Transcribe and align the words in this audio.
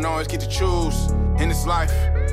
don't 0.00 0.04
always 0.04 0.28
get 0.28 0.40
to 0.40 0.48
choose 0.48 1.10
in 1.40 1.48
this 1.48 1.64
life, 1.66 1.92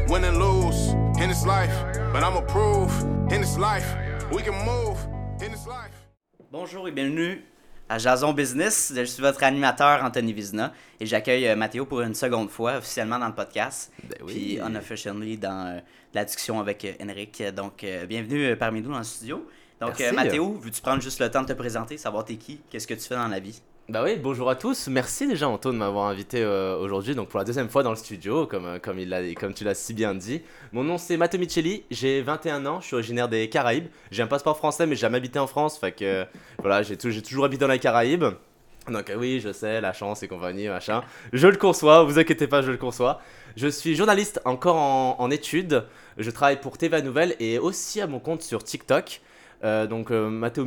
win 0.09 0.25
and 0.25 0.37
lose 0.37 0.93
in 1.21 1.29
this 1.29 1.45
life. 1.45 1.73
But 2.11 2.21
I'ma 2.23 2.41
prove 2.41 2.91
in 3.31 3.39
this 3.39 3.57
life, 3.57 3.87
we 4.33 4.41
can 4.41 4.53
move 4.65 4.97
in 5.41 5.51
this 5.51 5.65
life. 5.65 5.93
Bonjour 6.51 6.89
et 6.89 6.91
bienvenue 6.91 7.41
à 7.87 7.99
Jason 7.99 8.33
Business. 8.33 8.91
Je 8.93 9.05
suis 9.05 9.21
votre 9.21 9.41
animateur 9.43 10.03
Anthony 10.03 10.33
Vizna 10.33 10.73
et 10.99 11.05
j'accueille 11.05 11.47
euh, 11.47 11.55
Mathéo 11.55 11.85
pour 11.85 12.01
une 12.01 12.15
seconde 12.15 12.49
fois 12.49 12.79
officiellement 12.79 13.17
dans 13.17 13.27
le 13.27 13.33
podcast. 13.35 13.93
Ben 14.03 14.17
oui. 14.25 14.33
Puis 14.33 14.59
unofficially 14.59 15.37
dans 15.37 15.67
euh, 15.67 15.79
la 16.13 16.25
discussion 16.25 16.59
avec 16.59 16.83
euh, 16.83 16.91
Henrik. 17.01 17.41
Donc 17.55 17.85
euh, 17.85 18.05
bienvenue 18.05 18.43
euh, 18.43 18.55
parmi 18.57 18.81
nous 18.81 18.91
dans 18.91 18.97
le 18.97 19.05
studio. 19.05 19.47
Donc 19.79 19.99
Merci. 19.99 20.15
Mathéo, 20.15 20.59
veux-tu 20.61 20.81
prendre 20.81 21.01
juste 21.01 21.19
le 21.19 21.31
temps 21.31 21.43
de 21.43 21.47
te 21.47 21.53
présenter, 21.53 21.97
savoir 21.97 22.25
t'es 22.25 22.35
qui, 22.35 22.59
qu'est-ce 22.69 22.87
que 22.87 22.93
tu 22.93 23.07
fais 23.07 23.15
dans 23.15 23.29
la 23.29 23.39
vie? 23.39 23.61
Bah 23.89 24.01
oui, 24.03 24.15
bonjour 24.15 24.49
à 24.49 24.55
tous. 24.55 24.87
Merci 24.87 25.27
déjà 25.27 25.49
Anto 25.49 25.71
de 25.73 25.77
m'avoir 25.77 26.05
invité 26.07 26.41
euh, 26.41 26.77
aujourd'hui, 26.77 27.15
donc 27.15 27.27
pour 27.27 27.37
la 27.39 27.43
deuxième 27.43 27.67
fois 27.67 27.83
dans 27.83 27.89
le 27.89 27.97
studio, 27.97 28.47
comme, 28.47 28.65
euh, 28.65 28.79
comme, 28.79 28.97
il 28.97 29.09
l'a- 29.09 29.33
comme 29.35 29.53
tu 29.53 29.65
l'as 29.65 29.75
si 29.75 29.93
bien 29.93 30.15
dit. 30.15 30.41
Mon 30.71 30.85
nom 30.85 30.97
c'est 30.97 31.17
Matteo 31.17 31.37
Micheli, 31.37 31.83
j'ai 31.91 32.21
21 32.21 32.65
ans, 32.65 32.79
je 32.79 32.85
suis 32.87 32.93
originaire 32.95 33.27
des 33.27 33.49
Caraïbes. 33.49 33.87
J'ai 34.09 34.23
un 34.23 34.27
passeport 34.27 34.55
français 34.55 34.85
mais 34.87 34.95
j'ai 34.95 35.01
jamais 35.01 35.17
habité 35.17 35.37
en 35.37 35.47
France, 35.47 35.77
fait 35.77 35.91
que 35.91 36.25
voilà, 36.59 36.81
j'ai 36.81 36.95
toujours 36.97 37.43
habité 37.43 37.65
dans 37.65 37.71
les 37.71 37.79
Caraïbes. 37.79 38.23
Donc 38.87 39.09
euh, 39.09 39.15
oui, 39.17 39.41
je 39.41 39.51
sais, 39.51 39.81
la 39.81 39.91
chance 39.91 40.23
et 40.23 40.29
compagnie, 40.29 40.69
machin. 40.69 41.03
Je 41.33 41.47
le 41.47 41.57
conçois, 41.57 42.03
vous 42.03 42.17
inquiétez 42.17 42.47
pas, 42.47 42.61
je 42.61 42.71
le 42.71 42.77
conçois. 42.77 43.19
Je 43.57 43.67
suis 43.67 43.95
journaliste 43.95 44.39
encore 44.45 44.77
en, 44.77 45.17
en 45.19 45.29
études. 45.29 45.83
Je 46.17 46.31
travaille 46.31 46.59
pour 46.61 46.77
TVA 46.77 47.01
Nouvelle 47.01 47.35
et 47.41 47.59
aussi 47.59 47.99
à 47.99 48.07
mon 48.07 48.19
compte 48.19 48.43
sur 48.43 48.63
TikTok. 48.63 49.19
Euh, 49.63 49.87
donc 49.87 50.11
euh, 50.11 50.29
Matteo, 50.29 50.65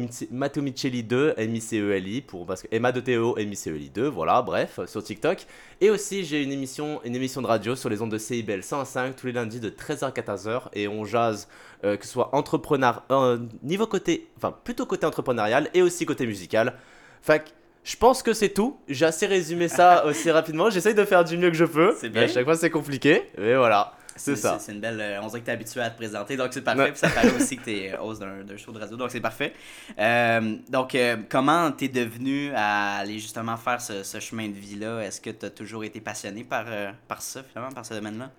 Micheli 0.63 1.03
2, 1.03 1.35
M-I-C-E-L-I, 1.37 2.23
pour, 2.23 2.47
parce 2.47 2.63
que 2.63 2.69
Emma 2.71 2.93
de 2.93 3.01
Théo, 3.01 3.37
M-I-C-E-L-I 3.37 3.91
2, 3.91 4.09
voilà, 4.09 4.41
bref, 4.43 4.81
sur 4.87 5.03
TikTok. 5.03 5.47
Et 5.81 5.91
aussi 5.91 6.25
j'ai 6.25 6.43
une 6.43 6.53
émission, 6.53 7.01
une 7.05 7.15
émission 7.15 7.43
de 7.43 7.47
radio 7.47 7.77
sur 7.77 7.89
les 7.91 8.01
ondes 8.01 8.11
de 8.11 8.19
CIBL 8.19 8.63
105 8.63 9.15
tous 9.17 9.27
les 9.27 9.33
lundis 9.35 9.61
de 9.61 9.69
13h 9.69 10.05
à 10.07 10.11
14h 10.11 10.63
et 10.73 10.89
on 10.89 11.05
jase 11.05 11.49
euh, 11.85 11.97
que 11.97 12.07
ce 12.07 12.13
soit 12.13 12.35
entrepreneur, 12.35 13.03
euh, 13.11 13.39
niveau 13.63 13.87
côté, 13.87 14.29
enfin 14.39 14.55
plutôt 14.65 14.87
côté 14.87 15.05
entrepreneurial 15.05 15.69
et 15.75 15.83
aussi 15.83 16.07
côté 16.07 16.27
musical. 16.27 16.73
Fait 17.21 17.41
que 17.41 17.51
je 17.85 17.97
pense 17.97 18.23
que 18.23 18.33
c'est 18.33 18.49
tout. 18.49 18.79
J'ai 18.89 19.05
assez 19.05 19.27
résumé 19.27 19.69
ça 19.69 20.07
aussi 20.09 20.31
rapidement. 20.31 20.71
J'essaye 20.71 20.95
de 20.95 21.05
faire 21.05 21.23
du 21.23 21.37
mieux 21.37 21.51
que 21.51 21.57
je 21.57 21.67
peux. 21.67 21.95
C'est 22.01 22.09
Mais 22.09 22.21
À 22.21 22.25
bien. 22.25 22.35
chaque 22.35 22.45
fois 22.45 22.57
c'est 22.57 22.71
compliqué, 22.71 23.25
mais 23.39 23.55
voilà, 23.57 23.93
c'est 24.17 24.37
ça. 24.37 24.59
C'est 24.61 24.73
une 24.73 24.81
belle. 24.81 25.01
euh, 25.01 25.21
on 25.23 25.27
dirait 25.27 25.41
que 25.41 25.47
t'es 25.47 25.53
habitué 25.53 25.81
à 25.81 25.91
te 25.91 25.97
présenter, 25.97 26.37
donc 26.37 26.49
c'est 26.53 26.63
parfait. 26.63 26.91
Puis 26.91 26.99
ça 27.01 27.09
paraît 27.09 27.33
aussi 27.35 27.57
que 27.57 27.65
t'es 27.65 27.93
euh, 27.95 28.01
host 28.03 28.21
d'un 28.21 28.57
show 28.57 28.73
de 28.73 28.79
radio, 28.79 28.97
donc 28.97 29.11
c'est 29.11 29.21
parfait. 29.21 29.53
Euh, 29.99 30.57
donc, 30.69 30.95
euh, 30.95 31.17
comment 31.29 31.71
t'es 31.73 31.89
devenu 31.89 32.51
à 32.55 32.97
aller 32.97 33.19
justement 33.19 33.57
faire 33.57 33.81
ce, 33.81 34.03
ce 34.03 34.21
chemin 34.21 34.49
de 34.49 34.55
vie-là? 34.55 35.01
Est-ce 35.01 35.21
que 35.21 35.31
t'as 35.31 35.51
toujours 35.51 35.85
été 35.85 36.01
passionné 36.01 36.45
par, 36.45 36.65
euh, 36.69 36.91
par 37.09 37.23
ça, 37.23 37.43
finalement, 37.43 37.73
par 37.73 37.85
ce 37.87 37.95
domaine-là? 37.95 38.31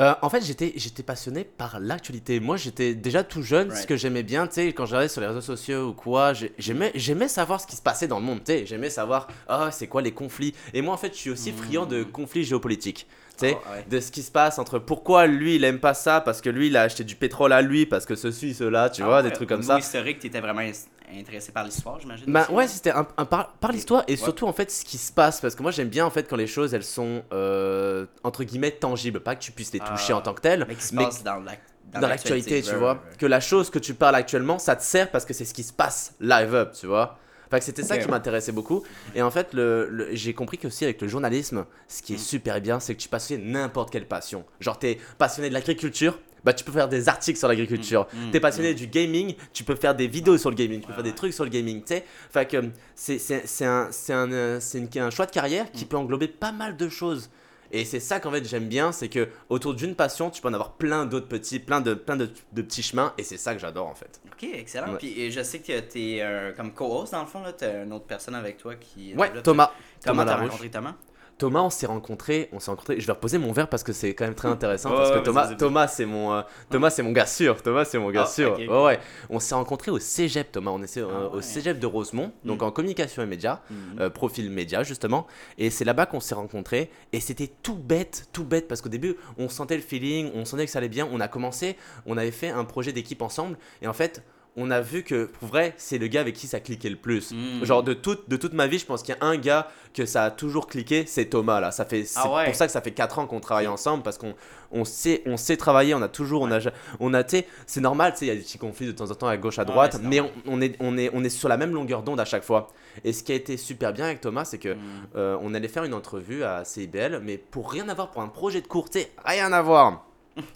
Euh, 0.00 0.12
en 0.22 0.28
fait, 0.28 0.44
j'étais, 0.44 0.72
j'étais 0.74 1.04
passionné 1.04 1.44
par 1.44 1.78
l'actualité. 1.78 2.40
Moi, 2.40 2.56
j'étais 2.56 2.96
déjà 2.96 3.22
tout 3.22 3.42
jeune. 3.42 3.72
Ce 3.76 3.86
que 3.86 3.96
j'aimais 3.96 4.24
bien, 4.24 4.48
tu 4.48 4.54
sais, 4.54 4.66
quand 4.72 4.86
j'allais 4.86 5.06
sur 5.06 5.20
les 5.20 5.28
réseaux 5.28 5.40
sociaux 5.40 5.90
ou 5.90 5.92
quoi, 5.92 6.32
j'ai- 6.32 6.52
j'aimais, 6.58 6.90
j'aimais 6.96 7.28
savoir 7.28 7.60
ce 7.60 7.66
qui 7.68 7.76
se 7.76 7.82
passait 7.82 8.08
dans 8.08 8.18
le 8.18 8.24
monde. 8.24 8.40
Tu 8.40 8.50
sais, 8.50 8.66
j'aimais 8.66 8.90
savoir, 8.90 9.28
ah, 9.46 9.70
c'est 9.70 9.86
quoi 9.86 10.02
les 10.02 10.10
conflits? 10.10 10.52
Et 10.72 10.82
moi, 10.82 10.94
en 10.94 10.96
fait, 10.96 11.12
je 11.14 11.18
suis 11.20 11.30
aussi 11.30 11.52
friand 11.52 11.86
de 11.86 12.02
conflits 12.02 12.42
géopolitiques. 12.42 13.06
Tu 13.38 13.48
sais, 13.48 13.56
Oh, 13.60 13.70
ouais. 13.72 13.84
de 13.88 13.98
ce 14.00 14.12
qui 14.12 14.22
se 14.22 14.30
passe 14.30 14.58
entre 14.60 14.78
pourquoi 14.78 15.26
lui 15.26 15.56
il 15.56 15.64
aime 15.64 15.80
pas 15.80 15.94
ça 15.94 16.20
parce 16.20 16.40
que 16.40 16.50
lui 16.50 16.68
il 16.68 16.76
a 16.76 16.82
acheté 16.82 17.02
du 17.02 17.16
pétrole 17.16 17.52
à 17.52 17.62
lui 17.62 17.84
parce 17.84 18.06
que 18.06 18.14
ceci 18.14 18.54
cela 18.54 18.90
tu 18.90 19.02
vois 19.02 19.18
Ah 19.18 19.22
des 19.22 19.28
ouais, 19.28 19.34
trucs 19.34 19.48
comme 19.48 19.62
ça 19.62 19.78
historique, 19.78 20.20
t'étais 20.20 20.40
vraiment 20.40 20.60
ins- 20.60 21.18
intéressé 21.18 21.50
par 21.52 21.64
l'histoire, 21.64 21.98
j'imagine 22.00 22.24
bah 22.32 22.46
ouais, 22.50 22.68
c'était 22.68 22.90
un, 22.92 23.06
un 23.16 23.24
par, 23.24 23.52
par 23.54 23.72
l'histoire 23.72 24.04
et 24.08 24.16
surtout 24.16 24.46
en 24.46 24.52
fait 24.52 24.70
ce 24.70 24.84
qui 24.84 24.98
se 24.98 25.12
passe 25.12 25.40
parce 25.40 25.54
que 25.56 25.62
moi 25.62 25.70
j'aime 25.72 25.88
bien 25.88 26.06
en 26.06 26.10
fait 26.10 26.28
quand 26.28 26.36
les 26.36 26.46
choses 26.46 26.74
elles 26.74 26.84
sont 26.84 27.22
euh, 27.32 28.06
entre 28.22 28.44
guillemets 28.44 28.70
tangibles, 28.70 29.20
pas 29.20 29.34
que 29.34 29.42
tu 29.42 29.52
puisses 29.52 29.72
les 29.72 29.80
toucher 29.80 30.12
Ah, 30.12 30.18
en 30.18 30.20
tant 30.20 30.32
que 30.34 30.40
telles, 30.40 30.64
Mais 30.68 30.74
qui 30.76 30.82
se 30.84 30.94
mais 30.94 31.04
passe 31.04 31.22
dans 31.24 31.36
l'ac- 31.40 31.60
dans 31.92 32.00
l'actualité, 32.08 32.62
tu 32.62 32.70
ouais, 32.70 32.76
vois, 32.76 32.92
ouais. 32.94 33.16
que 33.18 33.26
la 33.26 33.40
chose 33.40 33.68
que 33.70 33.78
tu 33.78 33.94
parles 33.94 34.14
actuellement 34.14 34.58
ça 34.58 34.74
te 34.76 34.82
sert 34.82 35.10
parce 35.10 35.24
que 35.24 35.34
c'est 35.34 35.44
ce 35.44 35.54
qui 35.54 35.62
se 35.62 35.72
passe 35.72 36.14
live 36.20 36.54
up, 36.54 36.72
tu 36.78 36.86
vois. 36.86 37.18
Que 37.58 37.64
c'était 37.64 37.82
ça 37.82 37.98
qui 37.98 38.08
m'intéressait 38.08 38.52
beaucoup 38.52 38.82
et 39.14 39.22
en 39.22 39.30
fait 39.30 39.54
le, 39.54 39.88
le- 39.90 40.08
j'ai 40.14 40.34
compris 40.34 40.58
qu'aussi 40.58 40.84
avec 40.84 41.00
le 41.00 41.08
journalisme, 41.08 41.64
ce 41.88 42.02
qui 42.02 42.14
est 42.14 42.16
Mm. 42.16 42.18
super 42.20 42.60
bien, 42.60 42.80
c'est 42.80 42.94
que 42.94 43.00
tu 43.00 43.08
passionnes 43.08 43.44
n'importe 43.50 43.90
quelle 43.90 44.06
passion. 44.06 44.44
Genre 44.60 44.78
t'es 44.78 44.98
passionné 45.18 45.48
de 45.48 45.54
l'agriculture, 45.54 46.18
bah 46.44 46.52
tu 46.52 46.62
peux 46.64 46.72
faire 46.72 46.88
des 46.88 47.08
articles 47.08 47.38
sur 47.38 47.48
l'agriculture. 47.48 48.06
Mm, 48.12 48.26
mm, 48.26 48.30
T'es 48.32 48.40
passionné 48.40 48.74
du 48.74 48.86
gaming, 48.86 49.34
tu 49.52 49.64
peux 49.64 49.76
faire 49.76 49.94
des 49.94 50.06
vidéos 50.06 50.36
sur 50.38 50.50
le 50.50 50.56
gaming, 50.56 50.80
tu 50.80 50.86
peux 50.86 50.92
faire 50.92 51.02
des 51.02 51.14
trucs 51.14 51.32
sur 51.32 51.44
le 51.44 51.50
gaming, 51.50 51.82
tu 51.82 51.94
sais. 51.94 52.46
Que 52.46 52.62
c'est 52.94 53.64
un, 53.64 53.88
un, 54.10 54.32
euh, 54.32 54.60
un 54.96 55.10
choix 55.10 55.26
de 55.26 55.30
carrière 55.30 55.70
qui 55.72 55.84
Mm. 55.84 55.88
peut 55.88 55.96
englober 55.96 56.28
pas 56.28 56.52
mal 56.52 56.76
de 56.76 56.88
choses. 56.88 57.30
Et 57.74 57.84
c'est 57.84 57.98
ça 57.98 58.20
qu'en 58.20 58.30
fait 58.30 58.48
j'aime 58.48 58.68
bien, 58.68 58.92
c'est 58.92 59.08
que 59.08 59.28
autour 59.48 59.74
d'une 59.74 59.96
passion, 59.96 60.30
tu 60.30 60.40
peux 60.40 60.46
en 60.46 60.54
avoir 60.54 60.74
plein 60.74 61.06
d'autres 61.06 61.26
petits, 61.26 61.58
plein 61.58 61.80
de, 61.80 61.94
plein 61.94 62.14
de, 62.14 62.30
de 62.52 62.62
petits 62.62 62.84
chemins, 62.84 63.12
et 63.18 63.24
c'est 63.24 63.36
ça 63.36 63.52
que 63.52 63.60
j'adore 63.60 63.88
en 63.88 63.96
fait. 63.96 64.20
Ok, 64.32 64.44
excellent. 64.44 64.92
Ouais. 64.92 64.98
Puis 64.98 65.32
je 65.32 65.42
sais 65.42 65.58
que 65.58 65.80
t'es 65.80 66.18
euh, 66.20 66.52
comme 66.52 66.72
co-host 66.72 67.12
dans 67.12 67.22
le 67.22 67.26
fond, 67.26 67.42
là, 67.42 67.52
t'as 67.52 67.82
une 67.82 67.92
autre 67.92 68.04
personne 68.06 68.36
avec 68.36 68.58
toi 68.58 68.76
qui. 68.76 69.12
Ouais, 69.16 69.28
Thomas. 69.42 69.72
Comment 70.04 70.22
Thomas 70.22 70.24
t'as 70.24 70.40
rencontré 70.40 70.70
Thomas 70.70 70.94
Thomas, 71.36 71.62
on 71.62 71.70
s'est 71.70 71.86
rencontrés, 71.86 72.48
on 72.52 72.60
s'est 72.60 72.70
rencontrés. 72.70 73.00
Je 73.00 73.06
vais 73.06 73.12
reposer 73.12 73.38
mon 73.38 73.52
verre 73.52 73.68
parce 73.68 73.82
que 73.82 73.92
c'est 73.92 74.14
quand 74.14 74.24
même 74.24 74.34
très 74.36 74.48
intéressant 74.48 74.90
parce 74.90 75.10
que 75.10 75.18
Thomas. 75.18 75.54
Thomas, 75.54 75.88
c'est 75.88 76.06
mon, 76.06 76.32
euh, 76.32 76.42
Thomas, 76.70 76.90
c'est 76.90 77.02
mon 77.02 77.10
gars 77.12 77.26
sûr. 77.26 77.60
Thomas, 77.62 77.84
c'est 77.84 77.98
mon 77.98 78.10
gars 78.10 78.22
Ah, 78.26 78.30
sûr. 78.30 78.58
Ouais. 78.70 79.00
On 79.30 79.40
s'est 79.40 79.54
rencontrés 79.54 79.90
au 79.90 79.98
Cégep, 79.98 80.52
Thomas. 80.52 80.70
On 80.70 80.82
est 80.82 80.96
euh, 80.96 81.08
Ah, 81.32 81.34
au. 81.36 81.40
Cégep 81.40 81.78
de 81.78 81.86
Rosemont, 81.86 82.32
donc 82.44 82.60
Mm. 82.60 82.64
en 82.64 82.70
communication 82.70 83.22
et 83.22 83.26
médias, 83.26 83.60
Mhm. 83.70 84.00
euh, 84.00 84.10
profil 84.10 84.50
média 84.50 84.82
justement. 84.84 85.26
Et 85.58 85.70
c'est 85.70 85.84
là-bas 85.84 86.06
qu'on 86.06 86.20
s'est 86.20 86.34
rencontrés. 86.36 86.90
Et 87.12 87.20
c'était 87.20 87.50
tout 87.62 87.74
bête, 87.76 88.28
tout 88.32 88.44
bête 88.44 88.68
parce 88.68 88.80
qu'au 88.80 88.88
début, 88.88 89.16
on 89.36 89.48
sentait 89.48 89.76
le 89.76 89.82
feeling, 89.82 90.30
on 90.34 90.44
sentait 90.44 90.66
que 90.66 90.70
ça 90.70 90.78
allait 90.78 90.88
bien. 90.88 91.08
On 91.10 91.20
a 91.20 91.28
commencé, 91.28 91.76
on 92.06 92.16
avait 92.16 92.30
fait 92.30 92.50
un 92.50 92.64
projet 92.64 92.92
d'équipe 92.92 93.22
ensemble. 93.22 93.58
Et 93.82 93.88
en 93.88 93.92
fait, 93.92 94.22
on 94.56 94.70
a 94.70 94.80
vu 94.80 95.02
que 95.02 95.24
pour 95.24 95.48
vrai, 95.48 95.74
c'est 95.76 95.98
le 95.98 96.06
gars 96.06 96.20
avec 96.20 96.34
qui 96.34 96.46
ça 96.46 96.60
cliquait 96.60 96.90
le 96.90 96.96
plus. 96.96 97.32
Mm. 97.32 97.64
Genre 97.64 97.82
de 97.82 97.92
toute, 97.92 98.28
de 98.28 98.36
toute 98.36 98.52
ma 98.54 98.66
vie, 98.66 98.78
je 98.78 98.86
pense 98.86 99.02
qu'il 99.02 99.14
y 99.14 99.18
a 99.18 99.24
un 99.24 99.36
gars 99.36 99.68
que 99.92 100.06
ça 100.06 100.24
a 100.24 100.30
toujours 100.30 100.66
cliqué, 100.66 101.04
c'est 101.06 101.26
Thomas 101.26 101.60
là. 101.60 101.70
Ça 101.70 101.84
fait, 101.84 102.04
c'est 102.04 102.18
Ah 102.22 102.32
ouais. 102.32 102.44
pour 102.46 102.54
ça 102.54 102.66
que 102.66 102.72
ça 102.72 102.80
fait 102.80 102.92
4 102.92 103.18
ans 103.20 103.26
qu'on 103.26 103.40
travaille 103.40 103.66
ensemble 103.68 104.02
parce 104.02 104.18
qu'on 104.18 104.34
on 104.72 104.84
sait, 104.84 105.22
on 105.26 105.36
sait 105.36 105.56
travailler, 105.56 105.94
on 105.94 106.02
a 106.02 106.08
toujours, 106.08 106.42
on 106.42 106.50
a, 106.50 106.58
on 106.98 107.14
a, 107.14 107.22
c'est 107.66 107.80
normal, 107.80 108.12
tu 108.12 108.18
sais, 108.20 108.24
il 108.26 108.28
y 108.28 108.32
a 108.32 108.34
des 108.34 108.40
petits 108.42 108.58
conflits 108.58 108.86
de 108.86 108.92
temps 108.92 109.10
en 109.10 109.14
temps 109.14 109.28
à 109.28 109.36
gauche 109.36 109.58
à 109.58 109.62
ouais, 109.62 109.66
droite, 109.66 109.92
c'est 109.94 110.02
mais 110.02 110.20
on, 110.20 110.30
on 110.46 110.60
est, 110.60 110.76
on 110.80 110.98
est, 110.98 111.10
on 111.14 111.22
est 111.22 111.28
sur 111.30 111.48
la 111.48 111.56
même 111.56 111.72
longueur 111.72 112.02
d'onde 112.02 112.18
à 112.18 112.24
chaque 112.24 112.42
fois. 112.42 112.68
Et 113.04 113.12
ce 113.12 113.22
qui 113.22 113.30
a 113.32 113.36
été 113.36 113.56
super 113.56 113.92
bien 113.92 114.06
avec 114.06 114.20
Thomas, 114.20 114.44
c'est 114.44 114.58
que 114.58 114.74
Mm. 114.74 114.78
euh, 115.16 115.38
on 115.40 115.54
allait 115.54 115.68
faire 115.68 115.84
une 115.84 115.94
entrevue 115.94 116.42
à 116.42 116.64
CIBL, 116.64 117.20
mais 117.22 117.38
pour 117.38 117.70
rien 117.70 117.88
avoir 117.88 118.10
pour 118.10 118.22
un 118.22 118.28
projet 118.28 118.60
de 118.60 118.66
sais, 118.90 119.10
rien 119.24 119.52
à 119.52 119.62
voir. 119.62 120.04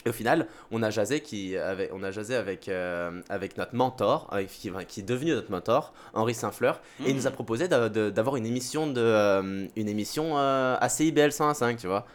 Et 0.05 0.09
au 0.09 0.13
final, 0.13 0.47
on 0.73 0.83
a 0.83 0.91
jasé, 0.91 1.21
qui, 1.21 1.57
avec, 1.57 1.91
on 1.95 2.03
a 2.03 2.11
jasé 2.11 2.35
avec, 2.35 2.69
euh, 2.69 3.21
avec 3.29 3.57
notre 3.57 3.75
mentor, 3.77 4.27
avec- 4.31 4.49
qui, 4.49 4.71
qui 4.89 5.01
est 5.01 5.03
devenu 5.05 5.33
notre 5.33 5.51
mentor, 5.51 5.93
Henri 6.15 6.35
Saint-Fleur, 6.35 6.81
et 7.07 7.11
il 7.11 7.17
nous 7.17 7.27
a 7.27 7.31
Mm. 7.31 7.35
proposé 7.35 7.69
d'avoir 7.69 8.37
une 8.37 8.47
émission, 8.47 8.87
de, 8.89 9.01
euh, 9.01 9.67
une 9.77 9.89
émission 9.89 10.37
euh, 10.37 10.77
à 10.81 10.89
CIBL 10.89 11.31
105, 11.31 11.77
tu 11.79 11.87
vois. 11.87 12.07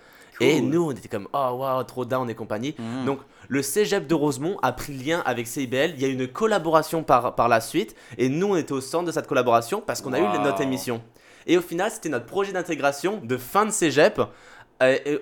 Et 0.41 0.59
nous, 0.62 0.88
on 0.88 0.91
était 0.91 1.07
comme, 1.07 1.28
oh 1.31 1.51
waouh, 1.59 1.84
trop 1.84 2.06
down 2.06 2.29
et 2.29 2.35
compagnie. 2.35 2.75
Mm. 2.78 3.06
Donc, 3.06 3.19
le 3.47 3.62
cégep 3.62 4.07
de 4.07 4.16
Rosemont 4.16 4.57
a 4.62 4.74
pris 4.74 4.94
lien 4.94 5.22
avec 5.25 5.47
CIBL. 5.47 5.91
Il 5.95 6.01
y 6.01 6.06
a 6.06 6.07
eu 6.07 6.13
une 6.13 6.28
collaboration 6.28 7.03
par, 7.03 7.35
par 7.35 7.47
la 7.47 7.62
suite. 7.62 7.95
Et 8.18 8.28
nous, 8.30 8.47
on 8.47 8.56
était 8.56 8.72
au 8.74 8.81
centre 8.81 9.06
de 9.06 9.12
cette 9.12 9.28
collaboration 9.28 9.80
parce 9.85 10.01
qu'on 10.01 10.12
a 10.12 10.19
eu 10.19 10.40
notre 10.44 10.62
émission. 10.62 11.01
Et 11.45 11.57
au 11.57 11.62
final, 11.62 11.91
c'était 11.91 12.09
notre 12.09 12.25
projet 12.25 12.51
d'intégration 12.51 13.22
de 13.24 13.38
fin 13.38 13.66
de 13.66 13.72
cégep. 13.72 14.19
Et 14.81 15.19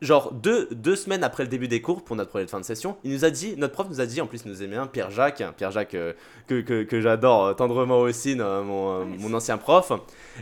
genre, 0.00 0.32
deux, 0.32 0.68
deux 0.72 0.96
semaines 0.96 1.24
après 1.24 1.42
le 1.42 1.48
début 1.48 1.68
des 1.68 1.80
cours, 1.82 2.02
pour 2.02 2.16
notre 2.16 2.30
projet 2.30 2.44
de 2.44 2.50
fin 2.50 2.60
de 2.60 2.64
session, 2.64 2.96
il 3.04 3.12
nous 3.12 3.24
a 3.24 3.30
dit, 3.30 3.54
notre 3.56 3.74
prof 3.74 3.88
nous 3.88 4.00
a 4.00 4.06
dit, 4.06 4.20
en 4.20 4.26
plus, 4.26 4.42
il 4.44 4.50
nous 4.50 4.62
aimait 4.62 4.76
bien, 4.76 4.86
Pierre-Jacques, 4.86 5.42
Pierre-Jacques 5.56 5.94
euh, 5.94 6.12
que, 6.46 6.60
que, 6.60 6.82
que 6.84 7.00
j'adore 7.00 7.46
euh, 7.46 7.54
tendrement 7.54 8.00
aussi, 8.00 8.36
euh, 8.38 8.62
mon, 8.62 9.02
euh, 9.02 9.04
Nice. 9.04 9.20
mon 9.20 9.34
ancien 9.34 9.58
prof. 9.58 9.92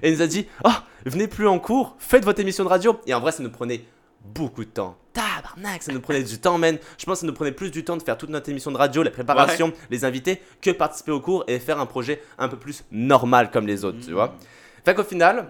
Et 0.03 0.11
il 0.11 0.15
nous 0.17 0.23
a 0.23 0.27
dit, 0.27 0.47
oh, 0.65 0.71
venez 1.07 1.29
plus 1.29 1.49
en 1.49 1.59
cours, 1.59 1.97
faites 1.99 2.25
votre 2.25 2.41
émission 2.41 2.65
de 2.65 2.69
radio. 2.69 2.99
Et 3.07 3.15
en 3.15 3.21
vrai, 3.21 3.33
ça 3.33 3.43
nous 3.43 3.51
prenait 3.51 3.85
beaucoup 4.25 4.65
de 4.65 4.71
temps. 4.71 4.97
Tabarnak, 5.13 5.83
ça 5.83 5.93
nous 5.93 6.01
prenait 6.01 6.23
du 6.23 6.39
temps, 6.39 6.59
man. 6.59 6.79
Je 6.99 7.05
pense 7.05 7.15
que 7.17 7.21
ça 7.21 7.27
nous 7.27 7.33
prenait 7.33 7.53
plus 7.53 7.71
du 7.71 7.85
temps 7.85 7.97
de 7.97 8.03
faire 8.03 8.17
toute 8.19 8.31
notre 8.31 8.49
émission 8.51 8.71
de 8.71 8.77
radio, 8.77 9.03
la 9.03 9.11
préparation, 9.11 9.73
les 9.91 10.05
invités, 10.05 10.41
que 10.61 10.71
participer 10.71 11.13
au 11.13 11.21
cours 11.21 11.45
et 11.49 11.59
faire 11.59 11.81
un 11.81 11.87
projet 11.87 12.23
un 12.39 12.49
peu 12.49 12.57
plus 12.57 12.85
normal 12.93 13.51
comme 13.51 13.67
les 13.67 13.85
autres, 13.85 13.99
tu 14.05 14.13
vois. 14.13 14.35
Fait 14.85 14.95
qu'au 14.95 15.05
final, 15.05 15.49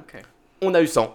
on 0.62 0.74
a 0.74 0.80
eu 0.82 0.86
100. 0.86 1.14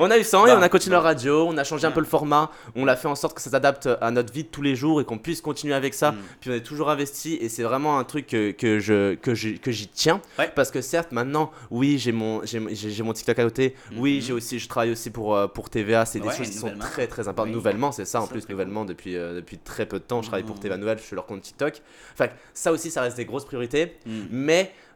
On 0.00 0.10
a 0.10 0.18
eu 0.18 0.24
100 0.24 0.46
et 0.46 0.50
Bon, 0.52 0.58
on 0.58 0.62
a 0.62 0.68
continué 0.68 0.94
la 0.96 1.00
radio, 1.00 1.46
on 1.48 1.56
a 1.56 1.64
changé 1.64 1.86
un 1.86 1.90
peu 1.90 2.00
le 2.00 2.06
format, 2.06 2.50
on 2.76 2.84
l'a 2.84 2.96
fait 2.96 3.08
en 3.08 3.14
sorte 3.14 3.34
que 3.36 3.40
ça 3.42 3.50
s'adapte 3.50 3.88
à 4.00 4.10
notre 4.10 4.32
vie 4.32 4.44
de 4.44 4.48
tous 4.48 4.62
les 4.62 4.76
jours 4.76 5.00
et 5.00 5.04
qu'on 5.04 5.18
puisse 5.18 5.40
continuer 5.40 5.74
avec 5.74 5.94
ça. 5.94 6.12
Mm. 6.12 6.16
Puis 6.40 6.50
on 6.50 6.54
est 6.54 6.60
toujours 6.60 6.90
investi 6.90 7.34
et 7.40 7.48
c'est 7.48 7.62
vraiment 7.62 7.98
un 7.98 8.04
truc 8.04 8.26
que, 8.28 8.50
que 8.52 8.78
je 8.78 9.14
que 9.14 9.34
j'ai- 9.34 9.58
que 9.58 9.70
j'y 9.70 9.88
tiens 9.88 10.20
Ouais. 10.38 10.50
parce 10.54 10.70
que 10.70 10.80
certes 10.80 11.12
maintenant 11.12 11.50
oui 11.70 11.98
j'ai 11.98 12.12
mon 12.12 12.42
j'ai 12.44 13.02
mon 13.02 13.12
TikTok 13.12 13.38
à 13.38 13.44
côté, 13.44 13.74
oui 13.96 14.16
Mhm. 14.16 14.20
j'ai 14.22 14.32
aussi 14.32 14.58
je 14.58 14.68
travaille 14.68 14.90
aussi 14.92 15.10
pour 15.10 15.34
euh, 15.36 15.46
pour 15.46 15.70
TVA, 15.70 16.04
c'est 16.04 16.20
des 16.20 16.28
Ouais, 16.28 16.36
choses 16.36 16.48
qui 16.50 16.58
sont 16.58 16.72
très 16.78 17.06
très 17.06 17.28
importantes 17.28 17.50
Oui. 17.50 17.54
nouvellement 17.56 17.92
c'est 17.92 18.04
ça 18.04 18.20
en 18.20 18.26
plus 18.26 18.48
nouvellement 18.48 18.84
depuis 18.84 19.16
euh, 19.16 19.34
depuis 19.36 19.58
très 19.58 19.86
peu 19.86 19.98
de 19.98 20.04
temps 20.04 20.22
je 20.22 20.28
travaille 20.28 20.44
pour 20.44 20.56
Mhm. 20.56 20.62
TVA 20.62 20.76
Nouvelle, 20.76 20.98
je 20.98 21.04
suis 21.04 21.14
leur 21.16 21.26
compte 21.26 21.42
TikTok. 21.42 21.80
Enfin 22.14 22.28
ça 22.54 22.72
aussi 22.72 22.90
ça 22.90 23.02
reste 23.02 23.16
des 23.16 23.24
grosses 23.24 23.44
priorités. 23.44 23.96
Mm. 24.06 24.10
Mais 24.30 24.64
mm, 24.64 24.87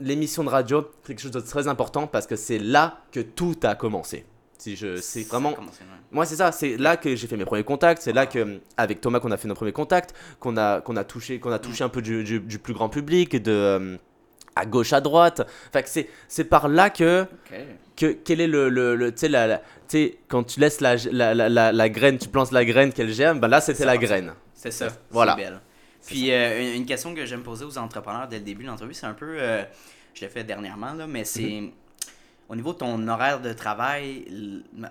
l'émission 0.00 0.44
de 0.44 0.48
radio, 0.48 0.88
c'est 1.02 1.08
quelque 1.14 1.20
chose 1.22 1.30
de 1.30 1.40
très 1.40 1.68
important 1.68 2.06
parce 2.06 2.26
que 2.26 2.36
c'est 2.36 2.58
là 2.58 2.98
que 3.12 3.20
tout 3.20 3.54
a 3.62 3.74
commencé. 3.74 4.24
Si 4.58 4.74
je, 4.74 4.96
c'est 4.96 5.22
vraiment, 5.22 5.50
a 5.50 5.54
commencé, 5.54 5.80
ouais. 5.82 5.86
moi 6.10 6.26
c'est 6.26 6.34
ça, 6.34 6.50
c'est 6.50 6.76
là 6.76 6.96
que 6.96 7.14
j'ai 7.14 7.28
fait 7.28 7.36
mes 7.36 7.44
premiers 7.44 7.62
contacts, 7.62 8.02
c'est 8.02 8.12
là 8.12 8.26
que 8.26 8.58
avec 8.76 9.00
Thomas 9.00 9.20
qu'on 9.20 9.30
a 9.30 9.36
fait 9.36 9.46
nos 9.46 9.54
premiers 9.54 9.72
contacts, 9.72 10.14
qu'on 10.40 10.56
a 10.56 10.80
qu'on 10.80 10.96
a 10.96 11.04
touché, 11.04 11.38
qu'on 11.38 11.52
a 11.52 11.60
touché 11.60 11.84
un 11.84 11.88
peu 11.88 12.02
du, 12.02 12.24
du- 12.24 12.40
du 12.40 12.58
plus 12.58 12.74
grand 12.74 12.88
public, 12.88 13.40
de 13.40 13.52
euh, 13.52 13.96
à 14.56 14.66
gauche 14.66 14.92
à 14.92 15.00
droite. 15.00 15.46
Enfin 15.68 15.82
c'est 15.86 16.08
c'est 16.26 16.42
par 16.44 16.66
là 16.68 16.90
que 16.90 17.24
que 17.94 18.06
quel 18.12 18.40
est 18.40 18.48
le, 18.48 18.68
le, 18.68 18.96
le- 18.96 19.12
tu 19.12 19.18
sais 19.20 19.28
la, 19.28 19.46
la- 19.46 19.62
quand 20.26 20.42
tu 20.42 20.58
laisses 20.58 20.80
la, 20.80 20.96
la, 21.12 21.34
la, 21.34 21.48
la, 21.48 21.70
la 21.72 21.88
graine, 21.88 22.18
tu 22.18 22.28
plantes 22.28 22.50
la 22.50 22.64
graine 22.64 22.92
qu'elle 22.92 23.12
germe, 23.12 23.38
ben 23.38 23.46
là 23.46 23.60
c'était 23.60 23.84
la 23.86 23.96
graine. 23.96 24.32
C'est 24.54 24.72
ça. 24.72 24.88
Voilà. 25.10 25.36
C'est. 25.38 25.60
Puis 26.08 26.32
euh, 26.32 26.74
une- 26.74 26.86
question 26.86 27.14
que 27.14 27.24
j'aime 27.26 27.42
poser 27.42 27.64
aux 27.64 27.78
entrepreneurs 27.78 28.28
dès 28.28 28.38
le 28.38 28.44
début 28.44 28.64
de 28.64 28.68
l'entrevue, 28.68 28.94
c'est 28.94 29.06
un 29.06 29.14
peu. 29.14 29.36
euh, 29.38 29.62
je 30.14 30.22
l'ai 30.22 30.28
fait 30.28 30.44
dernièrement, 30.44 30.92
là, 30.94 31.06
mais 31.06 31.24
c'est. 31.24 31.42
Mm-hmm. 31.42 31.70
Au 32.50 32.56
niveau 32.56 32.72
de 32.72 32.78
ton 32.78 33.06
horaire 33.08 33.40
de 33.42 33.52
travail, 33.52 34.24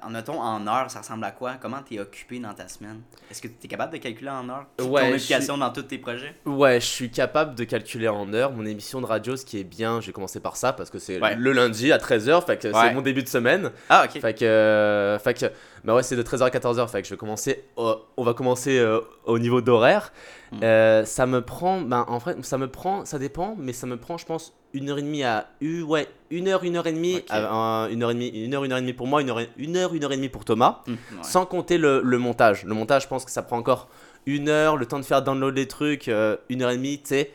en 0.03 0.11
mettons 0.11 0.39
en 0.39 0.67
heures, 0.67 0.91
ça 0.91 0.99
ressemble 0.99 1.23
à 1.23 1.31
quoi? 1.31 1.55
Comment 1.59 1.79
tu 1.81 1.95
es 1.95 1.99
occupé 1.99 2.37
dans 2.37 2.53
ta 2.53 2.67
semaine? 2.67 3.01
Est-ce 3.31 3.41
que 3.41 3.47
tu 3.47 3.55
es 3.65 3.67
capable 3.67 3.93
de 3.93 3.97
calculer 3.97 4.29
en 4.29 4.47
heures 4.47 4.67
ton 4.77 4.85
Ouais, 4.91 5.07
je 5.09 5.15
implication 5.15 5.57
dans 5.57 5.71
tous 5.71 5.81
tes 5.81 5.97
projets? 5.97 6.35
Ouais, 6.45 6.79
je 6.79 6.85
suis 6.85 7.09
capable 7.09 7.55
de 7.55 7.63
calculer 7.63 8.09
en 8.09 8.31
heures 8.31 8.51
mon 8.51 8.63
émission 8.63 9.01
de 9.01 9.07
radio, 9.07 9.35
ce 9.35 9.43
qui 9.43 9.59
est 9.59 9.63
bien. 9.63 10.01
J'ai 10.01 10.11
commencé 10.11 10.39
par 10.39 10.55
ça 10.55 10.71
parce 10.71 10.91
que 10.91 10.99
c'est 10.99 11.19
Ouais. 11.19 11.33
le 11.35 11.51
lundi 11.51 11.91
à 11.91 11.97
13h, 11.97 12.45
fait 12.45 12.61
que 12.61 12.67
Ouais. 12.67 12.73
c'est 12.89 12.93
mon 12.93 13.01
début 13.01 13.23
de 13.23 13.27
semaine. 13.27 13.71
Ah, 13.89 14.05
ok. 14.05 14.21
Fait 14.21 14.35
que, 14.35 14.45
euh, 14.45 15.17
fait 15.17 15.33
que, 15.33 15.45
bah 15.83 15.95
ouais, 15.95 16.03
c'est 16.03 16.15
de 16.15 16.23
13h 16.23 16.43
à 16.43 16.49
14h. 16.49 16.87
Fait 16.89 17.01
que 17.01 17.07
je 17.07 17.13
vais 17.13 17.17
commencer, 17.17 17.63
au- 17.75 17.95
on 18.17 18.23
va 18.23 18.33
commencer 18.33 18.77
euh, 18.79 18.99
au 19.25 19.39
niveau 19.39 19.61
d'horaire. 19.61 20.11
Mm. 20.51 20.59
Euh, 20.63 21.05
ça 21.05 21.25
me 21.25 21.41
prend, 21.41 21.81
ben 21.81 22.05
en 22.07 22.19
fait, 22.19 22.43
ça 22.45 22.57
me 22.57 22.67
prend, 22.67 23.05
ça 23.05 23.19
dépend, 23.19 23.55
mais 23.59 23.73
ça 23.73 23.87
me 23.87 23.97
prend, 23.97 24.17
je 24.17 24.25
pense, 24.25 24.53
une 24.73 24.89
heure 24.89 24.97
et 24.97 25.01
demie 25.01 25.23
à, 25.23 25.47
ouais, 25.61 26.07
une 26.29 26.47
heure, 26.47 26.63
une 26.63 26.75
heure 26.75 26.87
et 26.87 26.93
demie, 26.93 27.17
Ok. 27.17 27.23
à- 27.29 27.83
à- 27.85 27.89
une 27.89 28.03
heure 28.03 28.11
et 28.11 28.13
demie, 28.13 28.27
une 28.29 28.53
heure, 28.53 28.63
une 28.63 28.71
heure 28.71 28.77
et 28.77 28.81
demie 28.81 28.93
pour 28.93 29.07
moi, 29.07 29.21
une 29.21 29.29
heure, 29.29 29.39
une 29.57 29.75
heure, 29.77 29.93
une 29.93 30.03
heure 30.03 30.11
et 30.11 30.17
demie 30.17 30.29
pour 30.29 30.45
Thomas, 30.45 30.81
ouais. 30.87 30.95
sans 31.21 31.45
compter 31.45 31.77
le, 31.77 32.01
le 32.03 32.17
montage. 32.17 32.63
Le 32.65 32.73
montage, 32.73 33.03
je 33.03 33.07
pense 33.07 33.25
que 33.25 33.31
ça 33.31 33.41
prend 33.43 33.57
encore 33.57 33.87
une 34.25 34.49
heure, 34.49 34.75
le 34.77 34.85
temps 34.85 34.99
de 34.99 35.05
faire 35.05 35.21
download 35.21 35.55
les 35.55 35.67
trucs, 35.67 36.09
euh, 36.09 36.35
une 36.49 36.61
heure 36.61 36.71
et 36.71 36.77
demie, 36.77 36.99
tu 36.99 37.09
sais. 37.09 37.31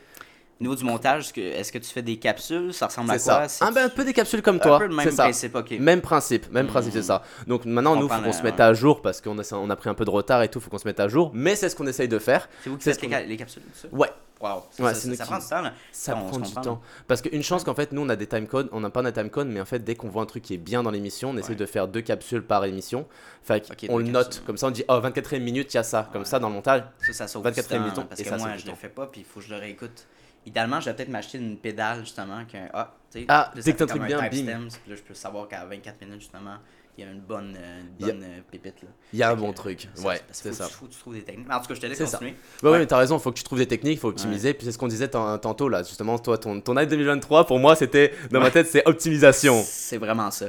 Au 0.62 0.66
niveau 0.66 0.76
du 0.76 0.84
montage, 0.84 1.32
est-ce 1.36 1.72
que, 1.72 1.78
tu 1.78 1.90
fais 1.90 2.02
des 2.02 2.18
capsules? 2.20 2.72
Ça 2.72 2.86
ressemble 2.86 3.10
à 3.10 3.18
quoi? 3.18 3.48
ça. 3.48 3.66
Un, 3.66 3.72
ben, 3.72 3.86
un 3.86 3.88
peu 3.88 4.04
des 4.04 4.12
capsules 4.12 4.42
comme 4.42 4.56
un 4.56 4.60
toi. 4.60 4.78
peu 4.78 4.86
le 4.86 4.94
même 4.94 5.10
ça. 5.10 5.24
principe, 5.24 5.56
ok. 5.56 5.72
Même 5.80 6.00
principe, 6.00 6.52
même 6.52 6.68
c'est 6.92 7.02
ça. 7.02 7.22
Donc 7.48 7.64
maintenant, 7.64 7.96
Je 7.96 8.00
nous, 8.00 8.08
faut 8.08 8.14
qu'on 8.20 8.26
le- 8.26 8.32
se 8.32 8.42
mette 8.42 8.54
ouais. 8.58 8.60
à 8.62 8.72
jour 8.72 9.02
parce 9.02 9.20
qu'on 9.20 9.36
a, 9.40 9.54
on 9.54 9.70
a 9.70 9.74
pris 9.76 9.90
un 9.90 9.94
peu 9.94 10.04
de 10.04 10.10
retard 10.10 10.40
et 10.44 10.48
tout, 10.48 10.60
faut 10.60 10.70
qu'on 10.70 10.78
se 10.78 10.86
mette 10.86 11.00
à 11.00 11.08
jour. 11.08 11.32
Mais 11.34 11.56
c'est 11.56 11.68
ce 11.68 11.74
qu'on 11.74 11.86
essaye 11.88 12.06
de 12.06 12.20
faire. 12.20 12.48
C'est 12.62 12.70
vous 12.70 12.76
qui 12.76 12.84
faites 12.84 13.02
les, 13.02 13.36
capsules 13.36 13.62
ça? 13.74 13.88
Ouais, 13.90 14.08
Wow. 14.40 14.64
Ça, 14.72 14.82
Ouais, 14.82 14.88
ça- 14.88 14.94
c'est 14.96 15.00
ça- 15.02 15.08
nous 15.08 15.14
ça 15.14 15.22
qui- 15.24 15.30
prend 15.30 15.38
du 15.38 15.46
temps, 15.46 15.62
là. 15.62 15.72
ça 15.92 16.16
On 16.16 16.26
prend 16.28 16.38
du 16.40 16.52
temps. 16.52 16.80
Parce 17.06 17.22
qu'une 17.22 17.44
chance 17.44 17.62
qu'en 17.62 17.74
fait, 17.76 17.92
nous, 17.92 18.02
on 18.02 18.08
a 18.08 18.16
des 18.16 18.26
timecodes, 18.26 18.68
on 18.72 18.80
n'a 18.80 18.90
pas 18.90 19.00
un 19.06 19.12
timecode, 19.12 19.46
mais 19.46 19.60
en 19.60 19.64
fait, 19.64 19.78
dès 19.78 19.94
qu'on 19.94 20.08
voit 20.08 20.22
un 20.22 20.26
truc 20.26 20.42
qui 20.42 20.54
est 20.54 20.58
bien 20.58 20.82
dans 20.82 20.90
l'émission, 20.90 21.30
on 21.30 21.36
essaie 21.36 21.50
Ouais. 21.50 21.54
de 21.54 21.64
faire 21.66 21.86
deux 21.86 22.00
capsules 22.00 22.42
par 22.42 22.64
émission. 22.64 23.06
Fait 23.44 23.64
on 23.88 23.98
le 23.98 24.04
note, 24.04 24.42
comme 24.44 24.56
ça, 24.56 24.66
on 24.66 24.70
dit, 24.72 24.82
oh, 24.88 24.98
24e 25.00 25.42
minute, 25.44 25.72
il 25.72 25.76
y 25.76 25.80
a 25.80 25.84
ça. 25.84 26.08
Comme 26.12 26.22
Ouais. 26.22 26.26
ça, 26.28 26.40
dans 26.40 26.48
le 26.48 26.54
montage. 26.54 26.82
Ça, 27.06 27.12
ça 27.12 27.28
sauve 27.28 27.44
24e 27.44 27.84
du 27.84 27.90
temps, 27.90 27.94
minute, 28.00 28.08
parce 28.08 28.20
et 28.20 28.24
que 28.24 28.30
moi, 28.30 28.48
je 28.56 28.64
le 28.66 28.70
temps. 28.72 28.76
fais 28.76 28.88
pas, 28.88 29.06
puis 29.06 29.20
il 29.20 29.24
faut 29.24 29.38
que 29.38 29.46
je 29.46 29.50
le 29.54 29.60
réécoute. 29.60 30.06
Idéalement, 30.46 30.80
je 30.80 30.86
vais 30.90 30.96
peut-être 30.96 31.08
m'acheter 31.08 31.38
une 31.38 31.56
pédale, 31.56 32.00
justement, 32.00 32.44
que, 32.44 32.58
ah, 32.74 32.94
tu 33.12 33.20
sais, 33.20 33.24
Ah, 33.28 33.52
dès 33.54 33.72
que 33.72 33.76
t'as 33.78 33.84
un 33.84 33.86
truc 33.86 34.02
bien, 34.02 34.18
puis 34.28 34.42
là, 34.42 34.56
je 34.96 35.02
peux 35.02 35.14
savoir 35.14 35.46
qu'à 35.48 35.64
24 35.64 36.00
minutes, 36.00 36.20
justement, 36.20 36.56
il 36.98 37.04
y 37.04 37.06
a 37.06 37.10
une 37.10 37.20
bonne, 37.20 37.56
euh, 37.58 37.80
une 37.80 37.86
Il 38.00 38.04
a- 38.04 38.12
bonne 38.12 38.22
euh, 38.24 38.40
pépite, 38.50 38.82
là. 38.82 38.88
Il 39.12 39.18
y 39.18 39.22
a 39.22 39.30
un 39.30 39.36
bon 39.36 39.50
que, 39.52 39.56
truc. 39.56 39.88
ça, 39.94 40.06
Ouais, 40.06 40.20
c'est 40.30 40.52
ça. 40.52 40.66
tu- 40.66 40.74
faut 40.74 40.86
que 40.86 40.90
tu 40.92 40.98
trouves 40.98 41.14
des 41.14 41.22
techniques. 41.22 41.50
En 41.50 41.60
tout 41.60 41.68
cas, 41.68 41.74
je 41.74 41.80
te 41.80 41.86
laisse 41.86 41.98
continuer. 41.98 42.30
Ouais, 42.32 42.36
ouais, 42.64 42.70
Ouais. 42.72 42.78
mais 42.80 42.86
t'as 42.86 42.98
raison, 42.98 43.18
faut 43.18 43.30
que 43.30 43.38
tu 43.38 43.44
trouves 43.44 43.58
des 43.60 43.66
techniques, 43.68 43.98
faut 44.00 44.08
optimiser. 44.08 44.52
Puis 44.52 44.66
c'est 44.66 44.72
ce 44.72 44.78
qu'on 44.78 44.88
disait 44.88 45.08
tan- 45.08 45.38
tantôt 45.38 45.68
là, 45.68 45.82
justement, 45.84 46.18
toi, 46.18 46.36
ton, 46.38 46.60
ton 46.60 46.76
année 46.76 46.88
2023, 46.88 47.46
pour 47.46 47.58
moi, 47.60 47.76
c'était, 47.76 48.12
dans 48.30 48.40
ma 48.40 48.50
tête, 48.50 48.66
c'est 48.66 48.86
optimisation. 48.86 49.62
C'est 49.64 49.96
vraiment 49.98 50.30
ça. 50.30 50.46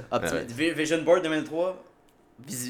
Vision 0.50 1.02
Board 1.04 1.22
2003, 1.24 1.72
visi- 1.72 1.78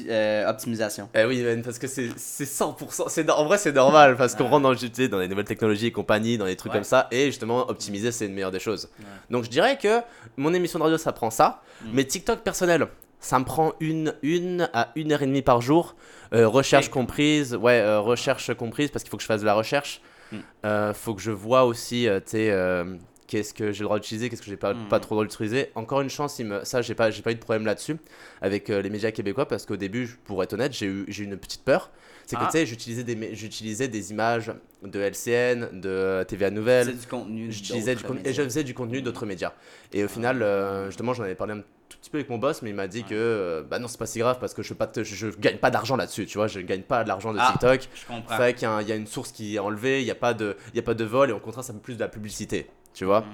euh, 0.08 0.48
optimisation. 0.48 1.08
Eh 1.14 1.24
oui, 1.24 1.42
man, 1.42 1.62
parce 1.62 1.78
que 1.78 1.86
c'est 1.86 2.10
c'est 2.16 2.44
100%. 2.44 3.08
c'est 3.08 3.24
no- 3.24 3.34
En 3.34 3.44
vrai, 3.46 3.58
c'est 3.58 3.72
normal 3.72 4.16
parce 4.16 4.34
qu'on 4.34 4.46
rentre 4.46 4.62
dans, 4.62 4.70
le- 4.70 4.76
tu 4.76 4.88
sais, 4.92 5.08
dans 5.08 5.18
les 5.18 5.28
nouvelles 5.28 5.44
technologies 5.44 5.86
et 5.86 5.92
compagnie, 5.92 6.38
dans 6.38 6.44
des 6.46 6.56
trucs 6.56 6.72
Ouais. 6.72 6.78
comme 6.78 6.84
ça, 6.84 7.08
et 7.10 7.26
justement, 7.26 7.68
optimiser, 7.68 8.12
c'est 8.12 8.26
une 8.26 8.34
meilleure 8.34 8.50
des 8.52 8.60
choses. 8.60 8.88
Ouais. 8.98 9.04
Donc, 9.30 9.44
je 9.44 9.50
dirais 9.50 9.76
que 9.78 10.00
mon 10.36 10.52
émission 10.54 10.78
de 10.78 10.84
radio, 10.84 10.98
ça 10.98 11.12
prend 11.12 11.30
ça, 11.30 11.62
Mm. 11.82 11.88
mais 11.92 12.04
TikTok 12.04 12.40
personnel, 12.40 12.86
ça 13.20 13.38
me 13.38 13.44
prend 13.44 13.72
une, 13.80 14.14
une 14.22 14.68
à 14.74 14.90
une 14.96 15.12
heure 15.12 15.22
et 15.22 15.26
demie 15.26 15.42
par 15.42 15.60
jour, 15.60 15.96
euh, 16.34 16.46
recherche 16.46 16.88
comprise, 16.90 17.54
ouais, 17.56 17.80
euh, 17.80 18.00
recherche 18.00 18.52
comprise, 18.54 18.90
parce 18.90 19.02
qu'il 19.02 19.10
faut 19.10 19.16
que 19.16 19.22
je 19.22 19.26
fasse 19.28 19.40
de 19.40 19.46
la 19.46 19.54
recherche. 19.54 20.00
Mm. 20.32 20.92
Faut 20.94 21.14
que 21.14 21.22
je 21.22 21.30
vois 21.30 21.64
aussi, 21.64 22.06
tu 22.26 22.30
sais. 22.30 22.84
Euh, 23.24 23.26
Qu'est-ce 23.26 23.54
que 23.54 23.72
j'ai 23.72 23.80
le 23.80 23.84
droit 23.86 23.98
d'utiliser, 23.98 24.28
qu'est-ce 24.28 24.42
que 24.42 24.48
j'ai 24.50 24.56
pas, 24.56 24.74
pas 24.90 25.00
trop 25.00 25.14
le 25.14 25.26
droit 25.26 25.26
d'utiliser. 25.26 25.70
Encore 25.74 26.00
une 26.02 26.10
chance, 26.10 26.38
il 26.38 26.46
me... 26.46 26.64
ça, 26.64 26.82
j'ai 26.82 26.94
pas, 26.94 27.08
eu 27.10 27.34
de 27.34 27.38
problème 27.38 27.64
là-dessus 27.64 27.96
avec 28.42 28.70
euh, 28.70 28.82
les 28.82 28.90
médias 28.90 29.10
québécois 29.10 29.46
parce 29.48 29.64
qu'au 29.66 29.76
début, 29.76 30.18
pour 30.24 30.42
être 30.42 30.52
honnête, 30.52 30.72
j'ai 30.72 30.86
eu, 30.86 31.04
une 31.18 31.36
petite 31.36 31.64
peur. 31.64 31.90
C'est 32.26 32.36
que 32.36 32.42
Ah. 32.42 32.48
tu 32.50 32.58
sais, 32.58 32.66
j'utilisais 32.66 33.04
des, 33.04 33.16
mé- 33.16 33.34
j'utilisais 33.34 33.88
des 33.88 34.10
images 34.10 34.52
de 34.82 34.98
LCN, 35.00 35.78
de 35.80 36.22
TVA 36.26 36.50
Nouvelle, 36.50 36.86
C'est 36.86 37.00
du 37.00 37.06
contenu. 37.06 37.52
j'utilisais 37.52 37.94
du 37.94 38.02
contenu, 38.04 38.22
et 38.24 38.32
je 38.32 38.42
faisais 38.42 38.64
du 38.64 38.72
contenu 38.74 39.02
d'autres 39.02 39.26
médias. 39.26 39.52
Et 39.92 40.04
au 40.04 40.08
final, 40.08 40.42
euh, 40.42 40.86
justement, 40.86 41.12
j'en 41.12 41.24
avais 41.24 41.34
parlé 41.34 41.52
un 41.54 41.60
tout 41.88 41.98
petit 42.00 42.08
peu 42.10 42.16
avec 42.18 42.30
mon 42.30 42.38
boss, 42.38 42.62
mais 42.62 42.70
il 42.70 42.76
m'a 42.76 42.88
dit 42.88 43.00
Ouais. 43.00 43.04
que 43.10 43.14
euh, 43.14 43.62
bah 43.62 43.78
non, 43.78 43.88
c'est 43.88 43.98
pas 43.98 44.06
si 44.06 44.18
grave 44.20 44.38
parce 44.40 44.54
que 44.54 44.62
je, 44.62 44.72
pas 44.72 44.86
te- 44.86 45.04
je, 45.04 45.14
je 45.14 45.26
gagne 45.38 45.58
pas 45.58 45.70
d'argent 45.70 45.96
là-dessus, 45.96 46.24
tu 46.24 46.38
vois, 46.38 46.46
je 46.46 46.60
gagne 46.60 46.80
pas 46.82 47.02
de 47.04 47.08
l'argent 47.08 47.32
de 47.34 47.38
Ah. 47.40 47.50
TikTok. 47.52 47.88
Je 47.94 48.06
comprends. 48.06 48.36
Fait 48.38 48.54
qu'il 48.54 48.62
y, 48.62 48.66
a 48.66 48.70
un- 48.72 48.80
il 48.82 48.88
y 48.88 48.92
a 48.92 48.96
une 48.96 49.06
source 49.06 49.30
qui 49.30 49.56
est 49.56 49.58
enlevée, 49.58 50.00
il 50.00 50.04
n'y 50.06 50.10
a, 50.10 50.14
pas 50.14 50.32
de- 50.32 50.56
il 50.72 50.76
y 50.76 50.80
a 50.80 50.82
pas 50.82 50.94
de 50.94 51.04
vol, 51.04 51.28
et 51.28 51.32
au 51.34 51.40
contraire, 51.40 51.62
ça 51.64 51.74
fait 51.74 51.78
plus 51.78 51.94
de 51.96 52.00
la 52.00 52.08
publicité, 52.08 52.68
tu 52.94 53.04
vois. 53.04 53.20
Mm. 53.20 53.24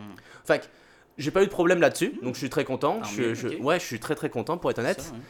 Fait 0.44 0.58
que 0.60 0.64
j'ai 1.18 1.30
pas 1.30 1.42
eu 1.42 1.46
de 1.46 1.50
problème 1.50 1.80
là-dessus, 1.80 2.14
donc 2.22 2.34
je 2.34 2.38
suis 2.40 2.50
très 2.50 2.64
content. 2.64 3.00
Tant 3.00 3.04
Je, 3.04 3.56
ouais, 3.62 3.78
je 3.78 3.84
suis 3.84 4.00
très 4.00 4.14
très 4.14 4.30
content 4.30 4.58
pour 4.58 4.70
être 4.70 4.78
honnête. 4.78 5.00
Ça, 5.02 5.12
hein. 5.14 5.20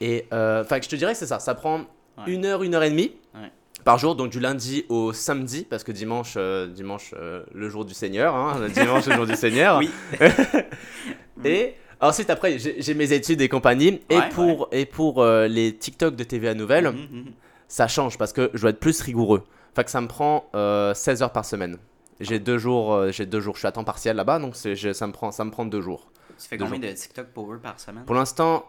Et 0.00 0.26
euh, 0.32 0.64
je 0.68 0.88
te 0.88 0.96
dirais 0.96 1.12
que 1.12 1.18
c'est 1.18 1.26
ça, 1.26 1.38
ça 1.38 1.54
prend 1.54 1.82
Ouais. 2.16 2.32
une 2.32 2.44
heure, 2.44 2.62
une 2.62 2.74
heure 2.76 2.82
et 2.84 2.90
demie 2.90 3.12
Ouais. 3.34 3.50
par 3.84 3.98
jour, 3.98 4.14
donc 4.14 4.30
du 4.30 4.38
lundi 4.38 4.84
au 4.88 5.12
samedi, 5.12 5.66
parce 5.68 5.82
que 5.82 5.90
dimanche, 5.90 6.34
euh, 6.36 6.68
dimanche 6.68 7.12
euh, 7.18 7.42
le 7.52 7.68
jour 7.68 7.84
du 7.84 7.92
Seigneur, 7.92 8.34
hein, 8.36 8.68
dimanche 8.72 9.06
le 9.06 9.14
jour 9.14 9.26
du 9.26 9.34
Seigneur. 9.34 9.78
Oui. 9.78 9.90
Et 11.44 11.74
ensuite 12.00 12.30
après, 12.30 12.58
j'ai 12.58 12.94
mes 12.94 13.12
études 13.12 13.40
et 13.40 13.48
compagnie, 13.48 14.00
et 14.10 14.16
Ouais, 14.16 14.28
pour, 14.30 14.68
et 14.72 14.86
pour 14.86 15.22
euh, 15.22 15.48
les 15.48 15.74
TikTok 15.76 16.16
de 16.16 16.24
TVA 16.24 16.54
Nouvelle, 16.54 16.86
Mhm, 16.90 17.08
mhm. 17.10 17.24
ça 17.68 17.88
change 17.88 18.16
parce 18.18 18.32
que 18.32 18.50
je 18.54 18.60
dois 18.60 18.70
être 18.70 18.80
plus 18.80 19.00
rigoureux. 19.00 19.42
Fait 19.74 19.84
que 19.84 19.90
ça 19.90 20.00
me 20.00 20.06
prend 20.08 20.48
euh, 20.54 20.94
16 20.94 21.22
heures 21.22 21.32
par 21.32 21.44
semaine. 21.44 21.76
J'ai 22.20 22.38
deux 22.38 22.58
jours, 22.58 22.94
euh, 22.94 23.10
j'ai 23.10 23.26
deux 23.26 23.40
jours, 23.40 23.54
je 23.54 23.60
suis 23.60 23.68
à 23.68 23.72
temps 23.72 23.84
partiel 23.84 24.16
là-bas, 24.16 24.38
donc 24.38 24.56
ça 24.56 24.68
me 24.70 25.12
prend, 25.12 25.32
ça 25.32 25.44
me 25.44 25.50
prend 25.50 25.64
deux 25.64 25.80
jours. 25.80 26.10
Tu 26.38 26.48
fais 26.48 26.58
combien 26.58 26.78
de 26.78 26.92
TikTok 26.92 27.28
pour 27.28 27.52
eux 27.52 27.58
par 27.58 27.78
semaine? 27.80 28.04
Pour 28.04 28.14
l'instant, 28.14 28.68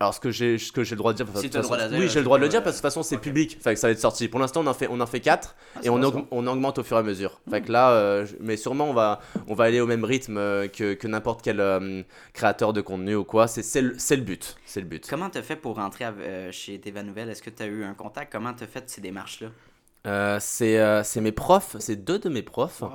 alors 0.00 0.12
ce 0.12 0.20
que 0.20 0.30
j'ai 0.30 0.58
ce 0.58 0.72
que 0.72 0.82
j'ai 0.84 0.96
le 0.96 0.98
droit 0.98 1.12
de 1.12 1.22
dire, 1.22 1.26
Si 1.36 1.48
droit 1.48 1.76
de 1.88 1.98
oui, 1.98 2.08
j'ai 2.08 2.18
le 2.18 2.24
droit 2.24 2.36
de 2.38 2.42
le 2.42 2.48
sais 2.48 2.50
dire 2.50 2.62
parce 2.62 2.76
que 2.76 2.78
de 2.78 2.82
toute 2.82 2.92
façon 2.94 3.02
c'est 3.02 3.16
public, 3.18 3.58
fait 3.62 3.74
que 3.74 3.80
ça 3.80 3.86
va 3.86 3.92
être 3.92 4.00
sorti. 4.00 4.28
Pour 4.28 4.40
l'instant, 4.40 4.62
on 4.62 4.66
en 4.66 4.74
fait 4.74 4.88
on 4.90 5.00
en 5.00 5.06
fait 5.06 5.20
4 5.20 5.54
Ah, 5.76 5.80
et 5.84 5.88
on, 5.88 5.98
aug- 6.00 6.26
augmente 6.30 6.78
au 6.78 6.82
fur 6.82 6.96
et 6.96 7.00
à 7.00 7.02
mesure. 7.02 7.40
Fait 7.48 7.62
que 7.62 7.70
là, 7.72 7.92
euh, 7.92 8.26
mais 8.40 8.56
sûrement 8.56 8.90
on 8.90 8.92
va 8.92 9.20
on 9.46 9.54
va 9.54 9.64
aller 9.64 9.80
au 9.80 9.86
même 9.86 10.04
rythme 10.04 10.36
euh, 10.36 10.66
que, 10.68 10.94
que 10.94 11.06
n'importe 11.06 11.42
quel 11.42 11.60
euh, 11.60 12.02
créateur 12.32 12.72
de 12.72 12.80
contenu 12.80 13.14
ou 13.14 13.24
quoi. 13.24 13.46
C'est 13.46 13.62
c'est 13.62 13.82
le, 13.82 13.94
c'est 13.98 14.16
le 14.16 14.22
but, 14.22 14.56
c'est 14.66 14.80
le 14.80 14.86
but. 14.86 15.06
Comment 15.08 15.30
t'as 15.30 15.42
fait 15.42 15.56
pour 15.56 15.76
rentrer 15.76 16.04
euh, 16.06 16.50
chez 16.52 16.78
TVA 16.80 17.02
Nouvelle? 17.02 17.30
Est-ce 17.30 17.42
que 17.42 17.50
t'as 17.50 17.66
eu 17.66 17.84
un 17.84 17.94
contact? 17.94 18.32
Comment 18.32 18.52
t'as 18.52 18.66
fait 18.66 18.90
ces 18.90 19.00
démarches-là? 19.00 19.48
Euh, 20.06 20.38
c'est 20.40 20.78
euh, 20.78 21.02
c'est 21.02 21.20
mes 21.20 21.32
profs, 21.32 21.76
c'est 21.78 21.96
deux 21.96 22.18
de 22.18 22.28
mes 22.28 22.42
profs. 22.42 22.82
Wow. 22.82 22.90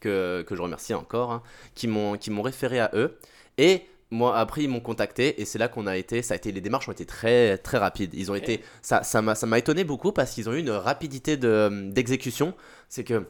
que, 0.00 0.42
que 0.46 0.54
je 0.54 0.62
remercie 0.62 0.94
encore, 0.94 1.32
hein, 1.32 1.42
qui 1.74 1.88
m'ont 1.88 2.16
qui 2.16 2.30
m'ont 2.30 2.42
référé 2.42 2.80
à 2.80 2.90
eux. 2.94 3.18
Et 3.58 3.86
moi, 4.10 4.38
après, 4.38 4.62
ils 4.62 4.68
m'ont 4.68 4.80
contacté 4.80 5.40
et 5.40 5.44
c'est 5.44 5.58
là 5.58 5.68
qu'on 5.68 5.86
a 5.86 5.96
été. 5.96 6.22
Ça 6.22 6.34
a 6.34 6.36
été 6.36 6.52
les 6.52 6.60
démarches 6.60 6.88
ont 6.88 6.92
été 6.92 7.06
très 7.06 7.58
très 7.58 7.78
rapides. 7.78 8.14
Ils 8.14 8.30
ont 8.30 8.34
été 8.34 8.62
ça 8.82 9.02
ça 9.02 9.22
m'a 9.22 9.34
ça 9.34 9.46
m'a 9.46 9.58
étonné 9.58 9.84
beaucoup 9.84 10.12
parce 10.12 10.32
qu'ils 10.32 10.48
ont 10.48 10.52
eu 10.52 10.60
une 10.60 10.70
rapidité 10.70 11.36
de 11.36 11.90
d'exécution. 11.90 12.54
C'est 12.88 13.04
que 13.04 13.26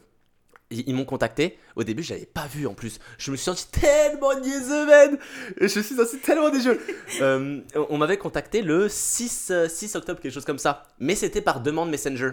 ils, 0.70 0.94
m'ont 0.94 1.04
contacté. 1.04 1.58
Au 1.76 1.84
début, 1.84 2.02
j'avais 2.02 2.26
pas 2.26 2.46
vu 2.46 2.66
en 2.66 2.74
plus. 2.74 2.98
Je 3.18 3.30
me 3.30 3.36
suis 3.36 3.44
senti 3.44 3.68
tellement 3.68 4.38
niaiseux, 4.40 4.86
man. 4.86 5.18
Je 5.58 5.64
me 5.64 5.68
suis 5.68 5.94
senti 5.94 6.18
tellement 6.18 6.50
déjeu. 6.50 6.80
Euh, 7.20 7.60
on 7.90 7.98
m'avait 7.98 8.16
contacté 8.16 8.60
le 8.60 8.88
6, 8.88 9.48
euh, 9.50 9.68
6 9.68 9.94
octobre, 9.94 10.20
quelque 10.20 10.32
chose 10.32 10.44
comme 10.44 10.58
ça. 10.58 10.82
Mais 10.98 11.14
c'était 11.14 11.40
par 11.40 11.60
demande 11.60 11.90
Messenger. 11.90 12.32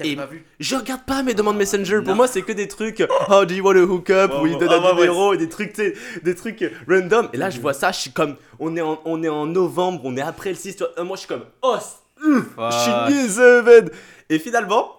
Et- 0.00 0.16
pas 0.16 0.26
vu 0.26 0.44
Je 0.58 0.74
regarde 0.76 1.04
pas 1.04 1.22
mes 1.22 1.34
demandes 1.34 1.56
Messenger. 1.56 2.00
Pour 2.04 2.14
moi, 2.14 2.26
c'est 2.26 2.42
que 2.42 2.52
des 2.52 2.68
trucs. 2.68 3.00
How 3.28 3.44
do 3.44 3.54
you 3.54 3.64
want 3.64 3.74
to 3.74 3.80
hook 3.82 4.10
up 4.10 4.32
Ouais, 4.32 4.50
Où 4.54 4.58
donnent 4.58 4.68
ouais, 4.70 4.74
un 4.90 4.94
numéro 4.94 5.34
et 5.34 5.36
des 5.36 5.48
trucs, 5.48 5.74
des 5.76 6.34
trucs 6.34 6.64
random. 6.88 7.28
Et 7.32 7.36
là, 7.36 7.50
je 7.50 7.60
vois 7.60 7.74
ça. 7.74 7.92
Je 7.92 7.98
suis 8.00 8.10
comme. 8.12 8.36
On 8.58 8.76
est 8.76 8.80
en, 8.80 9.00
on 9.04 9.22
est 9.22 9.28
en 9.28 9.46
novembre. 9.46 10.00
On 10.04 10.16
est 10.16 10.22
après 10.22 10.50
le 10.50 10.56
6. 10.56 10.76
tu 10.76 10.84
vois. 10.84 10.92
Euh, 10.98 11.04
Moi, 11.04 11.16
je 11.16 11.20
suis 11.20 11.28
comme. 11.28 11.44
Oh, 11.62 11.76
je 12.20 12.78
suis 12.78 13.42
man. 13.64 13.90
Et 14.30 14.38
finalement, 14.38 14.96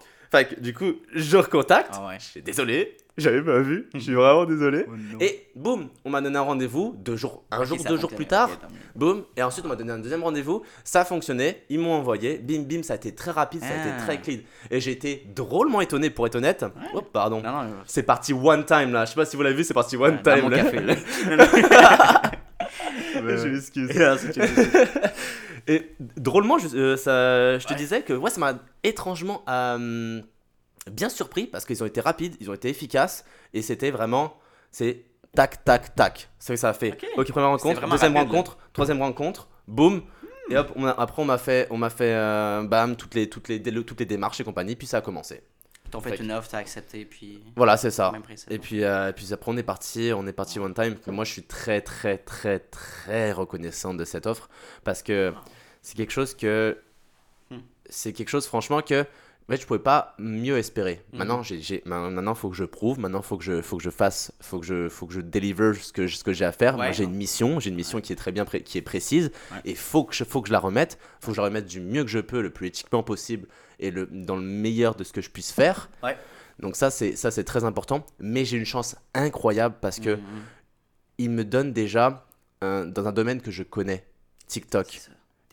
du 0.59 0.73
coup, 0.73 0.93
je 1.13 1.37
recontacte. 1.37 1.95
Ah 1.97 2.07
ouais. 2.07 2.17
Je 2.19 2.25
suis 2.25 2.41
désolé. 2.41 2.97
J'avais 3.15 3.43
pas 3.43 3.59
vu. 3.59 3.87
Je 3.93 3.99
suis 3.99 4.13
vraiment 4.15 4.43
désolé. 4.45 4.85
Oh. 4.89 4.93
Et 5.19 5.47
boum, 5.55 5.89
on 6.03 6.09
m'a 6.09 6.19
donné 6.19 6.35
un 6.37 6.41
rendez-vous. 6.41 6.95
Deux 6.97 7.15
jours, 7.15 7.43
un 7.51 7.63
jour, 7.63 7.77
deux 7.87 7.97
jours 7.97 8.09
plus 8.11 8.25
tard. 8.25 8.49
Boum, 8.95 9.23
et 9.37 9.43
ensuite 9.43 9.65
on 9.65 9.69
m'a 9.69 9.75
donné 9.75 9.91
un 9.91 9.99
deuxième 9.99 10.23
rendez-vous, 10.23 10.63
ça 10.83 11.01
a 11.01 11.05
fonctionné, 11.05 11.63
ils 11.69 11.79
m'ont 11.79 11.93
envoyé, 11.93 12.37
bim 12.39 12.63
bim, 12.63 12.81
ça 12.83 12.93
a 12.93 12.95
été 12.95 13.13
très 13.13 13.29
rapide, 13.31 13.61
ça 13.61 13.67
a 13.67 13.69
Ah. 13.71 13.87
été 13.87 14.03
très 14.05 14.21
clean. 14.21 14.41
Et 14.71 14.79
j'ai 14.79 14.91
été 14.91 15.27
drôlement 15.35 15.81
étonné 15.81 16.09
pour 16.09 16.25
être 16.25 16.35
honnête. 16.35 16.65
Oh, 16.95 17.01
pardon. 17.01 17.41
Non, 17.43 17.51
non, 17.51 17.69
C'est 17.85 18.03
parti 18.03 18.33
one 18.33 18.65
time 18.65 18.91
là, 18.93 19.05
je 19.05 19.09
sais 19.11 19.15
pas 19.15 19.25
si 19.25 19.35
vous 19.35 19.43
l'avez 19.43 19.55
vu, 19.55 19.63
c'est 19.63 19.73
parti 19.75 19.95
one 19.95 20.15
ouais, 20.15 20.21
dans 20.23 20.33
time 20.33 20.43
mon 20.43 20.49
là. 20.49 20.57
café, 20.63 20.79
là. 20.79 20.95
Je 23.15 23.47
m'excuse. 23.47 23.91
Et 25.67 25.91
drôlement, 26.17 26.57
je, 26.57 26.67
euh, 26.75 26.97
ça, 26.97 27.57
je 27.57 27.65
te 27.65 27.71
Ouais. 27.73 27.77
disais 27.79 28.01
que 28.01 28.13
ouais, 28.13 28.29
ça 28.29 28.39
m'a 28.41 28.53
étrangement 28.83 29.43
euh, 29.47 30.21
bien 30.91 31.09
surpris 31.09 31.47
parce 31.47 31.65
qu'ils 31.65 31.81
ont 31.83 31.85
été 31.85 32.01
rapides, 32.01 32.35
ils 32.39 32.49
ont 32.49 32.53
été 32.53 32.69
efficaces 32.69 33.23
et 33.53 33.61
c'était 33.61 33.91
vraiment 33.91 34.37
c'est 34.71 35.05
tac 35.35 35.63
tac 35.63 35.95
tac. 35.95 36.29
C'est 36.39 36.47
ce 36.47 36.53
que 36.53 36.59
ça 36.59 36.69
a 36.69 36.73
fait. 36.73 36.91
Ok. 37.17 37.27
Première 37.29 37.49
rencontre, 37.49 37.81
deuxième 37.87 38.13
rapide, 38.15 38.31
rencontre, 38.31 38.57
troisième 38.73 39.01
rencontre, 39.01 39.47
boum. 39.67 40.01
Et 40.49 40.57
hop, 40.57 40.71
on 40.75 40.85
a- 40.85 40.91
après 40.91 41.21
on 41.21 41.25
m'a 41.25 41.37
fait, 41.37 41.67
on 41.69 41.77
m'a 41.77 41.89
fait, 41.89 42.13
euh, 42.13 42.63
bam, 42.63 42.95
toutes 42.97 43.15
les, 43.15 43.29
toutes 43.29 43.47
les, 43.47 43.61
toutes 43.61 43.99
les 43.99 44.05
démarches 44.05 44.41
et 44.41 44.43
compagnie, 44.43 44.75
puis 44.75 44.85
ça 44.87 44.97
a 44.97 45.01
commencé. 45.01 45.41
T'ont 45.89 46.01
fait 46.01 46.15
une 46.19 46.31
offre, 46.31 46.49
t'as 46.49 46.57
accepté, 46.57 47.05
puis. 47.05 47.43
Voilà, 47.55 47.77
c'est 47.77 47.91
ça. 47.91 48.11
Et 48.49 48.57
puis, 48.57 48.83
euh, 48.83 49.09
et 49.09 49.13
puis 49.13 49.31
après 49.31 49.51
on 49.51 49.57
est 49.57 49.63
parti, 49.63 50.11
on 50.13 50.25
est 50.27 50.33
parti 50.33 50.59
one 50.59 50.73
time. 50.73 50.97
Moi 51.07 51.23
je 51.23 51.31
suis 51.31 51.43
très 51.43 51.79
très 51.81 52.17
très 52.17 52.59
très 52.59 53.31
reconnaissant 53.31 53.93
de 53.93 54.03
cette 54.03 54.25
offre 54.27 54.49
parce 54.83 55.01
que 55.03 55.33
c'est 55.81 55.95
quelque 55.95 56.11
chose 56.11 56.33
que 56.35 56.77
Hmm. 57.51 57.59
c'est 57.89 58.11
quelque 58.13 58.29
chose 58.29 58.47
franchement 58.47 58.81
que 58.81 59.05
en 59.47 59.51
fait, 59.51 59.61
je 59.61 59.65
pouvais 59.67 59.79
pas 59.79 60.15
mieux 60.19 60.57
espérer. 60.57 61.03
Mhm. 61.11 61.19
Maintenant 61.19 61.43
j'ai 61.43 61.81
maintenant 61.85 62.33
faut 62.33 62.49
que 62.49 62.55
je 62.55 62.63
prouve, 62.63 62.99
maintenant 62.99 63.21
faut 63.21 63.37
que 63.37 63.43
je 63.43 63.61
faut 63.61 63.77
que 63.77 63.83
je 63.83 63.89
fasse, 63.89 64.31
faut 64.39 64.59
que 64.59 64.65
je 64.65 64.87
faut 64.89 65.05
que 65.05 65.13
je 65.13 65.21
deliver 65.21 65.73
ce 65.73 65.91
que 65.91 66.07
ce 66.07 66.23
que 66.23 66.31
j'ai 66.33 66.45
à 66.45 66.51
faire. 66.51 66.77
Moi 66.77 66.91
j'ai 66.91 67.03
une 67.03 67.15
mission, 67.15 67.59
j'ai 67.59 67.69
une 67.69 67.75
mission 67.75 67.99
qui 68.01 68.13
est 68.13 68.15
très 68.15 68.31
bien 68.31 68.45
qui 68.45 68.77
est 68.77 68.81
précise 68.81 69.31
Ouais. 69.51 69.57
et 69.65 69.75
faut 69.75 70.03
que 70.05 70.13
je 70.15 70.23
faut 70.23 70.41
que 70.41 70.47
je 70.47 70.53
la 70.53 70.59
remette, 70.59 70.97
faut 71.19 71.31
que 71.31 71.35
je 71.35 71.41
la 71.41 71.45
remette 71.47 71.65
du 71.65 71.81
mieux 71.81 72.03
que 72.03 72.09
je 72.09 72.19
peux, 72.19 72.41
le 72.41 72.51
plus 72.51 72.67
éthiquement 72.67 73.03
possible 73.03 73.47
et 73.79 73.91
le 73.91 74.05
dans 74.05 74.35
le 74.37 74.41
meilleur 74.43 74.95
de 74.95 75.03
ce 75.03 75.11
que 75.11 75.21
je 75.21 75.29
puisse 75.29 75.51
faire. 75.51 75.89
Donc 76.59 76.75
ça 76.75 76.89
c'est 76.91 77.15
ça 77.15 77.29
c'est 77.31 77.43
très 77.43 77.63
important, 77.65 78.05
mais 78.19 78.45
j'ai 78.45 78.57
une 78.57 78.65
chance 78.65 78.95
incroyable 79.13 79.75
parce 79.81 79.99
que 79.99 80.15
Mhm. 80.15 80.21
il 81.17 81.29
me 81.31 81.43
donne 81.43 81.73
déjà 81.73 82.25
dans 82.61 83.07
un 83.07 83.11
domaine 83.11 83.41
que 83.41 83.51
je 83.51 83.63
connais, 83.63 84.05
TikTok. 84.47 85.01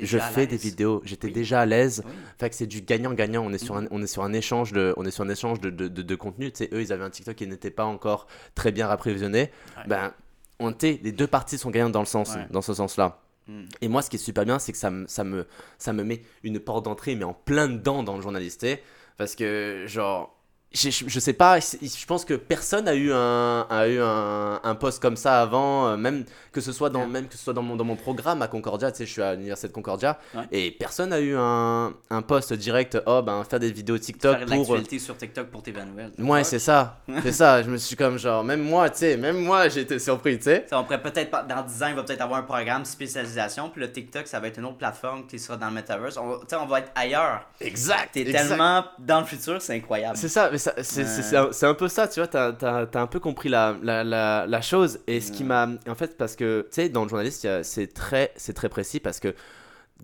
Je 0.03 0.19
fais 0.19 0.47
des 0.47 0.57
vidéos, 0.57 1.03
j'étais 1.05 1.29
Oui. 1.29 1.33
déjà 1.33 1.61
à 1.61 1.67
l'aise. 1.67 2.03
Oui. 2.07 2.13
Fait 2.39 2.51
que 2.51 2.57
c'est 2.57 2.67
du 2.67 2.81
gagnant-gagnant. 2.83 3.43
On 3.45 3.53
est 3.53 3.59
sur 3.59 3.77
un, 3.77 3.87
on 3.91 4.03
est 4.03 4.07
sur 4.07 4.23
un 4.25 4.33
échange 4.33 4.73
de, 4.73 4.95
on 4.97 5.05
est 5.05 5.11
sur 5.11 5.25
un 5.25 5.29
échange 5.29 5.61
de, 5.61 5.71
de, 5.71 5.89
de, 5.89 6.03
de 6.03 6.15
contenu. 6.15 6.51
Tu 6.53 6.65
sais, 6.65 6.71
eux, 6.73 6.83
ils 6.83 6.93
avaient 6.93 7.05
un 7.05 7.11
TikTok 7.11 7.35
qui 7.37 7.47
n'était 7.47 7.71
pas 7.71 7.85
encore 7.85 8.27
très 8.55 8.73
bien 8.73 8.89
apprévisionné. 8.89 9.51
Ouais. 9.77 9.83
Ben, 9.87 10.13
on 10.59 10.71
était, 10.71 11.01
les 11.03 11.13
deux 11.13 11.27
parties 11.27 11.59
sont 11.59 11.71
gagnantes 11.71 11.93
dans 11.93 12.01
le 12.01 12.07
sens, 12.07 12.35
Ouais. 12.35 12.47
dans 12.51 12.63
ce 12.63 12.75
sens-là. 12.75 13.21
Mhm. 13.49 13.69
Et 13.81 13.89
moi, 13.89 14.03
ce 14.03 14.11
qui 14.11 14.17
est 14.17 14.19
super 14.19 14.45
bien, 14.45 14.59
c'est 14.59 14.73
que 14.73 14.79
ça 14.79 14.91
me, 14.91 15.07
ça 15.07 15.25
me, 15.25 15.47
ça 15.79 15.93
me 15.93 16.05
met 16.05 16.23
une 16.43 16.61
porte 16.61 16.85
d'entrée, 16.85 17.15
mais 17.17 17.25
en 17.25 17.33
plein 17.35 17.69
dedans 17.69 18.03
dans 18.03 18.17
le 18.17 18.23
journalisté. 18.23 18.81
Parce 19.17 19.35
que, 19.35 19.85
genre, 19.87 20.37
je, 20.73 20.89
je 20.91 21.19
sais 21.21 21.33
pas, 21.33 21.59
je 21.59 22.07
pense 22.07 22.25
que 22.25 22.35
personne 22.35 22.87
a 22.87 22.95
eu 22.95 23.13
un, 23.13 23.67
a 23.69 23.89
eu 23.89 24.01
un, 24.01 24.61
un 24.63 24.75
poste 24.77 25.03
comme 25.03 25.17
ça 25.17 25.41
avant, 25.43 25.89
euh, 25.89 25.97
même 25.97 26.25
que 26.53 26.61
ce 26.61 26.71
soit 26.73 26.91
dans, 26.91 27.01
Ouais. 27.01 27.07
même 27.07 27.27
que 27.27 27.35
ce 27.37 27.43
soit 27.43 27.53
dans 27.53 27.63
mon, 27.63 27.75
dans 27.75 27.85
mon 27.85 27.97
programme 27.97 28.41
à 28.43 28.47
Concordia, 28.47 28.93
tu 28.93 28.99
sais, 28.99 29.07
je 29.07 29.11
suis 29.11 29.23
à 29.23 29.35
l'université 29.35 29.67
de 29.67 29.73
Concordia, 29.73 30.19
Ouais. 30.35 30.45
et 30.53 30.71
personne 30.71 31.13
a 31.13 31.19
eu 31.19 31.35
un, 31.37 31.93
un 32.11 32.23
poste 32.23 32.53
direct, 32.53 33.03
oh 33.07 33.21
ben, 33.23 33.43
faire 33.43 33.59
des 33.59 33.73
vidéos 33.73 33.99
TikTok 33.99 34.37
Faire 34.39 34.47
pour. 34.47 34.55
euh, 34.55 34.59
l'actualité 34.59 34.99
sur 35.01 35.17
TikTok 35.17 35.49
pour 35.49 35.63
tes 35.63 35.73
nouvelles. 35.73 36.13
Ouais, 36.19 36.45
c'est 36.45 36.61
ça, 36.61 36.99
c'est 37.23 37.33
ça, 37.33 37.63
je 37.65 37.71
me 37.71 37.77
suis 37.77 37.97
comme, 37.97 38.17
genre, 38.19 38.45
même 38.45 38.63
moi, 38.63 38.91
tu 38.91 38.99
sais, 38.99 39.17
même 39.17 39.39
moi, 39.43 39.69
j'ai 39.69 39.81
été 39.81 39.99
surpris, 39.99 40.39
tu 40.39 40.45
sais. 40.45 40.67
On 40.71 40.85
pourrait 40.85 41.03
peut-être, 41.03 41.47
dans 41.49 41.63
10 41.65 41.83
ans, 41.83 41.87
il 41.89 41.95
va 41.97 42.05
peut-être 42.05 42.21
avoir 42.23 42.39
un 42.39 42.45
programme 42.45 42.85
spécialisation, 42.85 43.71
puis 43.71 43.81
le 43.81 43.91
TikTok, 43.91 44.29
ça 44.29 44.39
va 44.39 44.47
être 44.47 44.59
une 44.59 44.67
autre 44.67 44.79
plateforme 44.79 45.27
qui 45.27 45.39
sera 45.41 45.57
dans 45.57 45.67
le 45.67 45.73
metaverse. 45.75 46.15
Tu 46.15 46.21
sais, 46.49 46.57
on 46.57 46.67
va 46.67 46.79
être 46.79 46.93
ailleurs. 46.95 47.41
Exact, 47.61 48.11
T'es 48.13 48.25
tellement 48.25 48.85
dans 49.01 49.19
le 49.21 49.27
futur, 49.27 49.61
c'est 49.61 49.75
incroyable. 49.75 50.17
C'est 50.17 50.29
ça, 50.29 50.49
mais 50.51 50.59
ça- 50.59 50.60
c'est 50.83 51.03
Ouais. 51.37 51.67
un, 51.67 51.75
peu 51.75 51.89
ça, 51.89 52.09
tu 52.09 52.21
vois, 52.21 52.27
t'as 52.29 52.53
as, 52.63 53.01
un 53.01 53.07
peu 53.07 53.21
compris 53.21 53.49
la, 53.49 53.77
la, 53.83 54.05
la, 54.05 54.47
la 54.47 54.61
chose. 54.61 55.01
Et 55.07 55.21
ce 55.21 55.33
qui 55.33 55.45
m'a. 55.45 55.69
En 55.89 55.95
fait, 55.95 56.17
parce 56.17 56.37
que, 56.37 56.63
tu 56.63 56.69
sais, 56.83 56.89
dans 56.89 57.03
le 57.05 57.09
journaliste, 57.09 57.47
c'est 57.63 57.93
très, 57.93 58.33
c'est 58.37 58.53
très 58.53 58.69
précis 58.69 59.01
parce 59.01 59.21
que, 59.21 59.35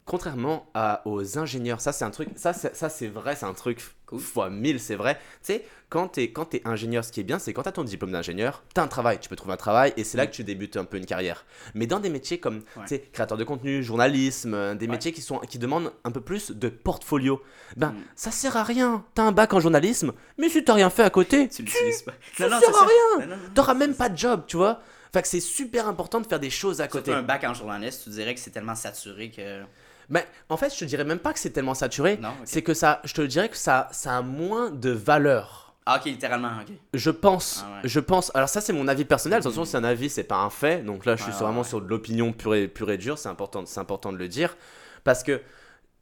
contrairement 0.07 0.71
à, 0.73 1.03
aux 1.05 1.37
ingénieurs, 1.39 1.81
ça 1.83 1.93
c'est 1.93 2.05
un 2.05 2.11
truc, 2.11 2.29
ça 2.37 2.53
c'est 2.55 2.75
ça, 2.75 2.89
c'est 2.89 3.09
vrai, 3.09 3.37
c'est 3.37 3.45
un 3.47 3.53
truc 3.55 3.81
Cool. 4.07 4.21
fois 4.21 4.51
1000, 4.51 4.79
c'est 4.79 4.95
vrai. 4.95 5.17
Tu 5.45 5.55
sais, 5.55 5.65
quand 5.89 6.07
t'es 6.07 6.31
quand 6.31 6.45
t'es 6.45 6.63
ingénieur, 6.65 7.05
ce 7.05 7.11
qui 7.11 7.19
est 7.19 7.25
bien, 7.25 7.41
c'est 7.41 7.53
quand 7.53 7.65
t'as 7.65 7.73
ton 7.73 7.83
diplôme 7.83 8.13
d'ingénieur, 8.13 8.63
t'as 8.73 8.85
un 8.85 8.87
travail, 8.87 9.19
tu 9.19 9.29
peux 9.29 9.35
trouver 9.35 9.55
un 9.55 9.57
travail 9.57 9.93
et 9.97 10.05
c'est 10.05 10.17
là 10.17 10.29
que 10.29 10.33
tu 10.33 10.45
débutes 10.45 10.77
un 10.77 10.85
peu 10.85 10.97
une 10.97 11.07
carrière. 11.07 11.45
Mais 11.75 11.89
dans 11.89 11.99
des 11.99 12.09
métiers 12.09 12.39
comme, 12.39 12.59
Ouais. 12.77 12.83
tu 12.83 12.89
sais, 12.91 13.01
créateur 13.13 13.37
de 13.37 13.43
contenu, 13.43 13.83
journalisme, 13.83 14.55
euh, 14.55 14.75
des 14.77 14.87
Ouais. 14.87 14.93
métiers 14.93 15.11
qui, 15.11 15.23
sont, 15.23 15.39
qui 15.41 15.59
demandent 15.59 15.93
un 16.05 16.13
peu 16.13 16.21
plus 16.21 16.53
de 16.53 16.69
portfolio, 16.69 17.43
ben, 17.77 17.89
Mm. 17.89 17.97
ça 18.15 18.31
sert 18.31 18.57
à 18.57 18.63
rien. 18.63 19.05
T'as 19.17 19.25
un 19.25 19.33
bac 19.33 19.53
en 19.55 19.59
journalisme, 19.61 20.13
mais 20.39 20.49
si 20.49 20.63
t'as 20.63 20.75
rien 20.75 20.89
fait 20.89 21.03
à 21.03 21.11
côté, 21.11 21.49
Tu 21.49 21.65
pas. 21.65 22.13
ça 22.39 22.49
Non, 22.49 22.61
sert 22.61 22.77
à 22.77 22.87
rien. 22.87 23.27
Non, 23.27 23.37
t'auras 23.57 23.75
même 23.75 23.95
pas 23.97 24.09
de 24.09 24.17
job, 24.17 24.45
tu 24.47 24.57
vois. 24.57 24.79
Fait 25.13 25.23
que 25.23 25.27
c'est 25.29 25.41
super 25.41 25.89
important 25.89 26.21
de 26.21 26.27
faire 26.29 26.39
des 26.41 26.51
choses 26.51 26.81
à 26.81 26.87
côté. 26.87 27.13
un 27.13 27.23
bac 27.23 27.43
en 27.43 27.55
journaliste, 27.55 28.03
tu 28.05 28.11
dirais 28.11 28.35
que 28.35 28.41
c'est 28.41 28.51
tellement 28.53 28.77
saturé 28.77 29.31
que. 29.33 29.63
Mais 30.09 30.27
en 30.49 30.57
fait, 30.57 30.73
je 30.73 30.79
te 30.79 30.85
dirais 30.85 31.05
même 31.05 31.19
pas 31.19 31.33
que 31.33 31.39
c'est 31.39 31.51
tellement 31.51 31.75
saturé. 31.75 32.17
Non. 32.19 32.33
C'est 32.45 32.63
que 32.63 32.75
ça, 32.75 33.01
je 33.05 33.13
te 33.15 33.23
dirais 33.23 33.49
que 33.49 33.57
ça, 33.57 33.89
ça 33.93 34.19
a 34.19 34.23
moins 34.23 34.71
de 34.71 34.91
valeur. 34.91 35.75
Ah, 35.85 35.99
ok, 35.99 36.07
littéralement, 36.07 36.49
ok. 36.63 36.75
Je 36.95 37.11
pense, 37.11 37.65
Ah 37.65 37.75
ouais. 37.75 37.81
je 37.89 38.01
pense. 38.01 38.33
Alors 38.35 38.49
ça, 38.49 38.61
c'est 38.61 38.73
mon 38.73 38.89
avis 38.89 39.05
personnel. 39.05 39.39
Attention, 39.39 39.65
c'est 39.65 39.77
un 39.77 39.85
avis, 39.85 40.11
c'est 40.11 40.25
pas 40.25 40.39
un 40.39 40.51
fait. 40.51 40.85
Donc 40.85 41.05
là, 41.07 41.15
je 41.17 41.23
suis 41.23 41.33
vraiment 41.33 41.61
ouais. 41.61 41.67
sur 41.69 41.81
de 41.81 41.87
l'opinion 41.89 42.33
pure 42.33 42.55
et, 42.57 42.67
pure 42.69 42.91
et 42.91 42.99
dure. 42.99 43.19
C'est 43.19 43.29
important, 43.29 43.65
c'est 43.67 43.79
important 43.81 44.13
de 44.13 44.19
le 44.19 44.29
dire 44.29 44.57
parce 45.05 45.23
que 45.23 45.41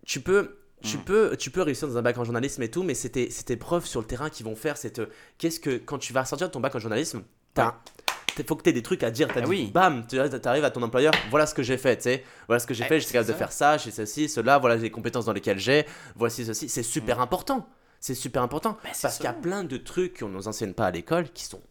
tu 0.06 0.20
peux. 0.20 0.56
Tu, 0.82 0.98
Mm. 0.98 1.04
peux, 1.04 1.36
tu 1.38 1.50
peux 1.50 1.62
réussir 1.62 1.88
dans 1.88 1.96
un 1.96 2.02
bac 2.02 2.18
en 2.18 2.24
journalisme 2.24 2.62
et 2.62 2.70
tout, 2.70 2.82
mais 2.82 2.92
c'est 2.92 3.08
tes, 3.08 3.30
c'est 3.30 3.44
tes 3.44 3.56
preuves 3.56 3.86
sur 3.86 4.02
le 4.02 4.06
terrain 4.06 4.28
qui 4.28 4.42
vont 4.42 4.54
faire. 4.54 4.76
C'est 4.76 5.00
qu'est-ce 5.38 5.58
que 5.58 5.78
quand 5.78 5.96
tu 5.96 6.12
vas 6.12 6.26
sortir 6.26 6.48
de 6.48 6.52
ton 6.52 6.60
bac 6.60 6.74
en 6.74 6.78
journalisme, 6.78 7.22
t'as, 7.54 7.76
faut 8.42 8.56
que 8.56 8.62
tu 8.64 8.70
aies 8.70 8.72
des 8.72 8.82
trucs 8.82 9.02
à 9.04 9.10
dire. 9.10 9.28
Ah 9.36 9.40
dit, 9.42 9.46
oui. 9.46 9.70
bam, 9.72 10.04
tu 10.08 10.18
arrives 10.18 10.64
à 10.64 10.70
ton 10.70 10.82
employeur, 10.82 11.12
voilà 11.30 11.46
ce 11.46 11.54
que 11.54 11.62
j'ai 11.62 11.76
fait, 11.78 11.96
tu 11.98 12.02
sais. 12.04 12.24
Voilà 12.48 12.58
ce 12.58 12.66
que 12.66 12.74
j'ai 12.74 12.84
Eh, 12.84 12.88
fait, 12.88 12.94
j'étais 12.98 13.08
c'est 13.08 13.12
capable 13.14 13.32
de 13.32 13.38
faire 13.38 13.52
ça, 13.52 13.76
j'ai 13.76 13.90
ceci, 13.92 14.28
cela, 14.28 14.58
voilà 14.58 14.74
les 14.76 14.90
compétences 14.90 15.26
dans 15.26 15.32
lesquelles 15.32 15.58
j'ai, 15.60 15.86
voici 16.16 16.44
ceci. 16.44 16.68
C'est 16.68 16.82
super 16.82 17.20
important. 17.20 17.68
C'est 18.00 18.14
super 18.14 18.42
important. 18.42 18.76
Parce 18.82 19.16
qu'il 19.16 19.24
y 19.24 19.28
a 19.28 19.32
plein 19.32 19.62
de 19.64 19.76
trucs 19.76 20.18
qu'on 20.20 20.28
nous 20.28 20.48
enseigne 20.48 20.74
pas 20.74 20.86
à 20.86 20.90
l'école 20.90 21.30
qui 21.30 21.44
sont 21.44 21.62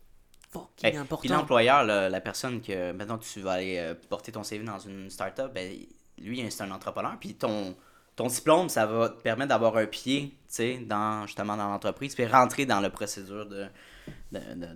fucking 0.52 0.68
Eh, 0.84 0.90
Puis 0.92 0.98
importants. 0.98 1.36
l'employeur, 1.36 1.84
là, 1.84 2.10
la 2.10 2.22
personne 2.22 2.62
que 2.62 2.92
maintenant 2.92 3.18
tu 3.18 3.42
vas 3.42 3.54
aller 3.54 3.78
euh, 3.78 3.94
porter 4.10 4.32
ton 4.32 4.44
CV 4.44 4.64
dans 4.64 4.80
une 4.80 5.10
start-up, 5.10 5.52
ben, 5.54 5.72
lui, 6.20 6.46
c'est 6.50 6.64
un 6.64 6.72
entrepreneur. 6.72 7.14
Puis 7.20 7.36
ton, 7.36 7.76
ton 8.16 8.28
diplôme, 8.28 8.70
ça 8.70 8.86
va 8.88 9.10
te 9.10 9.22
permettre 9.22 9.50
d'avoir 9.50 9.78
un 9.78 9.86
pied, 9.86 10.30
tu 10.30 10.36
sais, 10.48 10.78
dans, 10.78 11.26
justement 11.28 11.56
dans 11.58 11.68
l'entreprise, 11.70 12.16
puis 12.16 12.26
rentrer 12.26 12.66
dans 12.66 12.80
la 12.80 12.90
procédure 12.90 13.46
de- 13.48 13.68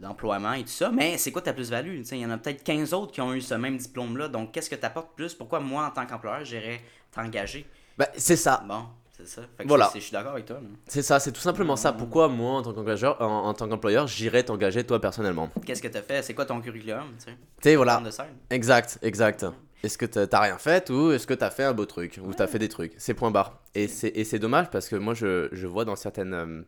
d'emploiement 0.01 0.53
et 0.53 0.63
tout 0.63 0.69
ça. 0.69 0.91
Mais 0.91 1.17
c'est 1.17 1.31
quoi 1.31 1.41
ta 1.41 1.53
plus-value? 1.53 2.01
Il 2.11 2.17
y 2.17 2.25
en 2.25 2.29
a 2.29 2.37
peut-être 2.37 2.63
15 2.63 2.93
autres 2.93 3.11
qui 3.11 3.21
ont 3.21 3.33
eu 3.33 3.41
ce 3.41 3.53
même 3.55 3.77
diplôme-là. 3.77 4.27
Donc, 4.27 4.51
qu'est-ce 4.51 4.69
que 4.69 4.75
tu 4.75 4.85
apportes 4.85 5.15
plus? 5.15 5.33
Pourquoi 5.33 5.59
moi, 5.59 5.85
en 5.87 5.91
tant 5.91 6.05
qu'employeur, 6.05 6.45
j'irais 6.45 6.81
t'engager? 7.11 7.65
Bah, 7.97 8.07
c'est 8.15 8.35
ça. 8.35 8.63
Bon, 8.67 8.85
c'est 9.09 9.27
ça. 9.27 9.41
Fait 9.57 9.63
que 9.63 9.67
Voilà. 9.67 9.89
Je 9.93 9.99
suis 9.99 10.11
d'accord 10.11 10.33
avec 10.33 10.45
toi. 10.45 10.59
C'est 10.87 11.01
ça, 11.01 11.19
c'est 11.19 11.31
tout 11.31 11.41
simplement 11.41 11.75
ça. 11.75 11.91
Mm. 11.91 11.97
Pourquoi 11.97 12.27
moi, 12.27 12.59
en 12.59 12.61
tant 12.61 12.73
qu'engageur, 12.73 13.19
en, 13.21 13.47
en 13.47 13.53
tant 13.53 13.67
qu'employeur, 13.67 14.07
j'irais 14.07 14.43
t'engager 14.43 14.83
toi 14.83 15.01
personnellement? 15.01 15.49
Qu'est-ce 15.65 15.81
que 15.81 15.87
tu 15.87 15.97
as 15.97 16.03
fait? 16.03 16.21
C'est 16.21 16.33
quoi 16.33 16.45
ton 16.45 16.61
curriculum? 16.61 17.03
Tu 17.17 17.33
sais? 17.61 17.75
Voilà. 17.75 18.01
De. 18.01 18.09
Exact, 18.53 18.99
exact. 19.01 19.45
Est-ce 19.83 19.97
que 19.97 20.05
t'as 20.05 20.39
rien 20.39 20.57
fait 20.57 20.89
ou 20.89 21.11
est-ce 21.11 21.27
que 21.27 21.35
t'as 21.35 21.51
fait 21.51 21.63
un 21.63 21.73
beau 21.73 21.85
truc? 21.85 22.19
Ou 22.23 22.33
t'as 22.33 22.47
fait 22.47 22.59
des 22.59 22.69
trucs? 22.69 22.93
C'est 22.97 23.13
point 23.13 23.29
barre. 23.29 23.59
Et 23.75 23.87
c'est 23.87 24.09
et 24.09 24.23
c'est 24.23 24.39
dommage 24.39 24.69
parce 24.71 24.89
que 24.89 24.95
moi 24.95 25.13
je, 25.13 25.49
je 25.51 25.67
vois 25.67 25.85
dans 25.85 25.95
certaines 25.95 26.33
euh, 26.33 26.61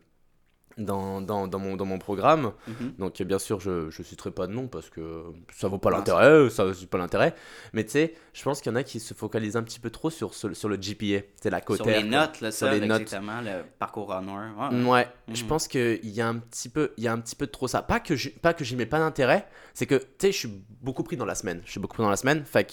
dans, 0.78 1.20
dans, 1.20 1.46
dans 1.48 1.58
mon 1.58 1.76
dans 1.76 1.84
mon 1.84 1.98
programme 1.98 2.52
Mhm. 2.68 2.94
donc 2.98 3.20
bien 3.22 3.38
sûr 3.38 3.60
je 3.60 3.90
je 3.90 4.02
citerai 4.02 4.30
pas 4.30 4.46
de 4.46 4.52
nom 4.52 4.68
parce 4.68 4.88
que 4.88 5.24
ça 5.52 5.68
vaut 5.68 5.78
pas 5.78 5.90
l'intérêt 5.90 6.48
ça 6.48 6.64
vaut 6.64 6.86
pas 6.86 6.96
l'intérêt 6.98 7.34
mais 7.72 7.84
tu 7.84 7.90
sais 7.90 8.14
je 8.32 8.42
pense 8.42 8.60
qu'il 8.60 8.70
y 8.70 8.72
en 8.72 8.76
a 8.76 8.82
qui 8.84 9.00
se 9.00 9.12
focalisent 9.12 9.56
un 9.56 9.62
petit 9.62 9.80
peu 9.80 9.90
trop 9.90 10.10
sur 10.10 10.32
sur, 10.32 10.56
sur 10.56 10.68
le 10.68 10.76
GPA 10.76 11.26
c'est 11.40 11.50
la 11.50 11.60
cote 11.60 11.78
Sur 11.78 11.86
les 11.86 12.02
notes, 12.04 12.40
là, 12.40 12.50
Sur 12.52 12.68
ça, 12.68 12.72
les 12.74 12.86
notes. 12.86 13.00
exactement, 13.02 13.40
le 13.40 13.64
parcours 13.78 14.10
en 14.12 14.24
Ouais, 14.24 14.68
ouais. 14.70 14.84
Ouais, 14.90 15.08
je 15.32 15.42
Mhm. 15.42 15.48
pense 15.48 15.66
qu'il 15.68 16.08
y 16.08 16.20
a 16.20 16.28
un 16.28 16.36
petit 16.38 16.68
peu, 16.68 16.92
il 16.96 17.04
y 17.04 17.08
a 17.08 17.12
un 17.12 17.18
petit 17.18 17.34
peu 17.36 17.46
de 17.46 17.50
trop 17.50 17.66
ça. 17.68 17.82
Pas 17.82 17.98
que 18.00 18.14
j'y- 18.14 18.30
pas 18.30 18.54
que 18.54 18.62
j'y 18.64 18.76
mets 18.76 18.86
pas 18.86 18.98
d'intérêt, 19.00 19.46
c'est 19.74 19.86
que 19.86 19.96
tu 19.96 20.04
sais, 20.20 20.32
je 20.32 20.36
suis 20.38 20.62
beaucoup 20.80 21.02
pris 21.02 21.16
dans 21.16 21.24
la 21.26 21.34
semaine. 21.34 21.60
Je 21.64 21.70
suis 21.72 21.80
beaucoup 21.80 21.94
pris 21.94 22.02
dans 22.04 22.10
la 22.10 22.16
semaine, 22.16 22.44
fait 22.44 22.64
que 22.64 22.72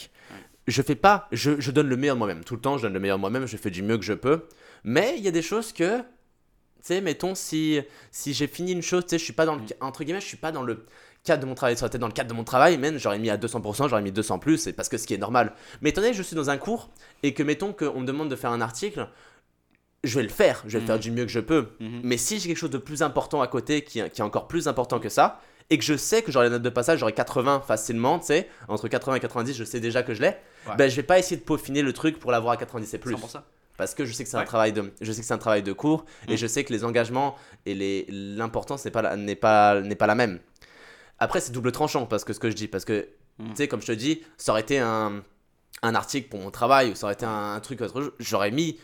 je 0.68 0.82
fais 0.82 0.96
pas, 0.96 1.28
je, 1.32 1.60
je 1.60 1.72
donne 1.72 1.88
le 1.90 1.98
meilleur 1.98 2.16
de 2.16 2.20
moi-même. 2.20 2.44
Tout 2.44 2.56
le 2.56 2.62
temps, 2.62 2.78
je 2.78 2.84
donne 2.84 2.94
le 2.94 3.00
meilleur 3.00 3.18
de 3.18 3.22
moi-même. 3.22 3.46
Je 3.48 3.58
fais 3.58 3.70
du 3.72 3.82
mieux 3.82 3.98
que 3.98 4.04
je 4.04 4.14
peux. 4.14 4.46
Mais 4.84 5.16
il 5.18 5.24
y 5.24 5.28
a 5.28 5.32
des 5.32 5.42
choses 5.42 5.72
que, 5.74 6.04
tu 6.82 6.88
sais, 6.94 7.02
mettons 7.02 7.36
si 7.36 7.82
si 8.12 8.34
j'ai 8.34 8.48
fini 8.48 8.72
une 8.72 8.82
chose, 8.82 9.04
tu 9.04 9.10
sais, 9.12 9.18
je 9.20 9.24
suis 9.24 9.34
pas 9.34 9.46
dans 9.46 9.56
le 9.56 9.62
Mhm. 9.62 9.68
entre 9.82 10.04
guillemets, 10.04 10.22
je 10.22 10.26
suis 10.28 10.38
pas 10.38 10.52
dans 10.52 10.64
le 10.64 10.86
cadre 11.24 11.42
de 11.42 11.48
mon 11.48 11.56
travail. 11.56 11.76
Ça 11.76 11.84
aurait 11.84 11.90
été 11.90 11.98
dans 11.98 12.08
le 12.08 12.14
cadre 12.14 12.30
de 12.30 12.34
mon 12.36 12.44
travail, 12.44 12.78
même 12.78 12.98
j'aurais 12.98 13.20
mis 13.20 13.30
à 13.30 13.38
200%, 13.38 13.88
j'aurais 13.88 14.02
mis 14.02 14.12
200 14.12 14.40
plus, 14.40 14.58
c'est 14.58 14.74
parce 14.74 14.88
que 14.90 14.98
ce 14.98 15.06
qui 15.08 15.14
est 15.14 15.18
normal. 15.18 15.54
Mais 15.82 15.90
étant 15.90 16.02
donné 16.02 16.12
que 16.12 16.18
je 16.18 16.24
suis 16.24 16.36
dans 16.36 16.50
un 16.50 16.58
cours 16.58 16.90
et 17.24 17.34
que 17.34 17.44
mettons 17.44 17.74
qu'on 17.74 18.00
me 18.02 18.06
demande 18.06 18.30
de 18.30 18.36
faire 18.36 18.52
un 18.52 18.62
article, 18.62 19.08
je 20.04 20.16
vais 20.16 20.24
le 20.24 20.30
faire, 20.30 20.64
je 20.68 20.74
vais 20.78 20.82
le 20.82 20.86
faire 20.86 20.96
Mhm. 20.96 21.02
du 21.02 21.12
mieux 21.12 21.26
que 21.26 21.32
je 21.32 21.40
peux. 21.40 21.68
Mhm. 21.80 22.02
Mais 22.04 22.18
si 22.18 22.40
j'ai 22.40 22.48
quelque 22.50 22.58
chose 22.58 22.70
de 22.70 22.78
plus 22.78 23.02
important 23.02 23.42
à 23.42 23.48
côté, 23.48 23.82
qui, 23.84 24.02
qui 24.10 24.22
est 24.22 24.22
encore 24.22 24.48
plus 24.48 24.68
important 24.68 25.00
que 25.00 25.10
ça, 25.10 25.42
et 25.70 25.78
que 25.78 25.84
je 25.84 25.98
sais 25.98 26.22
que 26.22 26.32
j'aurai 26.32 26.46
la 26.46 26.52
note 26.52 26.62
de 26.62 26.70
passage, 26.70 27.00
j'aurai 27.00 27.12
80 27.12 27.60
facilement, 27.60 28.20
tu 28.20 28.28
sais, 28.28 28.48
entre 28.70 28.88
80 28.88 29.16
et 29.18 29.20
90, 29.20 29.54
je 29.54 29.66
sais 29.66 29.82
déjà 29.82 30.02
que 30.04 30.14
je 30.14 30.22
l'ai, 30.22 30.28
Ouais. 30.66 30.76
ben 30.78 30.90
je 30.90 30.96
vais 30.96 31.04
pas 31.04 31.20
essayer 31.20 31.36
de 31.36 31.42
peaufiner 31.42 31.82
le 31.82 31.92
truc 31.92 32.20
pour 32.20 32.32
l'avoir 32.32 32.54
à 32.54 32.58
90 32.58 32.94
et 32.94 32.98
plus. 33.00 33.16
100%. 33.16 33.42
Parce 33.78 33.94
que 33.94 34.06
je 34.06 34.12
sais 34.14 34.24
que 34.24 34.30
c'est 34.30 34.38
un 34.38 34.44
travail 34.44 34.74
de, 34.74 34.92
je 35.02 35.12
sais 35.12 35.22
que 35.22 35.28
c'est 35.28 35.34
un 35.34 35.38
travail 35.38 35.64
de 35.64 35.72
cours, 35.74 36.06
et 36.28 36.34
Mm. 36.34 36.38
je 36.38 36.48
sais 36.48 36.64
que 36.64 36.74
les 36.74 36.84
engagements 36.84 37.36
et 37.66 37.74
les, 37.76 38.06
l'importance 38.10 38.84
n'est 38.86 38.92
pas, 38.92 39.02
la- 39.04 39.16
n'est 39.16 39.36
pas, 39.36 39.80
n'est 39.82 39.96
pas 39.96 40.08
la 40.08 40.16
même. 40.16 40.40
Après, 41.20 41.40
c'est 41.40 41.52
double 41.52 41.72
tranchant, 41.72 42.06
parce 42.06 42.24
que 42.24 42.34
ce 42.34 42.40
que 42.40 42.50
je 42.50 42.56
dis, 42.56 42.68
parce 42.68 42.86
que, 42.86 43.08
Mm. 43.40 43.50
tu 43.50 43.56
sais, 43.56 43.68
comme 43.68 43.82
je 43.82 43.88
te 43.88 43.92
dis, 43.92 44.24
ça 44.38 44.52
aurait 44.52 44.62
été 44.62 44.80
un, 44.80 45.24
un 45.84 45.96
article 45.96 46.28
pour 46.30 46.40
mon 46.40 46.50
travail 46.52 46.92
ou 46.92 46.96
ça 46.96 47.06
aurait 47.06 47.14
été 47.14 47.26
un, 47.26 47.54
un 47.54 47.60
truc 47.60 47.82
autre, 47.82 48.14
j'aurais 48.20 48.52
mis. 48.52 48.80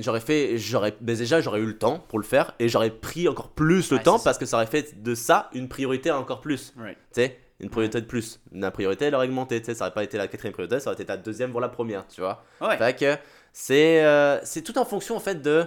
J'aurais 0.00 0.20
fait, 0.20 0.58
j'aurais, 0.58 0.94
mais 1.00 1.14
déjà 1.16 1.40
j'aurais 1.40 1.60
eu 1.60 1.64
le 1.66 1.78
temps 1.78 1.98
pour 2.08 2.18
le 2.18 2.26
faire 2.26 2.52
et 2.58 2.68
j'aurais 2.68 2.90
pris 2.90 3.26
encore 3.26 3.48
plus 3.52 3.90
le 3.90 3.96
Ouais, 3.96 4.02
temps 4.02 4.18
parce 4.18 4.36
que 4.36 4.44
ça 4.44 4.58
aurait 4.58 4.66
fait 4.66 5.02
de 5.02 5.14
ça 5.14 5.48
une 5.54 5.66
priorité 5.66 6.10
encore 6.10 6.42
plus. 6.42 6.74
Right. 6.76 6.98
Tu 7.14 7.22
sais, 7.22 7.38
une 7.58 7.70
priorité 7.70 8.02
de 8.02 8.06
plus. 8.06 8.38
La 8.52 8.70
priorité 8.70 9.06
elle 9.06 9.14
aurait 9.14 9.28
augmenté, 9.28 9.60
tu 9.60 9.66
sais, 9.66 9.74
ça 9.74 9.84
aurait 9.86 9.94
pas 9.94 10.04
été 10.04 10.18
la 10.18 10.28
quatrième 10.28 10.52
priorité, 10.52 10.78
ça 10.78 10.90
aurait 10.90 10.96
été 10.96 11.06
ta 11.06 11.16
deuxième 11.16 11.52
voire 11.52 11.62
la 11.62 11.70
première, 11.70 12.06
tu 12.06 12.20
vois. 12.20 12.44
Ouais. 12.60 12.76
Fait 12.76 12.94
que 12.98 13.16
c'est, 13.52 14.04
euh, 14.04 14.40
c'est 14.44 14.62
tout 14.62 14.78
en 14.78 14.84
fonction 14.84 15.16
en 15.16 15.20
fait 15.20 15.42
de 15.42 15.66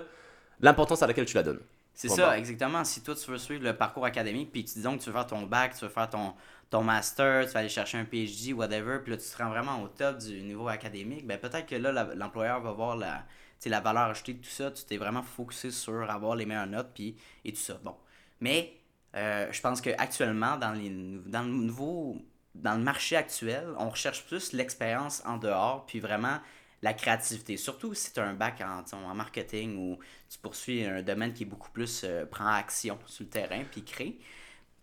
l'importance 0.60 1.02
à 1.04 1.08
laquelle 1.08 1.26
tu 1.26 1.36
la 1.36 1.44
donnes. 1.44 1.62
C'est 1.94 2.10
ça, 2.10 2.38
exactement. 2.38 2.84
Si 2.84 3.02
toi, 3.02 3.16
tu 3.16 3.32
veux 3.32 3.38
suivre 3.38 3.64
le 3.64 3.76
parcours 3.76 4.06
académique, 4.06 4.52
puis 4.52 4.66
tu 4.66 4.74
dis 4.76 4.82
donc 4.82 5.00
que 5.00 5.04
tu 5.04 5.10
veux 5.10 5.16
faire 5.16 5.28
ton 5.28 5.44
bac, 5.44 5.76
tu 5.78 5.86
veux 5.86 5.92
faire 5.92 6.10
ton, 6.10 6.34
ton 6.70 6.84
master, 6.84 7.46
tu 7.46 7.54
vas 7.54 7.60
aller 7.60 7.70
chercher 7.70 7.98
un 7.98 8.06
PhD, 8.06 8.54
whatever, 8.54 9.00
puis 9.02 9.12
là, 9.12 9.18
tu 9.18 9.24
te 9.24 9.38
rends 9.38 9.50
vraiment 9.50 9.82
au 9.82 9.88
top 9.88 10.18
du 10.18 10.42
niveau 10.42 10.68
académique, 10.68 11.26
ben 11.26 11.40
peut-être 11.40 11.66
que 11.66 11.76
là, 11.76 11.92
l'employeur 12.16 12.60
va 12.62 12.72
voir 12.72 12.98
la, 12.98 13.24
la 13.66 13.80
valeur 13.80 14.10
ajoutée 14.10 14.34
de 14.34 14.44
tout 14.44 14.50
ça. 14.50 14.72
Tu 14.72 14.84
t'es 14.84 14.98
vraiment 14.98 15.24
focusé 15.24 15.72
sur 15.72 16.10
avoir 16.10 16.36
les 16.36 16.46
meilleures 16.46 16.68
notes, 16.68 16.92
puis 16.94 17.16
et 17.46 17.54
tout 17.54 17.62
ça. 17.62 17.80
Bon. 17.84 17.96
Mais 18.42 18.74
euh, 19.16 19.48
je 19.52 19.62
pense 19.62 19.80
qu'actuellement, 19.80 20.58
dans, 20.58 20.74
les, 20.74 20.90
dans 21.26 21.44
le 21.44 21.50
nouveau... 21.50 22.18
Dans 22.56 22.76
le 22.76 22.84
marché 22.84 23.18
actuel, 23.18 23.66
on 23.78 23.90
recherche 23.90 24.26
plus 24.28 24.54
l'expérience 24.54 25.22
en 25.26 25.36
dehors, 25.36 25.86
puis 25.86 26.00
vraiment 26.00 26.40
la 26.86 26.94
créativité. 26.94 27.58
Surtout 27.58 27.94
si 27.94 28.14
tu 28.14 28.20
as 28.20 28.24
un 28.26 28.36
bac 28.36 28.62
en, 28.62 28.84
en 28.96 29.16
marketing 29.16 29.76
ou 29.78 29.98
tu 30.30 30.38
poursuis 30.40 30.86
un 30.86 31.02
domaine 31.02 31.34
qui 31.34 31.44
est 31.44 31.46
beaucoup 31.48 31.72
plus 31.72 32.02
euh, 32.04 32.26
prend 32.26 32.46
action 32.48 32.98
sur 33.08 33.24
le 33.26 33.30
terrain 33.30 33.64
puis 33.72 33.84
crée, 33.84 34.18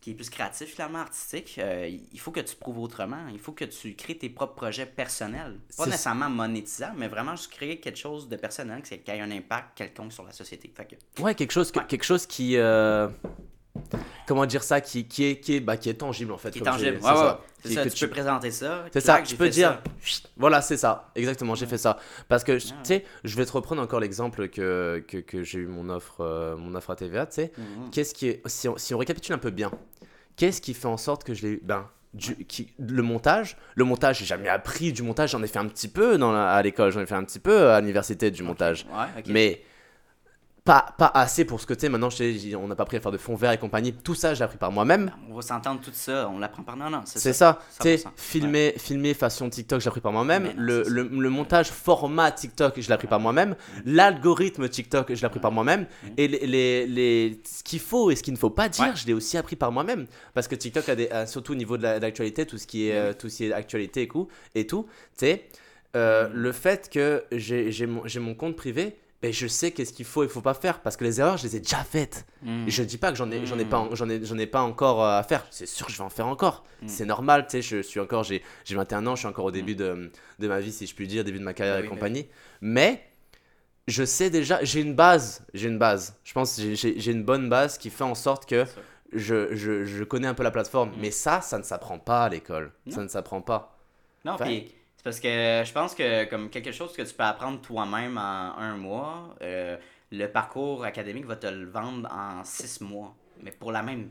qui 0.00 0.11
est 0.11 0.14
plus 0.14 0.28
créatif 0.28 0.68
finalement, 0.75 0.99
artistique, 0.99 1.54
euh, 1.59 1.88
il 2.12 2.18
faut 2.18 2.32
que 2.32 2.40
tu 2.40 2.56
prouves 2.56 2.80
autrement. 2.80 3.28
Il 3.32 3.38
faut 3.38 3.52
que 3.52 3.64
tu 3.66 3.94
crées 3.94 4.18
tes 4.18 4.28
propres 4.30 4.56
projets 4.56 4.85
personnels. 4.85 5.61
Pas 5.76 5.87
nécessairement 5.87 6.28
monétisables, 6.28 6.97
mais 6.99 7.06
vraiment 7.06 7.37
juste 7.37 7.52
créer 7.52 7.78
quelque 7.78 7.99
chose 7.99 8.28
de 8.28 8.35
personnel 8.37 8.82
qui 8.82 8.99
qui 8.99 9.11
ait 9.12 9.21
un 9.21 9.30
impact 9.30 9.68
quelconque 9.76 10.12
sur 10.12 10.25
la 10.25 10.32
société. 10.32 10.73
Fait 10.76 10.87
que, 10.87 11.23
Ouais, 11.23 11.37
quelque 11.37 11.52
chose, 11.52 11.71
que- 11.71 11.78
Ouais. 11.78 11.87
quelque 11.87 12.04
chose 12.04 12.26
qui. 12.26 12.56
euh, 12.56 13.09
Comment 14.27 14.47
dire 14.47 14.62
ça 14.62 14.81
qui, 14.81 15.07
qui, 15.07 15.25
est, 15.25 15.41
qui, 15.41 15.57
est, 15.57 15.61
bah, 15.61 15.77
qui 15.77 15.89
est 15.91 15.95
tangible 15.95 16.33
en 16.33 16.39
fait. 16.39 16.51
qui 16.51 16.61
est 16.61 16.62
tangible. 16.62 16.99
c'est 17.01 17.07
Ouais, 17.09 17.15
ça. 17.17 17.27
ouais. 17.27 17.39
C'est 17.62 17.69
Qui- 17.69 17.75
ça, 17.75 17.85
que 17.85 17.89
tu, 17.91 18.05
peux 18.07 18.11
présenter 18.12 18.51
ça. 18.51 18.85
C'est 18.93 19.01
ça, 19.01 19.21
tu 19.23 19.37
peux 19.37 19.49
dire. 19.49 19.81
ça. 20.05 20.29
Voilà, 20.37 20.62
c'est 20.62 20.77
ça. 20.77 21.11
Exactement, 21.15 21.55
j'ai 21.55 21.67
fait 21.67 21.79
ça. 21.79 21.99
Parce 22.29 22.43
que, 22.45 22.59
tu 22.59 22.69
Ouais. 22.69 22.75
sais, 22.83 23.05
je 23.25 23.37
vais 23.37 23.45
te 23.47 23.53
reprendre 23.53 23.83
encore 23.83 24.01
l'exemple 24.01 24.49
que, 24.49 25.05
que, 25.07 25.19
que 25.19 25.43
j'ai 25.43 25.59
eu 25.61 25.67
mon 25.67 25.89
offre, 25.91 26.21
euh, 26.21 26.57
mon 26.57 26.75
offre 26.75 26.91
à 26.91 26.97
TVA, 26.97 27.27
tu 27.27 27.35
sais. 27.35 27.53
Mhm. 27.59 27.91
Qu'est-ce 27.91 28.15
qui 28.15 28.29
est. 28.29 28.43
Si 28.47 28.69
on, 28.69 28.77
si 28.79 28.95
on 28.95 28.99
récapitule 28.99 29.35
un 29.35 29.39
peu 29.39 29.51
bien, 29.51 29.71
qu'est-ce 30.37 30.61
qui 30.61 30.75
fait 30.75 30.87
en 30.89 30.97
sorte 30.97 31.25
que 31.25 31.35
je 31.35 31.43
l'ai 31.43 31.53
eu? 31.55 31.61
Ben. 31.62 31.89
Du, 32.15 32.37
qui, 32.45 32.75
le 32.79 33.03
montage, 33.03 33.57
le 33.75 33.85
montage, 33.85 34.19
j'ai 34.19 34.27
jamais 34.27 34.51
appris 34.51 34.93
du 34.93 35.01
montage, 35.03 35.31
j'en 35.31 35.43
ai 35.43 35.47
fait 35.47 35.59
un 35.61 35.67
petit 35.67 35.89
peu 35.89 36.19
dans 36.19 36.31
la- 36.31 36.53
à 36.53 36.61
l'école, 36.61 36.93
j'en 36.93 37.01
ai 37.01 37.07
fait 37.07 37.15
un 37.15 37.25
petit 37.25 37.39
peu 37.39 37.71
à 37.71 37.81
l'université 37.81 38.31
du 38.31 38.43
montage. 38.43 38.85
Ouais. 38.93 39.23
Mais 39.29 39.62
pas, 40.64 40.95
pas 40.97 41.11
assez 41.12 41.45
pour 41.45 41.61
ce 41.61 41.66
que 41.66 41.75
tu 41.75 41.81
sais. 41.81 41.88
Maintenant, 41.88 42.09
je 42.11 42.54
on 42.57 42.69
n'a 42.69 42.76
pas 42.76 42.85
appris 42.85 42.97
à 42.97 43.00
faire 43.00 43.11
de 43.11 43.19
fond 43.19 43.35
vert 43.35 43.50
et 43.50 43.59
compagnie. 43.59 43.92
Tout 43.92 44.14
ça, 44.14 44.35
j'ai 44.35 44.45
appris 44.45 44.59
par 44.59 44.71
moi-même. 44.71 45.11
On 45.28 45.35
va 45.35 45.42
s'entendre 45.42 45.81
tout 45.81 45.90
ça, 45.92 46.28
on 46.33 46.38
l'apprend 46.38 46.62
par 46.62 46.76
non, 46.76 46.88
non, 46.88 47.02
c'est 47.04 47.19
C'est 47.19 47.33
ça. 47.33 47.59
Tu 47.81 47.83
sais, 47.83 47.97
100%. 47.97 48.09
filmer, 48.16 48.75
filmer 48.78 49.14
façon 49.14 49.50
TikTok, 49.50 49.81
j'ai 49.81 49.88
appris 49.88 50.00
par 50.00 50.12
moi-même. 50.12 50.52
Le, 50.57 50.85
le, 50.88 51.02
le 51.09 51.31
montage 51.31 51.69
format 51.71 52.31
TikTok, 52.31 52.81
je 52.81 52.87
l'ai 52.87 52.92
appris 52.95 53.09
par 53.09 53.19
moi-même. 53.19 53.57
L'algorithme 53.85 54.69
TikTok, 54.69 55.12
je 55.14 55.21
l'ai 55.21 55.25
appris 55.25 55.40
par 55.40 55.52
moi-même. 55.52 55.87
Et 56.16 56.28
les, 56.28 56.47
les, 56.47 56.87
les- 56.87 57.40
ce 57.45 57.62
qu'il 57.64 57.81
faut 57.81 58.11
et 58.11 58.16
ce 58.16 58.23
qu'il 58.23 58.33
ne 58.35 58.38
faut 58.38 58.50
pas 58.50 58.69
dire, 58.69 58.95
je 58.95 59.07
l'ai 59.07 59.14
aussi 59.14 59.37
appris 59.37 59.57
par 59.57 59.73
moi-même. 59.73 60.07
Parce 60.35 60.47
que 60.49 60.54
TikTok 60.54 60.88
a, 60.88 60.95
des, 60.95 61.09
a 61.11 61.26
surtout 61.26 61.52
au 61.52 61.57
niveau 61.57 61.76
de 61.76 61.83
la- 61.83 61.99
de 61.99 62.02
l'actualité, 62.04 62.47
tout 62.47 62.59
ce 62.59 62.66
qui 62.66 62.88
est, 62.88 62.95
euh, 62.97 63.12
tout 63.12 63.28
ce 63.28 63.38
qui 63.38 63.47
est 63.47 63.52
actualité 63.52 64.02
et, 64.02 64.09
coup, 64.09 64.28
et 64.54 64.66
tout. 64.66 64.87
Tu 65.19 65.26
sais, 65.26 65.45
euh, 65.96 66.29
le 66.33 66.53
fait 66.53 66.88
que 66.90 67.25
j'ai 67.33 67.70
j'ai 67.72 67.87
mon, 67.87 68.07
j'ai 68.07 68.20
mon 68.20 68.35
compte 68.35 68.57
privé. 68.57 68.96
Ben, 69.22 69.32
je 69.32 69.46
sais 69.46 69.70
qu'est-ce 69.70 69.92
qu'il 69.92 70.04
faut 70.04 70.24
et 70.24 70.28
faut 70.28 70.40
pas 70.40 70.52
faire 70.54 70.80
parce 70.80 70.96
que 70.96 71.04
les 71.04 71.20
erreurs 71.20 71.37
je 71.37 71.44
les 71.44 71.54
ai 71.56 71.61
déjà 71.61 71.85
faites. 71.85 72.26
Mhm. 72.42 72.66
Et 72.66 72.70
je 72.72 72.82
dis 72.82 72.98
pas 72.98 73.12
que 73.12 73.16
j'en 73.16 73.30
ai, 73.30 73.46
j'en 73.46 73.56
ai 73.58 73.64
pas, 73.64 73.78
en- 73.78 73.94
j'en 73.94 74.08
ai, 74.08 74.24
j'en 74.24 74.37
ai 74.37 74.46
pas 74.48 74.62
encore 74.62 75.02
euh, 75.04 75.18
à 75.18 75.22
faire. 75.22 75.46
C'est 75.50 75.66
sûr 75.66 75.87
que 75.87 75.92
je 75.92 75.98
vais 75.98 76.02
en 76.04 76.11
faire 76.11 76.26
encore. 76.26 76.64
Mm. 76.82 76.88
C'est 76.88 77.04
normal, 77.06 77.46
tu 77.46 77.52
sais. 77.52 77.62
Je 77.62 77.82
suis 77.82 78.00
encore, 78.00 78.24
j'ai, 78.24 78.42
j'ai 78.64 78.74
21 78.74 79.06
ans, 79.06 79.14
je 79.14 79.20
suis 79.20 79.28
encore 79.28 79.44
au 79.44 79.52
début 79.52 79.76
de, 79.76 80.11
de 80.40 80.48
ma 80.48 80.58
vie, 80.58 80.72
si 80.72 80.87
je 80.88 80.94
puis 80.96 81.06
dire, 81.06 81.22
début 81.22 81.38
de 81.38 81.44
ma 81.44 81.54
carrière 81.54 81.78
Bah 81.78 81.85
et 81.85 81.88
compagnie. 81.88 82.26
Mais 82.61 83.04
je 83.87 84.04
sais 84.04 84.28
déjà, 84.28 84.62
j'ai 84.64 84.80
une 84.80 84.94
base, 84.96 85.46
j'ai 85.54 85.68
une 85.68 85.78
base. 85.78 86.16
Je 86.24 86.32
pense 86.32 86.61
j'ai, 86.61 87.11
une 87.12 87.24
bonne 87.24 87.48
base 87.48 87.78
qui 87.78 87.90
fait 87.90 88.04
en 88.04 88.14
sorte 88.16 88.46
que 88.48 88.64
je, 89.12 89.54
je, 89.54 89.85
je 89.85 90.04
connais 90.04 90.26
un 90.26 90.35
peu 90.35 90.42
la 90.42 90.50
plateforme. 90.50 90.90
Mais 90.98 91.11
ça, 91.12 91.40
ça 91.42 91.58
ne 91.58 91.62
s'apprend 91.62 91.98
pas 92.00 92.24
à 92.24 92.28
l'école. 92.28 92.72
Ça 92.88 93.02
ne 93.02 93.08
s'apprend 93.08 93.40
pas. 93.40 93.78
Non, 94.24 94.37
Fait 94.38 94.44
puis 94.44 94.74
parce 95.03 95.21
que 95.21 95.62
je 95.65 95.73
pense 95.73 95.95
que 95.95 96.25
comme 96.25 96.51
quelque 96.51 96.73
chose 96.73 96.93
que 96.93 97.03
tu 97.03 97.15
peux 97.15 97.25
apprendre 97.25 97.61
toi-même 97.61 98.19
en 98.19 98.57
un 98.59 98.77
mois, 98.77 99.35
euh, 99.43 99.77
le 100.11 100.27
parcours 100.27 100.85
académique 100.85 101.27
va 101.27 101.37
te 101.37 101.47
le 101.47 101.67
vendre 101.67 102.09
en 102.12 102.45
six 102.45 102.81
mois, 102.81 103.15
mais 103.43 103.53
pour 103.53 103.73
la 103.73 103.83
même 103.83 104.11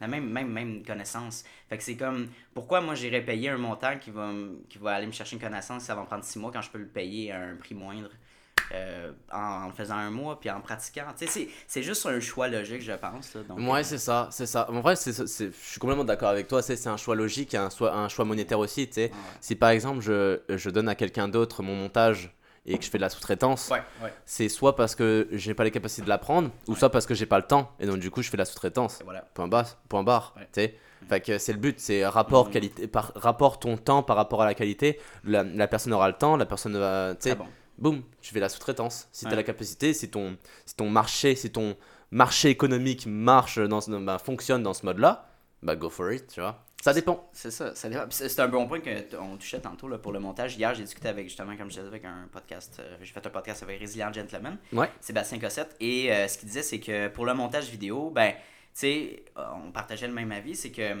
la 0.00 0.08
même, 0.08 0.28
même, 0.32 0.84
connaissance. 0.84 1.44
Fait 1.68 1.78
que 1.78 1.84
c'est 1.84 1.96
comme, 1.96 2.28
pourquoi 2.54 2.80
moi 2.80 2.96
j'irais 2.96 3.20
payer 3.24 3.50
un 3.50 3.56
montant 3.56 3.98
qui 3.98 4.10
va, 4.10 4.32
qui 4.68 4.78
va 4.78 4.94
aller 4.94 5.06
me 5.06 5.12
chercher 5.12 5.36
une 5.36 5.42
connaissance, 5.42 5.84
ça 5.84 5.94
va 5.94 6.00
me 6.00 6.06
prendre 6.06 6.24
six 6.24 6.40
mois 6.40 6.50
quand 6.50 6.60
je 6.60 6.70
peux 6.70 6.78
le 6.78 6.88
payer 6.88 7.30
à 7.30 7.40
un 7.40 7.54
prix 7.54 7.76
moindre? 7.76 8.10
Euh, 8.72 9.12
en, 9.32 9.66
le 9.66 9.72
faisant 9.72 9.96
un 9.96 10.10
mois 10.10 10.38
puis 10.40 10.50
en 10.50 10.60
pratiquant. 10.60 11.02
Tu 11.18 11.26
sais, 11.26 11.48
c'est- 11.66 11.82
juste 11.82 12.06
un 12.06 12.18
choix 12.20 12.48
logique, 12.48 12.82
je 12.82 12.92
pense. 12.92 13.34
Là, 13.34 13.42
donc, 13.42 13.58
Ouais, 13.58 13.80
euh, 13.80 13.82
c'est 13.82 13.98
ça, 13.98 14.28
c'est 14.30 14.46
ça. 14.46 14.68
En 14.70 14.80
vrai, 14.80 14.94
je 14.96 15.50
suis 15.52 15.78
complètement 15.80 16.04
d'accord 16.04 16.28
avec 16.30 16.48
toi. 16.48 16.62
C'est, 16.62 16.86
un 16.86 16.96
choix 16.96 17.14
logique 17.14 17.54
et 17.54 17.58
un, 17.58 17.70
choix- 17.70 17.92
un 17.94 18.08
choix 18.08 18.24
monétaire 18.24 18.58
aussi. 18.58 18.88
Ouais. 18.96 19.10
Si 19.40 19.54
par 19.56 19.70
exemple 19.70 20.00
je, 20.00 20.40
je 20.48 20.70
donne 20.70 20.88
à 20.88 20.94
quelqu'un 20.94 21.28
d'autre 21.28 21.62
mon 21.62 21.74
montage 21.74 22.34
et 22.64 22.78
que 22.78 22.84
je 22.84 22.90
fais 22.90 22.98
de 22.98 23.02
la 23.02 23.08
sous-traitance, 23.10 23.68
Ouais, 23.70 23.82
ouais. 24.02 24.12
c'est 24.24 24.48
soit 24.48 24.76
parce 24.76 24.94
que 24.94 25.26
j'ai 25.32 25.52
pas 25.54 25.64
les 25.64 25.70
capacités 25.72 26.02
de 26.02 26.08
l'apprendre 26.08 26.50
ou 26.68 26.76
soit 26.76 26.90
parce 26.90 27.06
que 27.06 27.14
j'ai 27.14 27.26
pas 27.26 27.38
le 27.38 27.46
temps 27.46 27.72
et 27.80 27.86
donc 27.86 27.98
du 27.98 28.10
coup 28.10 28.22
je 28.22 28.30
fais 28.30 28.36
de 28.36 28.42
la 28.42 28.44
sous-traitance. 28.44 29.00
Voilà. 29.04 29.22
Point 29.34 29.48
barre, 29.48 29.76
point 29.88 30.02
barre. 30.04 30.34
Sais. 30.52 30.76
Fait 31.08 31.20
que 31.20 31.38
c'est 31.38 31.52
le 31.52 31.58
but, 31.58 31.80
c'est 31.80 32.06
rapport 32.06 32.46
Mhm. 32.46 32.52
qualité, 32.52 32.86
par 32.86 33.10
rapport 33.16 33.58
ton 33.58 33.76
temps 33.76 34.04
par 34.04 34.14
rapport 34.14 34.42
à 34.42 34.44
la 34.46 34.54
qualité. 34.54 35.00
La, 35.24 35.42
la 35.42 35.66
personne 35.66 35.92
aura 35.92 36.06
le 36.06 36.14
temps, 36.14 36.36
la 36.36 36.46
personne 36.46 36.78
va, 36.78 37.14
tu 37.16 37.28
sais, 37.28 37.34
Très 37.34 37.44
bon. 37.44 37.50
Boum, 37.78 38.02
tu 38.20 38.32
fais 38.32 38.40
la 38.40 38.48
sous-traitance. 38.48 39.08
Si 39.12 39.20
tu 39.20 39.26
Ouais. 39.26 39.32
as 39.32 39.36
la 39.36 39.42
capacité, 39.42 39.92
si 39.94 40.10
ton, 40.10 40.36
si 40.66 40.74
ton 40.76 40.88
marché, 40.90 41.34
si 41.34 41.50
ton 41.50 41.76
marché 42.10 42.50
économique 42.50 43.06
marche 43.06 43.58
dans, 43.58 43.80
ce- 43.80 43.90
bah, 43.90 44.18
fonctionne 44.18 44.62
dans 44.62 44.74
ce 44.74 44.84
mode-là, 44.86 45.26
bah 45.62 45.76
go 45.76 45.88
for 45.88 46.12
it, 46.12 46.26
tu 46.26 46.40
vois. 46.40 46.64
Ça 46.82 46.92
dépend. 46.92 47.28
C'est 47.32 47.52
ça, 47.52 47.74
ça 47.76 47.88
dépend. 47.88 48.06
C'est 48.10 48.40
un 48.40 48.48
bon 48.48 48.66
point 48.66 48.80
qu'on 48.80 49.36
touchait 49.36 49.60
tantôt 49.60 49.86
là, 49.86 49.98
pour 49.98 50.10
le 50.10 50.18
montage. 50.18 50.56
Hier, 50.56 50.74
j'ai 50.74 50.82
discuté 50.82 51.06
avec, 51.08 51.28
justement, 51.28 51.56
comme 51.56 51.70
je 51.70 51.76
disais, 51.76 51.86
avec 51.86 52.04
un 52.04 52.28
podcast. 52.32 52.78
euh, 52.80 52.96
j'ai 53.00 53.12
fait 53.12 53.24
un 53.24 53.30
podcast 53.30 53.62
avec 53.62 53.80
Resilient 53.80 54.12
Gentleman, 54.12 54.58
Ouais. 54.72 54.90
Sébastien 55.00 55.38
Cossette. 55.38 55.76
Et 55.78 56.12
euh, 56.12 56.26
ce 56.26 56.38
qu'il 56.38 56.48
disait, 56.48 56.62
c'est 56.64 56.80
que 56.80 57.06
pour 57.06 57.24
le 57.24 57.34
montage 57.34 57.68
vidéo, 57.70 58.10
ben, 58.10 58.32
tu 58.32 58.38
sais, 58.72 59.24
on 59.36 59.70
partageait 59.70 60.08
le 60.08 60.12
même 60.12 60.32
avis, 60.32 60.56
c'est 60.56 60.72
que 60.72 60.92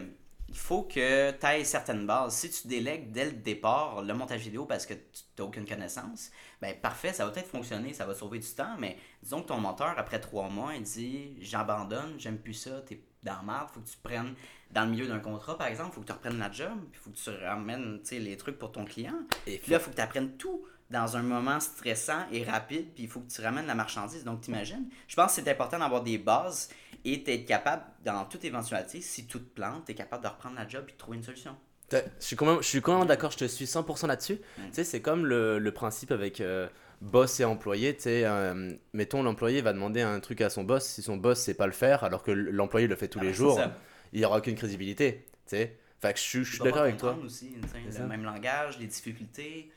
il 0.52 0.58
faut 0.58 0.82
que 0.82 1.30
tu 1.30 1.46
aies 1.46 1.64
certaines 1.64 2.06
bases. 2.06 2.34
Si 2.34 2.50
tu 2.50 2.68
délègues 2.68 3.10
dès 3.10 3.24
le 3.24 3.32
départ 3.32 4.02
le 4.02 4.12
montage 4.12 4.42
vidéo 4.42 4.66
parce 4.66 4.84
que 4.84 4.92
tu 4.92 5.22
n'as 5.38 5.44
aucune 5.44 5.66
connaissance, 5.66 6.30
ben 6.60 6.74
parfait, 6.78 7.14
ça 7.14 7.24
va 7.24 7.32
peut-être 7.32 7.48
fonctionner, 7.48 7.94
ça 7.94 8.04
va 8.04 8.14
sauver 8.14 8.38
du 8.38 8.48
temps, 8.48 8.76
mais 8.78 8.98
disons 9.22 9.42
que 9.42 9.48
ton 9.48 9.58
monteur, 9.58 9.94
après 9.96 10.20
trois 10.20 10.50
mois, 10.50 10.74
il 10.74 10.82
dit 10.82 11.36
j'abandonne, 11.40 12.16
j'aime 12.18 12.36
plus 12.36 12.52
ça, 12.52 12.82
t'es 12.82 13.00
dans 13.22 13.36
la 13.36 13.42
merde, 13.42 13.68
faut 13.72 13.80
que 13.80 13.88
tu 13.88 13.96
prennes 14.02 14.34
dans 14.72 14.84
le 14.84 14.90
milieu 14.90 15.06
d'un 15.06 15.20
contrat, 15.20 15.56
par 15.56 15.68
exemple, 15.68 15.94
faut 15.94 16.00
que 16.02 16.06
tu 16.06 16.12
reprennes 16.12 16.38
la 16.38 16.50
job, 16.50 16.78
puis 16.90 17.00
faut 17.00 17.10
que 17.10 17.16
tu 17.16 17.44
ramènes 17.44 18.00
les 18.10 18.36
trucs 18.36 18.58
pour 18.58 18.72
ton 18.72 18.84
client. 18.84 19.14
Et 19.46 19.58
Puis 19.58 19.70
là, 19.70 19.78
il 19.78 19.80
faut 19.82 19.90
que 19.90 19.96
tu 19.96 20.02
apprennes 20.02 20.36
tout 20.36 20.66
dans 20.90 21.16
un 21.16 21.22
moment 21.22 21.58
stressant 21.60 22.26
et 22.30 22.44
rapide, 22.44 22.92
puis 22.94 23.04
il 23.04 23.08
faut 23.08 23.20
que 23.20 23.30
tu 23.30 23.40
ramènes 23.40 23.66
la 23.66 23.74
marchandise. 23.74 24.24
Donc, 24.24 24.42
t'imagines? 24.42 24.88
Je 25.08 25.16
pense 25.16 25.34
que 25.34 25.42
c'est 25.42 25.50
important 25.50 25.78
d'avoir 25.78 26.02
des 26.02 26.18
bases 26.18 26.68
et 27.04 27.18
d'être 27.18 27.46
capable, 27.46 27.82
dans 28.04 28.24
toute 28.24 28.44
éventualité, 28.44 29.00
si 29.00 29.26
tout 29.26 29.38
te 29.38 29.48
plante, 29.54 29.86
tu 29.86 29.92
es 29.92 29.94
capable 29.94 30.22
de 30.22 30.28
reprendre 30.28 30.56
la 30.56 30.68
job 30.68 30.84
et 30.88 30.92
de 30.92 30.96
trouver 30.96 31.16
une 31.16 31.22
solution. 31.22 31.56
Je 31.90 31.98
suis 32.20 32.36
quand 32.36 32.46
même, 32.46 32.62
je 32.62 32.68
suis 32.68 32.80
quand 32.80 32.98
même 32.98 33.06
d'accord, 33.08 33.30
je 33.32 33.38
te 33.38 33.44
suis 33.44 33.66
100% 33.66 34.06
là-dessus. 34.06 34.38
Mm. 34.56 34.62
Tu 34.68 34.72
sais, 34.72 34.84
c'est 34.84 35.02
comme 35.02 35.26
le, 35.26 35.58
le 35.58 35.72
principe 35.72 36.10
avec 36.10 36.40
euh, 36.40 36.66
boss 37.02 37.40
et 37.40 37.44
employé. 37.44 37.94
Tu 37.94 38.02
sais, 38.04 38.24
euh, 38.24 38.72
mettons, 38.94 39.22
l'employé 39.22 39.60
va 39.60 39.72
demander 39.74 40.00
un 40.00 40.18
truc 40.20 40.40
à 40.40 40.48
son 40.48 40.64
boss. 40.64 40.86
Si 40.86 41.02
son 41.02 41.16
boss 41.18 41.38
sait 41.38 41.54
pas 41.54 41.66
le 41.66 41.72
faire, 41.72 42.02
alors 42.04 42.22
que 42.22 42.30
l'employé 42.30 42.86
le 42.86 42.96
fait 42.96 43.08
tous 43.08 43.18
Ah 43.20 43.24
les 43.24 43.30
ben, 43.30 43.34
jours, 43.36 43.56
ça. 43.56 43.76
il 44.14 44.20
n'y 44.20 44.24
aura 44.24 44.38
aucune 44.38 44.54
crédibilité. 44.54 45.26
Tu 45.46 45.56
sais, 45.56 45.76
fait 46.00 46.12
que 46.14 46.18
je 46.18 46.24
suis, 46.24 46.44
je 46.44 46.62
d'accord 46.62 46.82
avec 46.82 46.96
toi. 46.96 47.18
aussi, 47.22 47.54
le 47.98 48.06
même 48.06 48.24
langage, 48.24 48.78
les 48.78 48.86
difficultés. 48.86 49.70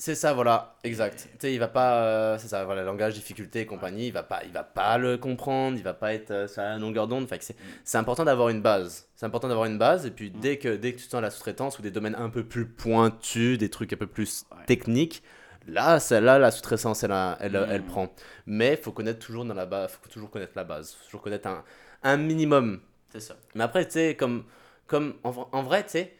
C'est 0.00 0.14
ça, 0.14 0.32
voilà, 0.32 0.76
exact. 0.84 1.28
Tu 1.32 1.36
sais, 1.40 1.52
il 1.54 1.58
va 1.58 1.66
pas, 1.66 2.04
euh, 2.04 2.38
c'est 2.38 2.46
ça, 2.46 2.64
voilà, 2.64 2.84
langage, 2.84 3.14
difficulté 3.14 3.62
et 3.62 3.66
compagnie, 3.66 4.06
il 4.06 4.12
va 4.12 4.22
pas, 4.22 4.42
il 4.44 4.52
va 4.52 4.62
pas 4.62 4.96
le 4.96 5.18
comprendre, 5.18 5.76
il 5.76 5.82
va 5.82 5.92
pas 5.92 6.14
être 6.14 6.30
euh, 6.30 6.46
sur 6.46 6.62
la 6.62 6.78
longueur 6.78 7.08
d'onde. 7.08 7.28
Fait 7.28 7.42
c'est, 7.42 7.56
c'est 7.82 7.98
important 7.98 8.24
d'avoir 8.24 8.48
une 8.50 8.62
base. 8.62 9.08
C'est 9.16 9.26
important 9.26 9.48
d'avoir 9.48 9.66
une 9.66 9.76
base 9.76 10.06
et 10.06 10.12
puis 10.12 10.30
dès 10.30 10.56
que, 10.56 10.76
dès 10.76 10.92
que 10.92 10.98
tu 10.98 11.08
sens 11.08 11.20
la 11.20 11.30
sous-traitance 11.30 11.80
ou 11.80 11.82
des 11.82 11.90
domaines 11.90 12.14
un 12.14 12.30
peu 12.30 12.44
plus 12.44 12.64
pointus, 12.64 13.58
des 13.58 13.70
trucs 13.70 13.92
un 13.92 13.96
peu 13.96 14.06
plus 14.06 14.44
Ouais. 14.52 14.64
techniques, 14.66 15.20
là, 15.66 15.98
celle-là, 15.98 16.38
la 16.38 16.52
sous-traitance, 16.52 17.02
elle, 17.02 17.12
elle, 17.40 17.52
Mm. 17.60 17.66
elle 17.68 17.82
prend. 17.82 18.08
Mais 18.46 18.76
faut 18.76 18.92
connaître 18.92 19.18
toujours 19.18 19.44
dans 19.44 19.54
la 19.54 19.66
base, 19.66 19.90
faut 20.00 20.08
toujours 20.08 20.30
connaître 20.30 20.52
la 20.54 20.62
base, 20.64 20.92
faut 20.94 21.04
toujours 21.06 21.22
connaître 21.22 21.48
un, 21.48 21.64
un 22.04 22.16
minimum 22.16 22.80
C'est 23.12 23.18
ça. 23.20 23.34
mais 23.56 23.64
après, 23.64 23.84
tu 23.84 23.94
sais, 23.94 24.14
comme, 24.14 24.44
comme 24.86 25.14
en, 25.24 25.48
en 25.50 25.62
vrai, 25.64 25.82
tu 25.82 25.90
sais, 25.90 26.14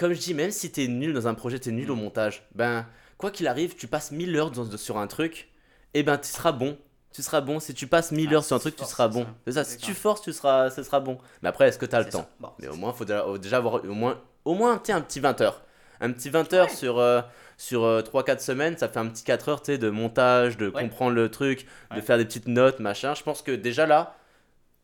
comme 0.00 0.12
je 0.14 0.18
dis, 0.20 0.34
même 0.34 0.50
si 0.50 0.72
t'es 0.72 0.86
nul 0.88 1.12
dans 1.12 1.28
un 1.28 1.34
projet, 1.34 1.58
t'es 1.58 1.70
nul 1.70 1.90
au 1.90 1.94
montage, 1.96 2.42
ben, 2.54 2.86
quoi 3.18 3.30
qu'il 3.30 3.46
arrive, 3.46 3.76
tu 3.76 3.86
passes 3.86 4.10
1000 4.10 4.34
heures 4.36 4.50
dans- 4.50 4.76
sur 4.76 4.98
un 4.98 5.06
truc, 5.06 5.48
et 5.94 6.02
ben, 6.02 6.16
tu 6.18 6.28
seras 6.28 6.52
bon. 6.52 6.76
Tu 7.12 7.22
seras 7.22 7.40
bon. 7.40 7.58
Si 7.60 7.74
tu 7.74 7.86
passes 7.88 8.12
1000 8.12 8.28
Ah, 8.30 8.34
heures 8.36 8.44
sur 8.44 8.54
un 8.56 8.60
truc, 8.60 8.76
tu 8.76 8.84
seras 8.84 9.08
bon. 9.08 9.24
ça. 9.24 9.28
C'est 9.46 9.52
ça. 9.52 9.64
Si 9.64 9.76
tu 9.78 9.94
forces, 9.94 10.22
tu 10.22 10.32
seras, 10.32 10.70
ce 10.70 10.82
sera 10.84 11.00
bon. 11.00 11.18
Mais 11.42 11.48
après, 11.48 11.66
est-ce 11.68 11.76
que 11.78 11.86
tu 11.86 11.94
as 11.96 11.98
le 12.00 12.04
temps 12.08 12.18
ça. 12.20 12.30
Bon, 12.38 12.50
Mais 12.60 12.68
au 12.68 12.72
ça. 12.72 12.78
moins, 12.78 12.92
il 12.94 12.96
faut 12.96 13.04
déjà, 13.38 13.56
avoir 13.56 13.84
au 13.84 13.94
moins, 13.94 14.20
au 14.44 14.54
moins 14.54 14.78
tiens, 14.82 14.96
un 14.98 15.00
petit 15.00 15.18
20 15.20 15.40
heures. 15.40 15.62
Un 16.00 16.12
petit 16.12 16.30
20 16.30 16.52
heures 16.54 16.68
Ouais. 16.68 16.74
sur, 16.74 16.98
euh, 16.98 17.20
sur 17.58 18.02
3-4 18.04 18.40
semaines, 18.40 18.78
ça 18.78 18.88
fait 18.88 19.00
un 19.00 19.06
petit 19.08 19.24
4 19.24 19.48
heures 19.48 19.60
de 19.60 19.90
montage, 19.90 20.56
de 20.56 20.68
Ouais. 20.68 20.80
comprendre 20.82 21.14
le 21.16 21.28
truc, 21.30 21.66
de 21.94 22.00
faire 22.00 22.16
des 22.16 22.24
petites 22.24 22.46
notes, 22.48 22.78
machin. 22.80 23.14
Je 23.14 23.22
pense 23.24 23.42
que 23.42 23.50
déjà 23.52 23.86
là, 23.86 24.14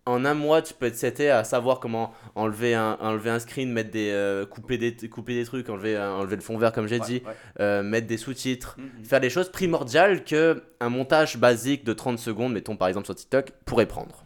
en 0.06 0.24
un 0.24 0.34
mois, 0.34 0.62
tu 0.62 0.72
peux 0.74 0.86
être 0.86 0.96
seté 0.96 1.30
à 1.30 1.42
savoir 1.44 1.80
comment 1.80 2.12
enlever 2.34 2.74
un, 2.74 2.96
enlever 3.00 3.30
un 3.30 3.38
screen, 3.40 3.72
mettre 3.72 3.90
des, 3.90 4.10
euh, 4.10 4.46
couper, 4.46 4.78
des, 4.78 4.94
couper 5.08 5.34
des 5.34 5.44
trucs, 5.44 5.68
enlever, 5.68 5.96
euh, 5.96 6.12
enlever 6.14 6.36
le 6.36 6.42
fond 6.42 6.56
vert 6.56 6.72
comme 6.72 6.86
j'ai 6.86 7.00
Ouais, 7.00 7.06
dit, 7.06 7.22
ouais. 7.26 7.34
euh, 7.60 7.82
mettre 7.82 8.06
des 8.06 8.16
sous-titres, 8.16 8.76
Mhm. 8.78 9.04
faire 9.04 9.20
des 9.20 9.30
choses 9.30 9.50
primordiales 9.50 10.24
que 10.24 10.62
un 10.80 10.88
montage 10.88 11.36
basique 11.38 11.84
de 11.84 11.92
30 11.92 12.18
secondes, 12.18 12.52
mettons 12.52 12.76
par 12.76 12.88
exemple 12.88 13.06
sur 13.06 13.14
TikTok, 13.16 13.50
pourrait 13.64 13.86
prendre. 13.86 14.24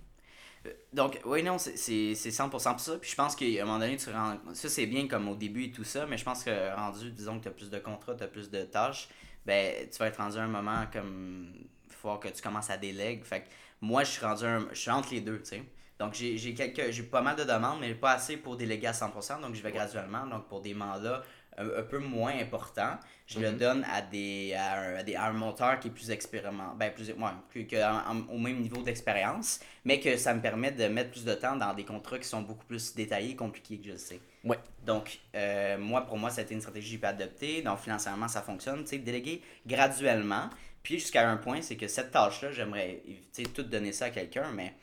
Donc, 0.92 1.20
oui, 1.24 1.42
non, 1.44 1.56
c'est- 1.56 1.76
c'est 1.76 2.14
c'est 2.16 2.32
100% 2.32 2.72
pour 2.72 2.80
ça. 2.80 2.98
Puis 3.00 3.10
je 3.10 3.16
pense 3.16 3.36
qu'à 3.36 3.44
un 3.46 3.64
moment 3.64 3.78
donné, 3.78 3.96
tu 3.96 4.10
rends... 4.10 4.36
ça 4.54 4.68
c'est 4.68 4.86
bien 4.86 5.06
comme 5.06 5.28
au 5.28 5.36
début 5.36 5.64
et 5.66 5.70
tout 5.70 5.84
ça, 5.84 6.04
mais 6.06 6.18
je 6.18 6.24
pense 6.24 6.42
que 6.42 6.74
rendu, 6.74 7.10
disons 7.12 7.38
que 7.38 7.44
tu 7.44 7.48
as 7.48 7.52
plus 7.52 7.70
de 7.70 7.78
contrats, 7.78 8.14
tu 8.16 8.24
as 8.24 8.26
plus 8.26 8.50
de 8.50 8.62
tâches, 8.64 9.08
ben 9.46 9.72
tu 9.90 9.98
vas 9.98 10.08
être 10.08 10.16
rendu 10.18 10.36
à 10.36 10.42
un 10.42 10.48
moment 10.48 10.84
comme. 10.92 11.52
Il 11.88 11.94
faut 11.94 12.16
que 12.16 12.28
tu 12.28 12.42
commences 12.42 12.70
à 12.70 12.76
déléguer. 12.76 13.22
Fait 13.24 13.40
que 13.40 13.46
moi, 13.80 14.04
je 14.04 14.10
suis 14.10 14.24
rendu 14.24 14.44
un... 14.44 14.68
je 14.72 14.78
suis 14.78 14.90
entre 14.90 15.10
les 15.12 15.20
deux, 15.20 15.38
tu 15.40 15.46
sais. 15.50 15.62
Donc, 15.98 16.14
j'ai 16.14 16.38
j'ai 16.38 16.54
quelques... 16.54 16.90
j'ai 16.90 17.02
pas 17.02 17.20
mal 17.22 17.36
de 17.36 17.44
demandes, 17.44 17.78
mais 17.80 17.94
pas 17.94 18.12
assez 18.12 18.36
pour 18.36 18.56
déléguer 18.56 18.86
à 18.88 18.92
100%. 18.92 19.40
Donc, 19.40 19.54
je 19.54 19.62
vais 19.62 19.72
graduellement. 19.72 20.26
Donc, 20.26 20.48
pour 20.48 20.60
des 20.60 20.74
mandats 20.74 21.22
un, 21.58 21.66
un 21.78 21.82
peu 21.82 21.98
moins 21.98 22.32
importants, 22.38 22.98
je 23.26 23.38
le 23.40 23.50
Mhm. 23.50 23.58
donne 23.58 23.84
à 23.92 24.00
des, 24.02 24.54
à 24.54 25.02
des, 25.02 25.14
à 25.14 25.26
un 25.26 25.32
monteur 25.32 25.78
qui 25.78 25.88
est 25.88 25.90
plus 25.90 26.10
expérimental. 26.10 26.76
Ben, 26.78 26.92
plus, 26.92 27.10
ouais, 27.10 27.16
plus 27.50 27.66
que, 27.66 27.76
en- 27.76 28.16
en- 28.16 28.26
au 28.28 28.38
même 28.38 28.60
niveau 28.60 28.82
d'expérience, 28.82 29.60
mais 29.84 30.00
que 30.00 30.16
ça 30.16 30.32
me 30.34 30.40
permet 30.40 30.72
de 30.72 30.86
mettre 30.88 31.10
plus 31.10 31.24
de 31.24 31.34
temps 31.34 31.56
dans 31.56 31.74
des 31.74 31.84
contrats 31.84 32.18
qui 32.18 32.28
sont 32.28 32.42
beaucoup 32.42 32.64
plus 32.64 32.94
détaillés, 32.94 33.36
compliqués 33.36 33.78
que 33.78 33.86
je 33.86 33.90
le 33.92 33.98
sais. 33.98 34.20
Ouais. 34.44 34.58
Donc, 34.86 35.20
euh, 35.34 35.76
moi, 35.78 36.06
pour 36.06 36.16
moi, 36.18 36.30
c'était 36.30 36.54
une 36.54 36.60
stratégie 36.62 36.86
que 36.86 36.92
j'ai 36.92 36.98
pu 36.98 37.06
adopter. 37.06 37.62
Donc, 37.62 37.78
financièrement, 37.80 38.28
ça 38.28 38.40
fonctionne. 38.42 38.80
Tu 38.84 38.90
sais, 38.90 38.98
déléguer 38.98 39.42
graduellement. 39.66 40.48
Puis, 40.82 40.98
jusqu'à 40.98 41.28
un 41.30 41.36
point, 41.36 41.62
c'est 41.62 41.76
que 41.76 41.88
cette 41.88 42.10
tâche-là, 42.10 42.52
j'aimerais, 42.52 43.02
tu 43.34 43.42
tout 43.44 43.62
donner 43.62 43.92
ça 43.92 44.06
à 44.06 44.10
quelqu'un, 44.10 44.50
mais 44.54 44.74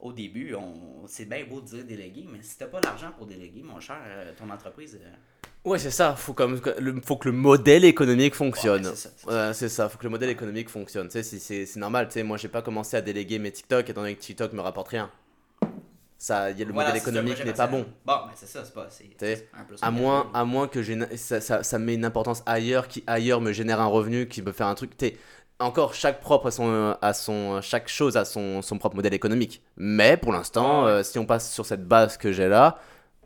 au 0.00 0.12
début, 0.12 0.54
on, 0.54 1.06
c'est 1.06 1.26
bien 1.26 1.44
beau 1.44 1.60
de 1.60 1.66
dire 1.66 1.84
déléguer, 1.84 2.26
mais 2.30 2.38
si 2.42 2.58
t'as 2.58 2.66
pas 2.66 2.80
l'argent 2.80 3.12
pour 3.16 3.26
déléguer, 3.26 3.62
mon 3.62 3.80
cher, 3.80 3.96
euh, 4.06 4.32
ton 4.36 4.50
entreprise. 4.50 4.98
euh, 5.02 5.08
Ouais, 5.64 5.78
c'est 5.78 5.90
ça. 5.90 6.14
Faut 6.14 6.34
comme 6.34 6.60
le, 6.78 7.00
faut 7.00 7.16
que 7.16 7.28
le 7.28 7.34
modèle 7.34 7.84
économique 7.86 8.34
fonctionne. 8.34 8.84
ouais, 8.84 8.90
c'est 8.94 9.08
ça, 9.08 9.10
c'est 9.16 9.30
ça. 9.30 9.46
Ouais, 9.48 9.54
c'est 9.54 9.68
ça, 9.70 9.88
faut 9.88 9.96
que 9.96 10.04
le 10.04 10.10
modèle 10.10 10.28
économique 10.28 10.68
fonctionne. 10.68 11.06
Tu 11.08 11.12
sais, 11.12 11.22
c'est- 11.22 11.38
c'est 11.38 11.64
c'est 11.64 11.80
normal. 11.80 12.08
Tu 12.08 12.14
sais, 12.14 12.22
moi, 12.22 12.36
j'ai 12.36 12.48
pas 12.48 12.60
commencé 12.60 12.96
à 12.98 13.00
déléguer 13.00 13.38
mes 13.38 13.50
TikTok 13.50 13.88
étant 13.88 14.02
donné 14.02 14.14
que 14.14 14.20
TikTok 14.20 14.52
me 14.52 14.60
rapporte 14.60 14.88
rien. 14.88 15.10
Ça, 16.18 16.50
y 16.50 16.62
a, 16.62 16.64
le 16.64 16.72
Voilà, 16.72 16.90
modèle 16.90 17.02
économique 17.02 17.44
n'est 17.44 17.52
pas 17.52 17.66
bon. 17.66 17.86
Bon, 18.06 18.12
ben 18.26 18.30
c'est 18.34 18.46
ça, 18.46 18.64
c'est 18.64 18.72
pas. 18.72 18.88
C'est, 18.90 19.48
un 19.52 19.66
À 19.82 19.90
moins, 19.90 20.30
à 20.32 20.44
moins 20.44 20.68
que 20.68 20.82
j'ai 20.82 20.98
ça, 21.16 21.40
ça, 21.40 21.62
ça 21.62 21.78
met 21.78 21.94
une 21.94 22.04
importance 22.04 22.42
ailleurs 22.46 22.88
qui 22.88 23.04
ailleurs 23.06 23.40
me 23.40 23.52
génère 23.52 23.80
un 23.80 23.86
revenu 23.86 24.26
qui 24.26 24.40
peut 24.40 24.52
faire 24.52 24.68
un 24.68 24.74
truc. 24.74 24.96
T'sais, 24.96 25.16
encore 25.64 25.94
chaque 25.94 26.20
propre 26.20 26.46
à 26.48 26.50
son, 26.50 26.96
à 27.00 27.12
son 27.14 27.60
chaque 27.62 27.88
chose 27.88 28.16
a 28.16 28.24
son, 28.24 28.62
son 28.62 28.78
propre 28.78 28.96
modèle 28.96 29.14
économique. 29.14 29.62
Mais 29.76 30.16
pour 30.16 30.32
l'instant, 30.32 30.86
euh, 30.86 31.02
si 31.02 31.18
on 31.18 31.26
passe 31.26 31.52
sur 31.52 31.66
cette 31.66 31.86
base 31.86 32.16
que 32.16 32.32
j'ai 32.32 32.48
là, 32.48 32.78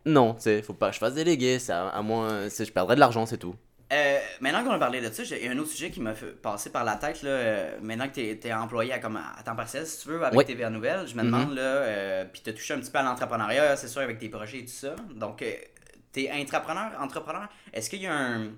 non, 0.06 0.34
tu 0.34 0.42
sais, 0.42 0.62
faut 0.62 0.72
pas 0.74 0.88
que 0.88 0.94
je 0.94 0.98
fasse 1.00 1.14
déléguer. 1.14 1.58
Ça, 1.58 1.88
à 1.88 2.00
moins, 2.02 2.48
c'est- 2.48 2.64
je 2.64 2.72
perdrais 2.72 2.94
de 2.94 3.00
l'argent, 3.00 3.26
c'est 3.26 3.36
tout. 3.38 3.54
Euh, 3.92 4.18
maintenant 4.40 4.64
qu'on 4.64 4.72
a 4.72 4.78
parlé 4.78 5.00
de 5.00 5.10
ça, 5.10 5.24
j'ai 5.24 5.48
un 5.48 5.58
autre 5.58 5.70
sujet 5.70 5.90
qui 5.90 6.00
m'a 6.00 6.12
passer 6.42 6.70
par 6.70 6.84
la 6.84 6.96
tête. 6.96 7.22
Là, 7.22 7.30
euh, 7.30 7.78
maintenant 7.82 8.06
que 8.08 8.14
tu 8.14 8.20
es, 8.48 8.52
employé 8.52 8.92
à, 8.92 8.98
comme, 8.98 9.16
à 9.16 9.42
temps 9.42 9.56
partiel, 9.56 9.86
si 9.86 10.02
tu 10.02 10.08
veux, 10.10 10.22
avec 10.22 10.36
Ouais. 10.38 10.44
TVA 10.44 10.68
Nouvelle, 10.70 11.06
je 11.06 11.14
me 11.14 11.22
Mhm. 11.22 11.26
demande, 11.26 11.54
là, 11.54 11.62
euh, 11.62 12.24
puis 12.30 12.42
tu 12.42 12.50
as 12.50 12.52
touché 12.52 12.74
un 12.74 12.78
petit 12.80 12.90
peu 12.90 12.98
à 12.98 13.02
l'entrepreneuriat, 13.02 13.76
c'est 13.76 13.88
sûr, 13.88 14.02
avec 14.02 14.18
tes 14.18 14.28
projets 14.28 14.58
et 14.58 14.64
tout 14.64 14.72
ça. 14.72 14.94
Donc, 15.14 15.42
tu 16.12 16.20
es 16.22 16.30
entrepreneur, 16.32 16.90
entrepreneur. 17.00 17.48
Est-ce 17.72 17.88
qu'il 17.90 18.02
y 18.02 18.06
a 18.06 18.14
un. 18.14 18.48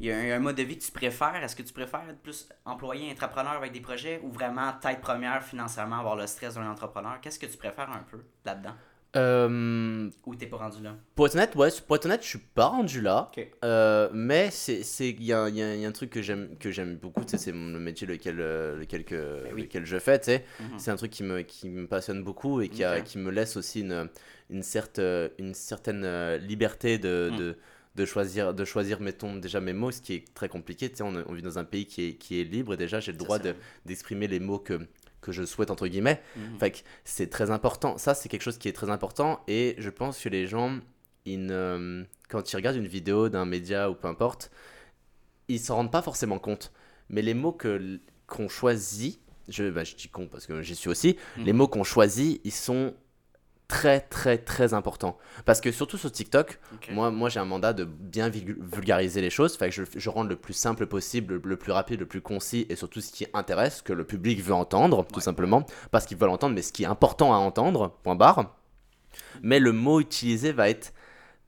Il 0.00 0.06
y 0.06 0.10
a 0.12 0.16
un, 0.18 0.30
un 0.36 0.38
mode 0.40 0.56
de 0.56 0.62
vie 0.62 0.76
que 0.78 0.84
tu 0.84 0.90
préfères. 0.90 1.36
Est-ce 1.42 1.54
que 1.54 1.62
tu 1.62 1.72
préfères 1.72 2.02
être 2.10 2.20
plus 2.22 2.48
employé, 2.64 3.10
entrepreneur 3.12 3.52
avec 3.52 3.72
des 3.72 3.80
projets 3.80 4.20
ou 4.22 4.30
vraiment 4.30 4.72
tête 4.80 5.00
première 5.00 5.42
financièrement, 5.44 5.98
avoir 6.00 6.16
le 6.16 6.26
stress 6.26 6.54
d'un 6.54 6.68
entrepreneur? 6.70 7.20
Qu'est-ce 7.20 7.38
que 7.38 7.46
tu 7.46 7.56
préfères 7.56 7.90
un 7.90 8.02
peu 8.10 8.18
là-dedans? 8.44 8.74
Euh, 9.14 10.08
Ou 10.26 10.34
t'es 10.34 10.46
pas 10.46 10.56
rendu 10.56 10.82
là? 10.82 10.96
pour 11.14 11.26
être 11.26 11.34
honnête, 11.34 11.54
ouais, 11.54 11.68
pour 11.86 11.96
être 11.96 12.06
honnête, 12.06 12.22
je 12.22 12.28
suis 12.28 12.38
pas 12.38 12.64
rendu 12.66 13.00
là. 13.02 13.30
Euh, 13.62 14.08
mais 14.12 14.50
c'est 14.50 14.82
c'est 14.82 15.10
il 15.10 15.22
y 15.22 15.32
a, 15.34 15.48
il 15.50 15.56
y 15.56 15.62
a- 15.62 15.74
il 15.74 15.80
y 15.82 15.84
a 15.84 15.88
un 15.88 15.92
truc 15.92 16.08
que 16.10 16.22
j'aime 16.22 16.56
que 16.58 16.70
j'aime 16.70 16.96
beaucoup 16.96 17.22
c'est 17.26 17.52
mon- 17.52 17.72
le 17.74 17.78
métier 17.78 18.06
lequel 18.06 18.40
euh, 18.40 18.74
lequel 18.78 19.04
que 19.04 19.42
Ben 19.44 19.52
oui. 19.54 19.62
lequel 19.62 19.84
je 19.84 19.98
fais 19.98 20.18
tu 20.18 20.24
sais 20.26 20.44
Mhm. 20.60 20.78
c'est 20.78 20.90
un 20.90 20.96
truc 20.96 21.10
qui 21.10 21.22
me 21.24 21.42
qui 21.42 21.68
me 21.68 21.86
passionne 21.86 22.22
beaucoup 22.24 22.62
et 22.62 22.70
qui 22.70 22.84
a- 22.84 22.98
Ok. 22.98 23.04
qui 23.04 23.18
me 23.18 23.30
laisse 23.30 23.56
aussi 23.58 23.80
une 23.82 24.08
une 24.48 24.62
certaine 24.62 25.28
une 25.38 25.52
certaine 25.54 26.36
liberté 26.36 26.96
de, 26.98 27.30
Mm. 27.32 27.36
de 27.36 27.58
de 27.94 28.04
choisir 28.06 28.54
de 28.54 28.64
choisir 28.64 29.00
mettons 29.00 29.36
déjà 29.36 29.60
mes 29.60 29.72
mots 29.74 29.90
ce 29.90 30.00
qui 30.00 30.14
est 30.14 30.34
très 30.34 30.48
compliqué 30.48 30.88
tu 30.90 30.96
sais 30.96 31.02
on, 31.02 31.14
on 31.26 31.32
vit 31.34 31.42
dans 31.42 31.58
un 31.58 31.64
pays 31.64 31.86
qui 31.86 32.04
est 32.08 32.14
qui 32.14 32.40
est 32.40 32.44
libre 32.44 32.72
et 32.74 32.76
déjà 32.76 33.00
j'ai 33.00 33.12
le 33.12 33.18
droit 33.18 33.38
de 33.38 33.54
d'exprimer 33.86 34.28
les 34.28 34.40
mots 34.40 34.58
que 34.58 34.80
que 35.20 35.30
je 35.30 35.44
souhaite 35.44 35.70
entre 35.70 35.86
guillemets 35.86 36.20
Mhm. 36.36 36.58
fait 36.58 36.84
c'est 37.04 37.28
très 37.30 37.50
important. 37.50 37.96
Ça, 37.98 38.14
c'est 38.14 38.28
quelque 38.28 38.42
chose 38.42 38.58
qui 38.58 38.68
est 38.68 38.72
très 38.72 38.90
important. 38.90 39.40
Et 39.46 39.76
je 39.78 39.88
pense 39.88 40.18
que 40.20 40.28
les 40.28 40.48
gens, 40.48 40.80
ils 41.26 41.46
ne- 41.46 42.04
quand 42.28 42.52
ils 42.52 42.56
regardent 42.56 42.76
une 42.78 42.88
vidéo 42.88 43.28
d'un 43.28 43.44
média 43.44 43.88
ou 43.88 43.94
peu 43.94 44.08
importe, 44.08 44.50
ils 45.48 45.60
s'en 45.60 45.76
rendent 45.76 45.92
pas 45.92 46.02
forcément 46.02 46.38
compte. 46.40 46.72
Mais 47.08 47.22
les 47.22 47.34
mots 47.34 47.56
qu'on 48.26 48.48
choisit, 48.48 49.20
je, 49.48 49.70
bah, 49.70 49.84
je 49.84 49.94
dis 49.94 50.08
con 50.08 50.26
parce 50.26 50.46
que 50.46 50.60
j'y 50.62 50.74
suis 50.74 50.88
aussi, 50.88 51.16
Mhm. 51.36 51.44
les 51.44 51.52
mots 51.52 51.68
qu'on 51.68 51.84
choisit, 51.84 52.40
ils 52.44 52.50
sont 52.52 52.94
très 53.72 54.00
très 54.00 54.36
très 54.38 54.74
importants. 54.74 55.16
Parce 55.46 55.60
que 55.62 55.72
surtout 55.72 55.96
sur 55.96 56.12
TikTok, 56.12 56.58
Ok. 56.74 56.90
moi, 56.92 57.10
moi 57.10 57.28
j'ai 57.30 57.40
un 57.40 57.46
mandat 57.46 57.72
de 57.72 57.84
bien 57.84 58.28
vulg- 58.28 58.56
vulgariser 58.60 59.20
les 59.22 59.30
choses, 59.30 59.56
fait 59.56 59.70
que 59.70 59.74
je, 59.74 59.82
je 59.96 60.10
rends 60.10 60.24
le 60.24 60.36
plus 60.36 60.52
simple 60.52 60.86
possible, 60.86 61.40
le 61.42 61.56
plus 61.56 61.72
rapide, 61.72 62.00
le 62.00 62.06
plus 62.06 62.20
concis 62.20 62.66
et 62.68 62.76
surtout 62.76 63.00
ce 63.00 63.10
qui 63.10 63.26
intéresse, 63.32 63.80
que 63.80 63.94
le 63.94 64.04
public 64.04 64.42
veut 64.42 64.52
entendre, 64.54 65.06
tout 65.12 65.20
simplement. 65.20 65.64
Pas 65.90 66.00
ce 66.00 66.06
qu'ils 66.06 66.18
veulent 66.18 66.28
entendre, 66.30 66.54
mais 66.54 66.62
ce 66.62 66.72
qui 66.72 66.82
est 66.82 66.86
important 66.86 67.32
à 67.32 67.38
entendre, 67.38 67.92
point 68.02 68.14
barre. 68.14 68.54
Mais 69.42 69.58
le 69.58 69.72
mot 69.72 70.00
utilisé 70.00 70.52
va 70.52 70.68
être 70.68 70.92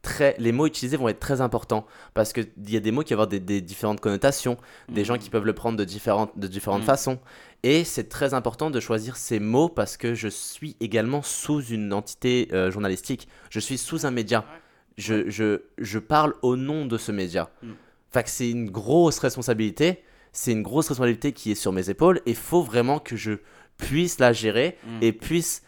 très. 0.03 0.35
Les 0.39 0.53
mots 0.53 0.67
utilisés 0.67 0.97
vont 0.97 1.09
être 1.09 1.21
très 1.21 1.41
importants 1.41 1.87
parce 2.15 2.33
qu'il 2.33 2.47
y 2.69 2.77
a 2.77 2.81
des 2.81 2.91
mots 2.91 3.03
qui 3.03 3.13
vont 3.15 3.19
avoir 3.21 3.29
des, 3.29 3.41
des 3.41 3.61
différentes 3.61 4.01
connotations, 4.01 4.57
des 4.89 5.05
gens 5.05 5.15
Mhm. 5.15 5.19
qui 5.21 5.31
peuvent 5.31 5.47
le 5.47 5.55
prendre 5.55 5.79
de 5.79 5.85
différentes, 5.85 6.33
de 6.39 6.47
différentes 6.47 6.81
Mhm. 6.83 6.87
façons. 6.87 7.19
Et 7.67 7.83
c'est 7.85 8.11
très 8.11 8.35
important 8.35 8.71
de 8.71 8.79
choisir 8.79 9.17
ces 9.17 9.41
mots 9.41 9.69
parce 9.71 9.97
que 9.97 10.15
je 10.15 10.29
suis 10.29 10.77
également 10.81 11.23
sous 11.23 11.63
une 11.65 11.93
entité 11.95 12.49
euh, 12.53 12.71
journalistique. 12.71 13.27
Je 13.49 13.59
suis 13.59 13.79
sous 13.79 14.05
un 14.05 14.11
média. 14.11 14.45
Je, 14.99 15.29
je, 15.31 15.63
je 15.79 15.99
parle 15.99 16.35
au 16.43 16.57
nom 16.57 16.85
de 16.87 16.99
ce 16.99 17.11
média. 17.11 17.51
Mm. 17.63 17.73
Fait 18.13 18.23
que 18.23 18.29
c'est 18.31 18.51
une 18.51 18.71
grosse 18.71 19.19
responsabilité. 19.19 20.05
C'est 20.33 20.53
une 20.53 20.63
grosse 20.63 20.89
responsabilité 20.89 21.33
qui 21.33 21.51
est 21.53 21.55
sur 21.57 21.73
mes 21.73 21.89
épaules. 21.89 22.19
Et 22.27 22.31
il 22.31 22.37
faut 22.37 22.63
vraiment 22.63 22.99
que 22.99 23.17
je 23.17 23.33
puisse 23.79 24.19
la 24.21 24.33
gérer 24.33 24.77
Mhm. 24.87 24.99
et 25.03 25.13
puisse 25.13 25.63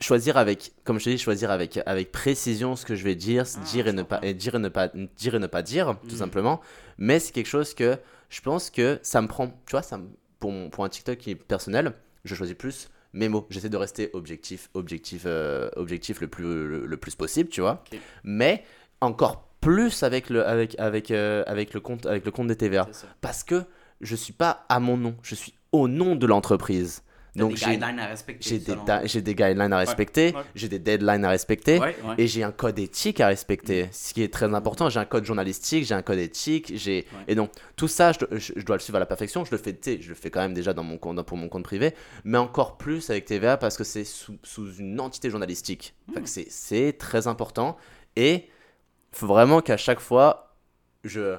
choisir 0.00 0.36
avec, 0.36 0.72
comme 0.84 0.98
je 0.98 1.04
te 1.04 1.10
dis, 1.10 1.18
choisir 1.18 1.50
avec, 1.50 1.78
avec 1.86 2.12
précision 2.12 2.76
ce 2.76 2.84
que 2.86 2.94
je 2.94 3.04
vais 3.04 3.14
dire, 3.14 3.44
Ah, 3.56 3.60
dire, 3.70 3.86
et 3.88 3.92
ne 3.92 4.02
pas, 4.02 4.20
et 4.22 4.34
dire 4.34 4.54
et 4.54 4.58
ne 4.58 4.68
pas 4.68 4.88
dire 5.16 5.34
et 5.34 5.38
ne 5.38 5.46
pas 5.46 5.62
dire, 5.62 5.96
tout 6.08 6.14
Mhm. 6.14 6.18
simplement. 6.18 6.60
Mais 6.98 7.18
c'est 7.20 7.32
quelque 7.32 7.46
chose 7.48 7.72
que 7.74 7.98
je 8.30 8.40
pense 8.40 8.70
que 8.70 8.98
ça 9.02 9.20
me 9.22 9.28
prend, 9.28 9.48
tu 9.48 9.70
vois, 9.72 9.82
ça 9.82 9.98
me- 9.98 10.08
pour, 10.46 10.52
mon- 10.52 10.70
pour 10.70 10.84
un 10.84 10.88
TikTok 10.88 11.18
qui 11.18 11.30
est 11.32 11.34
personnel, 11.34 11.92
je 12.24 12.36
choisis 12.36 12.54
plus 12.54 12.88
mes 13.12 13.28
mots. 13.28 13.48
J'essaie 13.50 13.68
de 13.68 13.76
rester 13.76 14.10
objectif, 14.12 14.70
objectif, 14.74 15.24
euh, 15.26 15.68
objectif 15.74 16.20
le 16.20 16.28
plus, 16.28 16.44
le, 16.44 16.86
le 16.86 16.96
plus 16.96 17.16
possible, 17.16 17.48
tu 17.48 17.60
vois. 17.60 17.82
Mais 18.22 18.62
encore 19.00 19.48
plus 19.60 20.04
avec 20.04 20.30
le, 20.30 20.46
avec, 20.46 20.78
avec, 20.78 21.10
euh, 21.10 21.42
avec 21.48 21.74
le 21.74 21.80
compte, 21.80 22.06
avec 22.06 22.24
le 22.24 22.30
compte 22.30 22.46
des 22.46 22.54
TVA. 22.54 22.84
Parce 23.20 23.42
que 23.42 23.64
je 24.00 24.14
suis 24.14 24.32
pas 24.32 24.64
à 24.68 24.78
mon 24.78 24.96
nom, 24.96 25.16
je 25.22 25.34
suis 25.34 25.54
au 25.72 25.88
nom 25.88 26.14
de 26.14 26.26
l'entreprise. 26.28 27.02
Donc 27.36 27.50
des 27.52 27.56
j'ai 27.56 27.66
guidelines 27.72 27.98
à 27.98 28.06
respecter. 28.06 28.48
j'ai 28.48 28.58
des, 28.58 29.22
des 29.22 29.34
guidelines 29.34 29.72
à 29.72 29.78
respecter, 29.78 30.32
ouais. 30.34 30.42
j'ai 30.54 30.68
des 30.68 30.78
deadlines 30.78 31.24
à 31.24 31.28
respecter. 31.30 31.78
Ouais. 31.78 31.94
Et 32.18 32.26
j'ai 32.26 32.42
un 32.42 32.52
code 32.52 32.78
éthique 32.78 33.20
à 33.20 33.28
respecter, 33.28 33.88
ce 33.92 34.12
qui 34.14 34.22
est 34.22 34.32
très 34.32 34.52
important. 34.54 34.88
J'ai 34.88 35.00
un 35.00 35.04
code 35.04 35.24
journalistique, 35.24 35.84
j'ai 35.84 35.94
un 35.94 36.02
code 36.02 36.18
éthique, 36.18 36.72
j'ai 36.76 37.06
et 37.28 37.34
donc 37.34 37.50
tout 37.76 37.88
ça, 37.88 38.12
je, 38.12 38.18
dois- 38.20 38.28
je- 38.38 38.52
je 38.56 38.64
dois 38.64 38.76
le 38.76 38.80
suivre 38.80 38.96
à 38.96 39.00
la 39.00 39.06
perfection. 39.06 39.44
Je 39.44 39.50
le 39.52 39.58
fais, 39.58 39.78
je 40.00 40.08
le 40.08 40.14
fais 40.14 40.30
quand 40.30 40.40
même 40.40 40.54
déjà 40.54 40.72
dans 40.72 40.82
mon 40.84 40.98
compte, 40.98 41.20
pour 41.22 41.36
mon 41.36 41.48
compte 41.48 41.64
privé, 41.64 41.92
mais 42.24 42.38
encore 42.38 42.76
plus 42.78 43.10
avec 43.10 43.24
TVA 43.26 43.56
parce 43.56 43.76
que 43.76 43.84
c'est 43.84 44.04
sous, 44.04 44.36
sous 44.42 44.74
une 44.76 44.98
entité 45.00 45.30
journalistique. 45.30 45.94
Que 46.14 46.20
c'est 46.24 46.92
très 46.98 47.26
important 47.26 47.76
et 48.16 48.46
faut 49.12 49.26
vraiment 49.26 49.60
qu'à 49.60 49.76
chaque 49.76 50.00
fois 50.00 50.56
je 51.04 51.36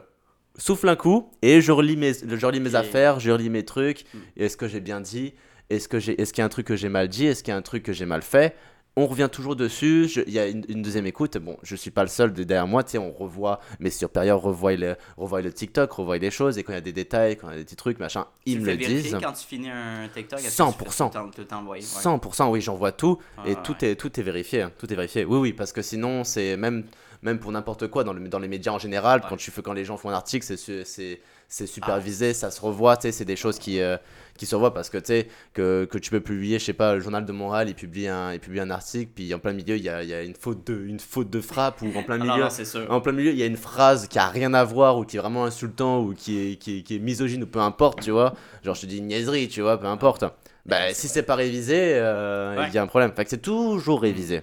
souffle 0.57 0.89
un 0.89 0.95
coup 0.95 1.31
et 1.41 1.61
je 1.61 1.71
relis 1.71 1.97
mes, 1.97 2.13
je 2.13 2.45
relis 2.45 2.59
mes 2.59 2.75
affaires, 2.75 3.19
je 3.19 3.29
relis 3.31 3.49
mes 3.49 3.65
trucs. 3.65 4.05
Hmm. 4.13 4.17
Est-ce 4.37 4.57
que 4.57 4.67
j'ai 4.67 4.79
bien 4.79 5.01
dit 5.01 5.33
Est-ce 5.69 5.87
que 5.87 5.99
j'ai, 5.99 6.19
est-ce 6.21 6.31
qu'il 6.33 6.41
y 6.41 6.43
a 6.43 6.45
un 6.45 6.49
truc 6.49 6.65
que 6.67 6.75
j'ai 6.75 6.89
mal 6.89 7.07
dit 7.09 7.25
Est-ce 7.25 7.43
qu'il 7.43 7.51
y 7.51 7.55
a 7.55 7.57
un 7.57 7.61
truc 7.61 7.83
que 7.83 7.93
j'ai 7.93 8.05
mal 8.05 8.21
fait? 8.21 8.55
On 8.99 9.05
revient 9.05 9.29
toujours 9.31 9.55
dessus. 9.55 10.09
Il 10.25 10.33
y 10.33 10.39
a 10.39 10.47
une, 10.47 10.63
une 10.69 10.81
deuxième 10.81 11.05
écoute. 11.05 11.37
Bon, 11.37 11.55
je 11.61 11.75
suis 11.75 11.91
pas 11.91 12.01
le 12.01 12.07
seul 12.09 12.33
de- 12.33 12.43
derrière 12.43 12.65
moi. 12.65 12.83
Tu 12.83 12.91
sais, 12.93 12.97
on 12.97 13.11
revoit 13.11 13.59
mes 13.79 13.91
supérieurs 13.91 14.41
revoient 14.41 14.75
le, 14.75 14.95
revoient 15.17 15.41
le 15.43 15.53
TikTok, 15.53 15.91
revoient 15.91 16.17
des 16.17 16.31
choses. 16.31 16.57
Et 16.57 16.63
quand 16.63 16.71
il 16.73 16.77
y 16.77 16.79
a 16.79 16.81
des 16.81 16.93
détails, 16.93 17.37
quand 17.37 17.47
il 17.49 17.51
y 17.51 17.55
a 17.55 17.57
des 17.59 17.65
petits 17.65 17.75
trucs, 17.75 17.99
machin, 17.99 18.25
Tu 18.43 18.53
ils 18.53 18.59
me 18.59 18.65
fais 18.65 18.71
le 18.71 18.77
vérifier 18.79 19.01
disent. 19.11 19.17
quand 19.21 19.33
tu 19.33 19.45
finis 19.45 19.69
un 19.69 20.07
TikTok. 20.11 20.39
est-ce 20.39 20.57
que 20.57 20.63
100%. 20.63 21.11
tu? 21.11 21.67
Ouais. 21.69 21.79
100%, 21.79 22.49
oui, 22.49 22.59
j'en 22.61 22.75
vois 22.75 22.91
tout. 22.91 23.19
et 23.45 23.53
Ah, 23.55 23.61
tout, 23.63 23.75
est, 23.85 23.95
tout 23.95 24.19
est 24.19 24.23
vérifié. 24.23 24.63
hein, 24.63 24.71
Tout 24.79 24.91
est 24.91 24.95
vérifié. 24.95 25.25
Oui, 25.25 25.37
oui, 25.37 25.53
parce 25.53 25.73
que 25.73 25.83
sinon, 25.83 26.23
c'est 26.23 26.57
même, 26.57 26.83
même 27.21 27.37
pour 27.37 27.51
n'importe 27.51 27.87
quoi, 27.89 28.03
dans, 28.03 28.13
le, 28.13 28.27
dans 28.27 28.39
les 28.39 28.47
médias 28.47 28.71
en 28.71 28.79
général, 28.79 29.19
Ouais. 29.19 29.25
quand, 29.29 29.37
tu 29.37 29.51
fais, 29.51 29.61
quand 29.61 29.73
les 29.73 29.85
gens 29.85 29.97
font 29.97 30.09
un 30.09 30.13
article, 30.13 30.43
c'est 30.57 31.19
c'est 31.47 31.65
c'est 31.65 31.71
Ah. 31.71 31.73
supervisé, 31.75 32.33
ça 32.33 32.51
se 32.51 32.59
revoit. 32.61 32.97
C'est 32.99 33.23
des 33.25 33.35
choses 33.35 33.57
qui, 33.59 33.79
euh, 33.81 33.97
qui 34.37 34.45
se 34.45 34.53
revoient 34.55 34.73
parce 34.73 34.89
que 34.89 34.97
tu 34.97 35.05
sais, 35.07 35.27
que, 35.53 35.85
que 35.85 35.97
tu 35.97 36.11
peux 36.11 36.19
publier, 36.19 36.59
je 36.59 36.65
sais 36.65 36.73
pas, 36.73 36.93
le 36.95 36.99
journal 36.99 37.25
de 37.25 37.31
Montréal, 37.31 37.69
il 37.69 37.75
publie 37.75 38.07
un, 38.07 38.33
il 38.33 38.39
publie 38.39 38.59
un 38.59 38.69
article, 38.69 39.11
puis 39.15 39.33
en 39.33 39.39
plein 39.39 39.53
milieu, 39.53 39.77
il 39.77 39.83
y 39.83 39.89
a, 39.89 40.03
y 40.03 40.13
a 40.13 40.21
une, 40.23 40.35
faute 40.35 40.67
de, 40.67 40.85
une 40.85 40.99
faute 40.99 41.29
de 41.29 41.41
frappe, 41.41 41.81
ou 41.81 41.87
en 41.97 42.03
plein 42.03 42.15
Ah, 42.15 42.25
non, 42.25 42.33
milieu. 42.35 42.43
non. 42.75 42.91
En 42.91 43.01
plein 43.01 43.13
milieu, 43.13 43.31
il 43.31 43.37
y 43.37 43.43
a 43.43 43.47
une 43.47 43.57
phrase 43.57 44.07
qui 44.07 44.19
a 44.19 44.27
rien 44.27 44.53
à 44.53 44.63
voir 44.63 44.97
ou 44.97 45.05
qui 45.05 45.17
est 45.17 45.19
vraiment 45.19 45.45
insultant 45.45 46.01
ou 46.01 46.13
qui 46.13 46.37
est, 46.51 46.55
qui 46.57 46.79
est, 46.79 46.81
qui 46.83 46.95
est 46.97 46.99
misogyne 46.99 47.43
ou 47.43 47.47
peu 47.47 47.59
importe, 47.59 48.01
tu 48.03 48.11
vois. 48.11 48.33
Genre, 48.63 48.75
je 48.75 48.81
te 48.81 48.85
dis 48.85 48.97
une 48.99 49.07
niaiserie, 49.07 49.47
tu 49.47 49.61
vois, 49.61 49.79
peu 49.79 49.87
importe. 49.87 50.25
Bah, 50.65 50.93
si 50.93 51.07
c'est 51.07 51.23
pas 51.23 51.35
révisé, 51.35 51.93
euh, 51.95 52.55
il 52.57 52.59
Ouais. 52.59 52.71
y 52.71 52.77
a 52.77 52.81
un 52.83 52.87
problème. 52.87 53.13
Fait 53.15 53.23
que 53.23 53.29
c'est 53.29 53.41
toujours 53.41 54.01
révisé. 54.01 54.41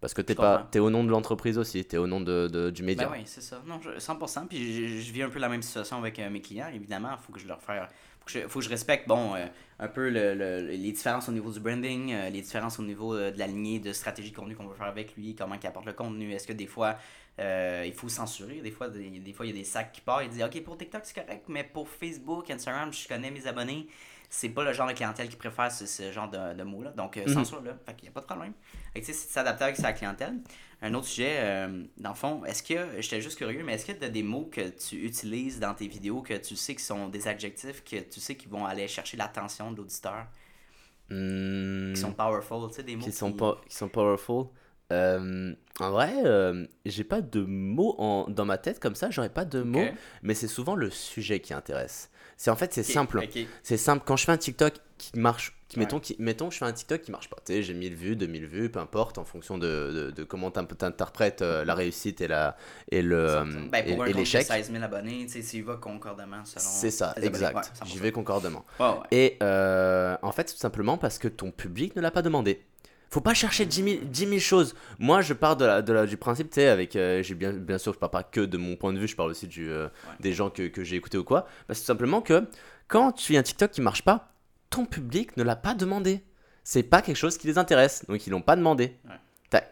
Parce 0.00 0.14
que 0.14 0.22
t'es 0.22 0.34
pas, 0.36 0.68
t'es 0.70 0.78
au 0.78 0.90
nom 0.90 1.02
de 1.02 1.10
l'entreprise 1.10 1.58
aussi, 1.58 1.84
t'es 1.84 1.96
au 1.96 2.06
nom 2.06 2.20
de, 2.20 2.46
de- 2.46 2.70
du 2.70 2.82
média. 2.84 3.08
Ben 3.08 3.14
oui, 3.18 3.22
c'est 3.26 3.40
ça. 3.40 3.60
Non, 3.66 3.80
je- 3.82 3.98
100%. 3.98 4.46
Puis 4.46 4.72
je, 4.88 5.00
je 5.00 5.12
vis 5.12 5.22
un 5.22 5.28
peu 5.28 5.40
la 5.40 5.48
même 5.48 5.62
situation 5.62 5.98
avec 5.98 6.18
euh, 6.20 6.30
mes 6.30 6.40
clients. 6.40 6.68
Évidemment, 6.72 7.10
il 7.12 7.24
faut 7.24 7.32
que 7.32 7.40
je 7.40 7.48
leur 7.48 7.60
fasse. 7.60 7.88
Faut 8.20 8.26
que 8.26 8.30
je, 8.30 8.46
faut 8.48 8.58
que 8.60 8.64
je 8.64 8.70
respecte, 8.70 9.08
bon, 9.08 9.34
euh, 9.34 9.44
un 9.80 9.88
peu 9.88 10.08
le, 10.08 10.34
le- 10.34 10.60
les 10.68 10.92
différences 10.92 11.28
au 11.28 11.32
niveau 11.32 11.50
du 11.50 11.58
branding, 11.58 12.12
euh, 12.12 12.30
les 12.30 12.42
différences 12.42 12.78
au 12.78 12.82
niveau 12.84 13.16
de 13.16 13.36
la 13.36 13.46
lignée 13.48 13.80
de 13.80 13.92
stratégie 13.92 14.30
de 14.30 14.36
contenu 14.36 14.54
qu'on 14.54 14.66
veut 14.68 14.76
faire 14.76 14.86
avec 14.86 15.16
lui, 15.16 15.34
comment 15.34 15.56
il 15.60 15.66
apporte 15.66 15.86
le 15.86 15.92
contenu. 15.94 16.32
Est-ce 16.32 16.46
que 16.46 16.52
des 16.52 16.66
fois, 16.66 16.94
il 17.40 17.92
faut 17.92 18.08
censurer? 18.08 18.60
Des 18.60 18.70
fois, 18.70 18.88
des, 18.88 19.08
des 19.10 19.32
fois, 19.32 19.46
il 19.46 19.50
y 19.50 19.52
a 19.52 19.56
des 19.58 19.64
sacs 19.64 19.90
qui 19.92 20.00
partent. 20.00 20.24
Il 20.26 20.30
dit, 20.30 20.44
OK, 20.44 20.62
pour 20.62 20.76
TikTok, 20.78 21.00
c'est 21.04 21.14
correct, 21.20 21.44
mais 21.48 21.64
pour 21.64 21.88
Facebook, 21.88 22.48
Instagram, 22.50 22.92
je 22.92 23.08
connais 23.08 23.30
mes 23.32 23.46
abonnés. 23.48 23.88
C'est 24.30 24.50
pas 24.50 24.62
le 24.64 24.72
genre 24.72 24.86
de 24.88 24.92
clientèle 24.92 25.28
qui 25.28 25.36
préfère 25.36 25.72
ce, 25.72 25.86
ce 25.86 26.12
genre 26.12 26.28
de, 26.28 26.54
de 26.54 26.62
mots-là. 26.62 26.90
Donc, 26.90 27.16
euh, 27.16 27.26
Mhm. 27.26 27.28
censure-là. 27.28 27.78
Fait 27.86 27.94
qu'il 27.94 28.04
n'y 28.04 28.08
a 28.10 28.12
pas 28.12 28.20
de 28.20 28.26
problème. 28.26 28.52
Fait 28.92 29.00
que, 29.00 29.06
tu 29.06 29.12
sais, 29.12 29.18
c'est 29.18 29.28
de 29.28 29.32
s'adapter 29.32 29.64
avec 29.64 29.76
sa 29.76 29.92
clientèle. 29.92 30.34
Un 30.82 30.94
autre 30.94 31.06
sujet, 31.06 31.38
euh, 31.40 31.84
dans 31.96 32.10
le 32.10 32.14
fond, 32.14 32.44
est-ce 32.44 32.62
que, 32.62 33.00
j'étais 33.00 33.20
juste 33.20 33.38
curieux, 33.38 33.62
mais 33.64 33.74
est-ce 33.74 33.86
que 33.86 33.92
tu 33.92 34.04
as 34.04 34.08
des 34.10 34.22
mots 34.22 34.44
que 34.52 34.68
tu 34.68 34.96
utilises 34.96 35.58
dans 35.60 35.74
tes 35.74 35.88
vidéos 35.88 36.22
que 36.22 36.34
tu 36.34 36.56
sais 36.56 36.74
qui 36.74 36.84
sont 36.84 37.08
des 37.08 37.26
adjectifs, 37.26 37.82
que 37.84 37.96
tu 38.00 38.20
sais 38.20 38.34
qui 38.36 38.48
vont 38.48 38.66
aller 38.66 38.86
chercher 38.86 39.16
l'attention 39.16 39.72
de 39.72 39.78
l'auditeur, 39.78 40.26
Hmm, 41.10 41.94
qui 41.94 42.00
sont 42.00 42.12
powerful, 42.12 42.68
tu 42.68 42.74
sais, 42.74 42.82
des 42.82 42.94
mots 42.94 43.04
qui 43.04 43.12
sont, 43.12 43.32
pas, 43.32 43.58
qui 43.66 43.74
sont 43.74 43.88
powerful. 43.88 44.46
Euh, 44.92 45.54
en 45.80 45.90
vrai, 45.90 46.12
euh, 46.24 46.66
j'ai 46.84 47.04
pas 47.04 47.22
de 47.22 47.40
mots 47.40 47.94
en, 47.98 48.28
dans 48.28 48.44
ma 48.44 48.58
tête 48.58 48.78
comme 48.78 48.94
ça, 48.94 49.10
j'aurais 49.10 49.30
pas 49.32 49.46
de 49.46 49.62
mots, 49.62 49.90
mais 50.22 50.34
c'est 50.34 50.48
souvent 50.48 50.74
le 50.74 50.90
sujet 50.90 51.40
qui 51.40 51.54
intéresse. 51.54 52.10
C'est 52.38 52.50
en 52.50 52.56
fait, 52.56 52.72
c'est 52.72 52.80
Ok, 52.80 52.86
simple. 52.86 53.18
ok. 53.18 53.38
C'est 53.62 53.76
simple, 53.76 54.04
quand 54.06 54.16
je 54.16 54.24
fais 54.24 54.32
un 54.32 54.36
TikTok 54.38 54.74
qui 54.96 55.18
marche, 55.18 55.54
qui, 55.68 55.76
Ouais. 55.76 55.84
mettons, 55.84 55.98
qui, 56.00 56.16
mettons, 56.18 56.50
je 56.50 56.58
fais 56.58 56.64
un 56.64 56.72
TikTok 56.72 57.02
qui 57.02 57.10
marche 57.10 57.28
pas, 57.28 57.36
tu 57.44 57.52
sais, 57.52 57.62
j'ai 57.62 57.74
1000 57.74 57.94
vues, 57.94 58.16
2000 58.16 58.46
vues, 58.46 58.70
peu 58.70 58.78
importe, 58.78 59.18
en 59.18 59.24
fonction 59.24 59.58
de, 59.58 59.66
de, 59.92 60.10
de 60.12 60.24
comment 60.24 60.50
tu 60.52 60.60
interprètes 60.60 61.42
la 61.42 61.74
réussite 61.74 62.20
et, 62.20 62.28
la, 62.28 62.56
et 62.90 63.02
le, 63.02 63.16
euh, 63.18 63.44
Ben, 63.70 63.84
et, 63.86 63.94
pour 63.96 64.06
et 64.06 64.12
l'échec. 64.12 64.46
16 64.46 64.70
000 64.70 64.82
abonnés, 64.82 65.26
tu 65.26 65.32
sais, 65.32 65.42
s'il 65.42 65.64
va 65.64 65.74
concordamment 65.76 66.44
selon. 66.44 66.64
C'est 66.64 66.90
ça, 66.92 67.12
exact. 67.20 67.56
Ouais, 67.56 67.62
100%. 67.62 67.86
J'y 67.86 67.98
vais 67.98 68.12
concordement. 68.12 68.64
Ouais. 68.80 68.86
Et 69.10 69.36
euh, 69.42 70.16
en 70.22 70.32
fait, 70.32 70.44
tout 70.44 70.56
simplement 70.56 70.96
parce 70.96 71.18
que 71.18 71.28
ton 71.28 71.50
public 71.50 71.96
ne 71.96 72.00
l'a 72.00 72.10
pas 72.12 72.22
demandé. 72.22 72.62
Faut 73.10 73.20
pas 73.20 73.34
chercher 73.34 73.64
10 73.66 73.82
000, 73.82 73.96
10 74.04 74.26
000 74.26 74.38
choses. 74.38 74.74
Moi, 74.98 75.20
je 75.22 75.32
pars 75.32 75.56
de 75.56 75.64
la, 75.64 75.82
de 75.82 75.92
la- 75.92 76.06
du 76.06 76.16
principe, 76.16 76.50
tu 76.50 76.56
sais, 76.56 76.68
avec. 76.68 76.94
euh, 76.96 77.22
j'ai 77.22 77.34
bien, 77.34 77.52
bien 77.52 77.78
sûr, 77.78 77.92
je 77.94 77.98
parle 77.98 78.12
pas 78.12 78.22
que 78.22 78.40
de 78.40 78.58
mon 78.58 78.76
point 78.76 78.92
de 78.92 78.98
vue, 78.98 79.08
je 79.08 79.16
parle 79.16 79.30
aussi 79.30 79.46
du, 79.46 79.70
euh, 79.70 79.88
des 80.20 80.32
gens 80.32 80.50
que, 80.50 80.68
que 80.68 80.84
j'ai 80.84 80.96
écoutés 80.96 81.18
ou 81.18 81.24
quoi. 81.24 81.42
Bah, 81.68 81.74
c'est 81.74 81.80
tout 81.80 81.86
simplement 81.86 82.20
que 82.20 82.44
quand 82.86 83.12
tu 83.12 83.36
as 83.36 83.38
un 83.38 83.42
TikTok 83.42 83.70
qui 83.70 83.80
marche 83.80 84.02
pas, 84.02 84.32
ton 84.70 84.84
public 84.84 85.36
ne 85.36 85.42
l'a 85.42 85.56
pas 85.56 85.74
demandé. 85.74 86.22
C'est 86.64 86.82
pas 86.82 87.00
quelque 87.00 87.16
chose 87.16 87.38
qui 87.38 87.46
les 87.46 87.56
intéresse, 87.56 88.04
donc 88.08 88.26
ils 88.26 88.30
l'ont 88.30 88.42
pas 88.42 88.56
demandé. 88.56 88.96
Ouais. 89.08 89.14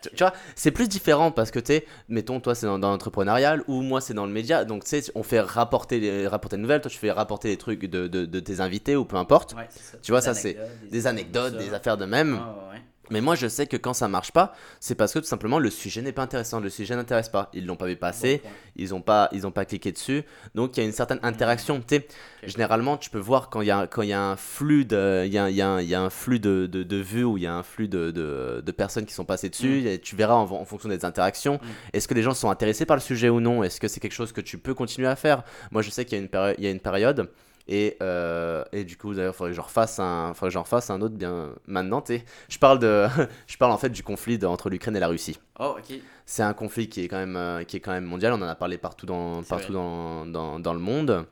Tu 0.03 0.09
tu 0.09 0.17
vois, 0.25 0.33
c'est 0.55 0.71
plus 0.71 0.89
différent 0.89 1.31
parce 1.31 1.51
que 1.51 1.59
tu 1.59 1.67
sais, 1.75 1.87
mettons, 2.09 2.41
toi 2.41 2.55
c'est 2.55 2.65
dans, 2.65 2.79
dans 2.79 2.91
l'entrepreneurial 2.93 3.63
ou 3.69 3.83
moi 3.83 4.01
c'est 4.01 4.15
dans 4.15 4.25
le 4.25 4.33
média, 4.33 4.65
donc 4.65 4.85
tu 4.85 4.89
sais, 5.03 5.13
on 5.15 5.23
fait 5.23 5.41
rapporter 5.41 6.01
les, 6.01 6.27
rapporter 6.27 6.57
les 6.57 6.63
nouvelles, 6.63 6.81
toi 6.81 6.91
tu 6.91 6.97
fais 6.97 7.11
rapporter 7.11 7.49
les 7.49 7.59
trucs 7.59 7.81
de, 7.85 8.07
de, 8.09 8.25
de 8.25 8.41
tes 8.41 8.61
invités 8.61 8.97
ou 8.97 9.05
peu 9.05 9.17
importe. 9.17 9.53
Ouais, 9.53 9.67
c'est 9.69 9.83
ça. 9.83 9.99
Tu 10.03 10.13
vois, 10.13 10.23
ça, 10.23 10.33
c'est 10.33 10.57
anecdotes, 10.57 10.91
des 10.91 11.07
anecdotes, 11.07 11.57
des 11.59 11.75
affaires 11.75 11.99
de 11.99 12.07
même. 12.07 12.33
Ouais, 12.37 12.39
ouais. 12.73 12.83
Mais 13.11 13.21
moi, 13.21 13.35
je 13.35 13.47
sais 13.49 13.67
que 13.67 13.77
quand 13.77 13.93
ça 13.95 14.09
marche 14.09 14.33
pas, 14.33 14.55
c'est 14.81 14.95
parce 14.95 15.13
que 15.13 15.19
tout 15.21 15.27
simplement 15.27 15.59
le 15.59 15.71
sujet 15.71 16.03
n'est 16.03 16.13
pas 16.13 16.23
intéressant, 16.23 16.61
le 16.61 16.71
sujet 16.71 16.97
n'intéresse 16.97 17.29
pas. 17.29 17.51
Ils 17.55 17.65
l'ont 17.67 17.77
pas 17.77 17.87
vu 17.87 17.97
passer, 17.97 18.41
Bon 18.45 18.51
ils 18.79 18.95
ont 18.95 19.01
pas, 19.01 19.29
ils 19.33 19.47
ont 19.47 19.51
pas 19.51 19.65
cliqué 19.65 19.93
dessus. 19.93 20.23
Donc 20.55 20.77
il 20.77 20.81
y 20.81 20.83
a 20.83 20.87
une 20.87 20.93
certaine 20.93 21.21
interaction. 21.23 21.81
Tu 21.81 21.97
sais, 21.97 22.07
Ok. 22.43 22.49
généralement, 22.51 22.97
tu 22.97 23.09
peux 23.11 23.19
voir 23.19 23.49
quand 23.49 23.61
il 23.63 23.69
y 23.69 23.71
a, 23.71 23.87
quand 23.87 24.03
il 24.03 24.09
y 24.11 24.13
a 24.13 24.21
un 24.23 24.37
flux 24.37 24.85
de, 24.85 25.23
il 25.27 25.33
y 25.33 25.39
a, 25.39 25.49
il 25.51 25.57
y 25.57 25.63
a 25.63 25.69
un, 25.69 25.81
il 25.81 25.89
y 25.89 25.95
a 25.95 26.01
un 26.03 26.11
flux 26.11 26.39
de, 26.41 26.67
de, 26.67 26.83
de 26.83 26.97
vues 26.97 27.25
ou 27.25 27.37
il 27.39 27.45
y 27.45 27.47
a 27.47 27.55
un 27.55 27.63
flux 27.63 27.89
de, 27.89 28.11
de, 28.11 28.63
de 28.65 28.73
personnes 28.73 29.07
qui 29.07 29.15
sont 29.15 29.25
passées 29.25 29.49
dessus. 29.49 29.83
Mm. 29.83 29.87
et 29.87 29.99
tu 29.99 30.15
verras 30.17 30.35
en, 30.35 30.43
en 30.51 30.65
fonction 30.65 30.89
des 30.89 31.05
interactions. 31.05 31.59
Est-ce 31.93 32.07
que 32.09 32.15
les 32.15 32.23
gens 32.23 32.35
sont 32.35 32.51
intéressés 32.51 32.85
par 32.87 32.97
le 32.97 33.03
sujet 33.03 33.29
ou 33.29 33.41
non? 33.41 33.63
Est-ce 33.63 33.81
que 33.81 33.89
c'est 33.89 34.01
quelque 34.01 34.13
chose 34.13 34.33
que 34.33 34.41
tu 34.41 34.59
peux 34.59 34.75
continuer 34.75 35.09
à 35.09 35.17
faire? 35.17 35.43
Moi, 35.71 35.83
je 35.83 35.91
sais 35.91 36.05
qu'il 36.05 36.19
y 36.19 36.21
a 36.21 36.23
une, 36.23 36.29
péri- 36.29 36.55
il 36.59 36.65
y 36.65 36.67
a 36.67 36.71
une 36.71 36.81
période. 36.81 37.31
Et, 37.69 37.97
euh, 38.01 38.65
et 38.73 38.85
du 38.85 38.97
coup, 38.97 39.13
d'ailleurs, 39.15 39.35
il 39.35 39.37
faudrait 39.37 39.51
que 39.51 39.57
j'en 39.57 39.63
refasse 39.63 39.99
un, 39.99 40.33
faudrait 40.35 40.51
que 40.51 40.55
j'en 40.55 40.63
refasse 40.63 40.89
un 40.91 41.01
autre 41.01 41.17
bien 41.17 41.53
maintenant. 41.67 42.03
Je 42.49 42.59
parle 42.59 42.79
de, 42.79 43.07
je 43.49 43.57
parle 43.57 43.73
en 43.73 43.79
fait 43.79 43.89
du 43.91 44.03
conflit 44.05 44.39
de- 44.39 44.47
entre 44.47 44.71
l'Ukraine 44.71 44.97
et 44.97 45.01
la 45.01 45.09
Russie. 45.09 45.39
Oh, 45.59 45.75
ok. 45.79 45.99
C'est 46.27 46.43
un 46.43 46.55
conflit 46.55 46.89
qui 46.89 47.03
est 47.03 47.09
quand 47.09 47.19
même, 47.19 47.37
euh, 47.37 47.65
qui 47.65 47.77
est 47.77 47.81
quand 47.81 47.93
même 47.93 48.05
mondial. 48.05 48.33
On 48.33 48.37
en 48.37 48.43
a 48.49 48.55
parlé 48.55 48.79
partout 48.79 49.07
dans, 49.07 49.43
C'est 49.43 49.49
partout 49.49 49.73
dans, 49.73 50.27
dans, 50.27 50.61
dans 50.61 50.73
le 50.73 50.79
monde. 50.79 51.27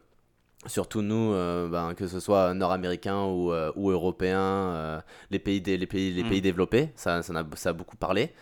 Surtout 0.66 1.02
nous, 1.02 1.32
euh, 1.34 1.68
ben, 1.68 1.94
que 1.94 2.06
ce 2.06 2.20
soit 2.20 2.54
nord-américains 2.54 3.22
ou, 3.24 3.52
euh, 3.52 3.70
ou 3.76 3.90
européens, 3.90 5.02
les 5.30 5.38
pays, 5.38 5.60
les 5.60 5.86
pays, 5.86 6.12
les 6.12 6.24
Mm. 6.24 6.28
pays 6.28 6.40
développés, 6.40 6.90
ça, 6.96 7.22
ça, 7.22 7.32
a, 7.34 7.44
ça 7.56 7.70
a 7.70 7.72
beaucoup 7.74 7.96
parlé. 7.96 8.32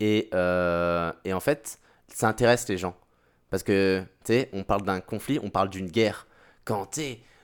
Et, 0.00 0.28
et 1.24 1.32
en 1.32 1.40
fait, 1.40 1.78
ça 2.08 2.28
intéresse 2.28 2.68
les 2.68 2.76
gens. 2.76 2.94
Parce 3.50 3.62
que, 3.62 4.00
tu 4.24 4.32
sais, 4.32 4.50
on 4.52 4.64
parle 4.64 4.82
d'un 4.82 5.00
conflit, 5.00 5.38
on 5.42 5.50
parle 5.50 5.70
d'une 5.70 5.88
guerre. 5.88 6.26
Quand, 6.64 6.86
tu 6.86 7.00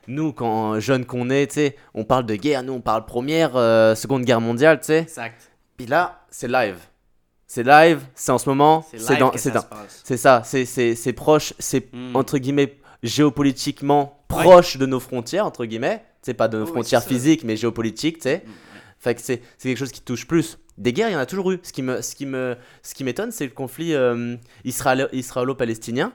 nous, 0.08 0.32
quand 0.32 0.80
jeunes 0.80 1.04
qu'on 1.04 1.30
est, 1.30 1.52
tu 1.52 1.70
on 1.94 2.04
parle 2.04 2.26
de 2.26 2.34
guerre, 2.34 2.62
nous, 2.64 2.72
on 2.72 2.80
parle 2.80 3.04
première, 3.06 3.56
euh, 3.56 3.94
seconde 3.94 4.24
guerre 4.24 4.40
mondiale, 4.40 4.80
tu 4.80 4.86
sais. 4.86 4.98
Exact. 5.02 5.50
Puis 5.76 5.86
là, 5.86 6.24
c'est 6.30 6.48
live. 6.48 6.76
C'est 7.46 7.62
live, 7.62 8.00
c'est 8.14 8.32
en 8.32 8.38
ce 8.38 8.48
moment, 8.48 8.84
C'est 8.90 9.16
dans, 9.18 9.32
c'est 9.36 9.52
c'est 10.04 10.16
ça, 10.18 10.42
c'est 10.44 11.12
proche, 11.14 11.54
c'est 11.58 11.92
Mm. 11.94 12.14
entre 12.16 12.36
guillemets 12.38 12.76
géopolitiquement 13.02 14.22
proche 14.28 14.76
de 14.76 14.86
nos 14.86 15.00
frontières 15.00 15.46
entre 15.46 15.64
guillemets. 15.64 16.04
C'est 16.22 16.34
pas 16.34 16.48
de 16.48 16.58
nos 16.58 16.66
frontières 16.66 17.02
physiques, 17.02 17.44
mais 17.44 17.56
géopolitiques, 17.56 18.16
tu 18.16 18.22
sais. 18.24 18.42
Mm. 18.44 18.50
Fait 18.98 19.14
que 19.14 19.20
c'est 19.22 19.40
quelque 19.62 19.78
chose 19.78 19.92
qui 19.92 20.00
touche 20.02 20.26
plus. 20.26 20.58
Des 20.76 20.92
guerres, 20.92 21.08
il 21.08 21.12
y 21.12 21.16
en 21.16 21.20
a 21.20 21.26
toujours 21.26 21.52
eu. 21.52 21.60
Ce 21.62 21.72
qui 21.72 21.82
me 21.82 22.02
ce 22.02 22.14
qui 22.14 22.26
me 22.26 22.56
ce 22.82 22.94
qui 22.94 23.04
m'étonne, 23.04 23.30
c'est 23.30 23.44
le 23.46 23.52
conflit 23.52 23.94
euh, 23.94 24.36
israélo- 24.64 25.08
israélo-palestinien. 25.12 26.12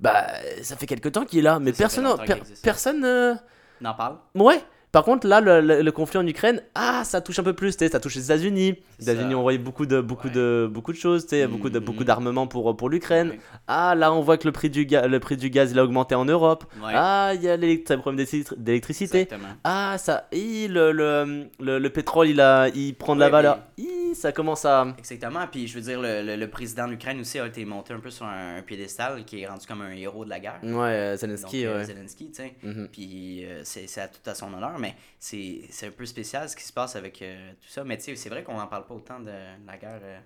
Bah, 0.00 0.26
ça 0.62 0.76
fait 0.76 0.86
quelque 0.86 1.08
temps 1.08 1.24
qu'il 1.24 1.38
est 1.38 1.42
là, 1.42 1.58
mais 1.58 1.72
Ça 1.72 1.78
personne, 1.78 2.06
per- 2.26 2.42
personne. 2.62 3.04
euh, 3.04 3.34
On 3.82 3.86
en 3.86 3.94
parle 3.94 4.16
Ouais. 4.34 4.60
Par 4.92 5.04
contre, 5.04 5.26
là, 5.26 5.42
le, 5.42 5.60
le- 5.60 5.82
le 5.82 5.92
conflit 5.92 6.16
en 6.18 6.26
Ukraine, 6.26 6.62
ah, 6.74 7.02
ça 7.04 7.20
touche 7.20 7.38
un 7.38 7.42
peu 7.42 7.52
plus, 7.52 7.76
tu 7.76 7.84
sais, 7.84 7.90
ça 7.90 8.00
touche 8.00 8.14
les 8.14 8.24
États-Unis. 8.26 8.76
Les 8.98 9.10
États-Unis 9.10 9.34
ont 9.34 9.40
envoyé 9.40 9.58
beaucoup 9.58 9.84
de, 9.84 10.00
beaucoup 10.00 10.28
Ouais. 10.28 10.32
de, 10.32 10.70
beaucoup 10.72 10.90
de 10.92 10.96
choses, 10.96 11.24
tu 11.24 11.30
sais, 11.30 11.46
beaucoup 11.46 11.68
de, 11.68 11.78
Mhm. 11.78 11.84
beaucoup 11.84 12.04
d'armements 12.04 12.46
pour, 12.46 12.74
pour 12.78 12.88
l'Ukraine. 12.88 13.30
Ouais. 13.30 13.40
Ah, 13.68 13.94
là, 13.94 14.10
on 14.14 14.22
voit 14.22 14.38
que 14.38 14.46
le 14.46 14.52
prix 14.52 14.70
du, 14.70 14.86
ga- 14.86 15.06
le 15.06 15.20
prix 15.20 15.36
du 15.36 15.50
gaz, 15.50 15.70
il 15.72 15.78
a 15.78 15.84
augmenté 15.84 16.14
en 16.14 16.24
Europe. 16.24 16.64
Ouais. 16.82 16.92
Ah, 16.94 17.32
il 17.34 17.42
y 17.42 17.48
a 17.48 17.58
l'élect- 17.58 17.90
un 17.90 17.98
problème 17.98 18.24
d'électri- 18.24 18.56
d'électricité. 18.56 19.28
Ah, 19.64 19.96
ça, 19.98 20.28
hi, 20.32 20.66
le, 20.68 20.92
le, 20.92 21.46
le, 21.60 21.78
le 21.78 21.90
pétrole, 21.90 22.28
il, 22.28 22.40
a, 22.40 22.68
il 22.68 22.94
prend 22.94 23.14
de 23.16 23.20
la 23.20 23.28
valeur. 23.28 23.58
Hi, 23.76 23.86
ça 24.14 24.32
commence 24.32 24.64
à... 24.64 24.94
Exactement. 24.98 25.46
Puis 25.46 25.66
je 25.66 25.74
veux 25.74 25.80
dire, 25.80 26.00
le, 26.00 26.22
le- 26.22 26.36
le 26.36 26.50
président 26.50 26.86
de 26.86 26.92
l'Ukraine 26.92 27.20
aussi 27.20 27.38
a 27.38 27.46
été 27.46 27.64
monté 27.64 27.92
un 27.92 28.00
peu 28.00 28.10
sur 28.10 28.26
un, 28.26 28.56
un 28.58 28.62
piédestal 28.62 29.24
qui 29.24 29.40
est 29.40 29.46
rendu 29.46 29.66
comme 29.66 29.82
un 29.82 29.92
héros 29.92 30.24
de 30.24 30.30
la 30.30 30.40
guerre. 30.40 30.60
Ouais, 30.62 30.72
euh, 30.72 31.10
Donc, 31.12 31.20
Zelensky, 31.20 31.66
euh, 31.66 31.78
ouais. 31.78 31.84
Zelensky, 31.84 32.30
tu 32.30 32.34
sais. 32.34 32.54
Mhm. 32.62 32.88
Puis 32.92 33.44
euh, 33.44 33.62
c'est 33.64 34.00
à 34.00 34.08
tout 34.08 34.28
à 34.28 34.34
son 34.34 34.52
honneur, 34.54 34.78
mais 34.78 34.94
c'est 35.18 35.68
un 35.82 35.90
peu 35.90 36.06
spécial 36.06 36.48
ce 36.48 36.56
qui 36.56 36.64
se 36.64 36.72
passe 36.72 36.96
avec 36.96 37.20
euh, 37.22 37.52
tout 37.60 37.68
ça. 37.68 37.84
Mais 37.84 37.96
tu 37.98 38.04
sais, 38.04 38.16
c'est 38.16 38.28
vrai 38.28 38.42
qu'on 38.42 38.56
n'en 38.56 38.66
parle 38.66 38.86
pas 38.86 38.94
autant 38.94 39.20
de 39.20 39.30
la 39.66 39.76
guerre 39.76 40.00
euh, 40.02 40.18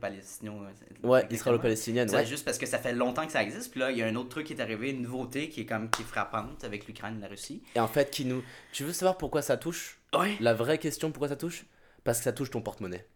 palestino. 0.00 0.54
Ouais, 1.02 1.26
israélo-palestinienne, 1.30 2.08
ouais. 2.10 2.24
juste 2.24 2.44
parce 2.44 2.58
que 2.58 2.66
ça 2.66 2.78
fait 2.78 2.92
longtemps 2.92 3.26
que 3.26 3.32
ça 3.32 3.42
existe. 3.42 3.72
Puis 3.72 3.80
là, 3.80 3.90
il 3.90 3.98
y 3.98 4.02
a 4.02 4.06
un 4.06 4.14
autre 4.14 4.28
truc 4.28 4.46
qui 4.46 4.52
est 4.52 4.60
arrivé, 4.60 4.90
une 4.90 5.02
nouveauté 5.02 5.48
qui 5.48 5.62
est 5.62 5.66
comme 5.66 5.90
qui 5.90 6.02
est 6.02 6.04
frappante 6.04 6.62
avec 6.62 6.86
l'Ukraine 6.86 7.16
et 7.18 7.20
la 7.20 7.26
Russie. 7.26 7.62
Et 7.74 7.80
en 7.80 7.88
fait, 7.88 8.08
qui 8.10 8.24
nous... 8.24 8.42
Tu 8.72 8.84
veux 8.84 8.92
savoir 8.92 9.16
pourquoi 9.18 9.42
ça 9.42 9.56
touche? 9.56 9.98
Ouais. 10.16 10.36
La 10.38 10.54
vraie 10.54 10.78
question, 10.78 11.10
pourquoi 11.10 11.28
ça 11.28 11.34
touche? 11.36 11.64
Parce 12.04 12.18
que 12.18 12.24
ça 12.24 12.32
touche 12.32 12.50
ton 12.50 12.60
porte-monnaie. 12.62 13.06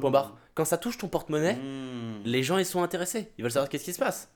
Point 0.00 0.10
Mmh. 0.10 0.12
barre. 0.12 0.36
Quand 0.54 0.64
ça 0.64 0.76
touche 0.78 0.98
ton 0.98 1.08
porte-monnaie, 1.08 1.54
Mmh. 1.54 2.22
les 2.24 2.42
gens, 2.42 2.58
ils 2.58 2.66
sont 2.66 2.82
intéressés. 2.82 3.32
Ils 3.38 3.42
veulent 3.42 3.50
savoir 3.52 3.68
qu'est-ce 3.68 3.84
qui 3.84 3.92
se 3.92 3.98
passe. 3.98 4.30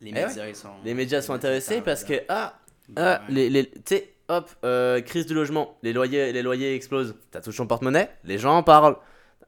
Les 0.00 0.10
Eh 0.10 0.12
médias, 0.12 0.46
ils 0.46 0.56
sont. 0.56 0.70
Les 0.84 0.94
médias 0.94 1.22
sont 1.22 1.32
intéressés 1.34 1.80
parce 1.80 2.04
que, 2.04 2.22
ah, 2.28 2.58
ah 2.96 3.20
Ouais. 3.20 3.32
les, 3.34 3.50
les, 3.50 3.70
tu 3.70 3.80
sais, 3.86 4.14
hop, 4.28 4.50
euh, 4.64 5.00
crise 5.00 5.26
du 5.26 5.34
logement, 5.34 5.76
les 5.82 5.92
loyers, 5.92 6.32
les 6.32 6.42
loyers 6.42 6.74
explosent. 6.74 7.14
Ça 7.32 7.40
touche 7.40 7.56
ton 7.56 7.66
porte-monnaie, 7.66 8.10
les 8.24 8.38
gens 8.38 8.56
en 8.56 8.62
parlent. 8.62 8.96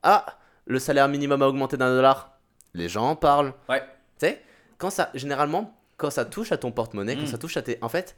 Ah, 0.02 0.38
le 0.66 0.78
salaire 0.78 1.08
minimum 1.08 1.42
a 1.42 1.48
augmenté 1.48 1.76
d'un 1.76 1.94
dollar. 1.94 2.38
Les 2.74 2.88
gens 2.88 3.08
en 3.10 3.16
parlent. 3.16 3.52
Ouais. 3.68 3.80
Tu 4.18 4.26
sais, 4.26 4.42
quand 4.78 4.90
ça, 4.90 5.10
généralement, 5.14 5.74
quand 5.96 6.10
ça 6.10 6.24
touche 6.24 6.52
à 6.52 6.56
ton 6.58 6.72
porte-monnaie, 6.72 7.16
quand 7.16 7.22
Mm. 7.22 7.26
ça 7.26 7.38
touche 7.38 7.56
à 7.56 7.62
tes. 7.62 7.78
En 7.82 7.88
fait, 7.88 8.14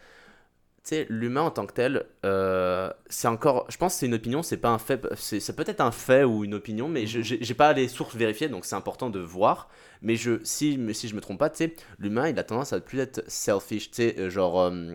sais, 0.85 1.07
l'humain 1.11 1.43
en 1.43 1.51
tant 1.51 1.67
que 1.67 1.73
tel, 1.75 2.05
euh, 2.25 2.91
c'est 3.09 3.29
encore. 3.29 3.67
Je 3.71 3.77
pense 3.77 3.95
que 3.95 4.01
c'est 4.01 4.07
une 4.07 4.15
opinion, 4.15 4.43
c'est 4.43 4.57
pas 4.57 4.71
un 4.71 4.79
fait. 4.79 5.07
C'est 5.17 5.55
peut-être 5.55 5.81
un 5.81 5.91
fait 5.91 6.25
ou 6.25 6.45
une 6.45 6.55
opinion, 6.55 6.89
mais 6.89 7.07
je- 7.07 7.21
j'ai 7.21 7.39
j'ai 7.43 7.55
pas 7.55 7.73
les 7.73 7.89
sources 7.89 8.17
vérifiées, 8.17 8.49
donc 8.49 8.65
c'est 8.65 8.77
important 8.77 9.11
de 9.11 9.21
voir. 9.21 9.69
Mais 10.03 10.17
je, 10.17 10.41
si, 10.45 10.79
si 10.95 11.09
je 11.09 11.15
me 11.15 11.21
trompe 11.21 11.39
pas, 11.39 11.51
tu 11.51 11.59
sais, 11.59 11.75
l'humain, 11.99 12.29
il 12.29 12.39
a 12.39 12.45
tendance 12.45 12.73
à 12.73 12.81
plus 12.81 12.99
être 13.01 13.23
selfish, 13.29 13.91
tu 13.91 13.97
sais, 13.97 14.15
euh, 14.19 14.31
genre. 14.31 14.61
euh, 14.61 14.95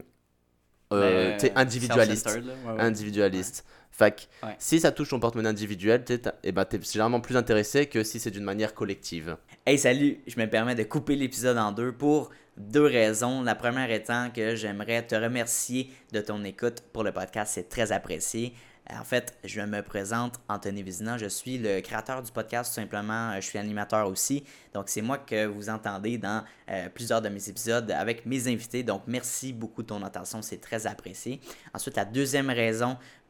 euh, 0.94 1.34
tu 1.38 1.48
sais, 1.48 1.54
individualiste. 1.56 2.30
self-centered, 2.30 2.46
là, 2.66 2.72
ouais, 2.72 2.78
ouais. 2.78 2.82
individualiste. 2.84 3.66
Ouais. 4.02 4.14
si 4.60 4.82
ça 4.82 4.92
touche 4.92 5.10
ton 5.12 5.22
porte-monnaie 5.22 5.48
individuel, 5.48 6.04
t'es 6.04 6.22
eh 6.44 6.52
ben, 6.52 6.66
t'es 6.66 6.82
généralement 6.82 7.22
plus 7.22 7.38
intéressé 7.38 7.86
que 7.86 8.04
si 8.04 8.20
c'est 8.20 8.30
d'une 8.30 8.44
manière 8.44 8.74
collective. 8.74 9.38
Hey, 9.66 9.78
salut! 9.80 10.20
Je 10.28 10.38
me 10.38 10.50
permets 10.50 10.76
de 10.76 10.84
couper 10.84 11.16
l'épisode 11.16 11.58
en 11.58 11.72
deux 11.72 11.94
pour 11.94 12.30
deux 12.58 12.86
raisons. 12.86 13.42
La 13.42 13.56
première 13.56 13.92
étant 13.92 14.30
que 14.32 14.56
j'aimerais 14.56 15.06
te 15.06 15.16
remercier 15.16 15.92
de 16.12 16.22
ton 16.22 16.44
écoute 16.44 16.82
pour 16.94 17.04
le 17.04 17.12
podcast. 17.12 17.54
C'est 17.56 17.70
très 17.70 17.92
apprécié. 17.92 18.54
En 18.92 19.04
fait, 19.04 19.36
je 19.44 19.62
me 19.62 19.82
présente 19.82 20.40
Anthony 20.48 20.84
Vizina. 20.84 21.18
Je 21.18 21.26
suis 21.26 21.58
le 21.58 21.82
créateur 21.82 22.22
du 22.22 22.32
podcast, 22.32 22.72
tout 22.72 22.80
simplement. 22.82 23.32
Euh, 23.32 23.36
Je 23.38 23.48
suis 23.48 23.58
animateur 23.58 24.08
aussi. 24.08 24.44
Donc, 24.76 24.90
c'est 24.90 25.02
moi 25.02 25.18
que 25.18 25.48
vous 25.48 25.70
entendez 25.70 26.20
dans 26.20 26.44
euh, 26.70 26.88
plusieurs 26.90 27.22
de 27.22 27.30
mes 27.30 27.50
épisodes 27.50 27.90
avec 27.90 28.28
mes 28.28 28.48
invités. 28.48 28.84
Donc, 28.84 29.02
merci 29.08 29.54
beaucoup 29.54 29.82
de 29.82 29.88
ton 29.88 30.04
attention. 30.04 30.44
C'est 30.44 30.62
très 30.62 30.86
apprécié. 30.86 31.42
Ensuite, 31.74 31.96
la 31.96 32.06
deuxième 32.06 32.52
raison 32.52 32.98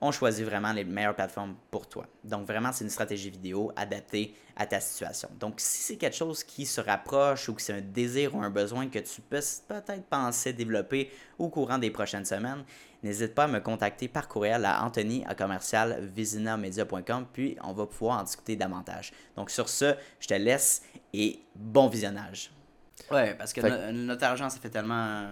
on 0.00 0.12
choisit 0.12 0.44
vraiment 0.44 0.72
les 0.72 0.84
meilleures 0.84 1.14
plateformes 1.14 1.56
pour 1.70 1.88
toi. 1.88 2.06
Donc 2.22 2.46
vraiment, 2.46 2.72
c'est 2.72 2.84
une 2.84 2.90
stratégie 2.90 3.30
vidéo 3.30 3.72
adaptée 3.74 4.34
à 4.56 4.64
ta 4.66 4.78
situation. 4.80 5.28
Donc 5.40 5.54
si 5.58 5.82
c'est 5.82 5.96
quelque 5.96 6.14
chose 6.16 6.44
qui 6.44 6.66
se 6.66 6.80
rapproche 6.80 7.48
ou 7.48 7.54
que 7.54 7.62
c'est 7.62 7.72
un 7.72 7.80
désir 7.80 8.34
ou 8.34 8.42
un 8.42 8.50
besoin 8.50 8.88
que 8.88 9.00
tu 9.00 9.20
peux 9.20 9.40
peut-être 9.66 10.04
penser 10.04 10.52
développer 10.52 11.10
au 11.38 11.48
courant 11.48 11.78
des 11.78 11.90
prochaines 11.90 12.24
semaines, 12.24 12.64
n'hésite 13.02 13.34
pas 13.34 13.44
à 13.44 13.48
me 13.48 13.58
contacter 13.60 14.06
par 14.06 14.28
courriel 14.28 14.64
à 14.64 14.84
anthony 14.84 15.24
à 15.26 15.34
commercial 15.34 16.10
puis 17.32 17.56
on 17.62 17.72
va 17.72 17.86
pouvoir 17.86 18.20
en 18.20 18.22
discuter 18.22 18.54
davantage. 18.54 19.12
Donc 19.36 19.50
sur 19.50 19.68
ce, 19.68 19.94
je 20.20 20.28
te 20.28 20.34
laisse 20.34 20.82
et 21.12 21.40
bon 21.56 21.88
visionnage. 21.88 22.52
Ouais, 23.10 23.34
parce 23.34 23.52
que 23.52 23.60
Fait- 23.60 23.92
no- 23.92 23.92
notre 23.92 24.24
argent, 24.24 24.48
ça 24.50 24.58
fait 24.60 24.70
tellement 24.70 25.28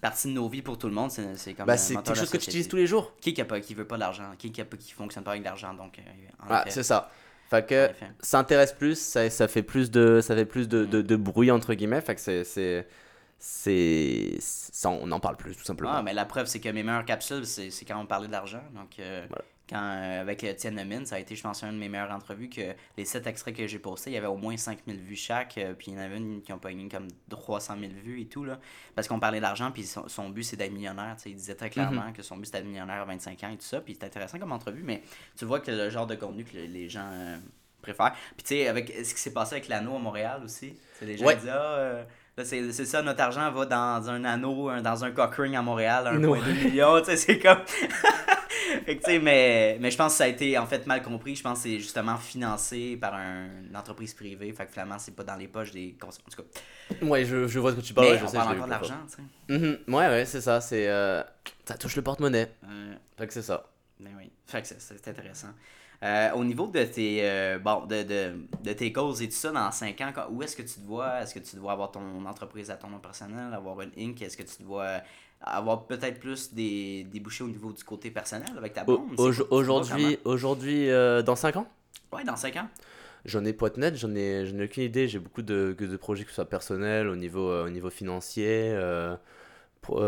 partie 0.00 0.28
de 0.28 0.32
nos 0.32 0.48
vies 0.48 0.62
pour 0.62 0.78
tout 0.78 0.86
le 0.88 0.94
monde. 0.94 1.10
C'est 1.10 1.54
comme 1.54 1.66
Bah, 1.66 1.76
c'est 1.76 1.94
quelque 1.94 2.10
de 2.10 2.14
chose 2.14 2.30
que 2.30 2.36
tu 2.38 2.44
utilises 2.48 2.68
tous 2.68 2.76
les 2.76 2.86
jours. 2.86 3.14
Qui 3.20 3.34
qui, 3.34 3.40
a 3.40 3.44
pas, 3.44 3.60
qui 3.60 3.74
veut 3.74 3.86
pas 3.86 3.98
d'argent 3.98 4.24
Qui 4.38 4.52
qui, 4.52 4.60
a 4.60 4.64
pas- 4.64 4.76
qui 4.76 4.92
fonctionne 4.92 5.24
pas 5.24 5.32
avec 5.32 5.42
de 5.42 5.46
l'argent 5.48 5.74
Donc, 5.74 5.98
euh, 5.98 6.02
Ah, 6.48 6.64
c'est 6.68 6.82
ça. 6.82 7.10
Fait 7.48 7.64
que 7.64 7.90
effet. 7.90 8.06
ça 8.20 8.38
intéresse 8.40 8.72
plus, 8.72 8.98
ça, 8.98 9.30
ça 9.30 9.46
fait 9.46 9.62
plus 9.62 9.90
de, 9.90 10.20
ça 10.20 10.34
fait 10.34 10.44
plus 10.46 10.68
de, 10.68 10.84
de, 10.84 11.00
de 11.02 11.16
bruit 11.16 11.50
entre 11.52 11.74
guillemets. 11.74 12.00
Fait 12.00 12.14
que 12.16 12.20
c'est, 12.20 12.42
c'est, 13.38 14.38
on 14.84 15.10
en 15.12 15.20
parle 15.20 15.36
plus 15.36 15.56
tout 15.56 15.64
simplement. 15.64 15.92
Ah, 15.94 16.02
mais 16.02 16.12
la 16.14 16.24
preuve, 16.24 16.46
c'est 16.46 16.60
que 16.60 16.68
mes 16.70 16.82
meilleures 16.82 17.04
capsules, 17.04 17.46
c'est 17.46 17.70
c'est 17.70 17.84
quand 17.84 18.00
on 18.00 18.06
parlait 18.06 18.28
d'argent. 18.28 18.62
Donc, 18.74 18.98
euh, 18.98 19.24
Voilà. 19.28 19.44
Quand, 19.68 19.76
euh, 19.80 20.20
avec 20.20 20.44
Étienne 20.44 20.76
Lemine, 20.76 21.04
ça 21.06 21.16
a 21.16 21.18
été, 21.18 21.34
je 21.34 21.42
pense, 21.42 21.62
une 21.64 21.72
de 21.72 21.78
mes 21.78 21.88
meilleures 21.88 22.10
entrevues. 22.12 22.48
que 22.48 22.74
Les 22.96 23.04
sept 23.04 23.26
extraits 23.26 23.56
que 23.56 23.66
j'ai 23.66 23.78
postés, 23.78 24.10
il 24.10 24.14
y 24.14 24.16
avait 24.16 24.26
au 24.28 24.36
moins 24.36 24.56
5000 24.56 24.96
vues 25.00 25.16
chaque. 25.16 25.58
euh, 25.58 25.74
puis 25.74 25.88
il 25.90 25.94
y 25.94 25.96
en 25.96 26.00
avait 26.00 26.16
une 26.18 26.40
qui 26.42 26.52
ont 26.52 26.58
pogné 26.58 26.88
comme 26.88 27.08
300 27.28 27.76
000 27.80 27.92
vues 28.04 28.20
et 28.22 28.26
tout. 28.26 28.44
Là, 28.44 28.58
parce 28.94 29.08
qu'on 29.08 29.18
parlait 29.18 29.40
d'argent, 29.40 29.72
puis 29.72 29.84
son, 29.84 30.08
son 30.08 30.28
but, 30.30 30.44
c'est 30.44 30.56
d'être 30.56 30.72
millionnaire. 30.72 31.16
tu 31.16 31.24
sais, 31.24 31.30
Il 31.30 31.36
disait 31.36 31.54
très 31.56 31.70
clairement 31.70 32.12
que 32.12 32.22
son 32.22 32.36
but, 32.36 32.46
c'était 32.46 32.58
d'être 32.58 32.68
millionnaire 32.68 33.02
à 33.02 33.04
25 33.04 33.42
ans 33.44 33.50
et 33.50 33.56
tout 33.56 33.64
ça. 33.64 33.80
Puis 33.80 33.96
c'est 33.98 34.06
intéressant 34.06 34.38
comme 34.38 34.52
entrevue, 34.52 34.82
mais 34.84 35.02
tu 35.36 35.44
vois 35.44 35.60
que 35.60 35.70
le 35.70 35.90
genre 35.90 36.06
de 36.06 36.14
contenu 36.14 36.44
que 36.44 36.56
le- 36.56 36.66
les 36.66 36.88
gens 36.88 37.10
euh, 37.12 37.36
préfèrent. 37.82 38.12
Puis 38.36 38.44
tu 38.44 38.48
sais, 38.54 38.68
avec 38.68 38.88
ce 38.90 39.14
qui 39.14 39.20
s'est 39.20 39.32
passé 39.32 39.54
avec 39.56 39.68
l'anneau 39.68 39.96
à 39.96 39.98
Montréal 39.98 40.42
aussi, 40.44 40.76
c'est 40.98 41.06
les 41.06 41.16
gens 41.18 41.26
Ouais. 41.26 41.36
disent 41.36 41.48
Ah, 41.52 42.04
Là, 42.38 42.44
c'est 42.44 42.70
c'est 42.72 42.84
ça, 42.84 43.00
notre 43.00 43.22
argent 43.22 43.50
va 43.50 43.64
dans 43.64 44.10
un 44.10 44.22
anneau, 44.24 44.68
un- 44.68 44.82
dans 44.82 45.02
un 45.04 45.10
cock 45.10 45.34
ring 45.36 45.54
à 45.56 45.62
Montréal, 45.62 46.06
1,2 46.06 46.26
Ouais. 46.28 46.40
million, 46.64 46.98
tu 47.00 47.06
sais, 47.06 47.16
c'est 47.16 47.38
comme... 47.38 47.60
fait 48.84 48.96
que, 48.98 49.18
mais, 49.20 49.78
mais 49.80 49.90
je 49.90 49.96
pense 49.96 50.12
que 50.12 50.18
ça 50.18 50.24
a 50.24 50.26
été, 50.28 50.58
en 50.58 50.66
fait, 50.66 50.86
mal 50.86 51.02
compris. 51.02 51.34
Je 51.34 51.42
pense 51.42 51.62
que 51.62 51.70
c'est 51.70 51.78
justement 51.78 52.18
financé 52.18 52.98
par 53.00 53.14
un- 53.14 53.46
une 53.70 53.74
entreprise 53.74 54.12
privée. 54.12 54.52
Fait 54.52 54.66
que 54.66 54.72
finalement, 54.72 54.98
c'est 54.98 55.16
pas 55.16 55.24
dans 55.24 55.36
les 55.36 55.48
poches 55.48 55.70
des 55.72 55.96
consommateurs. 55.98 56.44
En 56.44 56.94
tout 56.94 57.00
cas, 57.00 57.06
Ouais, 57.06 57.24
je, 57.24 57.46
je 57.46 57.58
vois 57.58 57.70
ce 57.70 57.76
que 57.76 57.80
tu 57.80 57.94
parles. 57.94 58.08
mais 58.08 58.12
ouais, 58.12 58.18
je 58.18 58.24
on 58.24 58.28
sais, 58.28 58.36
parle 58.36 58.52
encore 58.54 58.66
de 58.66 58.70
l'argent, 58.70 58.94
tu 59.08 59.16
sais. 59.16 59.58
Mhm. 59.58 59.78
Ouais, 59.94 60.06
ouais, 60.08 60.24
c'est 60.26 60.42
ça. 60.42 60.60
C'est, 60.60 60.88
euh, 60.88 61.22
ça 61.64 61.78
touche 61.78 61.96
le 61.96 62.02
porte-monnaie. 62.02 62.52
Euh, 62.68 62.94
Fait 63.16 63.26
que 63.26 63.32
c'est 63.32 63.40
ça. 63.42 63.64
Ben 64.00 64.12
oui. 64.18 64.30
Fait 64.46 64.62
que 64.62 64.68
c'est- 64.68 65.08
intéressant. 65.08 65.48
Euh, 66.02 66.30
au 66.32 66.44
niveau 66.44 66.66
de 66.66 66.84
tes 66.84 67.20
euh, 67.22 67.58
bon 67.58 67.86
de, 67.86 68.02
de, 68.02 68.34
de 68.62 68.72
tes 68.74 68.92
causes 68.92 69.22
et 69.22 69.28
tout 69.28 69.34
ça 69.34 69.50
dans 69.50 69.70
5 69.70 69.98
ans, 70.02 70.12
où 70.30 70.42
est-ce 70.42 70.54
que 70.54 70.62
tu 70.62 70.74
te 70.74 70.86
vois? 70.86 71.22
Est-ce 71.22 71.34
que 71.34 71.38
tu 71.38 71.56
dois 71.56 71.72
avoir 71.72 71.90
ton 71.90 72.24
entreprise 72.26 72.70
à 72.70 72.76
ton 72.76 72.88
nom 72.90 72.98
personnel, 72.98 73.54
avoir 73.54 73.80
une 73.80 73.92
Inc? 73.98 74.20
Est-ce 74.20 74.36
que 74.36 74.42
tu 74.42 74.62
dois 74.62 75.00
avoir 75.40 75.86
peut-être 75.86 76.20
plus 76.20 76.52
des 76.52 77.04
débouchés 77.04 77.44
au 77.44 77.48
niveau 77.48 77.72
du 77.72 77.82
côté 77.82 78.10
personnel 78.10 78.50
avec 78.58 78.74
ta 78.74 78.84
blonde? 78.84 79.14
Vois 79.16 79.32
Aujourd'hui, 79.50 80.18
aujourd'hui 80.24 80.90
euh, 80.90 81.22
dans 81.22 81.36
5 81.36 81.56
ans? 81.56 81.66
Ouais, 82.12 82.24
dans 82.24 82.36
5 82.36 82.56
ans. 82.56 82.68
J'en 83.24 83.44
ai 83.46 83.54
pour 83.54 83.66
être 83.66 83.78
net, 83.78 83.96
j'en 83.96 84.14
ai, 84.14 84.44
ai 84.46 84.64
aucune 84.64 84.82
idée. 84.84 85.08
J'ai 85.08 85.18
beaucoup 85.18 85.42
de, 85.42 85.74
de 85.78 85.96
projets, 85.96 86.24
que 86.24 86.28
ce 86.30 86.36
soit 86.36 86.48
personnels, 86.48 87.08
au 87.08 87.16
niveau, 87.16 87.64
au 87.64 87.70
niveau 87.70 87.88
financier. 87.90 88.76
pour, 89.80 90.02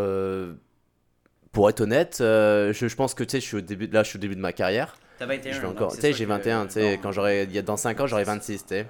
pour 1.53 1.69
être 1.69 1.81
honnête, 1.81 2.19
euh, 2.21 2.73
je, 2.73 2.89
je 2.89 2.97
pense 2.97 3.15
que 3.15 3.25
tu 3.25 3.33
sais, 3.33 3.41
je 3.41 3.47
suis 3.47 3.57
au 3.57 3.61
début, 3.61 3.87
là, 3.89 4.03
je 4.03 4.09
suis 4.11 4.19
au 4.19 4.21
début 4.21 4.37
de 4.37 4.41
ma 4.41 4.53
carrière. 4.53 4.97
T'as 5.19 5.27
21 5.27 5.53
Je 5.53 5.67
encore, 5.67 5.95
tu 5.95 6.01
sais, 6.01 6.13
j'ai 6.13 6.25
que- 6.25 6.29
21, 6.29 6.67
tu 6.67 6.73
sais, 6.75 7.01
quand 7.03 7.11
j'aurai, 7.13 7.45
il 7.45 7.53
y 7.53 7.59
a 7.59 7.63
dans 7.63 7.77
5 7.77 8.01
ans, 8.01 8.07
j'aurai 8.07 8.25
26, 8.25 8.63
tu 8.63 8.69
sais. 8.69 8.87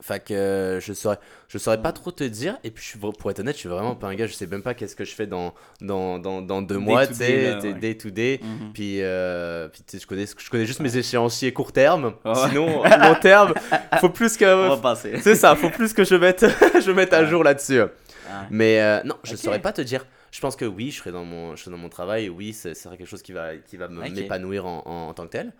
Fait 0.00 0.24
que 0.24 0.32
euh, 0.32 0.80
je 0.80 0.92
saurais, 0.92 1.18
je 1.48 1.58
saurais 1.58 1.82
pas 1.82 1.90
trop 1.90 2.12
te 2.12 2.22
dire. 2.22 2.56
Et 2.62 2.70
puis, 2.70 2.84
je 2.84 2.90
suis, 2.90 2.98
vra- 3.00 3.16
pour 3.16 3.30
être 3.32 3.40
honnête, 3.40 3.56
je 3.56 3.60
suis 3.60 3.68
vraiment 3.68 3.96
pas 3.96 4.06
un 4.06 4.14
gars, 4.14 4.28
je 4.28 4.32
sais 4.32 4.46
même 4.46 4.62
pas 4.62 4.74
qu'est-ce 4.74 4.94
que 4.94 5.04
je 5.04 5.12
fais 5.12 5.26
dans, 5.26 5.54
dans, 5.80 6.20
dans, 6.20 6.40
dans 6.40 6.62
deux 6.62 6.76
Day 6.76 6.80
mois, 6.80 7.06
tu 7.08 7.14
sais, 7.14 7.58
day 7.80 7.96
to 7.96 8.10
day. 8.10 8.38
Mhm. 8.42 8.72
Puis, 8.72 8.98
euh, 9.02 9.68
puis 9.68 9.82
je 10.00 10.06
connais, 10.06 10.26
je 10.26 10.50
connais 10.50 10.66
juste 10.66 10.78
mes 10.80 10.96
échéanciers 10.96 11.52
court 11.52 11.72
terme. 11.72 12.14
Ouais. 12.24 12.32
Sinon, 12.48 12.84
long 12.84 13.14
terme, 13.20 13.54
faut 14.00 14.08
plus 14.10 14.36
que. 14.36 14.44
On 14.70 14.76
va. 14.76 14.94
C'est 14.94 15.34
ça, 15.34 15.56
faut 15.56 15.70
plus 15.70 15.92
que 15.92 16.04
je 16.04 16.14
mette, 16.14 16.46
je 16.80 16.90
mette 16.92 17.12
à 17.12 17.24
jour 17.24 17.42
là-dessus. 17.42 17.80
Ah. 17.80 18.46
Mais 18.50 18.80
euh, 18.80 19.00
non, 19.04 19.16
je 19.24 19.32
Ok. 19.32 19.38
saurais 19.38 19.60
pas 19.60 19.72
te 19.72 19.82
dire. 19.82 20.06
Je 20.32 20.40
pense 20.40 20.56
que 20.56 20.64
oui, 20.64 20.90
je 20.90 20.96
serai 20.98 21.12
dans 21.12 21.24
mon, 21.24 21.54
je 21.54 21.60
serai 21.62 21.70
dans 21.70 21.76
mon 21.80 21.88
travail. 21.88 22.28
Oui, 22.28 22.52
c'est 22.52 22.74
c'est 22.74 22.88
quelque 22.90 23.04
chose 23.06 23.22
qui 23.22 23.32
va, 23.32 23.56
qui 23.56 23.76
va 23.76 23.86
m'épanouir 23.88 24.66
en, 24.66 24.82
en, 24.86 25.08
en 25.10 25.14
tant 25.14 25.24
que 25.26 25.30
tel. 25.32 25.52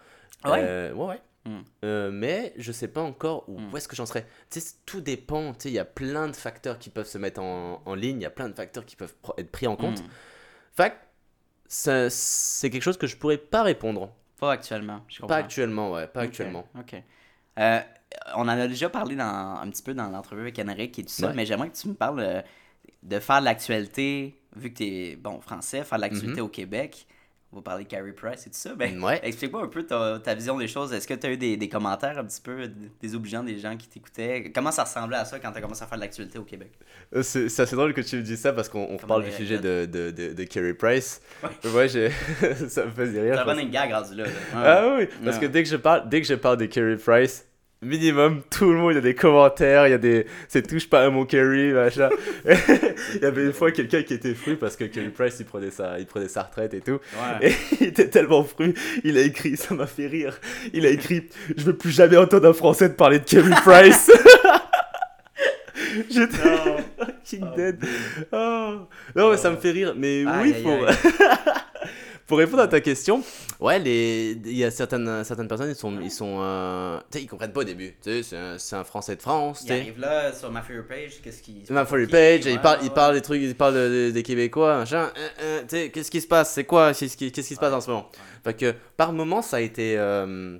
Ouais. 0.44 0.58
Euh, 0.64 0.92
ouais, 0.94 1.06
ouais. 1.06 1.20
Hmm. 1.44 1.60
Euh, 1.84 2.10
mais 2.12 2.52
je 2.56 2.70
sais 2.72 2.88
pas 2.88 3.02
encore 3.02 3.48
où, 3.48 3.58
Hmm. 3.60 3.72
où 3.72 3.76
est-ce 3.76 3.86
que 3.88 3.94
j'en 3.96 4.06
serai. 4.06 4.24
Tu 4.50 4.60
sais, 4.60 4.74
tout 4.86 5.00
dépend. 5.00 5.52
Tu 5.54 5.60
sais, 5.64 5.68
il 5.70 5.74
y 5.74 5.78
a 5.78 5.84
plein 5.84 6.26
de 6.28 6.34
facteurs 6.36 6.78
qui 6.78 6.88
peuvent 6.90 7.06
se 7.06 7.18
mettre 7.18 7.40
en, 7.42 7.82
en 7.84 7.94
ligne. 7.94 8.18
Il 8.20 8.22
y 8.22 8.26
a 8.26 8.30
plein 8.30 8.48
de 8.48 8.54
facteurs 8.54 8.84
qui 8.86 8.96
peuvent 8.96 9.14
être 9.38 9.50
pris 9.52 9.66
en 9.66 9.76
compte. 9.76 10.00
Mhm. 10.02 10.08
Fait 10.74 10.94
c'est 11.68 12.70
quelque 12.70 12.82
chose 12.82 12.98
que 12.98 13.06
je 13.06 13.16
pourrais 13.16 13.38
pas 13.38 13.62
répondre. 13.62 14.12
Pas 14.38 14.52
actuellement. 14.52 15.02
Je 15.08 15.16
Pas 15.18 15.20
comprends. 15.22 15.36
actuellement, 15.36 15.92
ouais, 15.92 16.06
pas 16.06 16.20
actuellement. 16.22 16.66
OK. 16.78 16.94
Euh, 17.58 17.80
on 18.36 18.42
en 18.42 18.48
a 18.48 18.68
déjà 18.68 18.88
parlé 18.90 19.16
dans, 19.16 19.24
un 19.60 19.68
petit 19.70 19.82
peu 19.82 19.94
dans 19.94 20.08
l'entrevue 20.10 20.42
avec 20.42 20.58
Henrik 20.58 20.98
et 20.98 21.02
tout 21.04 21.08
ça, 21.08 21.28
Ouais. 21.28 21.34
mais 21.34 21.46
j'aimerais 21.46 21.70
que 21.70 21.76
tu 21.76 21.88
me 21.88 21.94
parles 21.94 22.42
de 23.02 23.20
faire 23.20 23.40
de 23.40 23.44
l'actualité, 23.46 24.38
vu 24.56 24.70
que 24.70 24.76
tu 24.78 24.84
es 24.84 25.16
bon, 25.16 25.40
français, 25.40 25.84
faire 25.84 25.98
de 25.98 26.02
l'actualité 26.02 26.40
Mhm. 26.40 26.46
au 26.46 26.48
Québec. 26.48 27.06
on 27.54 27.56
va 27.58 27.62
parler 27.64 27.84
de 27.84 27.88
Carrie 27.90 28.12
Price 28.12 28.46
et 28.46 28.50
tout 28.50 28.56
ça. 28.56 28.74
Ben, 28.74 28.98
Ouais. 29.04 29.20
explique-moi 29.22 29.62
un 29.62 29.66
peu 29.68 29.82
ta, 29.82 30.18
ta 30.24 30.32
vision 30.34 30.56
des 30.56 30.68
choses. 30.68 30.90
Est-ce 30.94 31.06
que 31.06 31.12
tu 31.12 31.26
as 31.26 31.32
eu 31.32 31.36
des, 31.36 31.58
des 31.58 31.68
commentaires 31.68 32.18
un 32.18 32.24
petit 32.24 32.40
peu 32.40 32.66
désobligeants 32.98 33.42
des 33.42 33.58
gens 33.58 33.76
qui 33.76 33.88
t'écoutaient? 33.88 34.50
Comment 34.54 34.70
ça 34.70 34.84
ressemblait 34.84 35.18
à 35.18 35.26
ça 35.26 35.38
quand 35.38 35.52
tu 35.52 35.58
as 35.58 35.60
commencé 35.60 35.82
à 35.82 35.86
faire 35.86 35.98
de 35.98 36.02
l'actualité 36.02 36.38
au 36.38 36.44
Québec? 36.44 36.72
Euh, 37.14 37.22
C'est 37.22 37.44
assez 37.60 37.76
drôle 37.76 37.92
que 37.92 38.00
tu 38.00 38.16
me 38.16 38.22
dises 38.22 38.40
ça 38.40 38.54
parce 38.54 38.70
qu'on 38.70 38.96
parle 39.06 39.24
du 39.24 39.32
sujet 39.32 39.58
de, 39.58 39.84
de, 39.84 40.10
de, 40.10 40.32
de 40.32 40.44
Carey 40.44 40.72
Price. 40.72 41.20
Ouais. 41.42 41.70
Ouais, 41.74 41.88
ça 42.70 42.86
me 42.86 42.90
faisait 42.90 43.20
rire. 43.20 43.34
T'as 43.36 43.44
parce- 43.44 43.60
une 43.60 43.70
gag 43.70 43.92
rendu 43.92 44.14
là. 44.14 44.24
là. 44.24 44.30
Ah 44.54 44.96
oui, 44.98 45.06
parce 45.22 45.36
Ouais. 45.36 45.42
que 45.42 45.46
dès 45.52 45.62
que 45.62 45.68
je 45.68 45.76
parle, 45.76 46.08
dès 46.08 46.22
que 46.22 46.26
je 46.26 46.34
parle 46.34 46.56
de 46.56 46.64
Carey 46.64 46.96
Price, 46.96 47.46
minimum 47.82 48.42
tout 48.48 48.70
le 48.72 48.78
monde, 48.78 48.92
il 48.92 48.94
y 48.94 48.98
a 48.98 49.02
des 49.02 49.14
commentaires, 49.14 49.86
il 49.88 49.90
y 49.90 49.94
a 49.94 49.98
des, 49.98 50.26
c'est 50.48 50.66
touche 50.66 50.88
pas 50.88 51.04
à 51.04 51.10
mon 51.10 51.24
Carey, 51.26 51.72
machin. 51.72 52.08
il 53.14 53.20
y 53.20 53.24
avait 53.24 53.44
une 53.44 53.52
fois 53.52 53.72
quelqu'un 53.72 54.02
qui 54.02 54.14
était 54.14 54.34
fru 54.34 54.56
parce 54.56 54.76
que 54.76 54.84
Carey 54.84 55.08
Price 55.08 55.36
il 55.40 55.46
prenait 55.46 55.70
sa, 55.70 55.98
il 55.98 56.06
prenait 56.06 56.28
sa 56.28 56.42
retraite 56.42 56.74
et 56.74 56.80
tout. 56.80 57.00
Ouais. 57.40 57.48
Et 57.48 57.52
il 57.80 57.86
était 57.88 58.08
tellement 58.08 58.44
fru, 58.44 58.74
il 59.04 59.18
a 59.18 59.22
écrit, 59.22 59.56
ça 59.56 59.74
m'a 59.74 59.86
fait 59.86 60.06
rire. 60.06 60.38
Il 60.72 60.86
a 60.86 60.90
écrit, 60.90 61.28
je 61.56 61.64
veux 61.64 61.76
plus 61.76 61.90
jamais 61.90 62.16
entendre 62.16 62.48
un 62.48 62.52
Français 62.52 62.88
te 62.88 62.94
parler 62.94 63.18
de 63.18 63.24
Carey 63.24 63.54
Price. 63.64 64.10
J'étais 66.08 66.44
Non. 66.44 66.76
fucking 66.98 67.44
Oh, 67.44 67.56
dead. 67.56 67.84
Oh. 68.32 68.72
Non, 69.14 69.30
mais 69.30 69.36
ça 69.36 69.50
me 69.50 69.56
fait 69.56 69.72
rire. 69.72 69.94
Mais 69.96 70.24
oui, 70.24 70.54
aïe. 70.54 70.64
Pour 72.32 72.38
répondre 72.38 72.62
à 72.62 72.66
ta 72.68 72.80
question, 72.80 73.22
ouais, 73.60 73.78
les... 73.78 74.38
il 74.46 74.56
y 74.56 74.64
a 74.64 74.70
certaines, 74.70 75.22
certaines 75.22 75.48
personnes, 75.48 75.68
ils 75.68 75.74
sont, 75.76 76.00
ils 76.00 76.10
sont, 76.10 76.38
euh, 76.40 76.98
tu 77.10 77.18
sais, 77.18 77.24
ils 77.24 77.26
comprennent 77.26 77.52
pas 77.52 77.60
au 77.60 77.64
début. 77.64 77.94
Tu 78.02 78.22
sais, 78.22 78.56
c'est 78.56 78.74
un, 78.74 78.84
Français 78.84 79.16
de 79.16 79.20
France, 79.20 79.58
tu 79.58 79.64
Il 79.66 79.68
sais. 79.68 79.80
arrive 79.80 80.00
là 80.00 80.32
sur 80.32 80.50
ma 80.50 80.62
For 80.62 80.76
page, 80.88 81.20
qu'est-ce 81.22 81.42
qui. 81.42 81.62
Ma 81.68 81.84
For 81.84 81.98
page, 82.10 82.46
ouais, 82.46 82.52
il 82.54 82.58
parle, 82.58 82.78
ouais, 82.78 82.86
il 82.86 82.90
parle 82.90 83.14
des 83.16 83.20
trucs, 83.20 83.42
il 83.42 83.54
parle 83.54 83.74
de- 83.74 84.06
de- 84.06 84.10
des 84.12 84.22
Québécois, 84.22 84.78
machin. 84.78 85.10
euh, 85.14 85.28
euh, 85.42 85.60
tu 85.60 85.66
sais, 85.76 85.90
qu'est-ce 85.90 86.10
qui 86.10 86.22
se 86.22 86.26
passe? 86.26 86.54
C'est 86.54 86.64
quoi? 86.64 86.94
Qu'est-ce 86.94 87.18
qui, 87.18 87.30
qu'est-ce 87.30 87.48
qui 87.48 87.54
se 87.54 87.60
passe 87.60 87.74
en 87.74 87.82
ce 87.82 87.90
moment? 87.90 88.10
Fait 88.42 88.54
que 88.54 88.74
par 88.96 89.12
moment, 89.12 89.42
ça 89.42 89.58
a 89.58 89.60
été, 89.60 89.98
euh, 89.98 90.24
Mhm. 90.24 90.58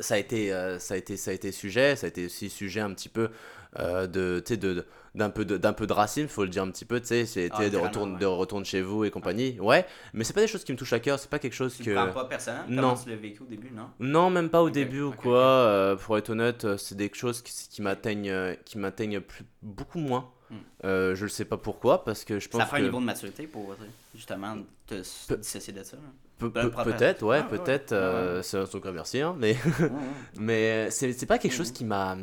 ça 0.00 0.16
a 0.16 0.18
été, 0.18 0.52
euh, 0.52 0.78
ça 0.78 0.92
a 0.92 0.96
été, 0.98 1.16
ça 1.16 1.30
a 1.30 1.34
été 1.34 1.50
sujet, 1.50 1.96
ça 1.96 2.04
a 2.04 2.08
été 2.08 2.26
aussi 2.26 2.50
sujet 2.50 2.80
un 2.80 2.92
petit 2.92 3.08
peu 3.08 3.30
euh, 3.78 4.06
de, 4.06 4.42
de, 4.56 4.84
d'un 5.14 5.30
peu 5.30 5.44
de, 5.44 5.56
d'un 5.56 5.72
peu 5.72 5.86
de 5.86 5.92
racisme, 5.92 6.28
faut 6.28 6.42
le 6.42 6.48
dire 6.48 6.62
un 6.64 6.70
petit 6.70 6.84
peu, 6.84 7.00
tu 7.00 7.06
sais, 7.06 7.24
c'était 7.26 7.50
Ah, 7.56 7.68
de 7.70 7.76
retourne, 7.76 8.14
ouais. 8.14 8.18
de 8.18 8.26
retourne 8.26 8.64
chez 8.64 8.82
vous 8.82 9.04
et 9.04 9.10
compagnie. 9.10 9.58
Ouais, 9.60 9.86
mais 10.12 10.24
c'est 10.24 10.32
pas 10.32 10.40
des 10.40 10.48
choses 10.48 10.64
qui 10.64 10.72
me 10.72 10.76
touchent 10.76 10.92
à 10.92 11.00
cœur, 11.00 11.18
c'est 11.18 11.30
pas 11.30 11.38
quelque 11.38 11.54
chose 11.54 11.76
Tu 11.76 11.84
que. 11.84 11.90
le 11.90 11.96
prends 11.96 12.12
pas 12.12 12.24
personnel 12.24 12.62
Non. 12.68 12.94
Tu 12.96 13.08
l'as 13.10 13.16
vécu 13.16 13.42
au 13.42 13.46
début, 13.46 13.70
non? 13.70 13.86
Non, 14.00 14.28
même 14.30 14.48
pas 14.50 14.62
au 14.62 14.70
début 14.70 15.02
ou 15.02 15.12
quoi. 15.12 15.38
euh, 15.38 15.96
pour 15.96 16.18
être 16.18 16.30
honnête, 16.30 16.64
euh, 16.64 16.76
c'est 16.76 16.96
des 16.96 17.10
choses 17.14 17.42
qui, 17.42 17.52
qui 17.68 17.82
m'atteignent, 17.82 18.30
euh, 18.30 18.54
qui 18.64 18.78
m'atteignent 18.78 19.20
plus- 19.20 19.44
beaucoup 19.62 19.98
moins. 20.00 20.28
Hmm. 20.50 20.54
Euh, 20.84 21.14
je 21.14 21.22
le 21.24 21.28
sais 21.28 21.44
pas 21.44 21.56
pourquoi, 21.58 22.04
parce 22.04 22.24
que 22.24 22.40
je 22.40 22.48
pense 22.48 22.60
Ça 22.60 22.66
prend 22.66 22.76
que 22.78 22.82
un 22.82 22.86
niveau 22.86 22.98
de 22.98 23.04
maturité 23.04 23.46
pour 23.46 23.72
justement 24.16 24.56
te 24.88 24.94
Pe- 25.28 25.36
dissocier 25.36 25.72
de 25.72 25.84
ça. 25.84 25.96
Pe- 26.38 26.48
pe- 26.48 26.70
peut-être, 26.84 27.22
ouais, 27.22 27.40
Ah, 27.40 27.52
ouais, 27.52 27.58
peut-être. 27.58 27.92
ouais. 27.92 27.96
euh, 27.98 28.42
c'est 28.42 28.56
un 28.58 28.64
truc 28.64 28.84
à 28.86 28.90
merci, 28.90 29.20
hein, 29.20 29.36
mais 29.38 29.54
mais 30.38 30.90
c'est 30.90 31.12
c'est 31.12 31.26
pas 31.26 31.38
quelque 31.38 31.52
chose 31.54 31.68
Mhm. 31.68 31.74
qui 31.74 31.84
m'a 31.84 32.16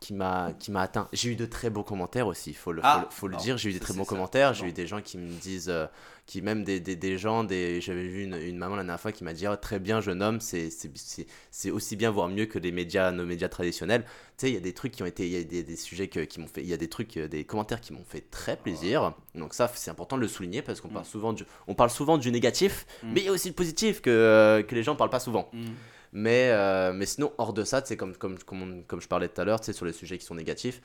qui 0.00 0.14
m'a 0.14 0.52
qui 0.58 0.70
m'a 0.70 0.82
atteint. 0.82 1.08
J'ai 1.12 1.30
eu 1.30 1.36
de 1.36 1.44
très 1.46 1.70
beaux 1.70 1.82
commentaires 1.82 2.26
aussi, 2.28 2.54
faut 2.54 2.72
le, 2.72 2.82
faut 2.82 2.86
Ah, 2.88 3.00
le, 3.08 3.14
faut 3.14 3.26
le 3.28 3.36
dire. 3.36 3.56
J'ai 3.58 3.70
eu 3.70 3.72
des 3.72 3.80
très 3.80 3.94
bons 3.94 4.04
ça. 4.04 4.08
commentaires. 4.10 4.54
J'ai 4.54 4.66
eu 4.66 4.72
des 4.72 4.86
gens 4.86 5.00
qui 5.00 5.18
me 5.18 5.28
disent, 5.40 5.68
euh, 5.68 5.86
qui 6.24 6.40
même 6.40 6.62
des, 6.62 6.78
des, 6.78 6.94
des 6.94 7.18
gens, 7.18 7.42
des 7.42 7.80
j'avais 7.80 8.06
vu 8.06 8.22
une, 8.22 8.34
une 8.36 8.58
maman 8.58 8.76
la 8.76 8.82
dernière 8.84 9.00
fois 9.00 9.10
qui 9.10 9.24
m'a 9.24 9.32
dit 9.32 9.46
Ah, 9.46 9.56
très 9.56 9.80
bien 9.80 10.00
jeune 10.00 10.22
homme, 10.22 10.40
c'est 10.40 10.70
c'est- 10.70 11.70
aussi 11.72 11.96
bien 11.96 12.10
voire 12.12 12.28
mieux 12.28 12.46
que 12.46 12.58
les 12.60 12.70
médias 12.70 13.10
nos 13.10 13.26
médias 13.26 13.48
traditionnels. 13.48 14.02
Tu 14.04 14.46
sais, 14.46 14.50
il 14.50 14.54
y 14.54 14.56
a 14.56 14.60
des 14.60 14.72
trucs 14.72 14.92
qui 14.92 15.02
ont 15.02 15.06
été, 15.06 15.26
il 15.26 15.32
y 15.32 15.36
a 15.36 15.42
des, 15.42 15.64
des 15.64 15.76
sujets 15.76 16.06
que- 16.06 16.20
qui 16.20 16.38
m'ont 16.38 16.46
fait, 16.46 16.62
il 16.62 16.68
y 16.68 16.72
a 16.72 16.76
des 16.76 16.88
trucs, 16.88 17.16
euh, 17.16 17.26
des 17.26 17.42
commentaires 17.44 17.80
qui 17.80 17.92
m'ont 17.92 18.04
fait 18.08 18.24
très 18.30 18.56
plaisir. 18.56 19.14
Donc 19.34 19.52
ça 19.52 19.68
c'est 19.74 19.90
important 19.90 20.16
de 20.16 20.22
le 20.22 20.28
souligner 20.28 20.62
parce 20.62 20.80
qu'on 20.80 20.88
Mm. 20.88 20.92
parle 20.92 21.06
souvent 21.06 21.32
du, 21.32 21.44
on 21.66 21.74
parle 21.74 21.90
souvent 21.90 22.18
du 22.18 22.30
négatif, 22.30 22.86
Mm. 23.02 23.08
mais 23.12 23.20
il 23.20 23.26
y 23.26 23.28
a 23.28 23.32
aussi 23.32 23.48
le 23.48 23.54
positif 23.54 24.00
que 24.00 24.10
euh, 24.10 24.62
que 24.62 24.74
les 24.76 24.84
gens 24.84 24.94
parlent 24.94 25.10
pas 25.10 25.18
souvent. 25.20 25.48
Mhm. 25.52 25.74
Mais, 26.12 26.50
euh, 26.50 26.92
mais 26.92 27.06
sinon, 27.06 27.32
hors 27.38 27.52
de 27.52 27.64
ça, 27.64 27.82
comme, 27.82 28.16
comme, 28.16 28.38
comme, 28.38 28.84
comme 28.84 29.00
je 29.00 29.08
parlais 29.08 29.28
tout 29.28 29.40
à 29.40 29.44
l'heure, 29.44 29.62
sur 29.62 29.84
les 29.84 29.92
sujets 29.92 30.18
qui 30.18 30.24
sont 30.24 30.34
négatifs, 30.34 30.80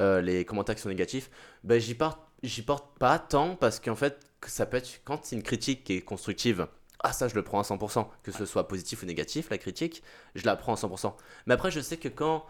euh, 0.00 0.20
les 0.20 0.44
commentaires 0.44 0.74
qui 0.74 0.82
sont 0.82 0.88
négatifs, 0.88 1.30
ben, 1.64 1.80
j'y 1.80 1.94
porte, 1.94 2.20
j'y 2.42 2.62
porte 2.62 2.98
pas 2.98 3.18
tant 3.18 3.56
parce 3.56 3.80
qu'en 3.80 3.96
fait, 3.96 4.18
ça 4.46 4.66
peut 4.66 4.78
être, 4.78 5.00
quand 5.04 5.24
c'est 5.24 5.36
une 5.36 5.42
critique 5.42 5.84
qui 5.84 5.94
est 5.94 6.00
constructive, 6.00 6.66
ah 7.00 7.12
ça 7.12 7.28
je 7.28 7.34
le 7.34 7.42
prends 7.42 7.60
à 7.60 7.62
100%, 7.62 8.06
que 8.22 8.32
ce 8.32 8.46
soit 8.46 8.68
positif 8.68 9.02
ou 9.02 9.06
négatif, 9.06 9.50
la 9.50 9.58
critique, 9.58 10.02
je 10.34 10.46
la 10.46 10.56
prends 10.56 10.72
à 10.74 10.76
100%. 10.76 11.14
Mais 11.46 11.54
après, 11.54 11.70
je 11.70 11.80
sais 11.80 11.96
que 11.96 12.08
quand, 12.08 12.46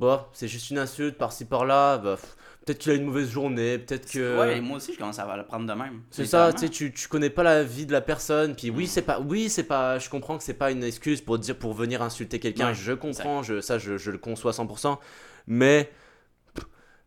bah, 0.00 0.30
c'est 0.32 0.48
juste 0.48 0.70
une 0.70 0.78
insulte 0.78 1.16
par-ci 1.18 1.44
par-là, 1.44 1.98
bah, 1.98 2.18
peut-être 2.64 2.78
qu'il 2.78 2.92
a 2.92 2.94
une 2.94 3.04
mauvaise 3.04 3.30
journée, 3.30 3.78
peut-être 3.78 4.10
que... 4.10 4.38
Ouais, 4.38 4.60
moi 4.60 4.76
aussi, 4.78 4.92
je 4.92 4.98
commence 4.98 5.18
à 5.18 5.36
le 5.36 5.44
prendre 5.44 5.66
de 5.66 5.72
même. 5.72 6.02
C'est 6.10 6.24
ça, 6.26 6.52
tu 6.52 6.60
sais, 6.60 6.68
tu, 6.68 6.92
tu 6.92 7.08
connais 7.08 7.30
pas 7.30 7.42
la 7.42 7.62
vie 7.64 7.86
de 7.86 7.92
la 7.92 8.00
personne, 8.00 8.54
puis 8.54 8.70
oui, 8.70 8.84
Mm. 8.84 8.86
c'est 8.86 9.02
pas, 9.02 9.20
oui, 9.20 9.48
c'est 9.48 9.64
pas, 9.64 9.98
je 9.98 10.08
comprends 10.08 10.38
que 10.38 10.44
c'est 10.44 10.54
pas 10.54 10.70
une 10.70 10.84
excuse 10.84 11.20
pour 11.20 11.38
dire, 11.38 11.56
pour 11.56 11.74
venir 11.74 12.02
insulter 12.02 12.38
quelqu'un, 12.38 12.68
Ouais, 12.68 12.74
je 12.74 12.92
comprends, 12.92 13.42
je, 13.42 13.60
ça, 13.60 13.78
je, 13.78 13.96
je 13.98 14.10
le 14.10 14.18
conçois 14.18 14.52
100%, 14.52 14.98
mais 15.46 15.90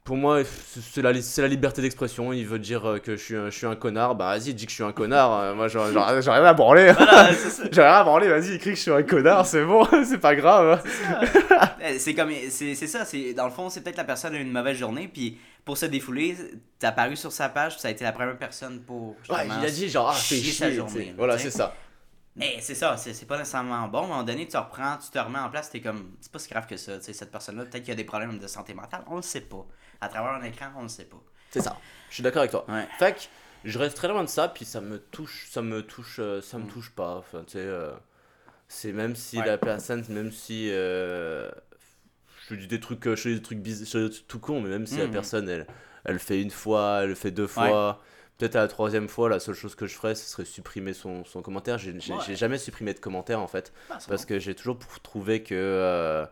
pour 0.04 0.18
moi, 0.18 0.42
c'est 0.46 1.02
la, 1.02 1.12
la 1.14 1.48
liberté 1.48 1.82
d'expression, 1.82 2.32
il 2.32 2.46
veut 2.46 2.60
dire 2.60 2.86
euh, 2.86 2.98
que 3.00 3.16
je 3.16 3.24
suis 3.24 3.36
un, 3.36 3.50
je 3.50 3.58
suis 3.58 3.66
un 3.66 3.76
connard, 3.76 4.14
bah 4.14 4.38
vas-y, 4.38 4.54
dis 4.54 4.66
que 4.66 4.70
je 4.70 4.76
suis 4.76 4.84
un 4.84 4.92
connard, 4.92 5.34
euh, 5.40 5.56
moi 5.56 5.68
j'en- 5.68 5.92
j'en 5.92 6.22
j'en 6.22 6.34
ai 6.34 6.38
rien 6.40 6.46
à 6.46 6.54
branler, 6.54 6.92
Voilà, 6.92 7.30
j'ai 7.72 7.82
rien 7.82 7.92
à 7.92 8.04
branler, 8.04 8.28
vas-y, 8.28 8.54
écris 8.54 8.70
que 8.72 8.76
je 8.76 8.82
suis 8.82 8.92
un 8.92 9.02
connard, 9.02 9.48
c'est 9.48 9.64
bon, 9.66 9.84
c'est 10.08 10.20
pas 10.20 10.36
grave. 10.36 10.84
Eh, 11.88 12.00
C'est 12.00 12.14
comme 12.16 12.32
c'est 12.50 12.76
ça, 12.76 13.06
c'est 13.06 13.34
dans 13.34 13.46
le 13.46 13.52
fond, 13.52 13.70
c'est 13.70 13.82
peut-être 13.82 13.98
la 13.98 14.04
personne 14.06 14.34
a 14.36 14.38
eu 14.38 14.42
une 14.42 14.52
mauvaise 14.52 14.78
journée 14.78 15.08
puis 15.08 15.38
pour 15.64 15.78
se 15.78 15.86
défouler, 15.86 16.36
t'as 16.80 16.90
apparu 16.90 17.16
sur 17.16 17.32
sa 17.32 17.50
page, 17.50 17.74
puis 17.74 17.82
ça 17.82 17.88
a 17.88 17.92
été 17.92 18.04
la 18.04 18.12
première 18.12 18.38
personne 18.38 18.82
pour 18.82 19.16
Ouais, 19.30 19.46
il 19.46 19.66
a 19.66 19.70
dit 19.70 19.90
genre, 19.90 20.10
ah, 20.10 20.16
chier 20.20 20.52
sa 20.52 20.72
journée, 20.72 21.06
là, 21.08 21.14
voilà, 21.18 21.38
c'est 21.38 21.50
ça. 21.52 21.76
Mais 22.38 22.58
c'est 22.60 22.76
ça, 22.76 22.98
c'est 22.98 23.26
pas 23.26 23.38
nécessairement 23.38 23.88
bon. 23.88 24.00
À 24.00 24.04
un 24.04 24.08
moment 24.08 24.24
donné, 24.24 24.46
tu 24.46 24.52
te 24.52 24.58
reprends, 24.58 24.98
tu 24.98 25.10
te 25.10 25.18
remets 25.18 25.40
en 25.40 25.50
place, 25.50 25.70
t'es 25.70 25.80
comme, 25.80 26.12
c'est 26.20 26.32
pas 26.32 26.40
si 26.40 26.50
grave 26.50 26.68
que 26.68 26.76
ça. 26.76 26.98
Tu 26.98 27.06
sais, 27.06 27.14
cette 27.14 27.32
personne-là, 27.32 27.64
peut-être 27.64 27.84
qu'il 27.84 27.92
y 27.92 27.94
a 27.94 27.96
des 27.96 28.04
problèmes 28.04 28.38
de 28.40 28.48
santé 28.48 28.74
mentale, 28.74 29.04
on 29.08 29.16
le 29.16 29.22
sait 29.22 29.40
pas. 29.42 29.66
À 30.02 30.10
travers 30.10 30.32
un 30.34 30.44
écran, 30.44 30.66
on 30.78 30.82
le 30.84 30.88
sait 30.90 31.06
pas. 31.06 31.22
C'est 31.50 31.62
ça. 31.62 31.78
Je 32.10 32.16
suis 32.16 32.24
d'accord 32.24 32.40
avec 32.42 32.52
toi. 32.52 32.66
Ouais. 32.68 32.86
Fait 33.00 33.14
que 33.14 33.22
je 33.64 33.80
reste 33.80 33.96
très 33.96 34.10
loin 34.10 34.22
de 34.24 34.30
ça, 34.30 34.50
puis 34.50 34.66
ça 34.66 34.82
me 34.82 35.00
touche, 35.00 35.48
ça 35.50 35.62
me 35.62 35.82
touche, 35.82 36.18
euh, 36.20 36.42
ça 36.42 36.58
me 36.58 36.66
Mm. 36.66 36.68
touche 36.68 36.92
pas. 36.92 37.16
Enfin, 37.16 37.44
tu 37.48 37.54
sais, 37.54 37.60
euh, 37.60 37.92
c'est 38.68 38.92
même 38.92 39.16
si 39.16 39.40
Ouais. 39.40 39.46
la 39.46 39.58
personne, 39.58 40.04
même 40.10 40.32
si 40.34 40.68
euh, 40.72 41.50
je 42.50 42.56
dis 42.56 42.68
des 42.68 42.80
trucs, 42.80 43.06
euh, 43.08 43.16
je 43.16 43.30
dis 43.30 43.36
des 43.36 43.42
trucs 43.42 43.60
bizarres, 43.60 44.10
tout 44.28 44.40
con, 44.40 44.62
mais 44.62 44.70
même 44.70 44.86
si 44.86 44.98
la 44.98 45.06
Mhm. 45.06 45.12
personne, 45.12 45.50
elle, 45.50 45.66
elle 46.06 46.14
le 46.14 46.20
fait 46.20 46.42
une 46.42 46.52
fois, 46.52 47.00
elle 47.04 47.10
le 47.10 47.16
fait 47.16 47.32
deux 47.32 47.48
fois. 47.48 48.02
Peut-être 48.38 48.58
à 48.58 48.60
la 48.62 48.68
troisième 48.68 49.08
fois, 49.08 49.30
la 49.30 49.40
seule 49.40 49.56
chose 49.56 49.76
que 49.76 49.86
je 49.88 49.96
ferais, 49.96 50.14
ce 50.14 50.30
serait 50.30 50.44
supprimer 50.44 50.92
son, 50.94 51.24
son 51.24 51.42
commentaire. 51.42 51.78
J'ai 51.78 51.94
Ouais. 51.94 52.36
jamais 52.36 52.58
supprimé 52.58 52.94
de 52.94 53.00
commentaire 53.00 53.40
en 53.40 53.48
fait. 53.48 53.72
Ah, 53.90 53.98
Parce 54.08 54.24
bon. 54.24 54.28
que 54.28 54.40
j'ai 54.40 54.54
toujours 54.56 54.78
trouvé 55.04 55.42
que 55.42 55.56
euh, 55.56 56.26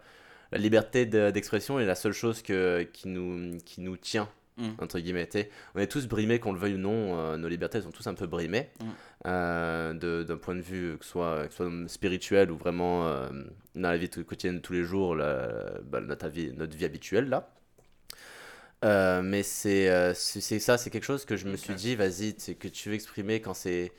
la 0.52 0.58
liberté 0.58 1.06
de- 1.06 1.32
d'expression 1.32 1.80
est 1.80 1.86
la 1.86 1.96
seule 1.96 2.12
chose 2.12 2.42
que, 2.42 2.84
qui, 2.92 3.08
nous, 3.08 3.58
qui 3.66 3.80
nous 3.80 3.96
tient, 3.96 4.28
Mm. 4.58 4.70
entre 4.80 5.00
guillemets. 5.00 5.26
t'sais. 5.28 5.50
On 5.76 5.80
est 5.80 5.88
tous 5.88 6.08
brimés, 6.08 6.40
qu'on 6.40 6.54
le 6.54 6.60
veuille 6.60 6.76
ou 6.76 6.78
non, 6.78 7.18
euh, 7.18 7.38
nos 7.38 7.48
libertés 7.48 7.78
elles 7.80 7.84
sont 7.86 7.92
tous 7.92 8.06
un 8.08 8.14
peu 8.14 8.28
brimées, 8.28 8.70
Mm. 8.80 8.86
euh, 9.28 9.94
de- 9.94 10.24
d'un 10.24 10.38
point 10.38 10.56
de 10.56 10.62
vue 10.62 10.98
que 11.00 11.06
ce 11.06 11.12
soit, 11.12 11.48
que 11.48 11.54
soit 11.54 11.72
spirituel 11.88 12.52
ou 12.52 12.58
vraiment 12.58 13.08
euh, 13.08 13.30
dans 13.76 13.90
la 13.90 13.98
vie 13.98 14.10
quotidienne 14.10 14.58
de 14.58 14.62
tous 14.62 14.74
les 14.74 14.84
jours, 14.84 15.16
la- 15.16 15.80
bah, 15.84 16.02
notre, 16.02 16.28
vie, 16.30 16.52
notre 16.56 16.76
vie 16.78 16.86
habituelle 16.86 17.30
là. 17.30 17.50
Mais 19.22 19.44
c'est 19.44 20.14
c'est 20.14 20.60
ça, 20.60 20.78
c'est 20.78 20.90
quelque 20.90 21.06
chose 21.06 21.24
que 21.26 21.38
je 21.38 21.48
me 21.48 21.56
suis 21.56 21.74
dit, 21.74 21.96
vas-y, 21.96 22.36
que 22.36 22.68
tu 22.68 22.90
veux 22.90 22.96
exprimer 22.96 23.40
quand 23.42 23.54
c'est. 23.54 23.92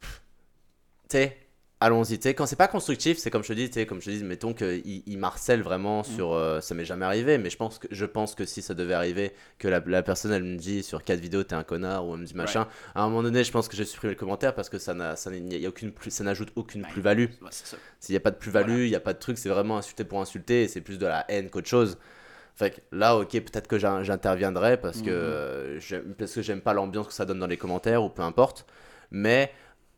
Tu 0.00 1.18
sais, 1.18 1.36
allons-y. 1.84 2.18
Quand 2.34 2.46
c'est 2.46 2.56
pas 2.56 2.68
constructif, 2.68 3.18
c'est 3.18 3.30
comme 3.30 3.42
je 3.42 3.48
te 3.48 3.52
dis, 3.52 3.86
comme 3.86 4.00
je 4.00 4.06
te 4.06 4.10
dis, 4.10 4.24
mettons 4.24 4.52
qu'il 4.54 5.02
il 5.06 5.18
m'harcèle 5.18 5.62
vraiment 5.62 6.02
sur. 6.02 6.32
euh, 6.32 6.60
ça 6.60 6.74
m'est 6.74 6.84
jamais 6.84 7.04
arrivé, 7.04 7.38
mais 7.38 7.50
je 7.50 7.56
pense, 7.56 7.78
que, 7.78 7.88
je 7.90 8.04
pense 8.06 8.34
que 8.34 8.44
si 8.44 8.62
ça 8.62 8.74
devait 8.74 8.94
arriver, 8.94 9.32
que 9.58 9.68
la, 9.68 9.82
la 9.86 10.02
personne 10.02 10.32
elle 10.32 10.44
me 10.44 10.56
dit 10.56 10.82
sur 10.82 11.04
4 11.04 11.20
vidéos, 11.20 11.42
t'es 11.44 11.54
un 11.54 11.62
connard, 11.64 12.06
ou 12.06 12.14
elle 12.14 12.20
me 12.20 12.26
dit 12.26 12.34
machin, 12.34 12.66
à 12.94 13.02
un 13.02 13.08
moment 13.08 13.22
donné, 13.22 13.44
je 13.44 13.52
pense 13.52 13.68
que 13.68 13.76
j'ai 13.76 13.84
supprimé 13.84 14.14
le 14.14 14.18
commentaire 14.18 14.54
parce 14.54 14.68
que 14.68 14.78
ça 14.78 14.94
n'ajoute 14.94 16.48
aucune 16.56 16.82
Ben, 16.82 16.88
plus-value. 16.88 17.26
S'il 18.00 18.12
n'y 18.12 18.16
a 18.16 18.20
pas 18.20 18.30
de 18.30 18.36
plus-value, 18.36 18.70
il 18.70 18.74
Voilà. 18.76 18.88
n'y 18.88 18.94
a 18.96 19.00
pas 19.00 19.12
de 19.12 19.18
truc, 19.18 19.38
c'est 19.38 19.48
vraiment 19.48 19.78
insulter 19.78 20.04
pour 20.04 20.20
insulter 20.20 20.62
et 20.64 20.68
c'est 20.68 20.80
plus 20.80 20.98
de 20.98 21.06
la 21.06 21.24
haine 21.30 21.50
qu'autre 21.50 21.68
chose. 21.68 21.98
Fait 22.54 22.70
que 22.70 22.80
là, 22.92 23.16
ok, 23.16 23.30
peut-être 23.30 23.66
que 23.66 23.78
j'in- 23.78 24.02
j'interviendrai 24.02 24.76
parce 24.76 25.00
que 25.00 25.78
j'aime- 25.80 26.14
parce 26.18 26.32
que 26.34 26.42
j'aime 26.42 26.60
pas 26.60 26.74
l'ambiance 26.74 27.08
que 27.08 27.14
ça 27.14 27.24
donne 27.24 27.38
dans 27.38 27.46
les 27.46 27.56
commentaires 27.56 28.02
ou 28.04 28.10
peu 28.10 28.22
importe. 28.22 28.66
Mais 29.10 29.50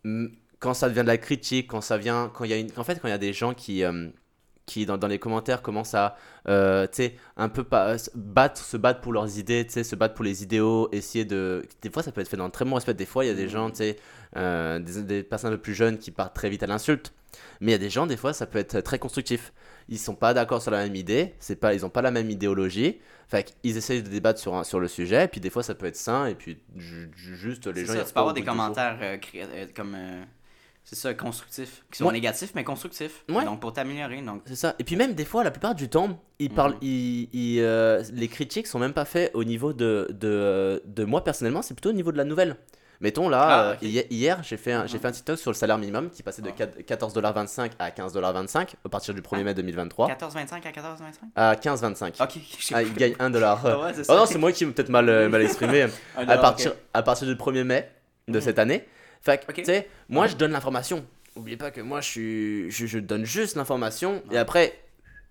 mm, 0.04 0.26
quand 0.64 0.74
ça 0.74 0.88
devient 0.88 1.02
de 1.02 1.06
la 1.08 1.18
critique, 1.18 1.66
quand 1.68 1.80
ça 1.82 1.96
vient, 1.98 2.30
quand 2.34 2.44
il 2.44 2.50
y 2.50 2.54
a 2.54 2.56
une, 2.58 2.70
en 2.76 2.84
fait, 2.84 2.96
quand 3.00 3.08
il 3.08 3.12
y 3.12 3.14
a 3.14 3.18
des 3.18 3.32
gens 3.32 3.52
qui 3.54 3.84
euh, 3.84 4.08
qui 4.66 4.86
dans, 4.86 4.96
dans 4.96 5.08
les 5.08 5.18
commentaires 5.18 5.60
commencent 5.60 5.94
à 5.94 6.16
euh, 6.48 6.86
tu 6.86 6.96
sais 7.02 7.16
un 7.36 7.50
peu 7.50 7.64
pas 7.64 7.98
se 7.98 8.10
battre 8.14 8.58
se 8.72 8.78
battre 8.78 9.02
pour 9.02 9.12
leurs 9.12 9.38
idées 9.38 9.66
tu 9.66 9.74
sais 9.74 9.84
se 9.84 9.94
battre 9.94 10.14
pour 10.14 10.24
les 10.24 10.42
idéaux 10.42 10.88
essayer 10.90 11.26
de 11.26 11.66
des 11.82 11.90
fois 11.90 12.02
ça 12.02 12.12
peut 12.12 12.22
être 12.22 12.28
fait 12.30 12.38
dans 12.38 12.46
le 12.46 12.50
très 12.50 12.64
bon 12.64 12.74
respect. 12.76 12.94
Des 12.94 13.04
fois 13.04 13.26
il 13.26 13.28
y 13.28 13.30
a 13.30 13.34
des 13.34 13.48
gens 13.50 13.68
tu 13.70 13.76
sais 13.76 13.96
euh, 14.38 14.78
des, 14.78 15.02
des 15.02 15.22
personnes 15.22 15.52
un 15.52 15.56
peu 15.56 15.62
plus 15.62 15.74
jeunes 15.74 15.98
qui 15.98 16.10
partent 16.10 16.34
très 16.34 16.48
vite 16.48 16.62
à 16.62 16.66
l'insulte. 16.66 17.12
Mais 17.60 17.72
il 17.72 17.74
y 17.74 17.74
a 17.74 17.78
des 17.78 17.90
gens 17.90 18.06
des 18.06 18.16
fois 18.16 18.32
ça 18.32 18.46
peut 18.46 18.58
être 18.58 18.80
très 18.80 18.98
constructif. 18.98 19.52
Ils 19.90 19.98
sont 19.98 20.14
pas 20.14 20.32
d'accord 20.32 20.62
sur 20.62 20.70
la 20.70 20.82
même 20.84 20.96
idée 20.96 21.34
c'est 21.40 21.56
pas 21.56 21.74
ils 21.74 21.84
ont 21.84 21.90
pas 21.90 22.00
la 22.00 22.10
même 22.10 22.30
idéologie. 22.30 23.00
Fait 23.28 23.44
qu'ils 23.44 23.76
essayent 23.76 24.02
de 24.02 24.08
débattre 24.08 24.40
sur 24.40 24.54
un, 24.54 24.64
sur 24.64 24.80
le 24.80 24.88
sujet 24.88 25.24
et 25.24 25.28
puis 25.28 25.40
des 25.42 25.50
fois 25.50 25.62
ça 25.62 25.74
peut 25.74 25.86
être 25.86 25.96
sain 25.96 26.24
et 26.24 26.34
puis 26.34 26.56
ju- 26.76 27.10
ju- 27.14 27.36
juste 27.36 27.66
les 27.66 27.82
gens 27.84 27.92
ça, 27.92 27.98
ils 27.98 28.06
tu 28.06 28.12
peux 28.14 28.20
avoir 28.20 28.34
des 28.34 28.40
commentaires 28.44 28.98
euh, 29.02 29.18
euh, 29.34 29.66
comme. 29.76 29.96
C'est 30.86 30.96
ça, 30.96 31.14
constructif. 31.14 31.82
Qui 31.90 31.98
sont 31.98 32.04
Ouais. 32.06 32.12
négatifs, 32.12 32.52
mais 32.54 32.62
constructifs. 32.62 33.24
Ouais. 33.30 33.44
Donc 33.44 33.60
pour 33.60 33.72
t'améliorer. 33.72 34.20
Donc, 34.20 34.42
C'est 34.46 34.54
ça. 34.56 34.74
Et 34.78 34.84
puis 34.84 34.96
même 34.96 35.14
des 35.14 35.24
fois, 35.24 35.42
la 35.42 35.50
plupart 35.50 35.74
du 35.74 35.88
temps, 35.88 36.20
ils 36.38 36.50
Mhm. 36.50 36.54
parlent, 36.54 36.76
ils, 36.82 37.28
ils, 37.32 37.60
euh, 37.60 38.02
les 38.12 38.28
critiques 38.28 38.66
sont 38.66 38.78
même 38.78 38.92
pas 38.92 39.06
faites 39.06 39.30
au 39.34 39.44
niveau 39.44 39.72
de, 39.72 40.06
de, 40.10 40.82
de 40.84 41.04
moi 41.04 41.24
personnellement, 41.24 41.62
c'est 41.62 41.72
plutôt 41.74 41.88
au 41.88 41.94
niveau 41.94 42.12
de 42.12 42.18
la 42.18 42.24
nouvelle. 42.24 42.56
Mettons 43.00 43.28
là, 43.28 43.42
Ah, 43.48 43.70
euh, 43.70 43.76
hier, 43.82 44.04
hier, 44.08 44.42
j'ai 44.44 44.56
fait, 44.56 44.72
un, 44.72 44.86
j'ai 44.86 44.94
Mhm. 44.96 45.00
fait 45.02 45.08
un 45.08 45.12
TikTok 45.12 45.38
sur 45.38 45.50
le 45.50 45.56
salaire 45.56 45.78
minimum 45.78 46.10
qui 46.10 46.22
passait 46.22 46.42
de 46.42 46.50
Ah. 46.50 46.52
4 46.56 46.82
14,25$ 46.84 47.72
à 47.78 47.90
15,25$ 47.90 48.76
à 48.84 48.88
partir 48.88 49.14
du 49.14 49.20
1er 49.22 49.42
mai 49.42 49.52
2023 49.54 50.06
14,25 50.08 50.66
à 50.66 50.70
14,25 50.70 51.30
à 51.34 51.56
15,25$. 51.56 52.20
Ok, 52.22 52.38
Ah, 52.72 52.82
il 52.82 52.92
gagne 52.94 53.14
1$. 53.18 53.30
dollar. 53.32 53.60
Ah 53.64 53.80
ouais, 53.80 53.92
Oh 54.08 54.14
non, 54.14 54.26
c'est 54.26 54.38
moi 54.38 54.52
qui 54.52 54.64
m'ai 54.66 54.72
peut-être 54.72 54.90
mal, 54.90 55.28
mal 55.28 55.42
exprimé. 55.42 55.86
À, 56.16 56.38
partir, 56.38 56.72
à 56.92 57.02
partir 57.02 57.26
du 57.26 57.34
1er 57.36 57.64
mai 57.64 57.90
de 58.28 58.34
Mhm. 58.38 58.40
cette 58.44 58.58
année. 58.58 58.86
Fait 59.24 59.38
que, 59.46 59.52
tu 59.52 59.64
sais, 59.64 59.88
moi 60.08 60.26
je 60.26 60.36
donne 60.36 60.52
l'information. 60.52 61.04
N'oubliez 61.36 61.56
pas 61.56 61.70
que 61.70 61.80
moi 61.80 62.00
je, 62.00 62.08
suis, 62.08 62.70
je, 62.70 62.86
je 62.86 62.98
donne 62.98 63.24
juste 63.24 63.56
l'information 63.56 64.22
et 64.30 64.38
après, 64.38 64.78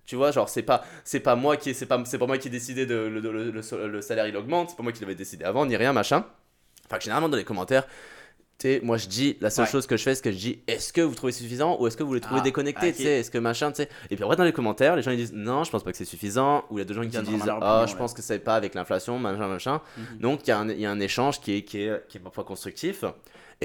tu 0.05 0.15
vois, 0.17 0.31
genre 0.31 0.49
c'est 0.49 0.63
pas, 0.63 0.83
c'est 1.05 1.19
pas 1.21 1.35
moi 1.35 1.55
qui, 1.55 1.73
c'est 1.73 1.85
pas, 1.85 2.01
c'est 2.05 2.17
pas 2.17 2.27
moi 2.27 2.37
qui 2.37 2.47
ai 2.49 2.51
décidé 2.51 2.85
de 2.85 2.95
le, 2.95 3.19
le, 3.21 3.51
le- 3.51 3.87
le 3.87 4.01
salaire 4.01 4.27
il 4.27 4.35
augmente, 4.35 4.71
c'est 4.71 4.75
pas 4.75 4.83
moi 4.83 4.91
qui 4.91 4.99
l'avais 5.01 5.15
décidé 5.15 5.45
avant 5.45 5.65
ni 5.65 5.75
rien 5.77 5.93
machin. 5.93 6.25
Que 6.89 6.99
généralement 7.01 7.29
dans 7.29 7.37
les 7.37 7.45
commentaires, 7.45 7.87
tu 8.59 8.67
sais, 8.67 8.81
moi 8.83 8.97
je 8.97 9.07
dis 9.07 9.37
la 9.41 9.49
seule 9.49 9.65
Ouais. 9.65 9.71
chose 9.71 9.87
que 9.87 9.95
je 9.97 10.03
fais, 10.03 10.13
c'est 10.13 10.21
que 10.21 10.31
je 10.31 10.37
dis 10.37 10.59
est-ce 10.67 10.91
que 10.93 11.01
vous 11.01 11.15
trouvez 11.15 11.31
suffisant 11.31 11.79
ou 11.79 11.87
est-ce 11.87 11.95
que 11.97 12.03
vous 12.03 12.13
le 12.13 12.19
trouvez 12.19 12.41
Ah, 12.41 12.43
déconnecté, 12.43 12.91
tu 12.93 13.03
sais, 13.03 13.19
est-ce 13.21 13.31
que 13.31 13.37
machin, 13.37 13.71
tu 13.71 13.77
sais. 13.77 13.89
Et 14.11 14.15
puis 14.15 14.23
après 14.25 14.35
dans 14.35 14.43
les 14.43 14.51
commentaires, 14.53 14.95
les 14.97 15.01
gens 15.03 15.11
ils 15.11 15.17
disent 15.17 15.33
non, 15.33 15.63
je 15.63 15.71
pense 15.71 15.83
pas 15.83 15.91
que 15.91 15.97
c'est 15.97 16.03
suffisant 16.05 16.65
ou 16.69 16.77
il 16.77 16.79
y 16.79 16.81
a 16.81 16.85
d'autres 16.85 17.01
gens 17.01 17.09
qui 17.09 17.17
disent 17.31 17.43
ah, 17.61 17.85
je 17.87 17.95
pense 17.95 18.13
que 18.13 18.21
c'est 18.21 18.39
pas 18.39 18.55
avec 18.55 18.75
l'inflation, 18.75 19.17
machin 19.19 19.47
machin. 19.47 19.81
Mhm. 19.97 20.17
Donc 20.19 20.41
il 20.45 20.49
y, 20.49 20.51
a 20.51 20.59
un- 20.59 20.69
il 20.69 20.79
y 20.81 20.85
a 20.85 20.91
un 20.91 20.99
échange 20.99 21.39
qui 21.39 21.55
est, 21.57 21.61
qui 21.63 21.83
est, 21.83 22.07
qui 22.09 22.17
est 22.17 22.21
parfois 22.21 22.43
constructif. 22.43 23.05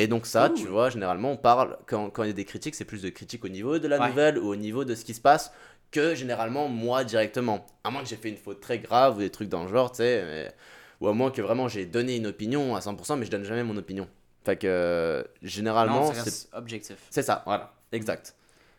Et 0.00 0.06
donc 0.06 0.26
ça, 0.26 0.48
tu 0.48 0.66
vois, 0.68 0.90
généralement 0.90 1.32
on 1.32 1.36
parle, 1.36 1.76
quand, 1.86 2.08
quand 2.10 2.22
il 2.22 2.28
y 2.28 2.30
a 2.30 2.34
des 2.34 2.44
critiques, 2.44 2.74
c'est 2.76 2.84
plus 2.84 3.02
de 3.02 3.08
critiques 3.08 3.44
au 3.44 3.48
niveau 3.48 3.78
de 3.80 3.88
la 3.88 3.98
Ouais. 3.98 4.08
nouvelle 4.08 4.38
ou 4.38 4.46
au 4.48 4.54
niveau 4.56 4.84
de 4.84 4.94
ce 4.94 5.04
qui 5.04 5.12
se 5.12 5.20
passe 5.20 5.50
que 5.90 6.14
généralement 6.14 6.68
moi 6.68 7.02
directement. 7.02 7.66
À 7.82 7.90
moins 7.90 8.02
que 8.02 8.08
j'ai 8.08 8.16
fait 8.16 8.28
une 8.28 8.36
faute 8.36 8.60
très 8.60 8.78
grave 8.78 9.16
ou 9.16 9.20
des 9.20 9.30
trucs 9.30 9.48
dans 9.48 9.64
le 9.64 9.68
genre, 9.70 9.90
tu 9.90 9.96
sais. 9.98 10.22
mais- 10.24 10.52
Ou 11.00 11.08
à 11.08 11.12
moins 11.12 11.30
que 11.32 11.40
vraiment 11.42 11.66
j'ai 11.68 11.84
donné 11.86 12.16
une 12.16 12.26
opinion 12.28 12.76
à 12.76 12.80
100%, 12.80 13.16
mais 13.16 13.24
je 13.26 13.30
donne 13.30 13.44
jamais 13.44 13.62
mon 13.64 13.76
opinion. 13.76 14.08
Fait 14.44 14.56
que 14.56 14.66
euh, 14.68 15.22
généralement, 15.42 16.12
c'est 16.12 16.48
objectif. 16.52 16.96
c'est 17.10 17.22
ça, 17.22 17.42
voilà, 17.44 17.72
exact. 17.92 18.34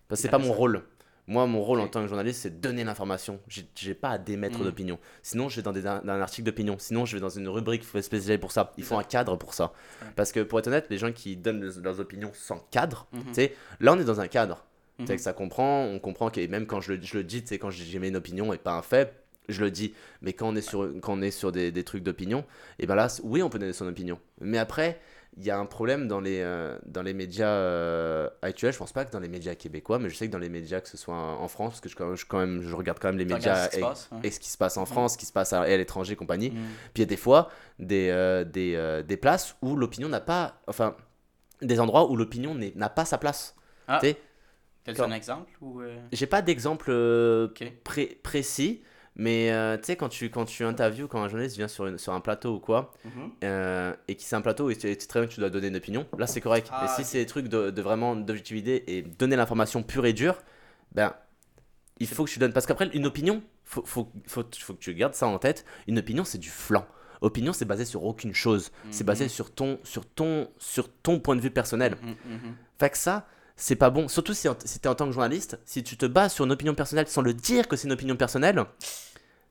Parce 0.08 0.20
que 0.20 0.24
c'est 0.24 0.30
pas 0.32 0.38
mon 0.38 0.54
rôle. 0.54 0.84
Moi, 1.30 1.46
mon 1.48 1.62
rôle 1.62 1.80
en 1.80 1.88
tant 1.88 2.02
que 2.02 2.08
journaliste, 2.08 2.42
c'est 2.42 2.60
de 2.60 2.62
donner 2.62 2.84
l'information. 2.84 3.40
J'ai 3.76 3.94
pas 3.94 4.10
à 4.10 4.18
démettre 4.18 4.58
Mhm. 4.60 4.66
d'opinion. 4.66 5.00
Sinon, 5.22 5.48
je 5.48 5.56
vais 5.58 5.62
dans, 5.62 5.72
des, 5.72 5.84
dans 5.84 6.02
un 6.06 6.22
article 6.22 6.48
d'opinion. 6.48 6.76
Sinon, 6.80 7.06
je 7.06 7.16
vais 7.16 7.22
dans 7.22 7.30
une 7.30 7.48
rubrique 7.48 7.84
spécialisée 7.84 8.38
pour 8.40 8.52
ça. 8.52 8.74
Il 8.78 8.84
faut 8.84 8.98
un 8.98 9.04
cadre 9.04 9.36
pour 9.38 9.54
ça. 9.54 9.72
Ouais. 10.02 10.08
Parce 10.16 10.32
que 10.32 10.42
pour 10.42 10.58
être 10.60 10.68
honnête, 10.68 10.88
les 10.90 10.98
gens 10.98 11.12
qui 11.12 11.38
donnent 11.38 11.62
leurs- 11.62 11.80
leurs 11.82 12.00
opinions 12.00 12.32
sans 12.34 12.60
cadre, 12.72 13.08
sais, 13.32 13.54
là, 13.80 13.94
on 13.94 14.00
est 14.00 14.04
dans 14.04 14.20
un 14.20 14.28
cadre. 14.28 14.66
Tu 14.98 15.06
sais 15.06 15.14
Mhm. 15.14 15.18
que 15.18 15.24
ça 15.24 15.34
comprend, 15.34 15.84
on 15.86 16.00
comprend 16.00 16.30
que 16.32 16.46
même 16.48 16.66
quand 16.66 16.82
je 16.82 16.94
le, 16.94 17.00
je 17.02 17.18
le 17.20 17.24
dis, 17.24 17.44
quand 17.60 17.70
j'ai 17.70 17.96
une 17.96 18.16
opinion 18.18 18.52
et 18.52 18.58
pas 18.58 18.74
un 18.74 18.82
fait, 18.82 19.14
je 19.48 19.62
le 19.64 19.72
dis. 19.72 19.94
Mais 20.22 20.34
quand 20.34 20.50
on 20.50 20.56
est 20.56 20.62
sur, 20.62 20.92
quand 21.02 21.14
on 21.14 21.22
est 21.22 21.32
sur 21.32 21.52
des, 21.52 21.72
des 21.72 21.84
trucs 21.84 22.04
d'opinion, 22.04 22.44
et 22.80 22.86
ben 22.88 22.96
là, 22.96 23.08
oui, 23.24 23.42
on 23.44 23.50
peut 23.50 23.60
donner 23.60 23.74
son 23.74 23.88
opinion. 23.88 24.20
Mais 24.42 24.58
après, 24.58 25.00
il 25.38 25.44
y 25.46 25.52
a 25.52 25.58
un 25.58 25.66
problème 25.66 26.08
dans 26.08 26.20
les, 26.20 26.42
euh, 26.42 26.78
dans 26.86 27.02
les 27.02 27.14
médias 27.14 27.48
euh, 27.48 28.30
actuels. 28.42 28.74
Je 28.74 28.78
pense 28.80 28.92
pas 28.92 29.06
que 29.06 29.12
dans 29.12 29.20
les 29.20 29.30
médias 29.30 29.56
québécois, 29.56 29.98
mais 30.00 30.10
je 30.10 30.16
sais 30.16 30.28
que 30.28 30.32
dans 30.32 30.38
les 30.40 30.50
médias, 30.50 30.82
que 30.82 30.90
ce 30.90 30.98
soit 30.98 31.16
en 31.16 31.48
France, 31.48 31.74
parce 31.74 31.82
que 31.82 31.90
je, 31.90 31.96
quand 31.96 32.08
même- 32.08 32.16
je, 32.18 32.26
quand 32.26 32.40
même, 32.40 32.62
je 32.62 32.76
regarde 32.76 33.00
quand 33.00 33.08
même 33.10 33.18
les 33.18 33.26
médias 33.26 33.70
et, 33.72 33.80
passe, 33.80 34.10
ouais. 34.12 34.20
et 34.24 34.32
ce 34.32 34.40
qui 34.40 34.50
se 34.50 34.58
passe 34.58 34.76
en 34.78 34.86
France, 34.86 35.14
ce 35.14 35.18
qui 35.18 35.26
se 35.26 35.32
passe 35.32 35.54
à, 35.54 35.70
et 35.70 35.74
à 35.74 35.78
l'étranger, 35.78 36.16
compagnie. 36.16 36.52
Mhm. 36.52 36.58
Puis 36.94 36.94
il 36.96 37.00
y 37.02 37.04
a 37.04 37.06
des 37.06 37.16
fois 37.18 37.50
des, 37.78 38.10
euh, 38.10 38.44
des, 38.44 39.04
des 39.08 39.18
places 39.18 39.56
où 39.62 39.76
l'opinion 39.76 40.10
n'a 40.10 40.20
pas. 40.22 40.60
Enfin, 40.68 40.96
des 41.62 41.80
endroits 41.80 42.10
où 42.10 42.16
l'opinion 42.16 42.56
n'a 42.76 42.90
pas 42.90 43.06
sa 43.06 43.18
place. 43.18 43.56
Ah. 43.88 44.00
Quand- 44.96 45.04
un 45.04 45.12
exemple 45.12 45.52
ou 45.62 45.82
j'ai 46.12 46.26
pas 46.26 46.42
d'exemple 46.42 46.92
pré- 47.84 48.18
précis, 48.24 48.82
mais 49.22 49.52
euh, 49.52 49.76
tu 49.78 49.84
sais, 49.84 49.96
quand 49.98 50.08
tu, 50.10 50.30
quand 50.32 50.46
tu 50.46 50.64
interviews, 50.64 51.08
quand 51.10 51.22
un 51.22 51.28
journaliste 51.28 51.58
vient 51.58 51.68
sur, 51.68 51.86
une- 51.88 51.98
sur 51.98 52.14
un 52.14 52.22
plateau 52.22 52.56
ou 52.56 52.60
quoi, 52.60 52.94
Mhm. 53.06 53.12
euh, 53.44 53.94
et 54.08 54.16
qui 54.16 54.24
c'est 54.26 54.36
un 54.38 54.42
plateau 54.42 54.70
et 54.70 54.76
tu 54.78 54.96
très 54.98 55.20
bien 55.20 55.28
que 55.28 55.34
tu 55.34 55.40
dois 55.42 55.50
donner 55.50 55.68
une 55.68 55.76
opinion, 55.76 56.08
là 56.18 56.26
c'est 56.26 56.42
correct. 56.42 56.70
Ah, 56.72 56.86
et 56.86 56.88
si 57.04 57.08
c'est 57.10 57.18
des 57.20 57.26
trucs 57.26 57.48
de, 57.50 57.70
de 57.70 57.82
vraiment 57.82 58.16
d'objectivité 58.16 58.98
et 58.98 59.02
donner 59.02 59.36
l'information 59.36 59.84
pure 59.84 60.06
et 60.06 60.14
dure, 60.14 60.38
ben 60.94 61.14
il 62.00 62.08
faut 62.08 62.24
que 62.24 62.30
tu 62.32 62.40
donnes. 62.40 62.54
Parce 62.54 62.66
qu'après, 62.66 62.88
une 62.94 63.06
opinion, 63.06 63.44
faut, 63.66 63.84
faut, 63.86 64.10
faut, 64.26 64.44
faut 64.58 64.74
que 64.74 64.80
tu 64.80 64.94
gardes 64.96 65.14
ça 65.16 65.28
en 65.28 65.38
tête, 65.38 65.66
une 65.88 66.00
opinion 66.00 66.24
c'est 66.24 66.38
du 66.38 66.50
flanc. 66.50 66.86
Opinion, 67.22 67.52
c'est 67.52 67.66
basé 67.66 67.84
sur 67.84 68.06
aucune 68.06 68.34
chose. 68.34 68.72
C'est 68.92 69.04
basé 69.04 69.26
Mhm. 69.26 69.30
sur 69.30 69.52
ton, 69.54 69.80
sur, 69.84 70.06
ton, 70.06 70.48
sur 70.58 70.90
ton 70.90 71.20
point 71.20 71.36
de 71.36 71.42
vue 71.42 71.52
personnel. 71.52 71.98
Mhm. 72.02 72.56
Fait 72.80 72.90
que 72.90 72.98
ça, 72.98 73.28
c'est 73.58 73.76
pas 73.76 73.90
bon. 73.90 74.08
Surtout 74.08 74.34
si, 74.34 74.48
si 74.64 74.80
t'es 74.80 74.88
en 74.88 74.96
tant 74.96 75.06
que 75.06 75.12
journaliste, 75.12 75.60
si 75.66 75.84
tu 75.84 75.98
te 75.98 76.06
bases 76.06 76.32
sur 76.32 76.46
une 76.46 76.54
opinion 76.54 76.74
personnelle 76.76 77.08
sans 77.10 77.22
le 77.22 77.34
dire 77.34 77.68
que 77.68 77.76
c'est 77.76 77.88
une 77.90 77.92
opinion 77.94 78.16
personnelle, 78.16 78.64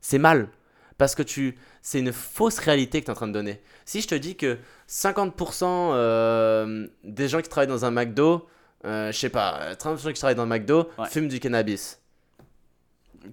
c'est 0.01 0.19
mal. 0.19 0.49
Parce 0.97 1.15
que 1.15 1.23
tu, 1.23 1.57
c'est 1.81 2.01
une 2.01 2.13
fausse 2.13 2.59
réalité 2.59 3.01
que 3.01 3.07
tu 3.07 3.11
es 3.11 3.13
en 3.13 3.17
train 3.17 3.29
de 3.29 3.33
donner. 3.33 3.61
Si 3.85 4.01
je 4.01 4.09
te 4.09 4.15
dis 4.17 4.35
que 4.37 4.59
50% 4.89 5.63
euh, 5.65 6.87
des 7.05 7.29
gens 7.29 7.41
qui 7.41 7.49
travaillent 7.49 7.69
dans 7.69 7.85
un 7.85 7.93
McDo, 7.93 8.49
euh, 8.85 9.13
je 9.13 9.17
sais 9.19 9.29
pas, 9.29 9.59
euh, 9.63 9.75
30% 9.75 10.13
qui 10.13 10.19
travaillent 10.19 10.35
dans 10.35 10.43
un 10.43 10.47
McDo 10.47 10.89
Ouais. 10.99 11.07
fument 11.09 11.29
du 11.29 11.39
cannabis. 11.39 12.01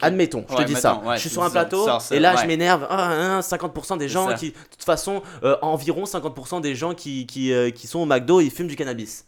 Admettons, 0.02 0.46
je 0.50 0.56
Ouais, 0.56 0.64
te 0.64 0.68
dis 0.68 0.76
ça. 0.76 1.02
ouais, 1.06 1.16
je 1.16 1.22
suis 1.22 1.30
sur 1.30 1.42
un 1.44 1.48
ça, 1.48 1.52
plateau 1.52 1.86
ça, 1.86 2.00
et 2.16 2.20
là 2.20 2.36
je 2.36 2.46
m'énerve. 2.46 2.86
Ah, 2.90 3.12
hein, 3.38 3.40
50% 3.42 3.98
des 3.98 4.08
C'est 4.08 4.14
gens 4.14 4.34
qui, 4.36 4.50
de 4.52 4.56
toute 4.72 4.84
façon, 4.84 5.22
euh, 5.44 5.58
environ 5.62 6.06
50% 6.06 6.60
des 6.60 6.76
gens 6.76 6.94
qui, 6.94 7.26
qui, 7.26 7.52
qui 7.74 7.88
sont 7.88 8.00
au 8.00 8.06
McDo, 8.06 8.42
ils 8.42 8.52
fument 8.52 8.68
du 8.68 8.76
cannabis. 8.76 9.26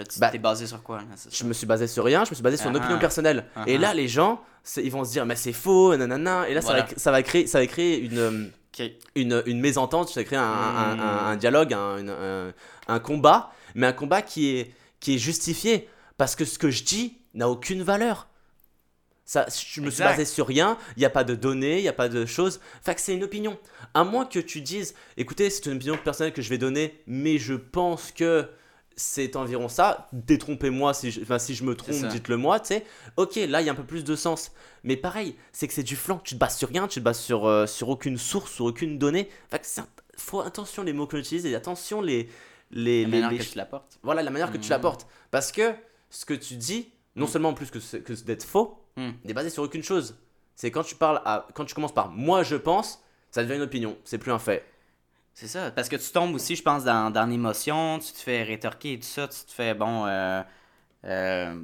Là, 0.00 0.06
tu 0.06 0.18
Bah, 0.18 0.30
t'es 0.30 0.38
basé 0.38 0.66
sur 0.66 0.82
quoi 0.82 0.96
là, 0.98 1.04
Je 1.30 1.44
me 1.44 1.52
suis 1.52 1.66
basé 1.66 1.86
sur 1.86 2.04
rien, 2.04 2.24
je 2.24 2.30
me 2.30 2.34
suis 2.34 2.42
basé 2.42 2.56
sur 2.56 2.70
une 2.70 2.76
Ah 2.76 2.78
opinion 2.78 2.96
ah. 2.96 3.00
personnelle. 3.00 3.44
Ah 3.54 3.64
Et 3.66 3.76
là, 3.76 3.92
les 3.92 4.08
gens, 4.08 4.42
ils 4.78 4.90
vont 4.90 5.04
se 5.04 5.10
dire, 5.12 5.26
mais 5.26 5.36
c'est 5.36 5.52
faux, 5.52 5.94
nanana. 5.94 6.48
Et 6.48 6.54
là, 6.54 6.62
ça, 6.62 6.72
va, 6.72 6.86
ça, 6.96 7.10
va 7.10 7.22
créer, 7.22 7.46
ça 7.46 7.58
va 7.60 7.66
créer 7.66 7.98
une, 8.00 8.18
euh, 8.18 8.88
une, 9.14 9.42
une 9.44 9.60
mésentente, 9.60 10.08
ça 10.08 10.20
va 10.20 10.24
créer 10.24 10.38
un, 10.38 10.42
un- 10.42 10.96
Hmm. 10.96 11.00
un- 11.00 11.26
un 11.32 11.36
dialogue, 11.36 11.74
un, 11.74 12.98
combat, 13.00 13.52
mais 13.74 13.86
un 13.86 13.92
combat 13.92 14.22
qui 14.22 14.56
est, 14.56 14.72
qui 15.00 15.14
est 15.16 15.18
justifié. 15.18 15.88
Parce 16.16 16.34
que 16.34 16.44
ce 16.46 16.58
que 16.58 16.70
je 16.70 16.82
dis 16.84 17.18
n'a 17.34 17.48
aucune 17.50 17.82
valeur. 17.82 18.26
Ça, 19.24 19.46
je 19.48 19.80
me 19.80 19.90
suis 19.90 20.02
basé 20.02 20.24
sur 20.24 20.46
rien, 20.48 20.76
il 20.96 21.00
n'y 21.00 21.04
a 21.04 21.10
pas 21.10 21.22
de 21.22 21.36
données, 21.36 21.78
il 21.78 21.82
n'y 21.82 21.88
a 21.88 21.92
pas 21.92 22.08
de 22.08 22.26
choses. 22.26 22.58
Fait 22.82 22.96
que 22.96 23.00
c'est 23.00 23.14
une 23.14 23.22
opinion. 23.22 23.56
À 23.94 24.02
moins 24.02 24.24
que 24.26 24.40
tu 24.40 24.60
dises, 24.60 24.94
écoutez, 25.16 25.50
c'est 25.50 25.66
une 25.66 25.76
opinion 25.76 25.96
personnelle 25.96 26.32
que 26.32 26.42
je 26.42 26.48
vais 26.48 26.58
donner, 26.58 27.00
mais 27.06 27.38
je 27.38 27.54
pense 27.54 28.10
que 28.10 28.48
c'est 29.00 29.34
environ 29.36 29.68
ça. 29.68 30.08
Détrompez-moi 30.12 30.94
si 30.94 31.10
je, 31.10 31.22
enfin, 31.22 31.38
si 31.38 31.54
je 31.54 31.64
me 31.64 31.74
trompe, 31.74 32.04
dites-le 32.08 32.36
moi, 32.36 32.60
tu 32.60 32.68
sais. 32.68 32.84
Ok, 33.16 33.36
là, 33.36 33.60
il 33.60 33.66
y 33.66 33.68
a 33.68 33.72
un 33.72 33.74
peu 33.76 33.84
plus 33.84 34.04
de 34.04 34.14
sens. 34.14 34.52
Mais 34.84 34.96
pareil, 34.96 35.36
c'est 35.52 35.66
que 35.68 35.74
c'est 35.74 35.82
du 35.82 35.96
flanc. 35.96 36.20
Tu 36.22 36.34
te 36.34 36.38
bases 36.40 36.56
sur 36.56 36.68
rien, 36.68 36.86
tu 36.88 37.00
te 37.00 37.04
bases 37.04 37.18
sur, 37.20 37.46
euh, 37.46 37.66
sur 37.66 37.88
aucune 37.88 38.18
source, 38.18 38.52
sur 38.52 38.66
aucune 38.66 38.98
donnée. 38.98 39.28
Faut 40.16 40.40
attention 40.40 40.82
les 40.82 40.92
mots 40.92 41.06
que 41.06 41.16
tu 41.16 41.22
utilises 41.22 41.46
et 41.46 41.54
attention 41.54 42.00
les. 42.02 42.28
les, 42.72 43.02
La 43.04 43.08
les- 43.08 43.20
manière 43.22 43.30
les- 43.30 43.38
que 43.38 43.42
tu 43.50 43.56
l'apportes. 43.56 43.98
voilà 44.04 44.22
la 44.22 44.30
manière 44.30 44.52
que 44.52 44.56
tu 44.56 44.64
Mhm. 44.66 44.70
l'apportes. 44.70 45.06
Parce 45.32 45.50
que 45.50 45.72
ce 46.08 46.24
que 46.24 46.34
tu 46.34 46.54
dis, 46.54 46.92
non 47.16 47.24
Mm. 47.24 47.28
seulement 47.28 47.48
en 47.48 47.54
plus 47.54 47.68
que, 47.70 47.78
que 47.98 48.12
d'être 48.12 48.44
faux, 48.44 48.78
Mm. 48.96 49.10
n'est 49.24 49.32
basé 49.34 49.50
sur 49.50 49.62
aucune 49.64 49.82
chose. 49.82 50.14
C'est 50.54 50.70
quand 50.70 50.84
tu 50.84 50.94
parles 50.94 51.20
à, 51.24 51.48
quand 51.54 51.64
tu 51.64 51.74
commences 51.74 51.94
par 51.94 52.10
moi 52.10 52.44
je 52.44 52.54
pense, 52.54 53.02
ça 53.32 53.42
devient 53.42 53.56
une 53.56 53.62
opinion. 53.62 53.96
C'est 54.04 54.18
plus 54.18 54.30
un 54.30 54.38
fait. 54.38 54.64
C'est 55.40 55.48
ça, 55.48 55.70
parce 55.70 55.88
que 55.88 55.96
tu 55.96 56.12
tombes 56.12 56.34
aussi, 56.34 56.54
je 56.54 56.62
pense, 56.62 56.84
dans, 56.84 57.10
dans 57.10 57.24
l'émotion, 57.24 57.98
tu 57.98 58.12
te 58.12 58.18
fais 58.18 58.42
rétorquer 58.42 58.92
et 58.92 58.98
tout 58.98 59.06
ça, 59.06 59.26
tu 59.26 59.42
te 59.42 59.50
fais, 59.50 59.72
bon, 59.72 60.04
euh, 60.04 60.42
euh, 61.06 61.54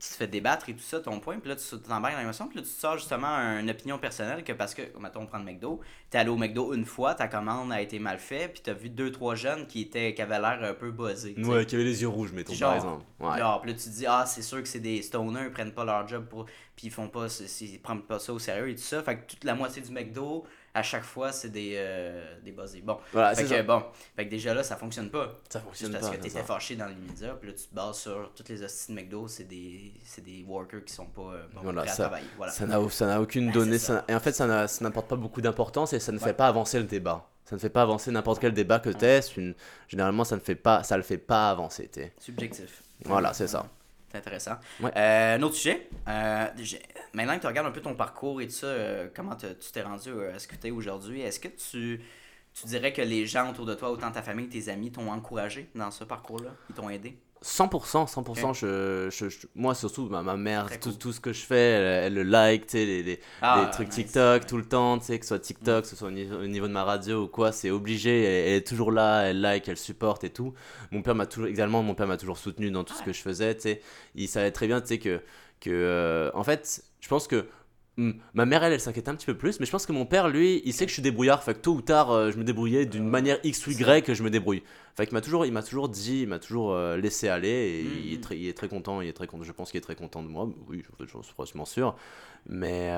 tu 0.00 0.08
te 0.08 0.14
fais 0.14 0.26
débattre 0.26 0.70
et 0.70 0.72
tout 0.72 0.80
ça, 0.80 0.98
ton 1.00 1.20
point, 1.20 1.38
puis 1.38 1.50
là, 1.50 1.56
tu 1.56 1.78
t'embarques 1.78 2.14
dans 2.14 2.20
l'émotion, 2.20 2.48
puis 2.48 2.56
là, 2.56 2.62
tu 2.62 2.70
sors 2.70 2.96
justement 2.96 3.28
une 3.28 3.68
opinion 3.68 3.98
personnelle 3.98 4.42
que 4.44 4.54
parce 4.54 4.72
que, 4.72 4.80
mettons, 4.98 5.20
on 5.20 5.26
prend 5.26 5.36
le 5.36 5.44
McDo, 5.44 5.78
t'es 6.08 6.16
allé 6.16 6.30
au 6.30 6.38
McDo 6.38 6.72
une 6.72 6.86
fois, 6.86 7.14
ta 7.14 7.28
commande 7.28 7.70
a 7.70 7.82
été 7.82 7.98
mal 7.98 8.18
faite, 8.18 8.54
puis 8.54 8.62
t'as 8.62 8.72
vu 8.72 8.88
deux, 8.88 9.12
trois 9.12 9.34
jeunes 9.34 9.66
qui, 9.66 9.82
étaient, 9.82 10.14
qui 10.14 10.22
avaient 10.22 10.40
l'air 10.40 10.60
un 10.62 10.72
peu 10.72 10.90
buzzés. 10.90 11.34
tu 11.34 11.44
sais. 11.44 11.66
qui 11.66 11.74
avait 11.74 11.84
les 11.84 12.00
yeux 12.00 12.08
rouges, 12.08 12.32
mettons 12.32 12.54
Genre, 12.54 12.70
par 12.70 12.76
exemple. 12.76 13.04
Ouais. 13.20 13.38
Genre, 13.40 13.60
puis 13.60 13.72
là, 13.72 13.76
tu 13.76 13.84
te 13.84 13.94
dis, 13.94 14.06
ah, 14.06 14.24
c'est 14.26 14.40
sûr 14.40 14.62
que 14.62 14.68
c'est 14.68 14.80
des 14.80 15.02
stoners, 15.02 15.44
ils 15.44 15.50
prennent 15.50 15.74
pas 15.74 15.84
leur 15.84 16.08
job 16.08 16.24
pour. 16.30 16.46
Puis 16.76 16.86
ils 16.86 16.90
font 16.90 17.08
pas. 17.08 17.26
Ils 17.60 17.80
prennent 17.82 18.00
pas 18.00 18.20
ça 18.20 18.32
au 18.32 18.38
sérieux 18.38 18.70
et 18.70 18.74
tout 18.74 18.80
ça. 18.80 19.02
Fait 19.02 19.18
que 19.18 19.26
toute 19.26 19.44
la 19.44 19.54
moitié 19.54 19.82
du 19.82 19.90
McDo, 19.90 20.46
à 20.74 20.82
chaque 20.82 21.02
fois, 21.02 21.32
c'est 21.32 21.48
des, 21.48 21.74
euh, 21.76 22.36
des 22.44 22.52
buzzés. 22.52 22.80
Bon. 22.82 22.98
Voilà, 23.12 23.34
fait 23.34 23.42
que 23.42 23.48
ça. 23.48 23.62
bon. 23.62 23.82
Fait 24.16 24.26
que 24.26 24.30
déjà 24.30 24.54
là, 24.54 24.62
ça 24.62 24.76
fonctionne 24.76 25.10
pas. 25.10 25.34
Ça 25.48 25.60
fonctionne 25.60 25.92
parce 25.92 26.04
pas. 26.04 26.10
que 26.10 26.16
c'est 26.22 26.28
t'étais 26.30 26.42
fâché 26.44 26.76
dans 26.76 26.86
les 26.86 26.94
médias, 26.94 27.34
puis 27.34 27.48
là, 27.50 27.54
tu 27.56 27.64
te 27.66 27.74
bases 27.74 27.98
sur 27.98 28.30
toutes 28.34 28.48
les 28.48 28.62
hosties 28.62 28.92
de 28.92 28.96
McDo, 29.00 29.26
c'est 29.28 29.44
des, 29.44 29.92
des 30.24 30.44
workers 30.46 30.84
qui 30.84 30.92
sont 30.92 31.06
pas 31.06 31.22
euh, 31.22 31.42
bon, 31.54 31.60
Voilà, 31.62 31.82
prêts 31.82 31.90
à 31.90 31.94
ça- 31.94 32.02
travailler. 32.04 32.26
Voilà. 32.36 32.52
Ça 32.52 32.66
n'a 33.06 33.20
aucune 33.20 33.46
Ouais, 33.48 33.52
donnée. 33.52 33.78
ça. 33.78 34.04
Et 34.08 34.14
en 34.14 34.20
fait, 34.20 34.32
ça 34.32 34.46
n'a- 34.46 34.68
ça 34.68 34.84
n'apporte 34.84 35.08
pas 35.08 35.16
beaucoup 35.16 35.40
d'importance 35.40 35.92
et 35.92 36.00
ça 36.00 36.12
ne 36.12 36.18
Ouais. 36.18 36.24
fait 36.24 36.34
pas 36.34 36.46
avancer 36.48 36.78
le 36.78 36.84
débat. 36.84 37.28
Ça 37.44 37.56
ne 37.56 37.60
fait 37.60 37.70
pas 37.70 37.80
avancer 37.82 38.10
n'importe 38.10 38.40
quel 38.40 38.52
débat 38.52 38.78
que 38.78 38.90
t'es. 38.90 39.20
Une... 39.38 39.54
Généralement, 39.88 40.24
ça 40.24 40.36
ne 40.36 40.40
fait 40.40 40.54
pas, 40.54 40.82
ça 40.82 40.98
le 40.98 41.02
fait 41.02 41.16
pas 41.16 41.50
avancer. 41.50 41.90
Subjectif. 42.18 42.82
Voilà, 43.04 43.32
c'est 43.32 43.46
ça. 43.48 43.64
C'est 44.10 44.18
intéressant. 44.18 44.56
Ouais. 44.80 44.90
Euh, 44.96 45.36
un 45.36 45.42
autre 45.42 45.54
sujet. 45.54 45.88
Euh, 46.08 46.46
maintenant 47.12 47.36
que 47.36 47.42
tu 47.42 47.46
regardes 47.46 47.66
un 47.66 47.72
peu 47.72 47.82
ton 47.82 47.94
parcours 47.94 48.40
et 48.40 48.46
tout 48.46 48.54
ça, 48.54 48.66
euh, 48.66 49.08
comment 49.14 49.36
tu 49.36 49.46
t'es 49.72 49.82
rendu 49.82 50.10
à 50.34 50.38
ce 50.38 50.48
que 50.48 50.56
tu 50.56 50.68
es 50.68 50.70
aujourd'hui, 50.70 51.20
est-ce 51.20 51.40
que 51.40 51.48
tu, 51.48 52.00
tu 52.54 52.66
dirais 52.66 52.92
que 52.92 53.02
les 53.02 53.26
gens 53.26 53.50
autour 53.50 53.66
de 53.66 53.74
toi, 53.74 53.90
autant 53.90 54.10
ta 54.10 54.22
famille 54.22 54.48
que 54.48 54.52
tes 54.52 54.70
amis, 54.70 54.90
t'ont 54.90 55.10
encouragé 55.10 55.68
dans 55.74 55.90
ce 55.90 56.04
parcours-là? 56.04 56.50
Ils 56.70 56.74
t'ont 56.74 56.88
aidé? 56.88 57.18
100%, 57.42 58.06
100%, 58.06 58.52
je, 58.52 59.08
je- 59.10 59.28
je- 59.28 59.46
moi 59.54 59.74
surtout, 59.74 60.08
ma, 60.08 60.22
ma 60.22 60.36
mère, 60.36 60.68
tout, 60.80 60.90
cool. 60.90 60.98
tout 60.98 61.12
ce 61.12 61.20
que 61.20 61.32
je 61.32 61.40
fais, 61.44 61.56
elle, 61.56 61.84
elle 62.06 62.14
le 62.14 62.22
like, 62.24 62.66
tu 62.66 62.72
sais, 62.78 62.84
les, 62.84 63.02
les, 63.02 63.20
Ah, 63.42 63.64
les 63.64 63.70
trucs 63.70 63.88
nice, 63.88 63.94
TikTok 63.96 64.42
ouais. 64.42 64.48
tout 64.48 64.56
le 64.56 64.64
temps, 64.64 64.98
tu 64.98 65.04
sais, 65.06 65.18
que 65.18 65.24
ce 65.24 65.28
soit 65.28 65.38
TikTok, 65.38 65.82
que 65.82 65.88
ce 65.88 65.96
soit 65.96 66.08
au 66.08 66.12
niveau, 66.12 66.36
au 66.36 66.46
niveau 66.46 66.66
de 66.66 66.72
ma 66.72 66.84
radio 66.84 67.22
ou 67.24 67.28
quoi, 67.28 67.52
c'est 67.52 67.70
obligé, 67.70 68.24
elle, 68.24 68.48
elle 68.48 68.56
est 68.58 68.66
toujours 68.66 68.90
là, 68.92 69.22
elle 69.22 69.40
like, 69.40 69.68
elle 69.68 69.76
supporte 69.76 70.24
et 70.24 70.30
tout. 70.30 70.52
Mon 70.90 71.02
père 71.02 71.14
m'a 71.14 71.26
toujours, 71.26 71.48
également, 71.48 71.82
mon 71.82 71.94
père 71.94 72.06
m'a 72.08 72.16
toujours 72.16 72.38
soutenu 72.38 72.70
dans 72.70 72.84
tout 72.84 72.94
ce 72.94 73.02
que 73.02 73.12
je 73.12 73.20
faisais, 73.20 73.54
tu 73.54 73.62
sais. 73.62 73.82
Il 74.14 74.28
savait 74.28 74.50
très 74.50 74.66
bien, 74.66 74.80
tu 74.80 74.88
sais, 74.88 74.98
que, 74.98 75.20
que 75.60 75.70
euh, 75.70 76.30
en 76.34 76.42
fait, 76.44 76.82
je 77.00 77.08
pense 77.08 77.28
que 77.28 77.46
hmm, 77.98 78.12
ma 78.32 78.46
mère, 78.46 78.64
elle, 78.64 78.72
elle 78.72 78.80
s'inquiétait 78.80 79.10
un 79.10 79.14
petit 79.14 79.26
peu 79.26 79.36
plus, 79.36 79.60
mais 79.60 79.66
je 79.66 79.70
pense 79.70 79.84
que 79.84 79.92
mon 79.92 80.06
père, 80.06 80.28
lui, 80.28 80.62
il 80.64 80.72
sait 80.72 80.86
que 80.86 80.88
je 80.88 80.94
suis 80.94 81.02
débrouillard, 81.02 81.42
fait 81.42 81.52
que 81.54 81.58
tôt 81.60 81.74
ou 81.74 81.82
tard, 81.82 82.10
euh, 82.10 82.30
je 82.30 82.38
me 82.38 82.44
débrouillais 82.44 82.86
d'une 82.86 83.06
Euh, 83.06 83.10
manière 83.10 83.38
X 83.44 83.66
ou 83.66 83.72
Y 83.72 84.02
que 84.02 84.14
je 84.14 84.22
me 84.22 84.30
débrouille. 84.30 84.62
Fait 84.96 85.04
qu'il 85.06 85.14
m'a 85.14 85.20
toujours, 85.20 85.44
il 85.44 85.52
m'a 85.52 85.62
toujours 85.62 85.90
dit, 85.90 86.22
il 86.22 86.28
m'a 86.28 86.38
toujours 86.38 86.72
euh, 86.72 86.96
laissé 86.96 87.28
aller 87.28 87.48
et 87.48 87.82
Mhm. 87.84 88.06
il, 88.06 88.14
est 88.14 88.22
très, 88.22 88.38
il 88.38 88.48
est 88.48 88.56
très 88.56 88.68
content, 88.68 89.02
il 89.02 89.08
est 89.08 89.12
très 89.12 89.26
content, 89.26 89.44
je 89.44 89.52
pense 89.52 89.70
qu'il 89.70 89.78
est 89.78 89.82
très 89.82 89.94
content 89.96 90.22
de 90.22 90.28
moi, 90.28 90.48
oui, 90.68 90.82
je 91.00 91.04
suis 91.06 91.32
franchement 91.34 91.66
sûr. 91.66 91.94
Mais, 92.48 92.90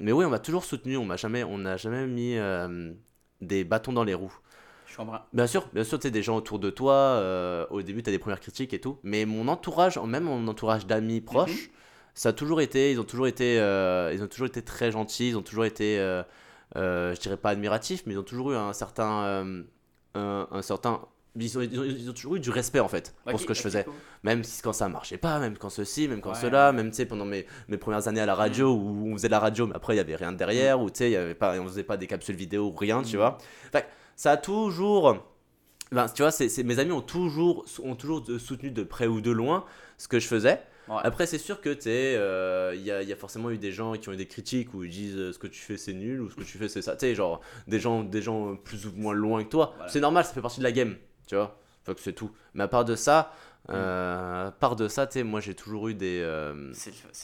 mais 0.00 0.12
oui, 0.12 0.24
on 0.24 0.30
m'a 0.30 0.38
toujours 0.38 0.64
soutenu, 0.64 0.96
on 0.96 1.04
m'a 1.04 1.16
jamais, 1.16 1.44
on 1.44 1.58
n'a 1.58 1.76
jamais 1.76 2.06
mis 2.06 2.36
des 3.40 3.64
bâtons 3.64 3.92
dans 3.92 4.04
les 4.04 4.14
roues. 4.14 4.34
Bien 5.32 5.46
sûr, 5.46 5.68
bien 5.72 5.84
sûr, 5.84 5.98
tu 5.98 6.04
sais, 6.08 6.10
des 6.10 6.22
gens 6.22 6.36
autour 6.36 6.58
de 6.58 6.70
toi, 6.70 6.94
euh, 6.94 7.66
au 7.70 7.82
début, 7.82 8.02
tu 8.02 8.08
as 8.08 8.12
des 8.12 8.18
premières 8.18 8.40
critiques 8.40 8.72
et 8.72 8.80
tout, 8.80 8.98
mais 9.02 9.26
mon 9.26 9.46
entourage, 9.48 9.98
même 9.98 10.24
mon 10.24 10.48
entourage 10.48 10.86
d'amis 10.86 11.20
proches, 11.20 11.70
ça 12.18 12.30
a 12.30 12.32
toujours 12.32 12.60
été, 12.60 12.90
ils 12.90 12.98
ont 13.00 13.04
toujours 13.04 13.26
été, 13.28 13.60
euh, 13.60 14.12
ils 14.12 14.22
ont 14.22 14.26
toujours 14.26 14.48
été 14.48 14.60
très 14.62 14.90
gentils, 14.90 15.28
ils 15.28 15.36
ont 15.36 15.42
toujours 15.42 15.64
été, 15.64 15.98
euh, 16.00 16.22
euh, 16.76 17.14
je 17.14 17.20
dirais 17.20 17.36
pas 17.36 17.50
admiratifs, 17.50 18.02
mais 18.06 18.14
ils 18.14 18.18
ont 18.18 18.22
toujours 18.24 18.52
eu 18.52 18.56
un 18.56 18.72
certain, 18.72 19.44
un, 20.14 20.48
un 20.50 20.62
certain, 20.62 21.00
ils 21.36 21.56
ont, 21.56 21.60
ils 21.60 21.78
ont- 21.78 21.84
ils 21.84 22.10
ont 22.10 22.12
toujours 22.12 22.34
eu 22.36 22.40
du 22.40 22.50
respect 22.50 22.80
en 22.80 22.88
fait 22.88 23.14
pour 23.24 23.38
ce 23.38 23.46
que 23.46 23.54
je 23.54 23.60
faisais. 23.62 23.84
cool. 23.84 23.92
Même 24.24 24.42
si 24.42 24.60
quand 24.62 24.72
ça 24.72 24.88
marchait 24.88 25.18
pas, 25.18 25.38
même 25.38 25.56
quand 25.56 25.70
ceci, 25.70 26.08
même 26.08 26.20
quand 26.20 26.30
Ouais. 26.30 26.40
cela, 26.40 26.72
même 26.72 26.90
tu 26.90 26.96
sais 26.96 27.06
pendant 27.06 27.24
mes, 27.24 27.46
mes 27.68 27.76
premières 27.78 28.08
années 28.08 28.20
à 28.20 28.26
la 28.26 28.34
radio 28.34 28.72
où 28.74 29.08
on 29.10 29.12
faisait 29.12 29.28
de 29.28 29.32
la 29.32 29.38
radio, 29.38 29.66
mais 29.68 29.76
après 29.76 29.94
il 29.94 29.98
y 29.98 30.00
avait 30.00 30.16
rien 30.16 30.32
derrière, 30.32 30.80
ou 30.80 30.90
tu 30.90 30.98
sais 30.98 31.10
il 31.10 31.12
y 31.12 31.16
avait 31.16 31.36
pas, 31.36 31.58
on 31.60 31.64
faisait 31.68 31.84
pas 31.84 31.96
des 31.96 32.08
capsules 32.08 32.34
vidéo 32.34 32.64
ou 32.66 32.72
rien, 32.76 33.02
tu 33.02 33.14
Mm. 33.14 33.20
vois. 33.20 33.38
Fait 33.70 33.86
ça 34.16 34.32
a 34.32 34.36
toujours, 34.36 35.16
ben, 35.92 36.06
tu 36.08 36.22
vois, 36.22 36.32
c'est, 36.32 36.64
mes 36.64 36.80
amis 36.80 36.90
ont 36.90 37.00
toujours, 37.00 37.64
ont 37.84 37.94
toujours 37.94 38.24
soutenu 38.40 38.72
de 38.72 38.82
près 38.82 39.06
ou 39.06 39.20
de 39.20 39.30
loin 39.30 39.64
ce 39.96 40.08
que 40.08 40.18
je 40.18 40.26
faisais. 40.26 40.60
Ouais. 40.88 41.00
Après, 41.04 41.26
c'est 41.26 41.38
sûr 41.38 41.60
que 41.60 41.70
tu 41.70 41.82
sais, 41.82 42.14
euh, 42.16 42.72
il 42.74 42.82
y, 42.82 42.90
a, 42.90 43.02
il 43.02 43.08
y 43.08 43.12
a 43.12 43.16
forcément 43.16 43.50
eu 43.50 43.58
des 43.58 43.72
gens 43.72 43.94
qui 43.94 44.08
ont 44.08 44.12
eu 44.12 44.16
des 44.16 44.26
critiques 44.26 44.72
où 44.74 44.84
ils 44.84 44.90
disent 44.90 45.16
euh, 45.16 45.32
ce 45.32 45.38
que 45.38 45.46
tu 45.46 45.60
fais 45.60 45.76
c'est 45.76 45.92
nul 45.92 46.20
ou 46.20 46.30
ce 46.30 46.36
que 46.36 46.42
tu 46.42 46.58
fais 46.58 46.68
c'est 46.68 46.82
ça. 46.82 46.92
Tu 46.92 47.00
sais, 47.00 47.14
genre 47.14 47.40
des 47.66 47.78
gens, 47.78 48.02
des 48.04 48.22
gens 48.22 48.56
plus 48.56 48.86
ou 48.86 48.92
moins 48.96 49.14
loin 49.14 49.44
que 49.44 49.48
toi. 49.50 49.72
Voilà. 49.76 49.90
C'est 49.90 50.00
normal, 50.00 50.24
ça 50.24 50.32
fait 50.32 50.40
partie 50.40 50.60
de 50.60 50.64
la 50.64 50.72
game, 50.72 50.96
tu 51.26 51.34
vois. 51.34 51.58
Fait 51.84 51.94
que 51.94 52.00
c'est 52.00 52.12
tout. 52.12 52.30
Mais 52.54 52.64
à 52.64 52.68
part 52.68 52.84
de 52.84 52.96
ça. 52.96 53.32
Euh, 53.70 54.48
à 54.48 54.50
part 54.52 54.76
de 54.76 54.88
ça, 54.88 55.06
tu 55.06 55.14
sais, 55.14 55.22
moi 55.22 55.40
j'ai 55.40 55.54
toujours 55.54 55.88
eu 55.88 55.94
des, 55.94 56.20
euh, 56.22 56.72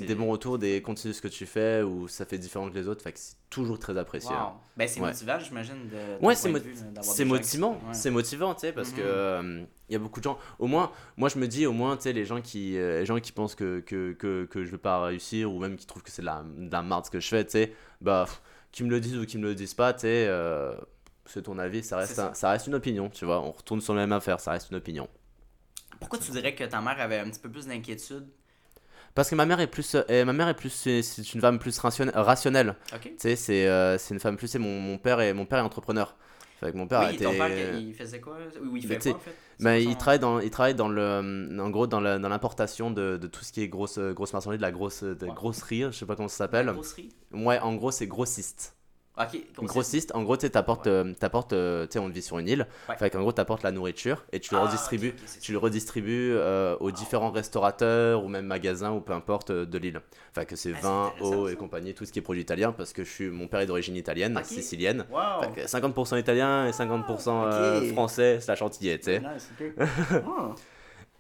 des 0.01 0.15
bons 0.15 0.31
retours, 0.31 0.59
des 0.59 0.83
continue 0.83 1.13
ce 1.15 1.23
que 1.23 1.29
tu 1.29 1.47
fais 1.47 1.83
ou 1.83 2.07
ça 2.09 2.25
fait 2.27 2.39
différent 2.39 2.69
que 2.69 2.75
les 2.75 2.87
autres. 2.89 3.03
Fait 3.03 3.13
que 3.13 3.19
c'est 3.19 3.37
toujours 3.51 3.79
très 3.79 3.97
apprécié. 3.97 4.35
hein. 4.35 4.53
Ben, 4.77 4.87
c'est 4.89 5.01
Ouais. 5.01 5.09
motivant, 5.09 5.39
j'imagine. 5.39 5.89
de- 5.89 6.25
Ouais, 6.25 6.35
c'est 6.35 6.51
mo- 6.51 6.59
qui- 6.61 7.25
motivant, 7.25 7.73
Ouais. 7.73 7.79
c'est 7.95 8.11
motivant, 8.11 8.55
tu 8.55 8.61
sais, 8.61 8.73
parce 8.73 8.91
Mhm. 8.91 8.97
que 8.97 9.03
euh, 9.03 9.65
il 9.89 9.93
y 9.93 9.97
a 9.97 9.99
beaucoup 9.99 10.21
de 10.21 10.25
gens. 10.25 10.39
Au 10.59 10.67
moins, 10.67 10.91
moi 11.17 11.29
je 11.29 11.39
me 11.39 11.47
dis, 11.49 11.67
au 11.67 11.73
moins, 11.73 11.97
tu 11.97 12.03
sais, 12.05 12.13
les 12.13 12.25
gens 12.25 12.41
qui, 12.41 12.77
euh, 12.77 13.01
les 13.01 13.07
gens 13.07 13.19
qui 13.21 13.33
pensent 13.33 13.55
que 13.55 13.81
que, 13.81 14.13
que, 14.13 14.45
que 14.45 14.65
je 14.65 14.71
vais 14.71 14.79
pas 14.79 15.03
réussir 15.05 15.53
ou 15.53 15.59
même 15.61 15.77
qui 15.77 15.87
trouvent 15.87 16.03
que 16.03 16.11
c'est 16.11 16.23
de 16.23 16.27
la, 16.27 16.43
de 16.45 16.71
la 16.73 16.83
merde 16.83 17.07
ce 17.07 17.11
que 17.11 17.21
je 17.21 17.29
fais, 17.29 17.45
tu 17.45 17.53
sais, 17.53 17.73
bah, 18.01 18.27
qu'ils 18.73 18.87
me 18.87 18.91
le 18.91 19.01
disent 19.01 19.17
ou 19.17 19.25
qu'ils 19.25 19.41
me 19.41 19.47
le 19.49 19.55
disent 19.55 19.75
pas, 19.75 19.93
tu 19.95 20.01
sais, 20.01 20.27
euh, 20.29 20.75
c'est 21.27 21.43
ton 21.43 21.59
avis, 21.59 21.83
ça 21.83 21.97
reste, 21.97 22.21
ça 22.35 22.51
reste 22.51 22.67
une 22.67 22.75
opinion, 22.75 23.09
tu 23.09 23.25
vois. 23.25 23.41
On 23.41 23.53
retourne 23.53 23.81
sur 23.81 23.95
la 23.95 24.03
même 24.03 24.13
affaire, 24.13 24.41
ça 24.41 24.51
reste 24.51 24.71
une 24.71 24.77
opinion. 24.77 25.09
Pourquoi 26.01 26.19
tu 26.19 26.31
dirais 26.31 26.55
que 26.55 26.65
ta 26.65 26.81
mère 26.81 27.01
avait 27.01 27.19
un 27.19 27.31
petit 27.31 27.41
peu 27.41 27.51
plus 27.51 27.67
d'inquiétude? 27.67 28.27
Parce 29.15 29.31
que 29.31 29.37
ma 29.37 29.47
mère 29.47 29.61
est 29.61 29.69
plus, 29.69 29.95
euh, 29.95 30.25
ma 30.25 30.33
mère 30.33 30.49
est 30.49 30.55
plus, 30.55 30.71
c'est 30.71 31.03
c'est 31.03 31.35
une 31.35 31.41
femme 31.41 31.59
plus 31.59 31.79
rationnelle. 31.79 32.17
rationnelle. 32.17 32.75
Ok. 32.93 33.03
Tu 33.03 33.13
sais, 33.19 33.37
c'est 33.37 33.69
euh, 33.69 33.97
une 34.11 34.19
femme 34.19 34.37
plus, 34.37 34.49
c'est 34.49 34.59
mon, 34.59 34.81
mon 34.81 34.99
père 34.99 35.21
est 35.21 35.33
mon 35.33 35.47
père 35.47 35.61
est 35.61 35.63
entrepreneur. 35.63 36.17
Fait 36.61 36.73
que 36.73 36.77
mon 36.77 36.87
père 36.89 37.01
Oui, 37.01 37.15
été. 37.15 37.25
ton 37.25 37.33
père, 37.33 37.77
il 37.79 37.95
faisait 37.95 38.21
quoi? 38.21 38.39
Oui, 38.63 38.81
il 38.83 38.89
fait 38.89 38.99
quoi 38.99 39.13
en 39.15 39.19
fait? 39.19 39.35
Ben, 39.61 39.79
C'est 39.79 39.85
il 39.85 39.97
travaille 39.97 40.19
dans, 40.19 40.41
il 40.41 40.51
travaille 40.51 40.75
dans 40.75 40.89
le, 40.89 41.59
en 41.61 41.71
gros 41.71 41.87
dans 41.87 42.01
l'importation 42.01 42.91
de, 42.91 43.17
de 43.17 43.27
tout 43.29 43.45
ce 43.45 43.53
qui 43.53 43.63
est 43.63 43.69
grosse, 43.69 43.99
grosse 43.99 44.33
marchandise, 44.33 44.59
de 44.59 44.63
la 44.63 44.73
grosse, 44.73 45.05
de 45.05 45.27
grosserie, 45.29 45.83
je 45.83 45.91
sais 45.93 46.07
pas 46.07 46.17
comment 46.17 46.29
ça 46.29 46.39
s'appelle. 46.39 46.67
Grosserie 46.73 47.11
Ouais, 47.33 47.59
en 47.61 47.75
gros 47.75 47.91
c'est 47.93 48.07
grossiste. 48.09 48.75
Ok, 49.17 49.29
grossiste. 49.55 49.55
Grossiste, 49.63 50.15
en 50.17 50.23
gros 50.25 50.37
tu 50.37 50.51
t'apportes, 50.51 50.89
euh, 50.89 51.13
t'apportes, 51.15 51.53
euh, 51.53 51.87
tu 51.87 51.99
on 52.01 52.09
vit 52.09 52.21
sur 52.21 52.39
une 52.41 52.49
île, 52.49 52.67
Ouais. 52.89 52.97
fait 52.97 53.11
qu'en 53.11 53.21
gros 53.21 53.31
t'apportes 53.31 53.63
la 53.63 53.71
nourriture 53.71 54.25
et 54.33 54.41
tu 54.41 54.55
le 54.55 54.61
Ah, 54.61 54.65
redistribues, 54.65 55.15
tu 55.41 55.53
le 55.53 55.59
redistribues 55.59 56.33
euh, 56.35 56.77
aux 56.81 56.91
différents 56.91 57.31
restaurateurs 57.31 58.25
ou 58.25 58.29
même 58.29 58.47
magasins 58.47 58.91
ou 58.91 59.01
peu 59.01 59.13
importe 59.13 59.53
de 59.53 59.79
l'île. 59.79 60.01
Fait 60.33 60.47
que 60.47 60.57
c'est 60.57 60.73
Ah, 60.75 60.81
vin, 60.83 61.13
eau 61.21 61.47
et 61.49 61.55
compagnie, 61.55 61.95
tout 61.95 62.05
ce 62.05 62.11
qui 62.13 62.19
est 62.19 62.23
produit 62.23 62.43
italien 62.43 62.73
parce 62.73 62.93
que 62.93 63.05
je 63.05 63.11
suis, 63.11 63.31
mon 63.31 63.47
père 63.47 63.61
est 63.61 63.67
d'origine 63.67 63.95
italienne, 63.95 64.41
sicilienne. 64.45 65.07
Wow. 65.13 65.55
Fait 65.55 65.63
que 65.63 65.69
50% 65.69 66.19
italien 66.19 66.67
et 66.67 66.73
50% 66.73 67.45
euh, 67.47 67.93
français 67.93 68.41
slash 68.41 68.63
antillais, 68.63 68.99
tu 68.99 69.05
sais. 69.05 69.21
Nice, 69.21 69.49
ok. 69.61 69.87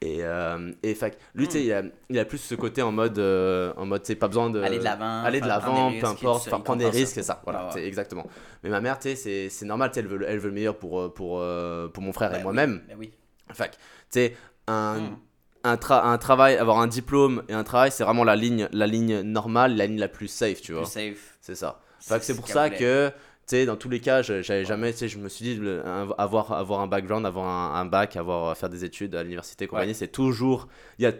Ah. 0.04 0.06
Et, 0.06 0.18
euh, 0.22 0.72
et 0.82 0.94
fait, 0.94 1.18
lui, 1.34 1.46
tu 1.46 1.54
sais, 1.54 1.64
il 1.64 1.72
a, 1.72 1.82
il 2.10 2.18
a 2.18 2.24
plus 2.24 2.38
ce 2.38 2.54
côté 2.54 2.82
en 2.82 2.92
mode, 2.92 3.18
euh, 3.18 3.72
en 3.76 3.86
mode, 3.86 4.02
pas 4.16 4.28
besoin 4.28 4.50
de. 4.50 4.60
Aller 4.62 4.78
de 4.78 4.84
l'avant, 4.84 5.22
Aller 5.24 5.40
de 5.40 5.46
l'avant, 5.46 5.90
peu 5.90 5.96
et 5.96 6.04
importe, 6.04 6.44
faire 6.48 6.62
prendre 6.62 6.78
des 6.80 6.88
risques, 6.88 7.14
c'est 7.14 7.22
ça. 7.22 7.40
Voilà, 7.44 7.68
Ouais, 7.68 7.74
ouais. 7.74 7.86
exactement. 7.86 8.26
Mais 8.62 8.70
ma 8.70 8.80
mère, 8.80 8.98
tu 8.98 9.08
sais, 9.08 9.16
c'est- 9.16 9.48
c'est 9.48 9.64
normal, 9.66 9.90
tu 9.92 9.98
elle 10.00 10.06
veut, 10.06 10.16
le- 10.18 10.28
elle 10.28 10.38
veut 10.38 10.48
le 10.48 10.54
meilleur 10.54 10.76
pour, 10.76 11.00
euh, 11.00 11.08
pour, 11.08 11.38
euh, 11.40 11.88
pour 11.88 12.02
mon 12.02 12.12
frère 12.12 12.30
Ben 12.30 12.36
et 12.36 12.38
oui, 12.38 12.42
moi-même. 12.44 12.82
Oui. 12.98 13.12
Fait 13.52 13.68
que, 13.68 13.72
tu 13.74 13.78
sais, 14.10 14.36
un, 14.66 14.98
Hmm. 15.00 15.16
un, 15.64 15.74
tra- 15.76 16.04
un 16.04 16.18
travail, 16.18 16.56
avoir 16.56 16.78
un 16.78 16.86
diplôme 16.86 17.42
et 17.48 17.52
un 17.54 17.64
travail, 17.64 17.90
c'est 17.90 18.04
vraiment 18.04 18.24
la 18.24 18.36
ligne, 18.36 18.68
la 18.72 18.86
ligne 18.86 19.20
normale, 19.20 19.76
la 19.76 19.86
ligne 19.86 19.98
la 19.98 20.08
plus 20.08 20.28
safe, 20.28 20.60
tu 20.60 20.72
vois. 20.72 20.84
C'est 20.86 21.14
ça. 21.54 21.80
Fait 22.00 22.22
c'est 22.22 22.32
ce 22.34 22.38
pour 22.38 22.48
ça 22.48 22.68
que, 22.70 23.10
sais, 23.46 23.66
dans 23.66 23.76
tous 23.76 23.88
les 23.88 24.00
cas, 24.00 24.22
je- 24.22 24.42
j'avais 24.42 24.64
jamais, 24.64 24.92
tu 24.92 24.98
sais, 25.00 25.08
je 25.08 25.18
me 25.18 25.28
suis 25.28 25.44
dit, 25.44 25.54
le- 25.56 25.82
avoir, 26.18 26.52
avoir 26.52 26.80
un 26.80 26.86
background, 26.86 27.26
avoir 27.26 27.46
un, 27.46 27.80
un 27.80 27.84
bac, 27.84 28.16
avoir 28.16 28.48
euh, 28.50 28.54
faire 28.54 28.68
des 28.70 28.84
études 28.84 29.14
à 29.14 29.22
l'université, 29.22 29.66
compagnie, 29.66 29.88
Ouais. 29.88 29.94
c'est 29.94 30.08
toujours, 30.08 30.68
il 30.98 31.02
y 31.04 31.06
a, 31.06 31.12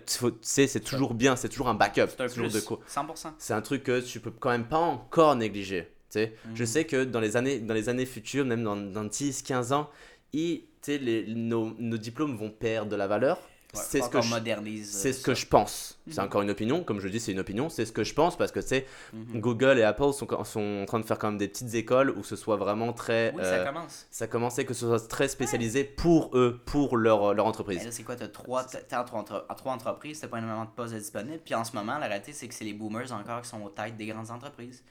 c'est 0.43 0.81
toujours 0.85 1.15
bien, 1.15 1.37
c'est 1.37 1.49
toujours 1.49 1.69
un 1.69 1.75
backup, 1.75 2.07
C'est 2.09 2.21
un 2.23 2.29
toujours 2.29 2.49
plus. 2.49 2.55
de 2.55 2.61
quoi. 2.61 2.81
100%. 2.89 3.35
C'est 3.39 3.55
un 3.55 3.63
truc 3.63 3.83
que 3.85 4.01
tu 4.01 4.21
peux 4.21 4.31
quand 4.31 4.51
même 4.51 4.67
pas 4.69 4.79
encore 4.79 5.37
négliger. 5.37 5.89
tu 6.11 6.21
sais. 6.21 6.35
Je 6.55 6.63
Mhm. 6.63 6.67
sais 6.67 6.85
que 6.85 7.05
dans 7.05 7.19
les 7.21 7.37
années, 7.37 7.59
dans 7.59 7.75
les 7.75 7.89
années 7.89 8.07
futures, 8.07 8.45
même 8.45 8.63
dans, 8.63 8.77
dans 8.77 9.03
10, 9.05 9.43
15 9.43 9.73
ans, 9.73 9.91
il- 10.33 10.63
les- 10.87 11.27
nos, 11.35 11.75
nos 11.79 11.97
diplômes 11.97 12.37
vont 12.37 12.51
perdre 12.51 12.91
de 12.91 12.97
la 12.97 13.07
valeur. 13.07 13.39
C'est 13.75 14.01
ce 14.03 14.09
que 14.09 14.21
je, 14.21 14.31
modernise. 14.31 14.91
c'est 14.91 15.09
euh, 15.11 15.13
ce 15.13 15.23
que 15.23 15.35
je 15.35 15.47
pense. 15.47 15.99
C'est 16.11 16.19
Mhm. 16.19 16.25
encore 16.27 16.43
une 16.43 16.51
opinion, 16.51 16.85
comme 16.85 17.01
je 17.01 17.09
dis, 17.09 17.19
c'est 17.21 17.33
une 17.33 17.39
opinion. 17.41 17.69
C'est 17.69 17.85
ce 17.87 17.93
que 17.93 18.05
je 18.05 18.13
pense 18.15 18.37
parce 18.37 18.53
que 18.53 18.61
sais, 18.61 18.87
Mhm. 19.13 19.41
Google 19.41 19.79
et 19.79 19.83
Apple 19.83 20.13
sont, 20.13 20.27
sont 20.45 20.81
en 20.83 20.85
train 20.87 21.01
de 21.01 21.05
faire 21.05 21.19
quand 21.19 21.29
même 21.29 21.39
des 21.39 21.49
petites 21.49 21.75
écoles 21.75 22.11
où 22.11 22.23
ce 22.25 22.37
soit 22.37 22.57
vraiment 22.57 22.93
très. 22.93 23.33
Oui, 23.35 23.43
euh, 23.43 23.59
ça 23.59 23.65
commence. 23.73 24.07
ça 24.11 24.27
commençait 24.27 24.65
que 24.65 24.75
ce 24.75 24.87
soit 24.87 25.09
très 25.09 25.29
spécialisé 25.29 25.85
pour 25.85 26.31
eux, 26.37 26.61
pour 26.67 26.97
leur, 26.97 27.35
leur 27.35 27.47
entreprise. 27.47 27.79
Mais 27.79 27.85
là, 27.87 27.93
c'est 27.93 28.03
quoi, 28.03 28.17
t'as 28.17 28.29
trois, 28.29 28.65
trois, 28.65 29.07
entre- 29.21 29.47
trois 29.57 29.73
entreprises, 29.73 30.21
t'as 30.21 30.29
pas 30.29 30.39
énormément 30.39 30.65
de 30.65 30.71
postes 30.71 30.95
disponibles. 30.95 31.41
Puis 31.45 31.55
en 31.55 31.65
ce 31.65 31.75
moment, 31.75 31.99
la 31.99 32.07
réalité, 32.07 32.33
c'est 32.33 32.49
que 32.49 32.55
c'est 32.55 32.65
les 32.65 32.75
boomers 32.75 33.13
encore 33.13 33.43
qui 33.43 33.49
sont 33.49 33.63
aux 33.63 33.71
têtes 33.71 33.97
des 33.97 34.07
grandes 34.07 34.31
entreprises. 34.31 34.83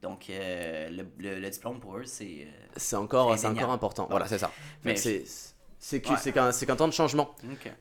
Donc, 0.00 0.30
euh, 0.30 0.88
le, 0.90 1.06
le- 1.18 1.38
le 1.38 1.48
diplôme 1.50 1.78
pour 1.78 1.96
eux, 1.98 2.04
c'est. 2.06 2.24
euh, 2.48 2.66
C'est 2.76 2.96
encore, 2.96 3.30
C'est 3.32 3.42
c'est 3.42 3.46
encore 3.46 3.70
important. 3.70 4.08
Voilà, 4.10 4.26
c'est 4.26 4.38
ça. 4.38 4.50
Mais 4.84 4.96
c'est 4.96 5.22
c'est 5.84 6.00
que- 6.00 6.10
Ouais. 6.10 6.52
c'est 6.52 6.66
qu'un 6.66 6.76
temps 6.76 6.86
de 6.88 6.92
changement. 6.92 7.34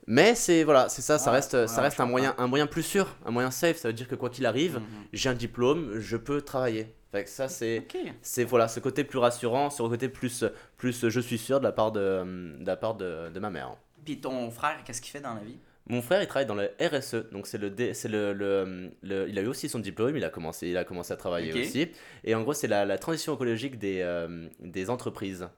Mais 0.07 0.33
c'est 0.35 0.63
voilà, 0.63 0.89
c'est 0.89 1.01
ça, 1.03 1.19
ça 1.19 1.29
Ouais, 1.29 1.37
reste, 1.37 1.53
ouais, 1.53 1.67
ça 1.67 1.81
reste 1.81 1.99
un 1.99 2.05
moyen, 2.07 2.33
un 2.39 2.47
moyen 2.47 2.65
plus 2.65 2.81
sûr, 2.83 3.15
un 3.25 3.31
moyen 3.31 3.51
safe. 3.51 3.77
Ça 3.77 3.89
veut 3.89 3.93
dire 3.93 4.07
que 4.07 4.15
quoi 4.15 4.29
qu'il 4.31 4.45
arrive, 4.47 4.77
Mhm. 4.79 4.83
j'ai 5.13 5.29
un 5.29 5.33
diplôme, 5.35 5.99
je 5.99 6.17
peux 6.17 6.41
travailler. 6.41 6.93
Fait 7.11 7.23
que 7.25 7.29
ça 7.29 7.47
c'est, 7.47 7.85
c'est 8.21 8.43
voilà, 8.43 8.67
ce 8.67 8.79
côté 8.79 9.03
plus 9.03 9.19
rassurant, 9.19 9.69
ce 9.69 9.83
côté 9.83 10.09
plus, 10.09 10.45
plus, 10.77 11.07
je 11.09 11.19
suis 11.19 11.37
sûr 11.37 11.59
de 11.59 11.65
la 11.65 11.71
part 11.73 11.91
de, 11.91 12.23
de 12.59 12.65
la 12.65 12.75
part 12.77 12.95
de, 12.95 13.29
de 13.29 13.39
ma 13.39 13.49
mère. 13.49 13.75
Puis 14.03 14.19
ton 14.19 14.49
frère, 14.49 14.77
qu'est-ce 14.83 15.01
qu'il 15.01 15.11
fait 15.11 15.19
dans 15.21 15.33
la 15.35 15.41
vie? 15.41 15.59
Mon 15.87 16.01
frère, 16.01 16.21
il 16.21 16.27
travaille 16.27 16.45
dans 16.47 16.55
le 16.55 16.69
RSE, 16.79 17.29
donc 17.31 17.47
c'est 17.47 17.57
le, 17.57 17.69
le, 17.69 18.33
le, 18.33 18.91
le- 19.03 19.27
il 19.29 19.37
a 19.37 19.41
eu 19.41 19.47
aussi 19.47 19.67
son 19.67 19.79
diplôme, 19.79 20.15
il 20.15 20.23
a 20.23 20.29
commencé, 20.29 20.67
il 20.69 20.77
a 20.77 20.83
commencé 20.85 21.11
à 21.11 21.17
travailler 21.17 21.51
aussi. 21.59 21.89
Et 22.23 22.33
en 22.33 22.41
gros, 22.43 22.53
c'est 22.53 22.67
la, 22.67 22.85
la 22.85 22.97
transition 22.97 23.33
écologique 23.35 23.77
des, 23.77 23.99
euh, 24.01 24.47
des 24.59 24.89
entreprises. 24.89 25.49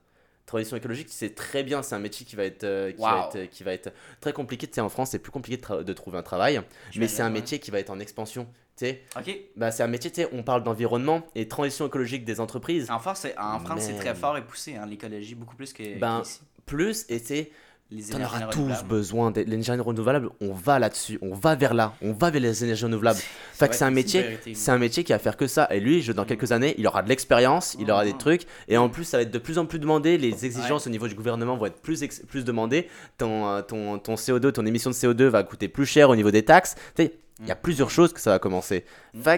Transition 0.46 0.76
écologique, 0.76 1.08
c'est 1.10 1.36
très 1.36 1.64
bien, 1.64 1.82
c'est 1.84 1.96
un 1.96 2.00
métier 2.00 2.26
qui 2.26 2.36
va 2.36 2.44
être, 2.44 2.64
euh, 2.66 2.92
qui 2.92 3.02
va 3.02 3.30
Wow. 3.30 3.38
être, 3.38 3.50
qui 3.50 3.64
va 3.64 3.74
être 3.74 3.94
très 4.20 4.34
compliqué. 4.34 4.68
Tu 4.68 4.74
sais, 4.74 4.82
en 4.82 4.90
France, 4.90 5.12
c'est 5.12 5.20
plus 5.20 5.32
compliqué 5.32 5.58
de, 5.84 5.94
trouver 5.94 6.18
un 6.18 6.24
travail, 6.24 6.62
mais 6.98 7.08
c'est 7.08 7.22
un 7.22 7.30
métier 7.30 7.60
qui 7.60 7.72
va 7.72 7.80
être 7.80 7.90
en 7.90 8.00
expansion. 8.00 8.46
Tu 8.76 8.86
sais, 8.88 9.04
bah, 9.56 9.72
c'est 9.72 9.84
un 9.84 9.88
métier, 9.88 10.12
tu 10.12 10.22
sais, 10.22 10.30
on 10.34 10.44
parle 10.44 10.64
d'environnement 10.64 11.22
et 11.36 11.48
transition 11.48 11.86
écologique 11.88 12.26
des 12.26 12.40
entreprises. 12.40 12.90
En 12.92 13.00
France, 13.00 13.20
c'est, 13.22 13.38
en 13.38 13.60
France, 13.60 13.82
c'est 13.84 13.94
Man. 13.94 14.02
très 14.02 14.16
fort 14.16 14.36
et 14.38 14.44
poussé, 14.44 14.76
hein, 14.76 14.86
l'écologie, 14.88 15.36
beaucoup 15.36 15.56
plus 15.56 15.72
que 15.74 15.98
Ben, 16.00 16.22
qu'ici. 16.24 16.42
plus 16.66 17.06
et 17.08 17.20
c'est 17.20 17.52
les 17.92 18.04
T'en 18.04 18.18
énergies 18.18 18.36
auras 18.38 18.46
tous 18.48 18.58
renouvelables. 18.60 18.88
besoin. 18.88 19.32
Des 19.32 19.44
l'énergie 19.46 19.72
renouvelable, 19.72 20.30
on 20.42 20.52
va 20.54 20.80
là-dessus. 20.80 21.20
On 21.22 21.36
va 21.36 21.54
vers 21.56 21.74
là. 21.76 21.94
On 22.02 22.12
va 22.14 22.32
vers 22.32 22.42
les 22.42 22.64
énergies 22.64 22.86
renouvelables. 22.86 23.20
Fait 23.54 23.70
que 23.70 23.76
c'est 23.76 23.84
un 23.86 23.92
métier, 23.92 24.40
c'est 24.56 24.72
un 24.72 24.80
métier 24.80 25.04
qui 25.04 25.12
va 25.12 25.20
faire 25.20 25.38
que 25.38 25.46
ça. 25.46 25.68
Et 25.70 25.80
lui, 25.80 26.02
je, 26.02 26.12
dans 26.12 26.26
quelques 26.26 26.52
années, 26.52 26.74
il 26.80 26.88
aura 26.88 27.04
de 27.04 27.10
l'expérience, 27.10 27.76
il 27.80 27.92
aura 27.92 28.04
des 28.04 28.14
Mhm. 28.14 28.18
trucs. 28.18 28.42
Et 28.68 28.78
en 28.78 28.90
plus, 28.90 29.04
ça 29.04 29.18
va 29.18 29.24
être 29.24 29.32
de 29.32 29.38
plus 29.38 29.58
en 29.60 29.66
plus 29.68 29.78
demandé. 29.80 30.18
Les 30.18 30.46
exigences 30.46 30.88
au 30.88 30.90
niveau 30.90 31.08
du 31.08 31.14
gouvernement 31.14 31.56
vont 31.56 31.68
être 31.68 31.82
plus, 31.82 32.04
plus 32.28 32.44
demandées. 32.44 32.88
Ton, 33.20 33.48
euh, 33.48 33.62
ton, 33.62 34.00
ton 34.00 34.16
CO2, 34.16 34.52
ton 34.52 34.66
émission 34.66 34.90
de 34.90 34.96
CO2 34.96 35.26
va 35.28 35.44
coûter 35.44 35.68
plus 35.68 35.86
cher 35.86 36.10
au 36.10 36.16
niveau 36.16 36.32
des 36.32 36.44
taxes. 36.44 36.76
Tu 36.96 37.04
sais, 37.04 37.14
il 37.42 37.48
y 37.48 37.52
a 37.52 37.56
plusieurs 37.56 37.90
choses 37.92 38.12
que 38.12 38.20
ça 38.22 38.32
va 38.32 38.40
commencer. 38.40 38.86
Que 39.14 39.30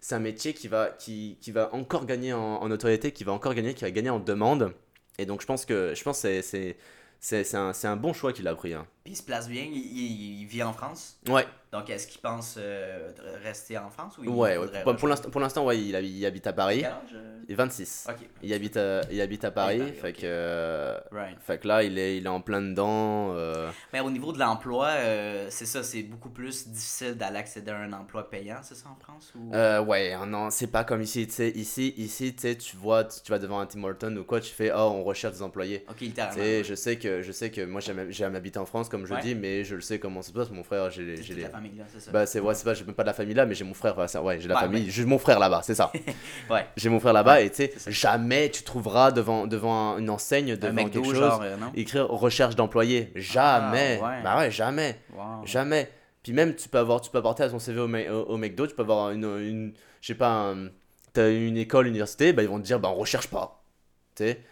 c'est 0.00 0.14
un 0.14 0.20
métier 0.20 0.52
qui 0.54 0.66
va, 0.66 0.86
qui, 0.98 1.36
qui 1.40 1.52
va 1.52 1.68
encore 1.74 2.06
gagner 2.06 2.32
en, 2.32 2.38
en 2.40 2.68
notoriété, 2.68 3.12
qui 3.12 3.22
va 3.22 3.32
encore 3.32 3.54
gagner, 3.54 3.74
qui 3.74 3.84
va 3.84 3.90
gagner 3.90 4.10
en 4.10 4.18
demande. 4.18 4.72
Et 5.18 5.26
donc, 5.26 5.42
je 5.42 5.46
pense 5.46 5.64
que, 5.66 5.92
je 5.94 6.02
pense 6.02 6.22
que 6.22 6.40
c'est- 6.42 6.76
c'est, 7.20 7.54
un, 7.54 7.72
un 7.84 7.96
bon 7.96 8.12
choix 8.12 8.32
qu'il 8.32 8.48
a 8.48 8.54
pris. 8.54 8.74
hein. 8.74 8.86
Puis 9.10 9.16
il 9.16 9.22
se 9.22 9.24
place 9.24 9.48
bien, 9.48 9.64
il, 9.64 9.76
il- 9.76 10.40
il 10.42 10.46
vit 10.46 10.62
en 10.62 10.72
France. 10.72 11.18
Ouais, 11.28 11.44
Donc 11.72 11.90
est-ce 11.90 12.06
qu'il 12.06 12.20
pense 12.20 12.54
euh, 12.58 13.10
rester 13.42 13.76
en 13.76 13.90
France 13.90 14.16
ou 14.18 14.22
il 14.22 14.28
ouais, 14.30 14.56
ouais. 14.56 14.68
Pour, 14.84 15.40
l'instant, 15.40 15.64
ouais, 15.64 15.80
il, 15.80 15.96
hab- 15.96 16.04
il 16.04 16.24
habite 16.24 16.46
à 16.46 16.52
Paris. 16.52 16.82
Quel 16.82 16.92
âge? 16.92 17.16
Il 17.48 17.52
est 17.52 17.56
26. 17.56 18.06
Ok. 18.08 18.28
Il 18.42 18.54
habite 18.54 18.76
à, 18.76 19.00
il 19.10 19.20
habite 19.20 19.44
à 19.44 19.50
Paris, 19.50 19.78
Paris, 19.78 19.92
fait 19.94 20.12
que 20.12 20.94
Right. 21.10 21.36
fait 21.40 21.58
que 21.58 21.66
là 21.66 21.82
il 21.82 21.98
est 21.98 22.18
il 22.18 22.26
est 22.26 22.28
en 22.28 22.40
plein 22.40 22.62
dedans 22.62 23.32
euh, 23.34 23.70
Mais 23.92 23.98
au 23.98 24.10
niveau 24.10 24.32
de 24.32 24.38
l'emploi, 24.38 24.86
euh, 24.90 25.48
c'est 25.50 25.66
ça, 25.66 25.82
c'est 25.82 26.04
beaucoup 26.04 26.28
plus 26.30 26.68
difficile 26.68 27.14
d'aller 27.14 27.38
accéder 27.38 27.72
à 27.72 27.78
un 27.78 27.92
emploi 27.92 28.30
payant, 28.30 28.58
c'est 28.62 28.76
ça 28.76 28.88
en 28.88 28.94
France 29.02 29.32
ou... 29.34 29.50
ouais, 29.52 30.14
non, 30.28 30.50
c'est 30.50 30.68
pas 30.68 30.84
comme 30.84 31.02
ici, 31.02 31.26
tu 31.26 31.32
sais, 31.32 31.50
ici 31.50 31.92
ici 31.96 32.34
tu 32.36 32.76
vois 32.76 33.02
tu, 33.04 33.20
tu 33.24 33.32
vas 33.32 33.40
devant 33.40 33.58
un 33.58 33.66
Tim 33.66 33.82
Horton 33.82 34.14
ou 34.16 34.24
quoi, 34.24 34.40
tu 34.40 34.52
fais 34.52 34.70
oh, 34.72 34.92
on 34.94 35.02
recherche 35.02 35.34
des 35.34 35.42
employés. 35.42 35.84
Ok, 35.90 36.00
littéralement. 36.02 36.36
sais, 36.40 36.62
je 36.62 36.74
sais 36.76 36.98
que 36.98 37.20
je 37.22 37.32
sais 37.32 37.50
que 37.50 37.62
moi 37.64 37.80
j'aime 37.80 38.10
j'aime 38.12 38.36
habiter 38.36 38.60
en 38.60 38.66
France 38.66 38.88
comme 38.88 38.99
je 39.06 39.14
Ouais. 39.14 39.20
dis, 39.20 39.34
mais 39.34 39.64
je 39.64 39.74
le 39.74 39.80
sais 39.80 39.98
comment 39.98 40.22
ça 40.22 40.28
se 40.28 40.32
passe, 40.32 40.50
mon 40.50 40.62
frère, 40.64 40.90
j'ai 40.90 41.04
les 41.04 41.42
la 41.42 41.48
famille 41.50 41.72
là, 41.78 41.84
c'est 41.92 42.00
ça. 42.00 42.10
bah 42.10 42.26
c'est 42.26 42.40
ouais, 42.40 42.54
c'est 42.54 42.64
pas 42.64 42.74
j'ai 42.74 42.84
même 42.84 42.94
pas 42.94 43.02
de 43.02 43.08
la 43.08 43.12
famille 43.14 43.34
là, 43.34 43.46
mais 43.46 43.54
j'ai 43.54 43.64
mon 43.64 43.74
frère, 43.74 43.96
ouais, 43.98 44.40
j'ai 44.40 44.48
la 44.48 44.56
famille, 44.56 44.84
ouais. 44.84 44.90
j'ai 44.90 45.04
mon 45.04 45.18
frère 45.18 45.38
là-bas, 45.38 45.60
c'est 45.62 45.74
ça. 45.74 45.92
Ouais. 46.50 46.66
J'ai 46.76 46.88
mon 46.88 47.00
frère 47.00 47.12
là-bas 47.12 47.40
et 47.42 47.50
tu 47.50 47.56
sais, 47.56 47.72
jamais 47.88 48.50
tu 48.50 48.62
trouveras 48.62 49.12
devant 49.12 49.46
devant 49.46 49.94
un- 49.94 49.98
une 49.98 50.10
enseigne 50.10 50.52
un 50.52 50.56
devant 50.56 50.72
McDo, 50.72 51.02
quelque 51.02 51.14
chose 51.14 51.18
genre, 51.20 51.40
euh, 51.42 51.56
non? 51.56 51.72
écrire 51.74 52.08
recherche 52.08 52.56
d'employés. 52.56 53.12
Jamais. 53.14 54.00
Ah. 54.02 54.20
Bah 54.24 54.38
ouais, 54.38 54.50
jamais. 54.50 54.98
Wow. 55.16 55.44
Jamais. 55.46 55.88
Puis 56.22 56.32
même, 56.32 56.54
tu 56.54 56.68
peux 56.68 56.78
avoir, 56.78 57.00
tu 57.00 57.10
peux 57.10 57.18
apporter 57.18 57.42
à 57.44 57.48
ton 57.48 57.58
CV 57.58 57.80
au, 57.80 57.86
au, 57.88 58.22
au 58.32 58.36
McDo, 58.36 58.66
tu 58.66 58.74
peux 58.74 58.82
avoir 58.82 59.10
une, 59.10 59.24
une 59.24 59.72
je 60.00 60.06
sais 60.08 60.14
pas, 60.14 60.28
un- 60.52 60.68
t'as 61.12 61.30
une 61.30 61.56
école, 61.56 61.86
université, 61.86 62.32
bah 62.32 62.42
ils 62.42 62.48
vont 62.48 62.58
te 62.58 62.64
dire, 62.64 62.78
bah 62.80 62.88
on 62.90 62.94
recherche 62.96 63.28
pas. 63.28 63.59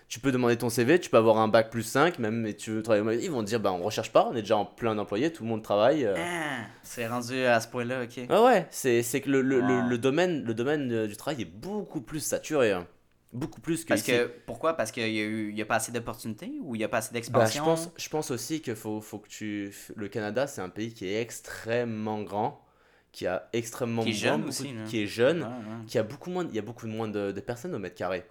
Tu 0.09 0.21
peux 0.21 0.33
demander 0.33 0.57
ton 0.57 0.69
CV, 0.69 0.99
tu 1.01 1.11
peux 1.11 1.17
avoir 1.17 1.39
un 1.39 1.49
bac 1.49 1.71
plus 1.71 1.83
5, 1.83 2.19
même, 2.19 2.47
et 2.47 2.55
tu 2.55 2.71
veux 2.71 2.83
travailler 2.83 3.25
ils 3.25 3.31
vont 3.31 3.43
te 3.43 3.49
dire, 3.49 3.61
bah 3.61 3.73
on 3.73 3.83
recherche 3.83 4.11
pas, 4.13 4.27
on 4.31 4.35
est 4.35 4.41
déjà 4.43 4.57
en 4.57 4.65
plein 4.65 4.95
d'employés, 4.95 5.33
tout 5.33 5.43
le 5.43 5.49
monde 5.49 5.63
travaille. 5.63 6.05
euh. 6.05 6.15
Ah, 6.17 6.65
c'est 6.83 7.07
rendu 7.07 7.39
à 7.45 7.61
ce 7.61 7.69
point-là, 7.69 8.03
ok. 8.05 8.17
Ouais, 8.31 8.45
ouais, 8.45 8.67
c'est 8.71 9.03
c'est 9.03 9.21
que 9.21 9.31
le, 9.31 9.43
le, 9.43 9.61
le, 9.61 9.75
Wow. 9.81 9.89
le 9.89 9.99
domaine, 9.99 10.45
le 10.45 10.55
domaine 10.55 10.91
euh, 10.93 11.07
du 11.07 11.17
travail 11.17 11.43
est 11.43 11.45
beaucoup 11.45 12.01
plus 12.01 12.21
saturé. 12.21 12.73
hein. 12.73 12.87
Beaucoup 13.35 13.61
plus 13.61 13.85
que 13.85 13.89
Parce 13.91 14.01
ici. 14.01 14.11
que, 14.13 14.31
pourquoi? 14.47 14.73
Parce 14.75 14.91
qu'il 14.91 15.03
y 15.13 15.21
a 15.21 15.23
eu, 15.23 15.51
il 15.51 15.59
y 15.59 15.61
a 15.61 15.67
pas 15.67 15.75
assez 15.77 15.93
d'opportunités 15.93 16.51
ou 16.63 16.75
il 16.75 16.81
y 16.81 16.85
a 16.85 16.89
pas 16.89 16.97
assez 16.99 17.11
Bah, 17.13 17.21
je, 17.21 17.27
d'expansion? 17.27 17.65
pense, 17.65 17.91
je 17.99 18.09
pense 18.09 18.31
aussi 18.31 18.63
qu'il 18.63 18.75
faut, 18.75 19.03
faut 19.03 19.19
que 19.19 19.29
tu. 19.29 19.75
Le 19.97 20.09
Canada, 20.09 20.47
c'est 20.47 20.63
un 20.63 20.71
pays 20.71 20.95
qui 20.95 21.07
est 21.07 21.21
extrêmement 21.21 22.23
grand, 22.23 22.65
qui 23.13 23.27
a 23.27 23.49
extrêmement 23.53 24.03
Qui 24.03 24.11
est 24.11 24.13
jeune 24.15 24.39
beaucoup- 24.39 24.49
aussi, 24.49 24.73
qui 24.87 25.03
est 25.03 25.07
jeune, 25.07 25.43
Ouais, 25.43 25.49
ouais. 25.49 25.85
qui 25.87 25.99
a 25.99 26.03
beaucoup 26.05 26.31
moins, 26.31 26.47
il 26.49 26.55
y 26.57 26.59
a 26.59 26.63
beaucoup 26.63 26.87
moins 26.87 27.07
de, 27.09 27.31
de 27.33 27.41
personnes 27.43 27.75
au 27.75 27.79
mètre 27.79 27.97
carré. 27.97 28.25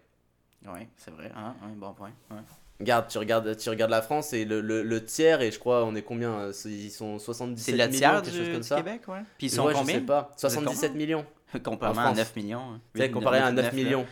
Ouais, 0.66 0.88
c'est 0.98 1.12
vrai. 1.12 1.26
Ouais, 1.26 1.76
bon 1.76 1.94
point. 1.94 2.12
Ouais. 2.32 2.38
Regarde, 2.80 3.08
tu 3.08 3.18
regardes, 3.18 3.58
tu 3.58 3.70
regardes 3.70 3.90
la 3.92 4.02
France 4.02 4.34
et 4.34 4.46
le, 4.46 4.62
le, 4.62 4.84
le 4.84 5.04
tiers, 5.04 5.42
et 5.42 5.52
je 5.52 5.58
crois, 5.58 5.84
on 5.86 5.96
est 5.96 6.04
combien 6.04 6.32
euh, 6.34 6.52
c'est- 6.52 6.70
Ils 6.70 6.92
sont 6.92 7.18
77 7.18 7.66
C'est 7.66 7.72
le 7.78 7.88
millions, 7.88 7.98
tiers 7.98 8.22
quelque 8.22 8.32
du, 8.32 8.38
chose 8.38 8.50
comme 8.52 8.62
du 8.62 8.68
ça. 8.68 8.76
Québec, 8.76 9.02
ouais. 9.08 9.22
Puis 9.38 9.48
ils 9.48 9.50
sont 9.50 9.66
Ouais, 9.66 9.74
je 9.74 9.80
combien? 9.80 9.96
sais 9.96 10.02
pas. 10.02 10.22
Vous 10.24 10.34
êtes 10.34 10.40
77 10.52 10.92
combien? 10.92 11.06
millions. 11.06 11.26
Comparément 11.64 12.00
En 12.00 12.04
à 12.04 12.06
France. 12.08 12.18
9 12.18 12.36
millions. 12.36 12.60
hein. 12.60 12.82
Tu 12.94 13.02
sais, 13.02 13.08
Huit, 13.08 13.14
comparé 13.14 13.40
à 13.40 13.52
9 13.52 13.66
là. 13.66 13.72
millions. 13.72 14.06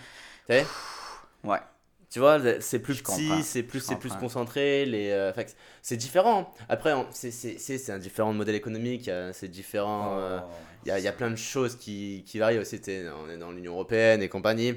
Tu 0.49 0.55
Ouais. 1.43 1.59
Tu 2.09 2.19
vois, 2.19 2.39
c'est 2.61 2.79
plus 2.79 2.93
Je 2.95 3.03
petit, 3.03 3.43
c'est 3.43 3.63
plus, 3.63 3.79
je 3.79 3.85
c'est 3.85 3.97
plus 3.97 4.15
concentré. 4.15 4.85
Les, 4.85 5.09
euh, 5.11 5.33
que 5.33 5.51
c'est 5.81 5.97
différent. 5.97 6.53
Après, 6.69 6.93
c'est- 7.11 7.31
c'est 7.31 7.57
c'est- 7.59 7.77
c'est 7.77 7.91
un 7.91 7.99
différent 7.99 8.31
modèle 8.31 8.55
économique, 8.55 9.09
euh, 9.09 9.31
c'est 9.33 9.49
différent. 9.49 10.17
euh, 10.17 10.39
Oh, 10.41 10.47
Il 10.85 10.89
y 10.89 10.91
a, 10.91 10.99
il 10.99 11.03
y 11.03 11.07
a 11.07 11.11
plein 11.11 11.29
de 11.31 11.35
choses 11.35 11.75
qui, 11.75 12.23
qui 12.25 12.39
varient 12.39 12.59
aussi. 12.59 12.77
sais, 12.81 13.05
On 13.09 13.29
est 13.29 13.37
dans 13.37 13.51
l'Union 13.51 13.73
Européenne 13.73 14.21
et 14.21 14.29
compagnie. 14.29 14.75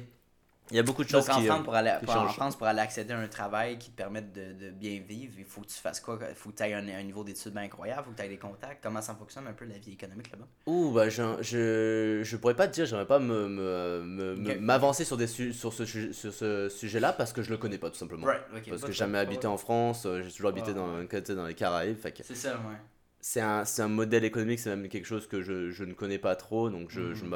Il 0.70 0.76
y 0.76 0.78
a 0.78 0.82
beaucoup 0.82 1.02
de 1.04 1.08
choses 1.08 1.26
Donc 1.26 1.36
en 1.36 1.40
qui. 1.40 1.46
France, 1.46 1.64
pour 1.64 1.74
aller, 1.74 1.94
pour- 2.04 2.14
en. 2.16 2.28
France, 2.28 2.56
pour 2.56 2.66
aller 2.66 2.80
accéder 2.80 3.12
à 3.14 3.18
un 3.18 3.28
travail 3.28 3.78
qui 3.78 3.90
te 3.90 3.96
permette 3.96 4.32
de, 4.32 4.52
de 4.52 4.70
bien 4.70 5.00
vivre, 5.00 5.34
il 5.38 5.44
faut 5.44 5.62
que 5.62 5.66
tu 5.68 5.74
fasses 5.74 6.00
quoi? 6.00 6.18
Il 6.28 6.34
faut 6.34 6.50
que 6.50 6.56
tu 6.56 6.62
aies 6.64 6.74
un, 6.74 6.86
un 6.88 7.02
niveau 7.02 7.24
d'études 7.24 7.52
bien 7.52 7.62
incroyable, 7.62 8.02
il 8.02 8.04
faut 8.06 8.10
que 8.12 8.16
tu 8.16 8.22
aies 8.24 8.28
des 8.28 8.38
contacts. 8.38 8.82
Comment 8.82 9.00
ça 9.02 9.14
fonctionne 9.14 9.46
un 9.46 9.52
peu 9.54 9.64
la 9.64 9.78
vie 9.78 9.92
économique 9.92 10.30
là-bas? 10.30 10.48
Ouh, 10.66 10.92
bah, 10.92 11.08
je, 11.08 11.22
je, 11.40 12.20
je 12.22 12.36
pourrais 12.36 12.54
pas 12.54 12.68
te 12.68 12.74
dire, 12.74 12.84
j'aimerais 12.84 13.06
pas 13.06 13.18
me- 13.18 13.48
me- 13.48 14.02
me- 14.04 14.36
me- 14.36 14.54
Ok. 14.54 14.60
m'avancer 14.60 15.04
sur, 15.04 15.16
des 15.16 15.26
su- 15.26 15.54
sur 15.54 15.72
ce, 15.72 15.86
su- 15.86 16.12
sur 16.12 16.32
ce 16.34 16.68
sujet-là 16.68 17.14
parce 17.14 17.32
que 17.32 17.40
je 17.42 17.50
le 17.50 17.56
connais 17.56 17.78
pas 17.78 17.88
tout 17.88 17.96
simplement. 17.96 18.26
Right, 18.26 18.42
Parce 18.68 18.82
que 18.82 18.92
j'ai 18.92 18.98
jamais 18.98 19.16
habité 19.18 19.46
en 19.46 19.56
France, 19.56 20.04
euh, 20.04 20.22
j'ai 20.22 20.30
toujours 20.30 20.50
habité 20.50 20.72
Ouais, 20.72 20.74
dans, 20.74 20.88
dans 21.34 21.46
les 21.46 21.54
Caraïbes. 21.54 21.96
C'est 22.22 22.34
ça, 22.34 22.56
ouais. 22.58 22.76
c'est 23.20 23.40
un, 23.40 23.64
un 23.78 23.88
modèle 23.88 24.24
économique, 24.24 24.58
c'est 24.60 24.70
même 24.76 24.88
quelque 24.88 25.06
chose 25.06 25.26
que 25.26 25.40
je, 25.42 25.70
je 25.70 25.84
ne 25.84 25.94
connais 25.94 26.18
pas 26.18 26.36
trop, 26.36 26.68
donc 26.70 26.90
je, 26.90 27.14
je, 27.14 27.24
Mhm. 27.24 27.30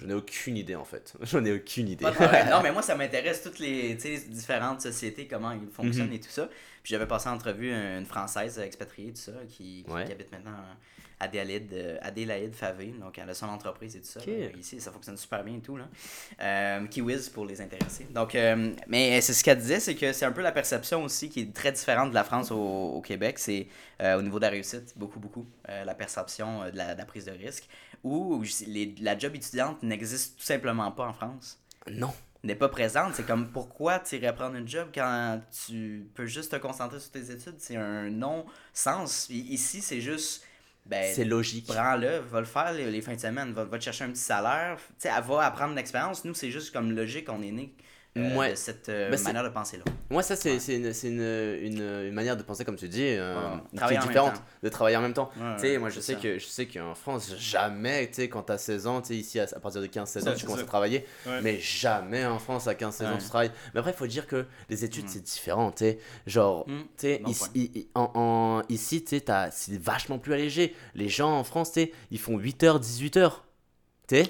M'a- 0.00 0.02
je 0.02 0.06
n'ai 0.06 0.14
aucune 0.14 0.56
idée 0.56 0.74
en 0.76 0.84
fait. 0.84 1.14
J'en 1.22 1.44
ai 1.44 1.52
aucune 1.52 1.88
idée. 1.88 2.04
Non, 2.50 2.60
mais 2.62 2.72
moi, 2.72 2.82
ça 2.82 2.94
m'intéresse 2.94 3.42
toutes 3.42 3.58
les 3.58 3.94
différentes 3.94 4.80
sociétés, 4.80 5.26
comment 5.26 5.52
ils 5.52 5.68
fonctionnent 5.70 6.08
Mhm. 6.08 6.12
et 6.14 6.20
tout 6.20 6.30
ça. 6.30 6.48
Puis 6.82 6.92
j'avais 6.92 7.06
passé 7.06 7.28
en 7.28 7.34
entrevue 7.34 7.72
une 7.72 8.06
Française 8.06 8.58
expatriée, 8.58 9.10
tout 9.12 9.20
ça, 9.20 9.32
qui, 9.48 9.84
qui, 9.86 9.92
Ouais. 9.92 10.04
qui 10.06 10.12
habite 10.12 10.32
maintenant 10.32 10.52
à 10.52 10.76
Adélaïde, 11.20 11.72
euh, 11.74 11.98
Adélaïde 12.00 12.54
Favé. 12.54 12.94
Donc, 12.98 13.18
elle 13.18 13.28
a 13.28 13.34
son 13.34 13.46
entreprise 13.46 13.94
et 13.94 14.00
tout 14.00 14.06
ça. 14.08 14.20
Ok. 14.20 14.28
Euh, 14.28 14.48
Ici, 14.58 14.80
ça 14.80 14.90
fonctionne 14.90 15.16
super 15.16 15.44
bien 15.44 15.56
et 15.56 15.60
tout. 15.60 15.76
Là. 15.76 15.86
Euh, 16.42 16.86
pour 17.34 17.44
les 17.44 17.60
intéressés. 17.60 18.06
Donc, 18.10 18.34
euh, 18.34 18.72
mais 18.88 19.20
c'est 19.20 19.32
ce 19.34 19.44
qu'elle 19.44 19.58
disait, 19.58 19.80
c'est 19.80 19.94
que 19.94 20.12
c'est 20.12 20.24
un 20.24 20.32
peu 20.32 20.42
la 20.42 20.52
perception 20.52 21.04
aussi 21.04 21.28
qui 21.28 21.40
est 21.40 21.52
très 21.54 21.72
différente 21.72 22.10
de 22.10 22.14
la 22.14 22.24
France 22.24 22.50
au, 22.50 22.56
au 22.58 23.00
Québec. 23.00 23.38
C'est 23.38 23.68
euh, 24.00 24.18
au 24.18 24.22
niveau 24.22 24.38
de 24.38 24.44
la 24.44 24.50
réussite, 24.50 24.94
beaucoup, 24.96 25.20
beaucoup. 25.20 25.46
euh, 25.68 25.84
la 25.84 25.94
perception 25.94 26.64
de 26.70 26.76
la, 26.76 26.94
de 26.94 26.98
la 26.98 27.04
prise 27.04 27.26
de 27.26 27.32
risque. 27.32 27.68
Ou 28.02 28.42
les- 28.66 28.94
la 29.00 29.18
job 29.18 29.34
étudiante 29.36 29.82
n'existe 29.82 30.38
tout 30.38 30.44
simplement 30.44 30.90
pas 30.90 31.06
en 31.06 31.12
France 31.12 31.58
Non. 31.90 32.12
n'est 32.42 32.54
pas 32.54 32.68
présente. 32.70 33.14
C'est 33.14 33.26
comme 33.26 33.48
pourquoi 33.50 33.98
tu 34.00 34.16
irais 34.16 34.34
prendre 34.34 34.56
une 34.56 34.66
job 34.66 34.88
quand 34.94 35.40
tu 35.66 36.06
peux 36.14 36.26
juste 36.26 36.52
te 36.52 36.56
concentrer 36.56 36.98
sur 36.98 37.10
tes 37.10 37.30
études? 37.30 37.56
C'est 37.58 37.76
un 37.76 38.08
non-sens. 38.10 39.28
Ici, 39.28 39.82
c'est 39.82 40.00
juste. 40.00 40.44
Ben, 40.86 41.14
C'est 41.14 41.24
logique. 41.24 41.66
prends-le, 41.66 42.18
va 42.18 42.40
le 42.40 42.46
faire 42.46 42.72
les, 42.72 42.90
les 42.90 43.00
fins 43.00 43.14
de 43.14 43.20
semaine, 43.20 43.52
va, 43.52 43.64
va 43.64 43.78
te 43.78 43.84
chercher 43.84 44.04
un 44.04 44.10
petit 44.10 44.20
salaire. 44.20 44.76
Tu 44.78 44.94
sais, 44.98 45.10
elle 45.16 45.22
va 45.24 45.44
apprendre 45.46 45.74
l'expérience. 45.74 46.24
Nous, 46.24 46.34
c'est 46.34 46.50
juste 46.50 46.72
comme 46.72 46.92
logique, 46.92 47.28
on 47.28 47.42
est 47.42 47.52
né 47.52 47.74
euh, 48.16 48.36
Ouais. 48.36 48.50
de 48.50 48.54
cette 48.56 48.88
euh, 48.88 49.16
c'est- 49.16 49.24
manière 49.24 49.44
de 49.44 49.48
penser-là. 49.50 49.84
Moi, 50.10 50.22
ça, 50.22 50.34
c'est 50.34 50.54
Ouais. 50.56 50.74
une, 50.76 50.86
une, 51.04 51.78
une, 51.78 52.06
une 52.08 52.12
manière 52.14 52.36
de 52.36 52.42
penser, 52.42 52.64
comme 52.64 52.74
tu 52.76 52.88
dis, 52.88 53.04
euh, 53.06 53.36
Ouais, 53.72 53.86
qui 53.88 53.94
est 53.94 53.98
différente, 53.98 54.42
de 54.62 54.68
travailler 54.68 54.96
en 54.96 55.02
même 55.02 55.12
temps. 55.12 55.30
Tu 55.60 55.78
moi, 55.78 55.88
je 55.90 56.00
sais, 56.00 56.14
ça. 56.14 56.20
que, 56.20 56.38
je 56.38 56.46
sais 56.46 56.66
qu'en 56.66 56.94
France, 56.96 57.32
jamais, 57.38 58.10
tu 58.10 58.22
quand 58.22 58.42
t'as 58.42 58.58
16 58.58 58.86
ans, 58.88 59.00
tu 59.02 59.12
ici, 59.14 59.38
à, 59.38 59.44
à 59.44 59.60
partir 59.60 59.80
de 59.80 59.86
15-16 59.86 60.28
ans, 60.28 60.34
tu 60.34 60.44
commences 60.44 60.58
ça. 60.60 60.64
à 60.64 60.68
travailler, 60.68 61.06
mais 61.42 61.58
jamais 61.60 62.24
en 62.26 62.38
France, 62.40 62.66
à 62.66 62.74
15-16 62.74 63.06
ans, 63.06 63.18
tu 63.18 63.26
travailles. 63.28 63.52
Mais 63.74 63.80
après, 63.80 63.92
il 63.92 63.96
faut 63.96 64.06
dire 64.08 64.26
que 64.26 64.46
les 64.68 64.84
études, 64.84 65.04
Mm. 65.04 65.08
c'est 65.08 65.22
différent, 65.22 65.70
tu. 65.70 65.96
Genre, 66.26 66.68
Mm. 66.68 66.80
tu 66.98 67.18
Bon 67.18 67.30
ici, 67.30 67.88
en, 67.94 68.10
en- 68.14 68.62
ici, 68.68 69.04
tu 69.04 69.20
c'est 69.52 69.80
vachement 69.80 70.18
plus 70.18 70.34
allégé. 70.34 70.74
Les 70.94 71.08
gens 71.08 71.30
en 71.38 71.44
France, 71.44 71.72
tu 71.72 71.88
ils 72.10 72.18
font 72.18 72.36
8h, 72.38 72.80
18h. 72.80 73.44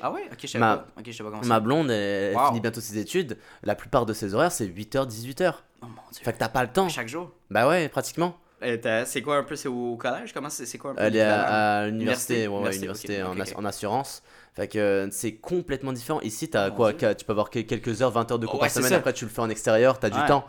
Ah 0.03 0.11
ouais? 0.12 0.22
Ok, 0.33 0.39
je 0.43 0.47
sais 0.47 0.59
Ma- 0.59 0.76
pas. 0.78 0.87
Ok, 0.99 1.05
je 1.07 1.12
sais 1.12 1.22
pas 1.22 1.31
comment 1.31 1.43
ma 1.45 1.61
blonde, 1.61 1.91
elle, 1.91 2.37
finit 2.49 2.61
bientôt 2.61 2.81
ses 2.81 2.99
études. 2.99 3.39
La 3.62 3.74
plupart 3.74 4.07
de 4.07 4.12
ses 4.12 4.35
horaires, 4.35 4.53
c'est 4.53 4.66
8h, 4.66 5.07
18h. 5.07 5.55
Oh 5.83 5.87
mon 5.87 5.93
dieu. 6.12 6.22
Fait 6.22 6.33
que 6.33 6.39
t'as 6.39 6.49
pas 6.49 6.62
le 6.62 6.70
temps. 6.70 6.89
Chaque 6.89 7.09
jour. 7.09 7.31
Bah 7.51 7.68
ouais, 7.68 7.89
pratiquement. 7.89 8.37
C'est 8.62 9.22
quoi 9.22 9.39
un 9.39 9.43
peu? 9.45 9.57
C'est 9.57 9.68
au 9.68 9.97
collège? 9.97 10.33
Comment 10.35 10.51
c'est 10.51 10.76
quoi 10.78 10.91
un 10.91 10.95
peu? 10.95 11.03
Elle 11.03 11.16
est 11.16 11.22
à, 11.22 11.78
à 11.81 11.87
l'université, 11.87 12.45
Université? 12.45 12.49
ouais, 12.49 12.68
ouais, 12.68 12.76
Université, 12.76 13.22
en, 13.57 13.64
assurance. 13.64 14.22
Fait 14.55 14.68
que 14.68 14.78
euh, 14.78 15.09
c'est 15.11 15.37
complètement 15.37 15.93
différent. 15.95 16.20
Ici, 16.20 16.51
t'as 16.51 16.68
Oh 16.68 16.72
quoi 16.72 16.93
Tu 16.93 17.24
peux 17.24 17.31
avoir 17.33 17.49
que- 17.51 17.61
quelques 17.61 18.03
heures, 18.03 18.11
20 18.11 18.31
heures 18.33 18.39
de 18.39 18.47
cours 18.47 18.57
Ouais, 18.61 18.66
par 18.66 18.70
semaine. 18.70 18.91
ça. 18.91 18.97
Après, 18.97 19.12
tu 19.14 19.24
le 19.24 19.31
fais 19.31 19.41
en 19.41 19.49
extérieur, 19.49 19.99
t'as 19.99 20.11
du 20.11 20.22
temps. 20.26 20.45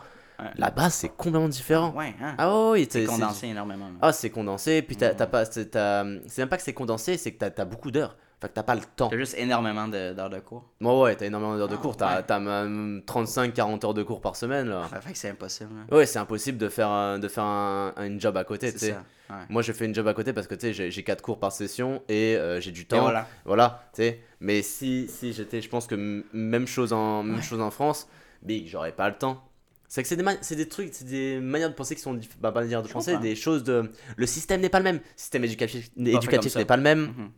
Là-bas, 0.56 0.90
c'est 0.90 1.08
complètement 1.08 1.48
différent. 1.48 1.92
Ouais, 1.94 2.14
hein? 2.20 2.34
Ah 2.36 2.50
ouais, 2.52 2.70
oui, 2.72 2.88
c'est 2.90 3.04
condensé 3.04 3.46
énormément. 3.46 3.86
là. 3.86 3.92
Ah, 4.02 4.12
c'est 4.12 4.28
condensé. 4.30 4.82
Puis 4.82 4.96
t'as 4.96 5.12
Mm. 5.14 5.30
pas. 5.30 5.44
C'est 5.46 6.38
même 6.38 6.48
pas 6.48 6.56
que 6.56 6.62
c'est 6.64 6.72
condensé, 6.74 7.16
c'est 7.16 7.32
que 7.32 7.44
t'as 7.44 7.62
as 7.62 7.64
beaucoup 7.64 7.90
d'heures. 7.92 8.16
Fait 8.42 8.48
que 8.48 8.54
t'as 8.54 8.64
pas 8.64 8.74
le 8.74 8.80
temps. 8.96 9.08
T'as 9.08 9.16
juste 9.16 9.36
énormément 9.38 9.86
d'heures 9.86 10.28
de 10.28 10.40
cours. 10.40 10.64
Ouais, 10.80 11.00
ouais, 11.00 11.14
t'as 11.14 11.26
énormément 11.26 11.56
d'heures 11.56 11.68
de 11.68 11.76
Ah, 11.76 11.80
cours. 11.80 11.96
T'as 11.96 12.22
t'as 12.24 12.40
même 12.40 13.00
35-40 13.06 13.84
heures 13.86 13.94
de 13.94 14.02
cours 14.02 14.20
par 14.20 14.34
semaine. 14.34 14.68
Là. 14.68 14.88
Ça 14.90 15.00
fait 15.00 15.12
que 15.12 15.18
c'est 15.18 15.28
impossible. 15.30 15.70
hein. 15.78 15.94
Ouais, 15.96 16.06
c'est 16.06 16.18
impossible 16.18 16.58
de 16.58 16.68
faire, 16.68 16.88
un- 16.88 17.20
de 17.20 17.28
faire 17.28 17.44
un, 17.44 17.92
un 17.96 18.18
job 18.18 18.36
à 18.36 18.42
côté. 18.42 18.72
C'est. 18.76 18.90
Ouais. 19.30 19.36
Moi, 19.48 19.62
je 19.62 19.70
fais 19.70 19.84
une 19.86 19.94
job 19.94 20.08
à 20.08 20.12
côté 20.14 20.32
parce 20.32 20.48
que 20.48 20.56
tu 20.56 20.62
sais, 20.62 20.72
j'ai- 20.72 20.90
j'ai 20.90 21.04
4 21.04 21.22
cours 21.22 21.38
par 21.38 21.52
session 21.52 22.02
et 22.08 22.36
euh, 22.36 22.60
j'ai 22.60 22.72
du 22.72 22.80
Et 22.80 22.84
temps. 22.84 23.02
voilà. 23.02 23.28
Voilà, 23.44 23.84
tu 23.94 24.02
sais. 24.02 24.20
Mais 24.40 24.60
si, 24.62 25.06
si 25.08 25.32
j'étais, 25.32 25.60
je 25.62 25.68
pense 25.68 25.86
que 25.86 26.24
même 26.32 26.66
chose 26.66 26.92
en, 26.92 27.22
même 27.22 27.42
chose 27.42 27.60
en 27.60 27.70
France, 27.70 28.08
big, 28.42 28.66
j'aurais 28.66 28.90
pas 28.92 29.08
le 29.08 29.14
temps. 29.16 29.40
C'est 29.86 30.02
que 30.02 30.08
c'est 30.08 30.16
des, 30.16 30.56
des 30.56 30.68
trucs, 30.68 30.88
c'est 30.92 31.04
des 31.06 31.38
manières 31.38 31.68
de 31.70 31.74
penser 31.74 31.94
qui 31.94 32.00
sont. 32.00 32.14
dif- 32.14 32.30
Bah, 32.40 32.50
pas 32.50 32.62
manières 32.62 32.82
de 32.82 32.88
Je 32.88 32.92
penser, 32.92 33.16
des 33.18 33.36
choses 33.36 33.62
de. 33.62 33.88
Le 34.16 34.26
système 34.26 34.60
n'est 34.62 34.68
pas 34.70 34.78
le 34.78 34.84
même. 34.84 34.96
Le 34.96 35.02
système 35.14 35.44
éducatif, 35.44 35.90
éducatif 35.96 36.56
n'est 36.56 36.64
pas 36.64 36.76
le 36.78 36.82
même. 36.82 37.00
Mhm. 37.16 37.30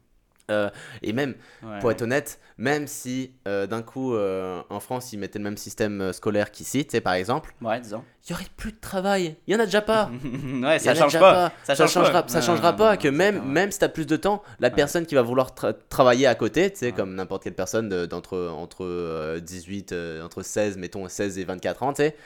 Euh, 0.50 0.68
et 1.02 1.14
même, 1.14 1.34
Ouais. 1.62 1.78
pour 1.80 1.90
être 1.90 2.02
honnête, 2.02 2.38
même 2.58 2.86
si 2.86 3.32
euh, 3.48 3.66
d'un 3.66 3.80
coup 3.80 4.14
euh, 4.14 4.60
en 4.68 4.78
France 4.78 5.10
ils 5.14 5.18
mettaient 5.18 5.38
le 5.38 5.44
même 5.44 5.56
système 5.56 6.12
scolaire 6.12 6.50
qu'ici, 6.50 6.84
tu 6.84 6.90
sais, 6.90 7.00
par 7.00 7.14
exemple, 7.14 7.54
Ouais, 7.62 7.80
il 7.80 8.30
y 8.30 8.34
aurait 8.34 8.44
plus 8.56 8.72
de 8.72 8.78
travail. 8.78 9.36
Il 9.46 9.54
y 9.54 9.56
en 9.56 9.60
a 9.60 9.64
déjà 9.64 9.80
pas. 9.80 10.10
ouais, 10.62 10.78
ça 10.78 10.94
change 10.94 11.12
déjà 11.14 11.20
pas. 11.20 11.52
Ça 11.62 11.74
change 11.74 11.92
changera, 11.92 12.22
pas. 12.24 12.28
ça 12.28 12.42
changera 12.42 12.72
non, 12.72 12.76
pas. 12.78 12.92
non, 12.92 12.98
que 13.00 13.08
non, 13.08 13.16
même, 13.16 13.42
même 13.44 13.70
si 13.70 13.78
tu 13.78 13.84
as 13.86 13.88
plus 13.88 14.06
de 14.06 14.16
temps, 14.16 14.42
la 14.60 14.68
Ouais. 14.68 14.74
personne 14.74 15.06
qui 15.06 15.14
va 15.14 15.22
vouloir 15.22 15.52
tra- 15.54 15.74
travailler 15.88 16.26
à 16.26 16.34
côté, 16.34 16.70
tu 16.70 16.76
sais, 16.78 16.86
Ouais. 16.86 16.92
comme 16.92 17.14
n'importe 17.14 17.42
quelle 17.44 17.54
personne 17.54 17.88
de- 17.88 18.04
d'entre 18.04 18.36
entre, 18.54 18.84
euh, 18.84 19.40
18, 19.40 19.92
euh, 19.92 20.22
entre 20.22 20.42
16, 20.42 20.76
mettons 20.76 21.08
16 21.08 21.38
et 21.38 21.44
24 21.44 21.82
ans, 21.82 21.94
tu 21.94 22.02
sais, 22.02 22.16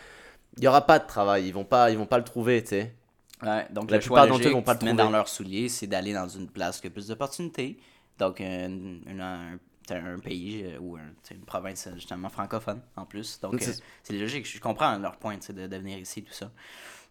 il 0.56 0.64
y 0.64 0.66
aura 0.66 0.84
pas 0.86 0.98
de 0.98 1.06
travail. 1.06 1.46
Ils 1.46 1.52
vont 1.54 1.64
pas, 1.64 1.90
ils 1.92 1.98
vont 1.98 2.06
pas 2.06 2.18
le 2.18 2.24
trouver, 2.24 2.62
tu 2.62 2.70
sais. 2.70 2.94
Ouais, 3.44 3.64
donc 3.70 3.92
La 3.92 3.98
le 3.98 4.00
plupart 4.02 4.26
d'entre 4.26 4.48
eux 4.48 4.50
vont 4.50 4.62
pas 4.62 4.72
le 4.72 4.80
trouver. 4.80 4.94
dans 4.94 5.10
leurs 5.10 5.28
souliers, 5.28 5.68
c'est 5.68 5.86
d'aller 5.86 6.12
dans 6.12 6.26
une 6.26 6.48
place 6.48 6.80
qui 6.80 6.88
a 6.88 6.90
plus 6.90 7.06
d'opportunités. 7.06 7.78
Donc, 8.18 8.40
une- 8.40 9.02
une- 9.06 9.20
un, 9.20 9.58
un 9.90 10.18
pays 10.18 10.64
euh, 10.64 10.78
ou 10.80 10.96
un- 10.96 11.12
une 11.30 11.44
province 11.44 11.86
euh, 11.86 11.94
justement 11.94 12.28
francophone 12.28 12.80
en 12.96 13.04
plus. 13.06 13.40
Donc, 13.40 13.60
C'est- 13.60 13.82
euh, 14.12 14.20
logique. 14.20 14.46
Je 14.46 14.60
comprends 14.60 14.98
leur 14.98 15.16
point 15.16 15.36
de, 15.38 15.66
de 15.66 15.76
venir 15.76 15.98
ici, 15.98 16.22
tout 16.22 16.32
ça. 16.32 16.50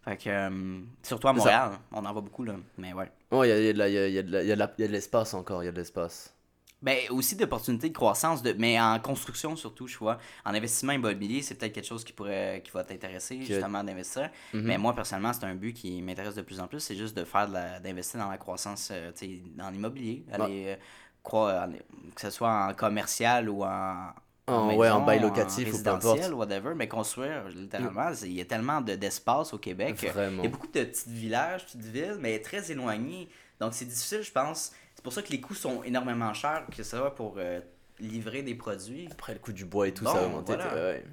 Fait 0.04 0.16
que, 0.16 0.28
euh, 0.30 0.80
surtout 1.02 1.28
à 1.28 1.32
ça. 1.32 1.36
Montréal, 1.38 1.70
on 1.92 2.04
en 2.04 2.12
voit 2.12 2.22
beaucoup, 2.22 2.44
là. 2.44 2.54
Mais 2.76 2.92
ouais. 2.92 3.10
Oh, 3.30 3.42
il 3.44 3.48
y 3.48 3.52
a, 3.52 3.60
y 3.88 4.18
a 4.18 4.22
de 4.22 4.86
l'espace 4.92 5.34
encore, 5.34 5.62
il 5.62 5.66
y 5.66 5.68
a 5.68 5.72
de 5.72 5.76
l'espace. 5.78 6.34
Ben, 6.80 6.96
aussi 7.10 7.34
d'opportunités 7.34 7.88
de 7.88 7.94
croissance, 7.94 8.40
de, 8.40 8.52
mais 8.56 8.80
en 8.80 9.00
construction 9.00 9.56
surtout, 9.56 9.88
je 9.88 9.98
vois. 9.98 10.18
En 10.44 10.54
investissement 10.54 10.92
immobilier, 10.92 11.42
c'est 11.42 11.56
peut-être 11.56 11.72
quelque 11.72 11.86
chose 11.88 12.04
qui 12.04 12.12
pourrait 12.12 12.62
qui 12.64 12.70
va 12.70 12.84
t'intéresser, 12.84 13.42
justement, 13.42 13.82
d'investir. 13.82 14.30
Mhm. 14.54 14.62
Mais 14.62 14.78
moi, 14.78 14.94
personnellement, 14.94 15.32
c'est 15.32 15.44
un 15.44 15.56
but 15.56 15.72
qui 15.72 16.00
m'intéresse 16.02 16.36
de 16.36 16.42
plus 16.42 16.60
en 16.60 16.68
plus, 16.68 16.78
c'est 16.78 16.94
juste 16.94 17.16
de 17.16 17.24
faire 17.24 17.48
d'investir 17.82 18.20
dans 18.20 18.30
la 18.30 18.38
croissance, 18.38 18.90
euh, 18.92 19.10
tu 19.10 19.26
sais, 19.26 19.42
dans 19.56 19.70
l'immobilier. 19.70 20.24
Aller, 20.30 20.64
euh, 20.68 20.76
croire, 21.24 21.68
en- 21.68 21.72
que 22.14 22.20
ce 22.20 22.30
soit 22.30 22.66
en 22.68 22.74
commercial 22.74 23.48
ou 23.48 23.64
en. 23.64 24.12
En- 24.46 24.66
maison, 24.68 24.78
ouais, 24.78 24.88
en 24.88 25.04
bail 25.04 25.20
locatif 25.20 25.74
ou 25.74 25.82
peu 25.82 25.90
importe. 25.90 26.30
whatever, 26.32 26.74
mais 26.74 26.88
construire, 26.88 27.48
littéralement, 27.48 28.12
il 28.22 28.32
y 28.32 28.40
a 28.40 28.44
tellement 28.46 28.80
de- 28.80 28.94
d'espace 28.94 29.52
au 29.52 29.58
Québec. 29.58 30.02
Vraiment. 30.10 30.42
Il 30.42 30.44
y 30.44 30.48
a 30.48 30.50
beaucoup 30.50 30.68
de 30.68 30.84
petits 30.84 31.10
villages, 31.10 31.66
petites 31.66 31.84
villes, 31.84 32.16
mais 32.18 32.38
très 32.40 32.70
éloignés. 32.72 33.28
Donc 33.60 33.74
c'est 33.74 33.84
difficile, 33.84 34.22
je 34.22 34.30
pense. 34.32 34.72
C'est 34.98 35.04
pour 35.04 35.12
ça 35.12 35.22
que 35.22 35.30
les 35.30 35.40
coûts 35.40 35.54
sont 35.54 35.84
énormément 35.84 36.34
chers, 36.34 36.66
que 36.66 36.74
ce 36.82 36.82
soit 36.82 37.14
pour 37.14 37.36
euh, 37.38 37.60
livrer 38.00 38.42
des 38.42 38.56
produits. 38.56 39.06
Après 39.12 39.32
le 39.32 39.38
coût 39.38 39.52
du 39.52 39.64
bois 39.64 39.86
et 39.86 39.94
tout, 39.94 40.02
Bon, 40.02 40.12
ça 40.12 40.18
a 40.18 40.26
augmenté. 40.26 40.56
voilà. 40.56 40.74
ouais. 40.74 41.04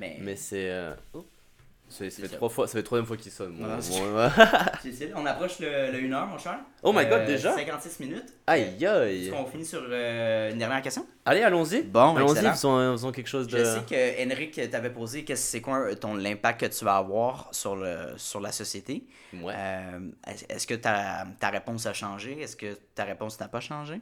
Mais, 0.00 0.16
Mais 0.22 0.36
c'est. 0.36 0.70
euh, 0.70 0.94
c'est- 1.88 2.10
ça 2.10 2.22
fait 2.22 2.28
ça. 2.28 2.36
trois 2.36 2.48
fois, 2.48 2.66
ça 2.66 2.72
fait 2.74 2.82
troisième 2.82 3.06
fois 3.06 3.16
qu'il 3.16 3.30
sonne. 3.32 3.56
Ah. 3.64 3.78
On 5.16 5.26
approche 5.26 5.58
le, 5.60 5.92
le 5.92 5.98
1 6.08 6.12
heure, 6.12 6.26
mon 6.26 6.38
cher. 6.38 6.58
Oh 6.82 6.92
my 6.92 7.04
God, 7.06 7.20
Euh, 7.20 7.26
déjà? 7.26 7.54
56 7.54 8.00
minutes. 8.00 8.32
Aïe 8.46 8.84
aïe. 8.86 9.26
Est-ce 9.26 9.30
qu'on 9.32 9.46
finit 9.46 9.64
sur 9.64 9.82
euh, 9.88 10.50
une 10.52 10.58
dernière 10.58 10.82
question? 10.82 11.06
Allez, 11.24 11.42
allons-y. 11.42 11.82
Bon, 11.82 12.14
allons-y, 12.16 12.40
faisons, 12.50 13.12
quelque 13.12 13.28
chose 13.28 13.46
de. 13.48 13.58
Je 13.58 13.64
sais 13.64 13.80
que 13.88 14.24
Henrik 14.24 14.70
t'avait 14.70 14.90
posé 14.92 15.24
qu'est-ce 15.24 15.42
c'est 15.50 15.60
quoi 15.60 15.94
ton 15.96 16.14
l'impact 16.14 16.60
que 16.60 16.66
tu 16.78 16.84
vas 16.84 16.96
avoir 16.96 17.48
sur 17.52 17.76
le 17.76 18.14
sur 18.16 18.40
la 18.40 18.52
société. 18.52 19.04
Ouais. 19.34 19.54
Euh, 19.56 19.98
est- 20.26 20.50
Est-ce 20.52 20.66
que 20.66 20.74
ta, 20.74 21.24
ta 21.40 21.50
réponse 21.50 21.86
a 21.86 21.92
changé? 21.92 22.40
Est-ce 22.40 22.56
que 22.56 22.78
ta 22.94 23.04
réponse 23.04 23.38
n'a 23.40 23.48
pas 23.48 23.60
changé? 23.60 24.00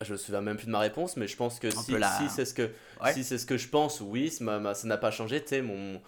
Je 0.00 0.12
me 0.12 0.16
souviens 0.18 0.40
même 0.40 0.56
plus 0.56 0.66
de 0.66 0.72
ma 0.72 0.80
réponse, 0.80 1.16
mais 1.16 1.28
je 1.28 1.36
pense 1.36 1.60
que 1.60 1.68
On 1.68 1.80
si, 1.80 1.92
la- 1.92 2.08
si 2.18 2.28
c'est 2.28 2.44
ce 2.44 2.54
que 2.54 2.70
Ouais. 3.02 3.12
si 3.12 3.22
c'est 3.22 3.38
ce 3.38 3.46
que 3.46 3.56
je 3.56 3.68
pense, 3.68 4.00
oui, 4.00 4.30
ça 4.30 4.44
n'a 4.84 4.96
pas 4.96 5.10
changé. 5.12 5.40
Tu 5.42 5.48
sais, 5.48 5.62
mon 5.62 6.00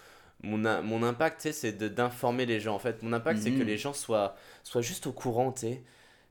mon, 0.45 0.83
mon 0.83 1.03
impact, 1.03 1.51
c'est 1.53 1.73
de- 1.73 1.89
d'informer 1.89 2.47
les 2.47 2.61
gens. 2.61 2.75
En 2.75 2.79
fait, 2.79 3.03
mon 3.03 3.13
impact, 3.13 3.41
c'est 3.43 3.51
que 3.51 3.61
Mhm. 3.61 3.67
les 3.67 3.79
gens 3.79 3.93
soient 3.93 4.37
soient 4.63 4.83
juste 4.83 5.07
au 5.07 5.13
courant. 5.13 5.53
Tu 5.53 5.61
sais, 5.63 5.83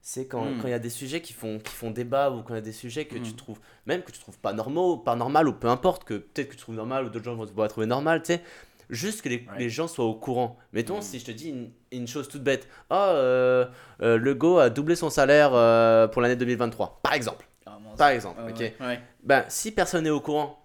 c'est 0.01 0.27
quand 0.27 0.45
Mhm. 0.45 0.61
quand 0.61 0.67
il 0.67 0.71
y 0.71 0.73
a 0.73 0.79
des 0.79 0.89
sujets 0.89 1.21
qui 1.21 1.33
font 1.33 1.59
qui 1.59 1.73
font 1.73 1.91
débat 1.91 2.29
ou 2.31 2.41
quand 2.43 2.53
il 2.53 2.57
y 2.57 2.59
a 2.59 2.61
des 2.61 2.71
sujets 2.71 3.05
que 3.05 3.15
tu 3.15 3.31
Mhm. 3.31 3.35
trouves 3.35 3.59
même 3.85 4.01
que 4.03 4.11
tu 4.11 4.19
trouves 4.19 4.37
pas 4.39 4.53
normaux, 4.53 4.97
pas 4.97 5.15
normal 5.15 5.47
ou 5.47 5.53
peu 5.53 5.67
importe 5.67 6.03
que 6.03 6.15
peut-être 6.15 6.49
que 6.49 6.53
tu 6.55 6.59
trouves 6.61 6.75
normal 6.75 7.05
ou 7.05 7.09
d'autres 7.09 7.25
gens 7.25 7.35
vont 7.35 7.45
vont 7.45 7.61
la 7.63 7.67
trouver 7.69 7.87
normal. 7.87 8.21
Tu 8.23 8.33
sais. 8.33 8.41
Juste 8.89 9.21
que 9.21 9.29
les, 9.29 9.37
Ouais. 9.37 9.59
les 9.59 9.69
gens 9.69 9.87
soient 9.87 10.05
au 10.05 10.13
courant. 10.13 10.57
Mettons, 10.73 10.97
Mhm. 10.97 11.01
si 11.01 11.17
je 11.19 11.25
te 11.25 11.31
dis 11.31 11.49
une, 11.49 11.71
une 11.93 12.05
chose 12.07 12.27
toute 12.27 12.43
bête. 12.43 12.67
Ah, 12.89 13.11
euh, 13.11 13.65
euh, 14.01 14.17
le 14.17 14.35
Go 14.35 14.57
a 14.57 14.69
doublé 14.69 14.95
son 14.95 15.09
salaire 15.09 15.51
euh, 15.53 16.07
pour 16.09 16.21
l'année 16.21 16.35
2023. 16.35 16.99
Par 17.01 17.13
exemple. 17.13 17.47
Ah, 17.65 17.79
Par 17.97 18.09
exemple, 18.09 18.41
ok. 18.47 18.59
ouais. 18.59 18.99
Ben, 19.23 19.45
si 19.47 19.71
personne 19.71 20.03
n'est 20.03 20.09
au 20.09 20.19
courant, 20.19 20.59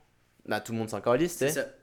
bah, 0.46 0.60
tout 0.60 0.72
le 0.72 0.78
monde 0.78 0.90
s'en 0.90 1.00
calisse, 1.00 1.32
tu 1.38 1.44
C'est 1.46 1.50
sais. 1.52 1.74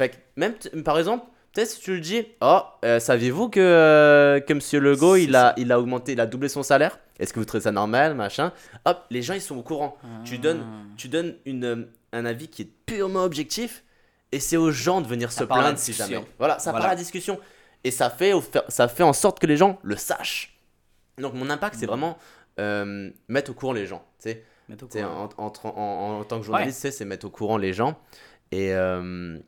Fait 0.00 0.08
que, 0.08 0.16
même, 0.36 0.54
par 0.82 0.98
exemple, 0.98 1.26
peut-être 1.52 1.68
si 1.68 1.80
tu 1.80 1.92
le 1.92 2.00
dis, 2.00 2.24
oh, 2.40 2.60
euh, 2.86 2.98
saviez-vous 3.00 3.50
que, 3.50 3.60
euh, 3.60 4.40
que 4.40 4.54
Monsieur 4.54 4.80
Legault, 4.80 5.16
il 5.16 5.36
a, 5.36 5.52
il 5.58 5.70
a 5.72 5.78
augmenté, 5.78 6.12
il 6.12 6.20
a 6.22 6.24
doublé 6.26 6.48
son 6.48 6.62
salaire? 6.62 6.98
Est-ce 7.18 7.34
que 7.34 7.38
vous 7.38 7.44
trouvez 7.44 7.60
ça 7.64 7.70
normal, 7.70 8.14
machin? 8.14 8.50
Hop, 8.86 9.04
les 9.10 9.20
gens, 9.20 9.34
ils 9.34 9.42
sont 9.42 9.58
au 9.58 9.62
courant. 9.62 9.98
Tu 10.24 10.38
donnes, 10.38 10.62
Ah. 10.64 10.86
tu 10.96 11.08
donnes 11.08 11.34
une, 11.44 11.64
euh, 11.66 11.84
un 12.14 12.24
avis 12.24 12.48
qui 12.48 12.62
est 12.62 12.70
purement 12.86 13.24
objectif, 13.24 13.84
et 14.32 14.40
c'est 14.40 14.56
aux 14.56 14.70
gens 14.70 15.02
de 15.02 15.06
venir 15.06 15.30
Ça 15.30 15.40
se 15.40 15.44
plaindre 15.44 15.78
si 15.78 15.92
jamais. 15.92 16.24
Voilà, 16.38 16.58
ça 16.58 16.70
Voilà. 16.70 16.86
part 16.86 16.94
la 16.94 16.98
discussion. 16.98 17.38
Et 17.84 17.90
ça 17.90 18.08
fait, 18.08 18.32
ça 18.68 18.88
fait 18.88 19.02
en 19.02 19.12
sorte 19.12 19.38
que 19.38 19.46
les 19.46 19.58
gens 19.58 19.78
le 19.82 19.96
sachent. 19.96 20.58
Donc, 21.18 21.34
mon 21.34 21.50
impact, 21.50 21.74
c'est 21.74 21.82
Mhm. 21.84 21.90
vraiment 21.90 22.16
euh, 22.58 23.10
mettre 23.28 23.50
au 23.50 23.54
courant 23.54 23.72
les 23.74 23.86
gens, 23.86 24.02
tu 24.22 24.30
sais. 24.30 24.44
Mais 24.68 24.82
au 24.82 24.86
courant. 24.86 25.28
en, 25.38 25.44
entre- 25.44 25.66
en- 25.66 25.70
en- 25.76 26.20
en 26.20 26.24
tant 26.24 26.38
que 26.40 26.46
journaliste, 26.46 26.90
c'est 26.90 27.04
mettre 27.04 27.26
au 27.26 27.30
courant 27.30 27.56
les 27.58 27.72
gens. 27.74 27.98
Et, 28.52 28.74
euh, 28.74 29.38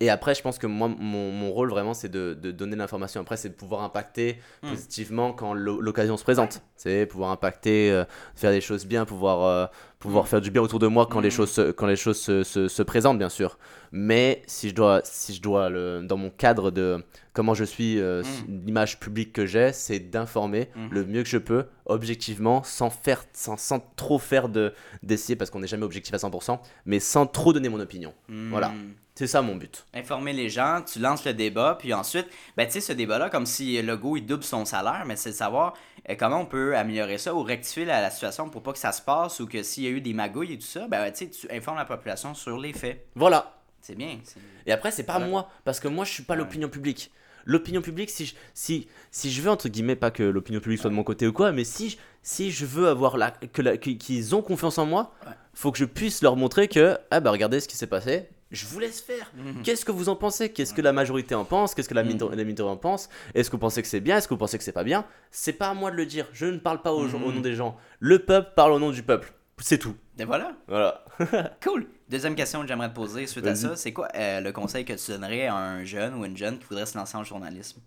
et 0.00 0.08
après, 0.10 0.34
je 0.34 0.40
pense 0.42 0.58
que 0.58 0.66
moi, 0.66 0.88
mon, 0.88 1.30
mon 1.30 1.50
rôle 1.52 1.68
vraiment, 1.70 1.92
c'est 1.94 2.08
de, 2.08 2.32
de 2.32 2.50
donner 2.50 2.74
l'information. 2.76 3.20
Après, 3.20 3.36
c'est 3.36 3.50
de 3.50 3.54
pouvoir 3.54 3.82
impacter 3.82 4.38
Hmm. 4.62 4.70
positivement 4.70 5.32
quand 5.34 5.52
l'o- 5.54 5.80
l'occasion 5.80 6.16
se 6.16 6.22
présente. 6.24 6.62
C'est 6.76 7.04
pouvoir 7.06 7.30
impacter, 7.30 7.90
euh, 7.92 8.04
faire 8.34 8.50
des 8.50 8.60
choses 8.62 8.86
bien, 8.86 9.04
pouvoir, 9.04 9.42
euh, 9.42 9.66
pouvoir 9.98 10.24
Hmm. 10.24 10.28
faire 10.28 10.40
du 10.40 10.50
bien 10.50 10.62
autour 10.62 10.78
de 10.78 10.86
moi 10.86 11.06
quand 11.10 11.20
les 11.20 11.28
Hmm. 11.28 11.32
choses, 11.32 11.50
se, 11.50 11.70
quand 11.72 11.86
les 11.86 11.96
choses 11.96 12.18
se, 12.18 12.42
se, 12.44 12.68
se 12.68 12.82
présentent, 12.82 13.18
bien 13.18 13.28
sûr. 13.28 13.58
Mais 13.92 14.42
si 14.46 14.68
je 14.70 14.74
dois, 14.74 15.00
si 15.04 15.34
je 15.34 15.42
dois 15.42 15.68
le, 15.68 16.02
dans 16.04 16.16
mon 16.16 16.30
cadre 16.30 16.70
de 16.70 17.04
comment 17.32 17.54
je 17.54 17.64
suis, 17.64 17.98
euh, 17.98 18.22
Hmm. 18.22 18.64
l'image 18.66 19.00
publique 19.00 19.32
que 19.32 19.46
j'ai, 19.46 19.72
c'est 19.72 19.98
d'informer 19.98 20.68
Mhm. 20.76 20.88
le 20.90 21.04
mieux 21.04 21.22
que 21.22 21.28
je 21.28 21.38
peux, 21.38 21.66
objectivement, 21.86 22.62
sans, 22.62 22.90
faire, 22.90 23.24
sans, 23.32 23.56
sans 23.56 23.80
trop 23.96 24.18
faire 24.18 24.48
de, 24.48 24.72
d'essayer, 25.02 25.36
parce 25.36 25.50
qu'on 25.50 25.60
n'est 25.60 25.66
jamais 25.66 25.84
objectif 25.84 26.14
à 26.14 26.18
100%, 26.18 26.60
mais 26.86 27.00
sans 27.00 27.26
trop 27.26 27.52
donner 27.52 27.68
mon 27.68 27.80
opinion. 27.80 28.12
Voilà. 28.28 28.68
Hmm. 28.68 28.92
C'est 29.16 29.26
ça 29.26 29.42
mon 29.42 29.54
but. 29.56 29.84
Informer 29.92 30.32
les 30.32 30.48
gens, 30.48 30.82
tu 30.82 30.98
lances 30.98 31.26
le 31.26 31.34
débat, 31.34 31.76
puis 31.78 31.92
ensuite, 31.92 32.26
ben, 32.56 32.64
tu 32.66 32.72
sais, 32.74 32.80
ce 32.80 32.92
débat-là, 32.94 33.28
comme 33.28 33.44
si 33.44 33.80
Legault, 33.82 34.16
il 34.16 34.24
double 34.24 34.44
son 34.44 34.64
salaire, 34.64 35.02
mais 35.06 35.16
c'est 35.16 35.30
de 35.30 35.34
savoir 35.34 35.74
euh, 36.08 36.14
comment 36.18 36.38
on 36.40 36.46
peut 36.46 36.74
améliorer 36.74 37.18
ça 37.18 37.34
ou 37.34 37.42
rectifier 37.42 37.84
la, 37.84 38.00
la 38.00 38.10
situation 38.10 38.48
pour 38.48 38.62
pas 38.62 38.72
que 38.72 38.78
ça 38.78 38.92
se 38.92 39.02
passe 39.02 39.40
ou 39.40 39.46
que 39.46 39.62
s'il 39.62 39.84
y 39.84 39.86
a 39.88 39.90
eu 39.90 40.00
des 40.00 40.14
magouilles 40.14 40.54
et 40.54 40.58
tout 40.58 40.66
ça, 40.66 40.86
ben, 40.88 41.10
tu 41.12 41.18
sais, 41.26 41.28
tu 41.30 41.54
informes 41.54 41.76
la 41.76 41.84
population 41.84 42.32
sur 42.34 42.56
les 42.58 42.72
faits. 42.72 43.04
Voilà. 43.14 43.59
C'est 43.80 43.96
bien. 43.96 44.18
Et 44.66 44.72
après, 44.72 44.90
c'est 44.90 45.04
pas 45.04 45.18
moi, 45.18 45.48
parce 45.64 45.80
que 45.80 45.88
moi, 45.88 46.04
je 46.04 46.12
suis 46.12 46.22
pas 46.22 46.34
Ouais. 46.34 46.38
l'opinion 46.40 46.68
publique. 46.68 47.10
L'opinion 47.46 47.80
publique, 47.80 48.10
si 48.10 48.26
je, 48.26 48.34
si, 48.52 48.86
si 49.10 49.30
je 49.32 49.40
veux, 49.40 49.48
entre 49.50 49.68
guillemets, 49.68 49.96
pas 49.96 50.10
que 50.10 50.22
l'opinion 50.22 50.60
publique 50.60 50.80
soit 50.80 50.90
de 50.90 50.94
mon 50.94 51.02
côté 51.04 51.26
ou 51.26 51.32
quoi, 51.32 51.52
mais 51.52 51.64
si, 51.64 51.88
je- 51.90 51.96
si 52.22 52.50
je 52.50 52.66
veux 52.66 52.88
avoir 52.88 53.16
la, 53.16 53.30
que 53.30 53.62
la- 53.62 53.78
qu'ils 53.78 54.34
ont 54.34 54.42
confiance 54.42 54.76
en 54.76 54.84
moi, 54.84 55.14
faut 55.54 55.72
que 55.72 55.78
je 55.78 55.86
puisse 55.86 56.20
leur 56.22 56.36
montrer 56.36 56.68
que, 56.68 56.98
ah 57.10 57.20
bah 57.20 57.30
regardez 57.30 57.60
ce 57.60 57.66
qui 57.68 57.76
s'est 57.78 57.86
passé, 57.86 58.28
je 58.50 58.66
vous 58.66 58.78
laisse 58.78 59.00
faire. 59.00 59.32
Mhm. 59.36 59.62
Qu'est-ce 59.62 59.86
que 59.86 59.92
vous 59.92 60.10
en 60.10 60.16
pensez? 60.16 60.52
Qu'est-ce 60.52 60.74
que 60.74 60.82
la 60.82 60.92
majorité 60.92 61.34
en 61.34 61.46
pense? 61.46 61.74
Qu'est-ce 61.74 61.88
que 61.88 61.94
la, 61.94 62.02
Mhm. 62.04 62.10
la 62.32 62.44
minorité 62.44 62.62
en 62.62 62.76
pense? 62.76 63.08
Est-ce 63.34 63.48
que 63.48 63.56
vous 63.56 63.60
pensez 63.60 63.80
que 63.80 63.88
c'est 63.88 64.00
bien? 64.00 64.18
Est-ce 64.18 64.28
que 64.28 64.34
vous 64.34 64.38
pensez 64.38 64.58
que 64.58 64.64
c'est 64.64 64.72
pas 64.72 64.84
bien? 64.84 65.06
C'est 65.30 65.54
pas 65.54 65.68
à 65.70 65.74
moi 65.74 65.90
de 65.90 65.96
le 65.96 66.04
dire. 66.04 66.26
Je 66.34 66.44
ne 66.44 66.58
parle 66.58 66.82
pas 66.82 66.92
aux 66.92 67.08
gens- 67.08 67.22
au 67.22 67.28
Mhm. 67.30 67.36
nom 67.36 67.40
des 67.40 67.54
gens. 67.54 67.76
Le 68.00 68.18
peuple 68.18 68.50
parle 68.54 68.72
au 68.72 68.78
nom 68.78 68.90
du 68.90 69.02
peuple. 69.02 69.32
C'est 69.62 69.78
tout. 69.78 69.94
Et 70.18 70.24
voilà. 70.24 70.52
Voilà. 70.68 71.04
Cool. 71.64 71.86
Deuxième 72.10 72.34
question 72.34 72.60
que 72.62 72.66
j'aimerais 72.66 72.88
te 72.88 72.94
poser 72.94 73.26
suite 73.28 73.46
à 73.46 73.54
ça, 73.54 73.76
c'est 73.76 73.92
quoi 73.92 74.08
euh, 74.16 74.40
le 74.40 74.50
conseil 74.50 74.84
que 74.84 74.92
tu 74.92 75.12
donnerais 75.12 75.46
à 75.46 75.54
un 75.54 75.84
jeune 75.84 76.14
ou 76.14 76.24
une 76.24 76.36
jeune 76.36 76.58
qui 76.58 76.64
voudrait 76.64 76.84
se 76.86 76.98
lancer 76.98 77.16
en 77.16 77.22
journalisme? 77.22 77.80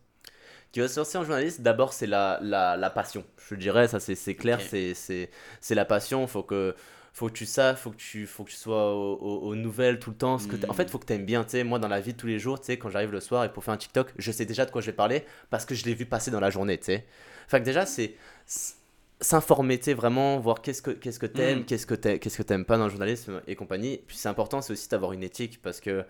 Qui 0.71 0.80
va 0.80 0.88
se 0.88 0.97
lancer 0.97 1.17
en 1.17 1.26
journaliste, 1.26 1.61
d'abord 1.61 1.91
c'est 1.91 2.07
la, 2.07 2.39
la, 2.41 2.78
la 2.78 2.89
passion. 2.89 3.26
Je 3.49 3.55
dirais, 3.55 3.89
ça 3.89 3.99
c'est 3.99 4.36
clair, 4.36 4.61
c'est- 4.61 5.30
la 5.76 5.84
passion. 5.86 6.26
Faut 6.26 6.41
que, 6.41 6.74
faut 7.11 7.28
que 7.28 7.34
tu 7.34 7.45
saches, 7.45 7.78
faut 7.80 7.91
que 7.91 7.97
tu, 7.97 8.26
faut 8.26 8.45
que 8.45 8.49
tu 8.51 8.55
sois 8.55 8.93
au- 8.95 9.17
au- 9.17 9.39
aux, 9.49 9.55
nouvelles 9.55 9.99
tout 9.99 10.11
le 10.11 10.15
temps. 10.15 10.39
Ce 10.39 10.47
que 10.47 10.55
t'a- 10.55 10.69
En 10.69 10.74
fait, 10.74 10.89
faut 10.89 10.99
que 10.99 11.05
tu 11.05 11.13
aimes 11.13 11.26
bien. 11.26 11.43
Tu 11.43 11.51
sais, 11.51 11.63
moi 11.65 11.78
dans 11.78 11.89
la 11.89 11.99
vie 11.99 12.13
de 12.13 12.17
tous 12.17 12.28
les 12.28 12.39
jours, 12.39 12.59
tu 12.61 12.67
sais, 12.67 12.78
quand 12.78 12.89
j'arrive 12.89 13.11
le 13.11 13.19
soir 13.19 13.43
et 13.43 13.51
pour 13.51 13.63
faire 13.65 13.74
un 13.74 13.78
TikTok, 13.78 14.13
je 14.17 14.32
sais 14.32 14.45
déjà 14.45 14.65
de 14.65 14.71
quoi 14.71 14.80
je 14.82 14.88
vais 14.88 14.93
parler 14.93 15.26
parce 15.49 15.65
que 15.65 15.76
je 15.76 15.84
l'ai 15.84 15.93
vu 15.93 16.05
passer 16.05 16.32
dans 16.32 16.39
la 16.39 16.49
journée. 16.49 16.78
Tu 16.78 16.86
sais. 16.86 17.05
Fait 17.49 17.59
que 17.59 17.65
déjà, 17.65 17.86
c'est 17.86 18.15
s'informer, 19.24 19.78
tu 19.80 19.86
sais, 19.86 19.93
vraiment 19.93 20.39
voir 20.39 20.61
qu'est-ce 20.61 20.82
que 20.82 20.91
qu'est-ce 20.91 21.17
que 21.19 21.26
t'aimes, 21.26 21.59
Mm. 21.61 21.65
qu'est-ce 21.65 21.86
que 21.88 21.95
t'aimes, 21.95 22.19
qu'est-ce 22.19 22.38
que 22.38 22.43
t'aimes 22.43 22.65
pas 22.65 22.78
dans 22.78 22.84
le 22.86 22.89
journalisme 22.91 23.41
et 23.47 23.55
compagnie. 23.55 23.97
Puis 24.05 24.17
c'est 24.17 24.30
important, 24.30 24.61
c'est 24.61 24.74
aussi 24.74 24.88
d'avoir 24.89 25.13
une 25.13 25.24
éthique 25.24 25.61
parce 25.61 25.80
que 25.80 26.03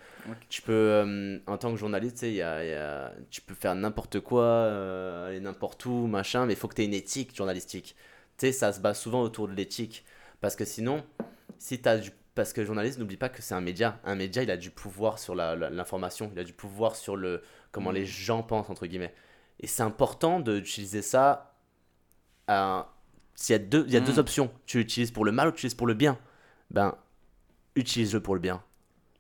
tu 0.50 0.62
peux, 0.62 0.74
euh, 0.74 1.40
en 1.48 1.58
tant 1.58 1.72
que 1.72 1.78
journaliste, 1.78 2.18
tu 2.20 2.32
y 2.32 2.42
a- 2.42 2.66
y 2.66 2.74
a- 2.74 3.14
tu 3.30 3.42
peux 3.42 3.54
faire 3.56 3.76
n'importe 3.76 4.20
quoi, 4.20 4.44
euh, 4.44 5.28
aller 5.30 5.40
n'importe 5.40 5.86
où, 5.86 6.08
machin, 6.08 6.46
mais 6.46 6.54
il 6.54 6.56
faut 6.56 6.68
que 6.68 6.76
tu 6.76 6.82
aies 6.82 6.86
une 6.86 6.94
éthique 6.94 7.36
journalistique. 7.36 7.96
Tu 8.38 8.48
sais, 8.48 8.52
ça 8.52 8.74
se 8.74 8.80
base 8.80 9.00
souvent 9.00 9.22
autour 9.22 9.48
de 9.48 9.54
l'éthique. 9.54 10.04
Parce 10.42 10.56
que 10.56 10.66
sinon, 10.66 11.04
si 11.58 11.82
tu 11.82 11.88
as 11.88 11.98
du 11.98 12.12
Parce 12.36 12.52
que 12.52 12.62
le 12.62 12.66
journaliste, 12.66 12.98
n'oublie 12.98 13.16
pas 13.16 13.30
que 13.30 13.44
c'est 13.44 13.54
un 13.54 13.62
média. 13.62 14.00
Un 14.04 14.16
média, 14.16 14.42
il 14.42 14.50
a 14.50 14.58
du 14.58 14.72
pouvoir 14.72 15.20
sur 15.20 15.36
l'information, 15.36 16.32
il 16.34 16.40
a 16.40 16.44
du 16.44 16.52
pouvoir 16.52 16.96
sur 16.96 17.16
le 17.16 17.44
comment 17.72 17.92
Mm. 17.92 17.96
les 17.96 18.06
gens 18.08 18.42
pensent, 18.42 18.72
entre 18.72 18.88
guillemets. 18.88 19.14
Et 19.60 19.68
c'est 19.68 19.84
important 19.84 20.40
d'utiliser 20.40 21.04
ça. 21.04 21.52
à- 22.48 22.93
S'il 23.36 23.54
y 23.54 23.56
a, 23.56 23.60
deux, 23.60 23.84
il 23.88 23.94
y 23.94 23.98
a 23.98 24.00
deux 24.00 24.20
options, 24.20 24.52
tu 24.66 24.78
l'utilises 24.78 25.12
pour 25.12 25.26
le 25.26 25.32
mal 25.32 25.48
ou 25.48 25.52
tu 25.52 25.56
l'utilises 25.58 25.74
pour 25.76 25.88
le 25.88 25.94
bien, 25.96 26.18
ben, 26.72 26.96
utilise-le 27.76 28.20
pour 28.20 28.36
le 28.36 28.40
bien. 28.40 28.62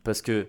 Parce 0.03 0.21
que 0.21 0.47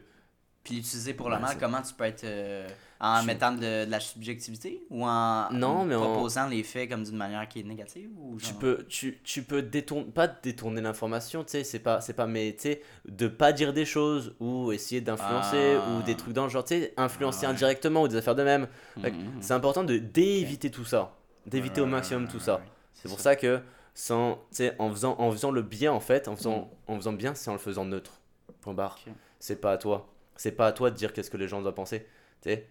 Puis 0.65 0.77
l'utiliser 0.77 1.15
pour 1.15 1.29
le 1.29 1.37
Ouais, 1.37 1.43
mal, 1.43 1.57
comment 1.59 1.81
tu 1.83 1.95
peux 1.95 2.05
être. 2.05 2.25
euh, 2.25 2.69
en 3.01 3.21
Je- 3.21 3.27
mettant 3.27 3.53
de, 3.53 3.85
de 3.85 3.91
la 3.91 4.01
subjectivité 4.01 4.87
ou 4.89 5.05
en, 5.05 5.51
Non, 5.53 5.85
mais 5.85 5.95
en- 5.95 6.12
proposant 6.12 6.47
les 6.49 6.62
faits 6.62 6.89
comme 6.89 7.03
d'une 7.05 7.17
manière 7.17 7.47
qui 7.49 7.61
est 7.61 7.65
négative 7.65 8.09
ou 8.19 8.39
tu 8.39 8.47
genre- 8.47 8.59
peux, 8.61 8.87
tu, 8.89 9.19
tu 9.25 9.43
peux 9.43 9.61
détourner, 9.61 10.05
pas 10.11 10.27
détourner 10.27 10.81
l'information, 10.81 11.45
tu 11.45 11.51
sais, 11.51 11.65
c'est 11.65 11.81
pas, 11.81 12.01
c'est 12.01 12.15
pas, 12.15 12.27
mais 12.27 12.55
tu 12.57 12.62
sais, 12.62 12.83
de 13.07 13.29
pas 13.29 13.53
dire 13.53 13.75
des 13.75 13.85
choses 13.85 14.35
ou 14.41 14.73
essayer 14.73 15.01
d'influencer 15.03 15.77
Ah. 15.79 15.91
ou 15.99 16.03
des 16.03 16.15
trucs 16.15 16.33
dans 16.33 16.45
le 16.45 16.51
genre, 16.51 16.65
tu 16.65 16.75
sais, 16.77 16.95
influencer 16.97 17.41
Ah 17.43 17.49
ouais. 17.49 17.55
indirectement 17.55 18.03
ou 18.03 18.09
des 18.09 18.17
affaires 18.17 18.37
de 18.37 18.43
même. 18.45 18.69
Mhm, 18.97 19.05
mhm. 19.07 19.43
C'est 19.43 19.53
important 19.55 19.85
de 19.85 19.99
d'éviter 19.99 20.71
tout 20.71 20.85
ça, 20.87 21.15
d'éviter 21.47 21.81
au 21.83 21.87
maximum 21.87 22.27
tout 22.27 22.41
ça. 22.41 22.61
C'est 22.95 23.09
pour 23.09 23.20
ça 23.20 23.36
que 23.36 23.61
sans, 23.95 24.42
en 24.78 24.90
faisant, 24.90 25.14
en 25.18 25.30
faisant 25.30 25.51
le 25.51 25.62
bien 25.62 25.92
en 25.92 26.01
fait, 26.01 26.26
en 26.28 26.36
faisant, 26.36 26.70
Mm. 26.88 26.92
en 26.92 26.97
faisant 26.97 27.12
bien, 27.12 27.34
c'est 27.34 27.51
en 27.51 27.55
le 27.55 27.59
faisant 27.59 27.84
neutre. 27.84 28.20
Point 28.61 28.74
barre. 28.74 28.99
C'est 29.38 29.61
pas 29.61 29.72
à 29.72 29.78
toi. 29.78 30.09
C'est 30.36 30.53
pas 30.53 30.66
à 30.66 30.72
toi 30.72 30.90
de 30.90 30.97
dire 30.97 31.12
qu'est-ce 31.12 31.30
que 31.30 31.36
les 31.36 31.49
gens 31.49 31.61
doivent 31.62 31.74
penser. 31.74 32.07
Tu 32.42 32.51
sais, 32.51 32.66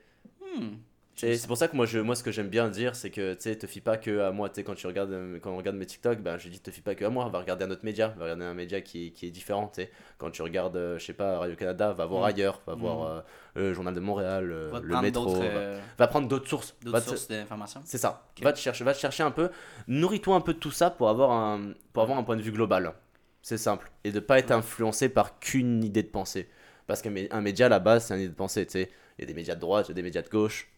Hmm. 0.55 0.75
C'est 1.15 1.35
c'est 1.37 1.47
pour 1.47 1.57
ça 1.57 1.67
que 1.67 1.75
moi, 1.75 1.85
je, 1.85 1.99
moi, 1.99 2.15
ce 2.15 2.23
que 2.23 2.31
j'aime 2.31 2.47
bien 2.49 2.69
dire, 2.69 2.95
c'est 2.95 3.09
que 3.11 3.33
tu 3.35 3.41
sais, 3.41 3.55
te 3.55 3.67
fie 3.67 3.81
pas 3.81 3.97
que 3.97 4.19
à 4.21 4.31
moi. 4.31 4.49
Tu 4.49 4.55
sais, 4.55 4.63
quand 4.63 4.73
tu 4.75 4.87
regardes, 4.87 5.11
euh, 5.11 5.39
quand 5.39 5.51
on 5.51 5.57
regarde 5.57 5.75
mes 5.77 5.85
TikTok, 5.85 6.19
ben, 6.19 6.37
je 6.37 6.49
dis 6.49 6.59
te 6.59 6.71
fie 6.71 6.81
pas 6.81 6.95
que 6.95 7.05
à 7.05 7.09
moi. 7.09 7.27
Va 7.29 7.39
regarder 7.39 7.65
un 7.65 7.71
autre 7.71 7.85
média, 7.85 8.09
va 8.17 8.23
regarder 8.23 8.43
un 8.45 8.53
média 8.53 8.81
qui, 8.81 9.11
qui 9.13 9.27
est 9.27 9.31
différent. 9.31 9.67
Tu 9.73 9.81
sais, 9.83 9.91
quand 10.17 10.31
tu 10.31 10.41
regardes, 10.41 10.75
euh, 10.75 10.97
je 10.97 11.05
sais 11.05 11.13
pas, 11.13 11.37
Radio 11.37 11.55
Canada, 11.55 11.93
va 11.93 12.05
voir 12.05 12.21
Mm. 12.23 12.25
ailleurs, 12.25 12.61
va 12.65 12.75
Mm. 12.75 12.79
voir 12.79 13.07
euh, 13.07 13.21
le 13.55 13.73
Journal 13.73 13.93
de 13.93 13.99
Montréal, 13.99 14.49
euh, 14.51 14.79
le 14.81 15.01
métro. 15.01 15.35
va- 15.35 15.43
euh, 15.43 15.79
Va 15.99 16.07
prendre 16.07 16.27
d'autres 16.27 16.49
sources. 16.49 16.75
d'autres 16.81 16.99
sources 17.01 17.27
d'informations. 17.27 17.81
C'est 17.85 17.97
ça. 17.99 18.25
Va 18.41 18.51
te 18.53 18.59
chercher, 18.59 18.83
va 18.83 18.93
te 18.93 18.99
chercher 18.99 19.23
un 19.23 19.31
peu. 19.31 19.49
Nourris-toi 19.87 20.35
un 20.35 20.41
peu 20.41 20.53
de 20.53 20.59
tout 20.59 20.71
ça 20.71 20.89
pour 20.89 21.09
avoir 21.09 21.31
un, 21.31 21.73
pour 21.93 22.03
avoir 22.03 22.17
un 22.17 22.23
point 22.23 22.35
de 22.37 22.41
vue 22.41 22.51
global. 22.51 22.93
C'est 23.41 23.57
simple. 23.57 23.91
Et 24.03 24.11
de 24.11 24.19
pas 24.19 24.39
être 24.39 24.51
influencé 24.51 25.09
par 25.09 25.39
qu'une 25.39 25.83
idée 25.83 26.01
de 26.03 26.07
pensée. 26.07 26.49
Parce 26.87 27.01
qu'un 27.01 27.11
mé- 27.11 27.27
un 27.31 27.41
média 27.41 27.65
à 27.67 27.69
la 27.69 27.79
base, 27.79 28.05
c'est 28.05 28.13
une 28.13 28.21
idée 28.21 28.29
de 28.29 28.35
pensée. 28.35 28.65
Tu 28.65 28.71
sais, 28.73 28.89
il 29.17 29.21
y 29.21 29.23
a 29.23 29.27
des 29.27 29.33
médias 29.33 29.55
de 29.55 29.59
droite, 29.59 29.87
il 29.87 29.89
y 29.89 29.91
a 29.91 29.95
des 29.95 30.01
médias 30.03 30.21
de 30.21 30.29
gauche. 30.29 30.69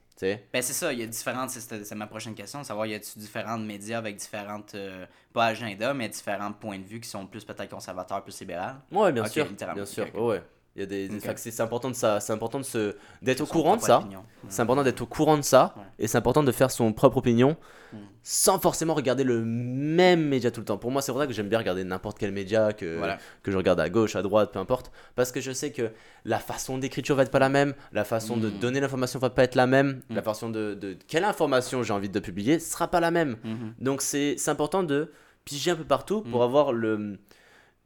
Ben 0.53 0.61
c'est 0.61 0.73
ça, 0.73 0.93
il 0.93 0.99
y 0.99 1.03
a 1.03 1.07
différentes, 1.07 1.49
c'est- 1.49 1.95
ma 1.95 2.07
prochaine 2.07 2.33
question, 2.35 2.63
savoir 2.63 2.85
y 2.85 2.93
a-t-il 2.93 3.21
différents 3.21 3.57
médias 3.57 3.97
avec 3.97 4.15
différentes, 4.15 4.73
euh, 4.75 5.05
pas 5.33 5.47
agendas, 5.47 5.93
mais 5.93 6.07
différents 6.07 6.53
points 6.53 6.79
de 6.79 6.85
vue 6.85 6.99
qui 7.01 7.09
sont 7.09 7.25
plus 7.27 7.43
peut-être 7.43 7.69
conservateurs, 7.69 8.23
plus 8.23 8.39
libérales. 8.39 8.77
Ouais, 8.91 9.11
bien 9.11 9.23
sûr. 9.33 9.43
Bien 9.75 9.85
sûr. 9.85 10.05
Ouais. 10.15 10.41
Il 10.75 10.81
y 10.81 10.83
a 10.83 10.87
des, 10.87 11.09
c'est 11.37 11.61
important 11.61 11.89
de 11.89 11.95
ça. 11.95 12.19
C'est 12.19 12.33
important 12.33 12.59
de 12.59 12.65
se 12.65 12.95
d'être 13.21 13.39
au 13.41 13.45
courant 13.45 13.77
de 13.77 13.81
ça. 13.81 14.03
C'est 14.49 14.61
important 14.61 14.83
d'être 14.83 15.01
au 15.01 15.05
courant 15.05 15.37
de 15.37 15.41
ça 15.43 15.73
Ouais. 15.77 15.83
et 15.99 16.07
c'est 16.07 16.17
important 16.17 16.43
de 16.43 16.51
faire 16.51 16.69
son 16.71 16.91
propre 16.93 17.17
opinion 17.17 17.55
Mm. 17.93 17.97
sans 18.23 18.59
forcément 18.59 18.93
regarder 18.95 19.23
le 19.23 19.45
même 19.45 20.27
média 20.27 20.49
tout 20.51 20.59
le 20.59 20.65
temps. 20.65 20.77
Pour 20.77 20.91
moi, 20.91 21.01
c'est 21.03 21.11
pour 21.13 21.21
ça 21.21 21.27
que 21.27 21.33
j'aime 21.33 21.47
bien 21.47 21.59
regarder 21.59 21.83
n'importe 21.85 22.17
quel 22.17 22.31
média 22.33 22.73
que, 22.73 22.97
Voilà. 22.97 23.19
que 23.43 23.51
je 23.51 23.57
regarde 23.57 23.79
à 23.79 23.89
gauche, 23.89 24.15
à 24.17 24.21
droite, 24.23 24.51
peu 24.51 24.59
importe. 24.59 24.91
Parce 25.15 25.31
que 25.31 25.39
je 25.39 25.51
sais 25.51 25.71
que 25.71 25.91
la 26.25 26.39
façon 26.39 26.77
d'écriture 26.79 27.15
va 27.15 27.21
être 27.23 27.31
pas 27.31 27.39
la 27.39 27.47
même, 27.47 27.73
la 27.93 28.03
façon 28.03 28.35
de 28.35 28.49
Mm. 28.49 28.59
donner 28.59 28.79
l'information 28.81 29.19
va 29.19 29.29
pas 29.29 29.43
être 29.43 29.55
la 29.55 29.67
même, 29.67 30.01
Mm. 30.09 30.15
la 30.15 30.21
façon 30.23 30.49
de, 30.49 30.73
de 30.73 30.97
quelle 31.07 31.23
information 31.23 31.83
j'ai 31.83 31.93
envie 31.93 32.09
de 32.09 32.19
publier 32.19 32.59
sera 32.59 32.89
pas 32.89 32.99
la 32.99 33.11
même. 33.11 33.37
Mhm. 33.45 33.75
Donc 33.79 34.01
c'est 34.01 34.35
c'est 34.37 34.51
important 34.51 34.83
de 34.83 35.11
piger 35.45 35.71
un 35.71 35.75
peu 35.75 35.85
partout 35.85 36.21
pour 36.21 36.43
avoir 36.43 36.73
le, 36.73 37.19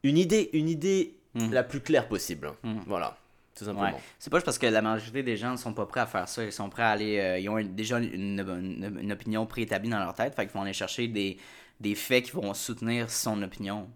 une 0.04 0.18
idée, 0.18 0.50
une 0.54 0.70
idée 0.70 1.19
Mm. 1.36 1.52
la 1.54 1.64
plus 1.64 1.80
claire 1.82 2.08
possible. 2.08 2.52
Mm. 2.64 2.80
Voilà, 2.88 3.18
tout 3.56 3.66
simplement. 3.66 3.88
Ouais. 3.92 4.02
C'est 4.18 4.30
pas 4.30 4.42
parce 4.42 4.58
que 4.58 4.66
la 4.66 4.82
majorité 4.82 5.22
des 5.24 5.38
gens 5.38 5.52
ne 5.52 5.58
sont 5.58 5.74
pas 5.74 5.86
prêts 5.86 6.00
à 6.02 6.06
faire 6.08 6.28
ça. 6.28 6.44
Ils 6.44 6.52
sont 6.52 6.70
prêts 6.70 6.84
à 6.84 6.90
aller. 6.90 7.20
euh, 7.20 7.40
ils 7.40 7.48
ont 7.50 7.58
une- 7.58 7.76
déjà 7.76 8.00
une, 8.00 8.40
une- 8.40 8.98
une 9.02 9.12
opinion 9.12 9.46
préétablie 9.46 9.90
dans 9.90 10.00
leur 10.00 10.14
tête. 10.14 10.36
Fait 10.36 10.44
qu'ils 10.46 10.54
vont 10.54 10.64
aller 10.64 10.74
chercher 10.74 11.08
des, 11.08 11.38
des 11.80 11.96
faits 11.96 12.26
qui 12.26 12.32
vont 12.32 12.54
soutenir 12.54 13.10
son 13.12 13.42
opinion. 13.44 13.90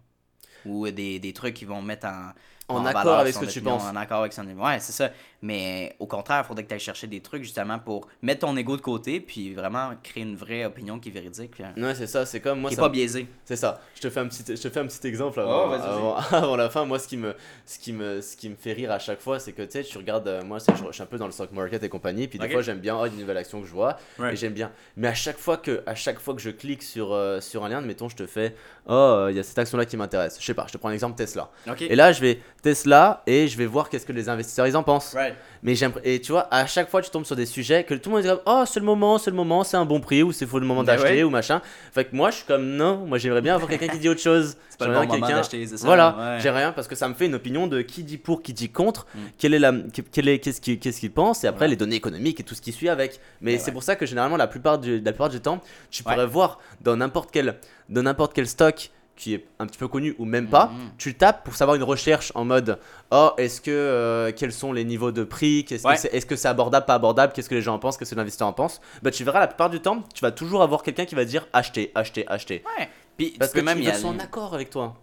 Ou 0.66 0.90
des, 0.92 1.20
des 1.20 1.34
trucs 1.34 1.56
qui 1.56 1.66
vont 1.66 1.82
mettre 1.82 2.08
en. 2.08 2.32
En 2.70 2.78
en 2.78 2.86
accord 2.86 3.20
avec 3.20 3.34
ce 3.34 3.40
son 3.42 3.46
que 3.46 3.52
tu 3.52 3.62
penses. 3.62 3.84
En 3.84 3.96
accord 3.96 4.20
avec 4.22 4.32
son 4.34 4.44
Ouais, 4.46 4.80
c'est 4.80 4.94
ça. 4.94 5.10
Mais 5.42 5.96
au 6.00 6.08
contraire, 6.08 6.42
il 6.44 6.48
faudrait 6.48 6.64
que 6.64 6.70
tu 6.70 6.74
ailles 6.74 6.80
chercher 6.80 7.08
des 7.08 7.20
trucs 7.20 7.44
justement 7.44 7.78
pour 7.78 8.08
mettre 8.22 8.42
ton 8.48 8.56
ego 8.56 8.78
de 8.78 8.82
côté. 8.82 9.20
Puis 9.20 9.54
vraiment 9.54 9.92
créer 10.02 10.24
une 10.24 10.38
vraie 10.38 10.64
opinion 10.64 10.98
qui 10.98 11.10
est 11.10 11.12
véridique. 11.12 11.52
Puis, 11.52 11.64
euh, 11.64 11.82
Ouais, 11.88 11.94
c'est 11.94 12.08
ça, 12.08 12.26
c'est 12.26 12.40
comme 12.40 12.62
moi. 12.62 12.70
qui 12.70 12.78
pas 12.78 12.88
biaisée. 12.88 13.28
C'est 13.44 13.58
ça. 13.58 13.82
Je 13.96 14.02
te 14.02 14.10
fais 14.10 14.22
un 14.22 14.28
petit, 14.28 14.44
je 14.48 14.62
te 14.62 14.70
fais 14.70 14.80
un 14.80 14.88
petit 14.88 15.06
exemple 15.06 15.42
avant, 15.42 15.70
Oh, 15.70 15.74
avant, 15.74 16.16
avant 16.32 16.56
la 16.56 16.70
fin. 16.70 16.86
Moi, 16.86 17.00
ce 17.00 17.08
qui 17.10 17.18
me, 17.18 17.36
ce 17.66 17.78
qui 17.80 17.92
me, 17.92 18.22
ce 18.22 18.38
qui 18.38 18.48
me 18.50 18.56
fait 18.56 18.72
rire 18.74 18.92
à 18.92 19.00
chaque 19.00 19.20
fois, 19.20 19.40
c'est 19.40 19.52
que 19.52 19.64
tu 19.64 19.72
sais, 19.72 19.84
tu 19.84 19.98
regardes, 19.98 20.28
euh, 20.30 20.42
moi, 20.44 20.60
c'est- 20.62 20.74
je, 20.78 20.84
je 20.88 20.92
suis 20.94 21.04
un 21.04 21.06
peu 21.06 21.18
dans 21.18 21.26
le 21.26 21.32
stock 21.34 21.52
market 21.52 21.84
et 21.84 21.90
compagnie, 21.90 22.30
puis 22.30 22.40
des 22.40 22.50
fois, 22.50 22.62
j'aime 22.62 22.80
bien, 22.80 22.98
oh, 22.98 23.06
une 23.06 23.18
nouvelle 23.18 23.38
action 23.38 23.60
que 23.62 23.68
je 23.68 23.74
vois, 23.74 23.98
et 24.32 24.36
j'aime 24.38 24.54
bien. 24.54 24.72
Mais 24.96 25.10
à 25.10 25.14
chaque 25.14 25.38
fois 25.38 25.58
que, 25.58 25.84
à 25.86 25.96
chaque 25.96 26.20
fois 26.20 26.34
que 26.34 26.42
je 26.42 26.50
clique 26.50 26.82
sur, 26.84 27.12
euh, 27.12 27.42
sur 27.42 27.66
un 27.66 27.70
lien, 27.70 27.82
mettons, 27.82 28.08
je 28.08 28.16
te 28.16 28.26
fais, 28.26 28.56
oh, 28.88 28.92
euh, 28.94 29.28
il 29.32 29.38
y 29.38 29.40
a 29.40 29.44
cette 29.44 29.58
action-là 29.58 29.86
qui 29.86 29.98
m'intéresse. 29.98 30.38
Je 30.40 30.46
sais 30.46 30.54
pas, 30.54 30.66
je 30.68 30.74
te 30.74 30.78
prends 30.78 30.90
un 30.90 30.94
exemple 30.94 31.16
Tesla. 31.16 31.50
Ok. 31.70 31.82
Et 31.84 31.96
là, 31.96 32.12
je 32.12 32.22
vais 32.22 32.40
Tesla 32.62 33.22
et 33.28 33.48
je 33.48 33.58
vais 33.58 33.66
voir 33.66 33.90
qu'est-ce 33.90 34.06
que 34.06 34.14
les 34.14 34.30
investisseurs 34.30 34.68
ils 34.68 34.78
en 34.78 34.84
pensent. 34.84 35.14
Right. 35.14 35.36
Mais 35.64 35.76
j'aime 35.76 35.94
et 36.04 36.20
tu 36.22 36.32
vois, 36.32 36.48
à 36.54 36.66
chaque 36.66 36.90
fois 36.90 37.02
tu 37.02 37.10
tombes 37.10 37.26
sur 37.26 37.36
des 37.36 37.46
sujets 37.46 37.84
que 37.84 37.94
tout 37.94 38.10
le 38.10 38.16
monde 38.16 38.24
dit 38.26 38.42
oh 38.46 38.64
c'est 38.66 38.80
le 38.80 38.86
moment, 38.86 39.18
c'est 39.18 39.30
le 39.32 39.36
moment, 39.36 39.64
c'est 39.64 39.78
un 39.78 39.86
bon 39.86 40.00
prix 40.00 40.24
ou 40.24 40.32
c'est 40.32 40.46
faut 40.46 40.60
le 40.60 40.66
moment 40.66 40.84
Ben 40.84 40.96
d'acheter 40.98 41.16
ouais. 41.18 41.24
ou 41.24 41.30
machin. 41.30 41.62
Fait 41.94 42.06
que 42.06 42.16
moi 42.16 42.32
je 42.32 42.38
suis 42.38 42.46
comme 42.46 42.66
non, 42.66 43.06
moi 43.06 43.18
j'aimerais 43.18 43.42
bien 43.42 43.56
avoir 43.56 43.70
quelqu'un 43.70 43.88
qui 43.88 44.00
dit 44.00 44.10
autre 44.10 44.22
chose. 44.22 44.56
C'est 44.74 44.80
pas 44.80 44.88
le 44.88 44.94
bon 44.96 45.08
quelqu'un-. 45.08 45.42
Voilà, 45.84 46.16
ouais. 46.18 46.40
j'ai 46.42 46.50
rien 46.50 46.72
parce 46.72 46.88
que 46.88 46.96
ça 46.96 47.08
me 47.08 47.14
fait 47.14 47.28
une 47.28 47.36
opinion 47.36 47.68
de 47.68 47.82
qui 47.82 48.04
dit 48.04 48.18
pour, 48.18 48.42
qui 48.42 48.54
dit 48.54 48.70
contre, 48.70 49.06
Mm. 49.14 49.20
quelle 49.38 49.54
est 49.54 49.60
la, 49.60 49.72
quelle 50.12 50.28
est, 50.28 50.40
qu'est-ce 50.40 50.60
qu'il, 50.60 50.80
qu'est-ce 50.80 51.00
qu'il 51.00 51.12
pense 51.12 51.44
et 51.44 51.48
après 51.48 51.66
Ouais. 51.66 51.70
les 51.70 51.76
données 51.76 51.96
économiques 51.96 52.40
et 52.40 52.44
tout 52.44 52.56
ce 52.56 52.62
qui 52.62 52.72
suit 52.72 52.90
avec. 52.90 53.20
Mais 53.42 53.54
Ouais, 53.54 53.58
c'est 53.60 53.72
pour 53.72 53.84
ça 53.84 53.96
que 53.96 54.08
généralement 54.08 54.36
la 54.36 54.48
plupart 54.48 54.80
du, 54.80 55.00
la 55.00 55.12
plupart 55.12 55.30
du 55.30 55.40
temps, 55.42 55.62
tu 55.92 56.02
pourrais 56.02 56.26
voir 56.26 56.58
dans 56.82 56.96
n'importe 56.98 57.30
quel, 57.32 57.58
dans 57.90 58.04
n'importe 58.04 58.34
quel 58.34 58.48
stock 58.48 58.92
qui 59.16 59.36
est 59.36 59.46
un 59.60 59.68
petit 59.68 59.78
peu 59.78 59.88
connu 59.88 60.16
ou 60.18 60.26
même 60.26 60.48
pas, 60.48 60.68
Mhm. 60.74 60.90
tu 60.98 61.14
tapes 61.14 61.44
pour 61.44 61.56
savoir 61.56 61.76
une 61.76 61.84
recherche 61.84 62.32
en 62.34 62.46
mode 62.46 62.80
oh 63.12 63.30
est-ce 63.38 63.62
que 63.62 63.70
euh, 63.70 64.32
quels 64.36 64.52
sont 64.52 64.74
les 64.74 64.84
niveaux 64.84 65.12
de 65.12 65.24
prix, 65.24 65.66
qu'est-ce 65.66 65.86
Ouais. 65.88 65.94
que 65.94 66.00
c'est, 66.02 66.14
est-ce 66.16 66.26
que 66.26 66.36
c'est 66.36 66.48
abordable, 66.48 66.88
pas 66.88 66.96
abordable, 66.96 67.32
qu'est-ce 67.32 67.48
que 67.48 67.54
les 67.54 67.62
gens 67.62 67.76
en 67.76 67.80
pensent, 67.80 67.96
qu'est-ce 67.98 68.10
que 68.12 68.16
l'investisseur 68.16 68.48
en 68.48 68.54
pense. 68.54 68.82
Bah 69.04 69.12
tu 69.12 69.24
verras 69.24 69.40
la 69.40 69.48
plupart 69.48 69.70
du 69.70 69.80
temps, 69.82 70.02
tu 70.16 70.22
vas 70.22 70.32
toujours 70.32 70.64
avoir 70.64 70.82
quelqu'un 70.82 71.06
qui 71.06 71.14
va 71.14 71.26
dire 71.26 71.48
acheter, 71.54 71.92
acheter, 71.94 72.28
acheter. 72.28 72.64
Ouais. 72.80 72.90
Puis 73.16 73.36
Parce 73.38 73.52
que 73.52 73.60
même 73.60 73.78
aller. 73.78 73.94
sont 73.94 74.08
en 74.08 74.20
accord 74.20 74.56
avec 74.56 74.72
toi. 74.72 74.96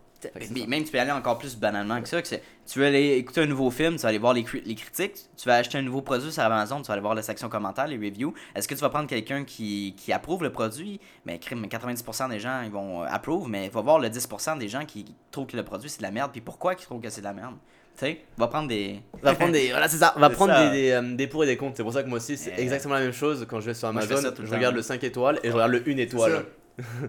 Mais 0.50 0.66
même 0.66 0.84
tu 0.84 0.90
peux 0.92 1.00
aller 1.00 1.10
encore 1.10 1.38
plus 1.38 1.56
banalement 1.56 2.00
que 2.00 2.08
ça. 2.08 2.20
Que 2.22 2.28
tu 2.28 2.78
veux 2.78 2.84
aller 2.86 3.12
écouter 3.16 3.40
un 3.42 3.46
nouveau 3.46 3.70
film, 3.70 3.96
tu 3.96 4.02
vas 4.02 4.08
aller 4.10 4.18
voir 4.18 4.32
les, 4.34 4.42
cri- 4.42 4.62
les 4.64 4.74
critiques, 4.74 5.14
tu 5.36 5.46
vas 5.48 5.56
acheter 5.56 5.78
un 5.78 5.82
nouveau 5.82 6.02
produit 6.02 6.30
sur 6.30 6.42
Amazon, 6.42 6.80
tu 6.82 6.88
vas 6.88 6.92
aller 6.94 7.00
voir 7.02 7.14
la 7.14 7.22
section 7.22 7.48
commentaires, 7.48 7.86
les 7.88 7.96
reviews. 7.96 8.32
Est-ce 8.54 8.68
que 8.68 8.74
tu 8.74 8.80
vas 8.80 8.90
prendre 8.90 9.08
quelqu'un 9.08 9.44
qui, 9.44 9.94
qui 9.96 10.12
approuve 10.12 10.42
le 10.42 10.52
produit? 10.52 11.00
Mais 11.26 11.38
crime, 11.38 11.64
90% 11.66 12.30
des 12.30 12.38
gens 12.40 12.62
ils 12.64 12.70
vont 12.70 13.02
euh, 13.02 13.06
approve, 13.08 13.48
mais 13.48 13.68
va 13.68 13.80
voir 13.80 13.98
le 13.98 14.08
10% 14.08 14.58
des 14.58 14.68
gens 14.68 14.84
qui 14.84 15.04
trouvent 15.30 15.46
que 15.46 15.56
le 15.56 15.64
produit 15.64 15.88
c'est 15.90 15.98
de 15.98 16.02
la 16.04 16.10
merde. 16.10 16.30
Puis 16.32 16.40
pourquoi 16.40 16.74
ils 16.74 16.76
trouvent 16.84 17.00
que 17.00 17.10
c'est 17.10 17.20
de 17.22 17.26
la 17.26 17.32
merde? 17.32 17.54
Tu 17.98 18.06
sais, 18.06 18.20
va 18.38 18.46
prendre 18.46 18.68
des. 18.68 19.00
va 19.20 19.34
prendre 19.34 19.52
des 19.52 19.68
voilà 19.70 19.88
c'est 19.88 19.96
ça 19.98 20.14
va 20.16 20.30
prendre 20.30 20.52
ça. 20.54 20.70
des, 20.70 20.80
des, 20.82 20.90
euh, 20.92 21.16
des 21.16 21.26
pour 21.26 21.42
et 21.42 21.46
des 21.48 21.56
contre 21.56 21.76
c'est 21.76 21.82
pour 21.82 21.92
ça 21.92 22.02
que 22.04 22.08
moi 22.08 22.18
aussi 22.18 22.36
c'est 22.36 22.54
Eh. 22.56 22.62
exactement 22.62 22.94
la 22.94 23.00
même 23.00 23.12
chose 23.12 23.44
quand 23.50 23.60
je 23.60 23.66
vais 23.66 23.74
sur 23.74 23.92
Moi, 23.92 24.02
je 24.02 24.12
Amazon 24.12 24.32
je, 24.38 24.42
temps. 24.48 24.54
regarde 24.56 24.76
le 24.76 24.82
5 24.82 25.02
étoiles 25.02 25.40
et 25.42 25.48
je 25.48 25.52
regarde 25.52 25.72
le 25.72 25.82
1 25.86 25.96
étoile 25.98 26.44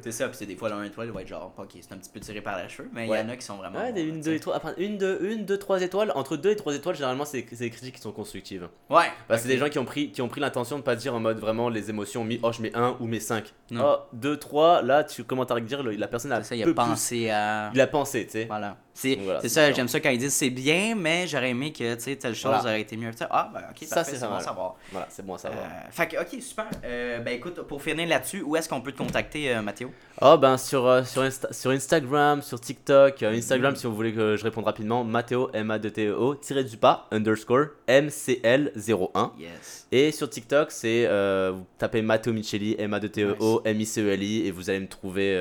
c'est 0.03 0.11
ça, 0.11 0.27
puis 0.27 0.37
c'est 0.37 0.45
des 0.45 0.55
fois 0.55 0.71
1 0.73 0.83
étoile, 0.83 1.07
il 1.07 1.13
va 1.13 1.21
être 1.21 1.27
genre, 1.27 1.53
ok, 1.57 1.69
c'est 1.79 1.93
un 1.93 1.97
petit 1.97 2.09
peu 2.09 2.19
tiré 2.19 2.41
par 2.41 2.61
les 2.61 2.67
cheveux, 2.69 2.89
mais 2.93 3.05
il 3.05 3.09
Ouais. 3.09 3.19
y 3.21 3.23
en 3.23 3.29
a 3.29 3.35
qui 3.37 3.45
sont 3.45 3.55
vraiment. 3.55 3.79
ouais 3.79 3.93
des 3.93 4.03
bons, 4.03 4.11
1 4.11 4.13
tu 4.15 4.19
2 4.21 4.31
sais. 4.31 4.35
et 4.35 4.39
3 4.39 4.55
après 4.55 4.73
une 4.77 4.97
2 4.97 5.19
une 5.31 5.45
2 5.45 5.57
3 5.57 5.81
étoiles 5.81 6.11
entre 6.15 6.37
2 6.37 6.51
et 6.51 6.55
3 6.55 6.75
étoiles 6.75 6.95
généralement 6.95 7.25
c'est 7.25 7.41
des 7.41 7.69
critiques 7.69 7.95
qui 7.95 8.01
sont 8.01 8.11
constructives 8.11 8.67
Ouais. 8.89 9.05
Bah, 9.29 9.37
c'est 9.37 9.47
des 9.47 9.57
gens 9.57 9.69
qui 9.69 9.79
ont 9.79 9.85
pris 9.85 10.11
qui 10.11 10.21
ont 10.21 10.27
pris 10.27 10.41
l'intention 10.41 10.77
de 10.77 10.83
pas 10.83 10.95
dire 10.95 11.13
en 11.15 11.19
mode 11.19 11.39
vraiment 11.39 11.69
les 11.69 11.89
émotions 11.89 12.23
mis 12.23 12.39
oh 12.43 12.51
je 12.51 12.61
mets 12.61 12.75
1 12.75 12.97
ou 12.99 13.05
mets 13.07 13.19
5 13.19 13.53
Non. 13.71 13.83
oh 13.85 13.97
2 14.13 14.37
3 14.37 14.81
là 14.81 15.03
tu 15.03 15.23
commences 15.23 15.51
à 15.51 15.59
dire 15.59 15.83
la 15.83 16.07
personne 16.07 16.31
a 16.31 16.43
ça, 16.43 16.55
il 16.55 16.61
a 16.61 16.65
plus- 16.65 16.73
pensé 16.75 17.29
à. 17.29 17.71
il 17.73 17.81
a 17.81 17.87
pensé 17.87 18.25
tu 18.25 18.31
sais 18.31 18.45
Voilà. 18.45 18.77
C'est 18.93 19.15
voilà, 19.15 19.47
ça, 19.47 19.71
j'aime 19.71 19.87
ça 19.87 19.99
quand 20.01 20.09
ils 20.09 20.17
disent 20.17 20.33
c'est 20.33 20.49
bien, 20.49 20.95
mais 20.95 21.25
j'aurais 21.25 21.51
aimé 21.51 21.71
que 21.71 21.95
tu 21.95 22.01
sais, 22.01 22.15
telle 22.17 22.35
chose 22.35 22.51
Voilà. 22.51 22.61
aurait 22.63 22.81
été 22.81 22.97
mieux. 22.97 23.11
Ah, 23.29 23.49
ben 23.53 23.61
ok, 23.71 23.87
Ça, 23.87 24.03
c'est 24.03 24.19
bon 24.19 24.33
à 24.33 24.39
savoir. 24.41 24.75
voilà 24.91 25.07
c'est 25.09 25.25
bon 25.25 25.35
à 25.35 25.37
savoir 25.37 25.63
Euh, 25.63 25.89
fait 25.91 26.07
que, 26.09 26.17
ok, 26.17 26.41
super. 26.41 26.65
Euh, 26.83 27.19
ben 27.19 27.33
écoute, 27.33 27.61
pour 27.61 27.81
finir 27.81 28.07
là-dessus, 28.07 28.41
où 28.41 28.55
est-ce 28.55 28.67
qu'on 28.67 28.81
peut 28.81 28.91
te 28.91 28.97
contacter, 28.97 29.55
euh, 29.55 29.61
Mathéo? 29.61 29.91
Oh 30.21 30.37
ben 30.37 30.57
sur, 30.57 30.85
euh, 30.85 31.03
sur, 31.03 31.23
Insta- 31.23 31.53
sur 31.53 31.71
Instagram, 31.71 32.41
sur 32.41 32.59
TikTok, 32.59 33.23
euh, 33.23 33.31
Mm. 33.31 33.35
Instagram 33.35 33.75
si 33.75 33.87
vous 33.87 33.95
voulez 33.95 34.13
que 34.13 34.35
je 34.35 34.43
réponde 34.43 34.65
rapidement, 34.65 35.03
Matteo, 35.05 35.49
m 35.53 35.71
a 35.71 35.79
d 35.79 35.91
t 35.91 36.07
e 36.07 36.13
o 36.13 36.35
tiré 36.35 36.63
du 36.63 36.77
pas, 36.77 37.07
underscore, 37.11 37.67
MCL01. 37.87 39.31
Yes. 39.39 39.87
Et 39.91 40.11
sur 40.11 40.29
TikTok, 40.29 40.71
c'est, 40.71 41.05
euh, 41.07 41.51
vous 41.55 41.65
tapez 41.77 42.01
Matteo 42.01 42.33
Micheli, 42.33 42.75
m 42.77 42.93
a 42.93 42.99
d 42.99 43.09
t 43.09 43.23
e 43.23 43.35
et 43.65 44.51
vous 44.51 44.69
allez 44.69 44.79
me 44.79 44.87
trouver 44.87 45.39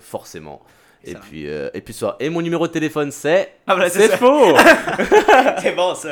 forcément. 0.00 0.62
Et 1.02 1.10
Excellent. 1.12 1.24
puis, 1.28 1.48
euh, 1.48 1.70
et 1.72 1.80
puis. 1.80 1.98
Et 2.18 2.28
mon 2.28 2.42
numéro 2.42 2.66
de 2.66 2.72
téléphone 2.72 3.10
c'est... 3.10 3.54
Ah, 3.66 3.74
ben, 3.76 3.88
c'est 3.88 4.16
faux 4.18 4.54
c'est 5.62 5.72
bon 5.74 5.94
ça. 5.94 6.10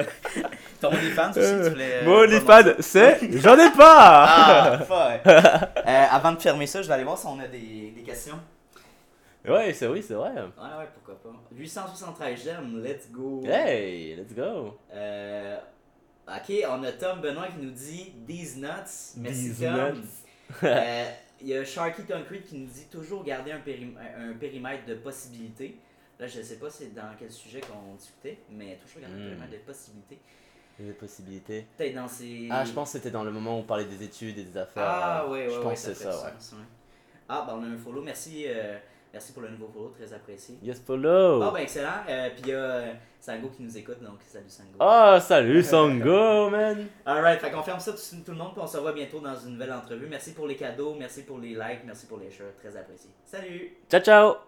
Ton 0.80 0.88
OnlyFans 0.88 1.30
aussi, 1.30 1.40
tu 1.64 1.70
voulais. 1.70 1.90
euh, 2.02 2.04
Mon 2.06 2.16
OnlyFans 2.20 2.72
c'est... 2.80 3.18
J'en 3.40 3.58
ai 3.58 3.70
pas 3.70 4.24
Ah, 4.26 4.78
fuck. 4.78 5.26
Euh, 5.26 6.04
avant 6.10 6.32
de 6.32 6.40
fermer 6.40 6.66
ça, 6.66 6.80
je 6.80 6.88
vais 6.88 6.94
aller 6.94 7.04
voir 7.04 7.18
si 7.18 7.26
on 7.26 7.38
a 7.38 7.46
des, 7.48 7.92
des 7.94 8.02
questions. 8.02 8.38
Ouais, 9.46 9.72
c'est 9.72 9.86
oui, 9.86 10.02
c'est 10.06 10.14
vrai. 10.14 10.30
Ouais, 10.30 10.36
ouais, 10.78 10.88
pourquoi 10.94 11.20
pas. 11.22 11.36
873 11.54 12.40
j'aime, 12.44 12.82
let's 12.82 13.10
go. 13.10 13.42
Hey, 13.46 14.16
let's 14.16 14.34
go. 14.34 14.78
Euh, 14.94 15.56
ok, 16.28 16.54
on 16.70 16.82
a 16.84 16.92
Tom 16.92 17.20
Benoît 17.20 17.46
qui 17.48 17.64
nous 17.64 17.70
dit 17.72 18.12
These 18.26 18.56
nuts. 18.56 19.14
Merci 19.18 19.50
These 19.50 19.60
Tom. 19.60 19.74
nuts. 19.94 20.64
Il 21.40 21.46
y 21.48 21.54
a 21.54 21.64
Sharky 21.64 22.02
Concrete 22.02 22.44
qui 22.46 22.56
nous 22.58 22.66
dit 22.66 22.86
toujours 22.90 23.22
garder 23.24 23.52
un, 23.52 23.60
périm- 23.60 23.96
un 23.96 24.32
périmètre 24.34 24.86
de 24.86 24.94
possibilités. 24.94 25.78
Là, 26.18 26.26
je 26.26 26.42
sais 26.42 26.56
pas 26.58 26.68
c'est 26.68 26.92
dans 26.94 27.14
quel 27.18 27.30
sujet 27.30 27.60
qu'on 27.60 27.94
discutait, 27.94 28.38
mais 28.50 28.76
toujours 28.76 29.02
garder 29.02 29.16
un 29.16 29.18
Hmm. 29.20 29.28
périmètre 29.28 29.52
de 29.52 29.58
possibilités. 29.58 30.18
Des 30.80 30.92
possibilités. 30.92 31.66
Peut-être 31.76 31.94
dans 31.94 32.08
ces. 32.08 32.48
Ah, 32.50 32.64
je 32.64 32.72
pense 32.72 32.92
que 32.92 32.98
c'était 32.98 33.10
dans 33.10 33.24
le 33.24 33.30
moment 33.32 33.56
où 33.56 33.60
on 33.60 33.64
parlait 33.64 33.84
des 33.84 34.02
études 34.02 34.38
et 34.38 34.44
des 34.44 34.56
affaires. 34.56 34.84
Ah, 34.86 35.26
ouais, 35.28 35.46
ouais, 35.46 35.50
Je 35.50 35.56
ouais, 35.58 35.62
pense 35.62 35.84
que 35.86 35.94
c'est 35.94 35.94
ça, 35.94 36.24
ouais. 36.24 36.32
Ah, 37.28 37.44
ben 37.46 37.56
on 37.58 37.62
a 37.64 37.66
un 37.66 37.76
follow. 37.76 38.00
Merci, 38.02 38.44
euh, 38.46 38.78
merci 39.12 39.32
pour 39.32 39.42
le 39.42 39.50
nouveau 39.50 39.68
follow, 39.72 39.88
très 39.98 40.12
apprécié. 40.12 40.56
Yes, 40.62 40.80
follow. 40.80 41.42
Ah, 41.42 41.50
ben 41.52 41.60
excellent. 41.60 41.88
Euh, 42.08 42.30
Puis 42.30 42.42
il 42.44 42.48
y 42.48 42.52
a 42.52 42.56
euh, 42.56 42.92
Sango 43.20 43.48
qui 43.48 43.62
nous 43.62 43.76
écoute, 43.76 44.02
donc 44.02 44.18
salut 44.26 44.44
Sango. 44.48 44.70
Oh, 44.80 45.16
salut 45.20 45.62
Sango, 45.62 46.50
man. 46.50 46.86
Alright, 47.04 47.40
fait 47.40 47.50
qu'on 47.50 47.62
ferme 47.62 47.80
ça 47.80 47.92
tout, 47.92 47.98
tout 48.24 48.32
le 48.32 48.38
monde, 48.38 48.52
puis 48.52 48.62
on 48.62 48.66
se 48.66 48.76
revoit 48.76 48.92
bientôt 48.92 49.20
dans 49.20 49.36
une 49.36 49.52
nouvelle 49.52 49.72
entrevue. 49.72 50.06
Merci 50.08 50.32
pour 50.32 50.46
les 50.46 50.56
cadeaux, 50.56 50.94
merci 50.98 51.22
pour 51.22 51.38
les 51.38 51.50
likes, 51.50 51.84
merci 51.84 52.06
pour 52.06 52.18
les 52.18 52.30
shares, 52.30 52.54
très 52.58 52.76
apprécié. 52.76 53.10
Salut! 53.24 53.76
Ciao, 53.90 54.00
ciao. 54.00 54.47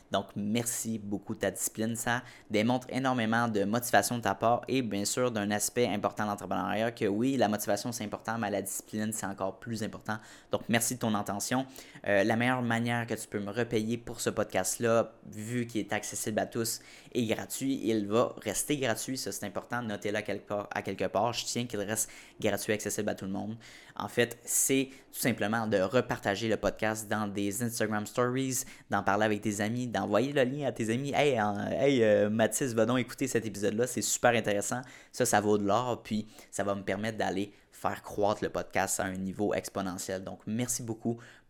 Donc, 0.11 0.27
merci 0.35 0.99
beaucoup 0.99 1.35
de 1.35 1.39
ta 1.39 1.51
discipline. 1.51 1.95
Ça 1.95 2.21
démontre 2.49 2.87
énormément 2.89 3.47
de 3.47 3.63
motivation 3.63 4.17
de 4.17 4.21
ta 4.21 4.35
part 4.35 4.61
et 4.67 4.81
bien 4.81 5.05
sûr 5.05 5.31
d'un 5.31 5.49
aspect 5.51 5.87
important 5.87 6.25
de 6.25 6.29
l'entrepreneuriat 6.29 6.91
que 6.91 7.05
oui, 7.05 7.37
la 7.37 7.47
motivation 7.47 7.91
c'est 7.91 8.03
important, 8.03 8.37
mais 8.37 8.51
la 8.51 8.61
discipline 8.61 9.11
c'est 9.13 9.25
encore 9.25 9.59
plus 9.59 9.83
important. 9.83 10.17
Donc, 10.51 10.61
merci 10.67 10.95
de 10.95 10.99
ton 10.99 11.13
intention. 11.15 11.65
Euh, 12.07 12.23
la 12.23 12.35
meilleure 12.35 12.61
manière 12.61 13.07
que 13.07 13.13
tu 13.13 13.27
peux 13.27 13.39
me 13.39 13.51
repayer 13.51 13.97
pour 13.97 14.19
ce 14.19 14.29
podcast-là, 14.29 15.13
vu 15.31 15.65
qu'il 15.65 15.81
est 15.81 15.93
accessible 15.93 16.39
à 16.39 16.45
tous 16.45 16.81
et 17.13 17.25
gratuit, 17.25 17.81
il 17.83 18.07
va 18.07 18.33
rester 18.43 18.77
gratuit. 18.77 19.17
Ça, 19.17 19.31
c'est 19.31 19.45
important. 19.45 19.81
Notez-le 19.81 20.17
à 20.17 20.21
quelque 20.21 20.47
part. 20.47 20.67
À 20.71 20.81
quelque 20.81 21.05
part. 21.05 21.33
Je 21.33 21.45
tiens 21.45 21.65
qu'il 21.65 21.79
reste 21.79 22.09
gratuit, 22.39 22.73
accessible 22.73 23.09
à 23.09 23.15
tout 23.15 23.25
le 23.25 23.31
monde. 23.31 23.57
En 23.95 24.07
fait, 24.07 24.39
c'est 24.43 24.89
tout 25.11 25.19
simplement 25.19 25.67
de 25.67 25.77
repartager 25.77 26.47
le 26.47 26.57
podcast 26.57 27.09
dans 27.09 27.27
des 27.27 27.61
Instagram 27.63 28.05
Stories, 28.05 28.63
d'en 28.89 29.03
parler 29.03 29.25
avec 29.25 29.41
tes 29.41 29.59
amis, 29.59 29.87
d'envoyer 29.87 30.31
le 30.31 30.43
lien 30.43 30.67
à 30.67 30.71
tes 30.71 30.89
amis. 30.89 31.11
Hey, 31.13 31.37
hey 31.79 32.03
euh, 32.03 32.29
Mathis, 32.29 32.73
va 32.73 32.85
donc 32.85 32.99
écouter 32.99 33.27
cet 33.27 33.45
épisode-là. 33.45 33.87
C'est 33.87 34.01
super 34.01 34.31
intéressant. 34.31 34.81
Ça, 35.11 35.25
ça 35.25 35.41
vaut 35.41 35.57
de 35.57 35.65
l'or. 35.65 36.01
Puis, 36.03 36.27
ça 36.49 36.63
va 36.63 36.75
me 36.75 36.83
permettre 36.83 37.17
d'aller 37.17 37.51
faire 37.71 38.03
croître 38.03 38.43
le 38.43 38.49
podcast 38.49 38.99
à 38.99 39.05
un 39.05 39.15
niveau 39.15 39.53
exponentiel. 39.53 40.23
Donc, 40.23 40.39
merci 40.45 40.83
beaucoup 40.83 41.17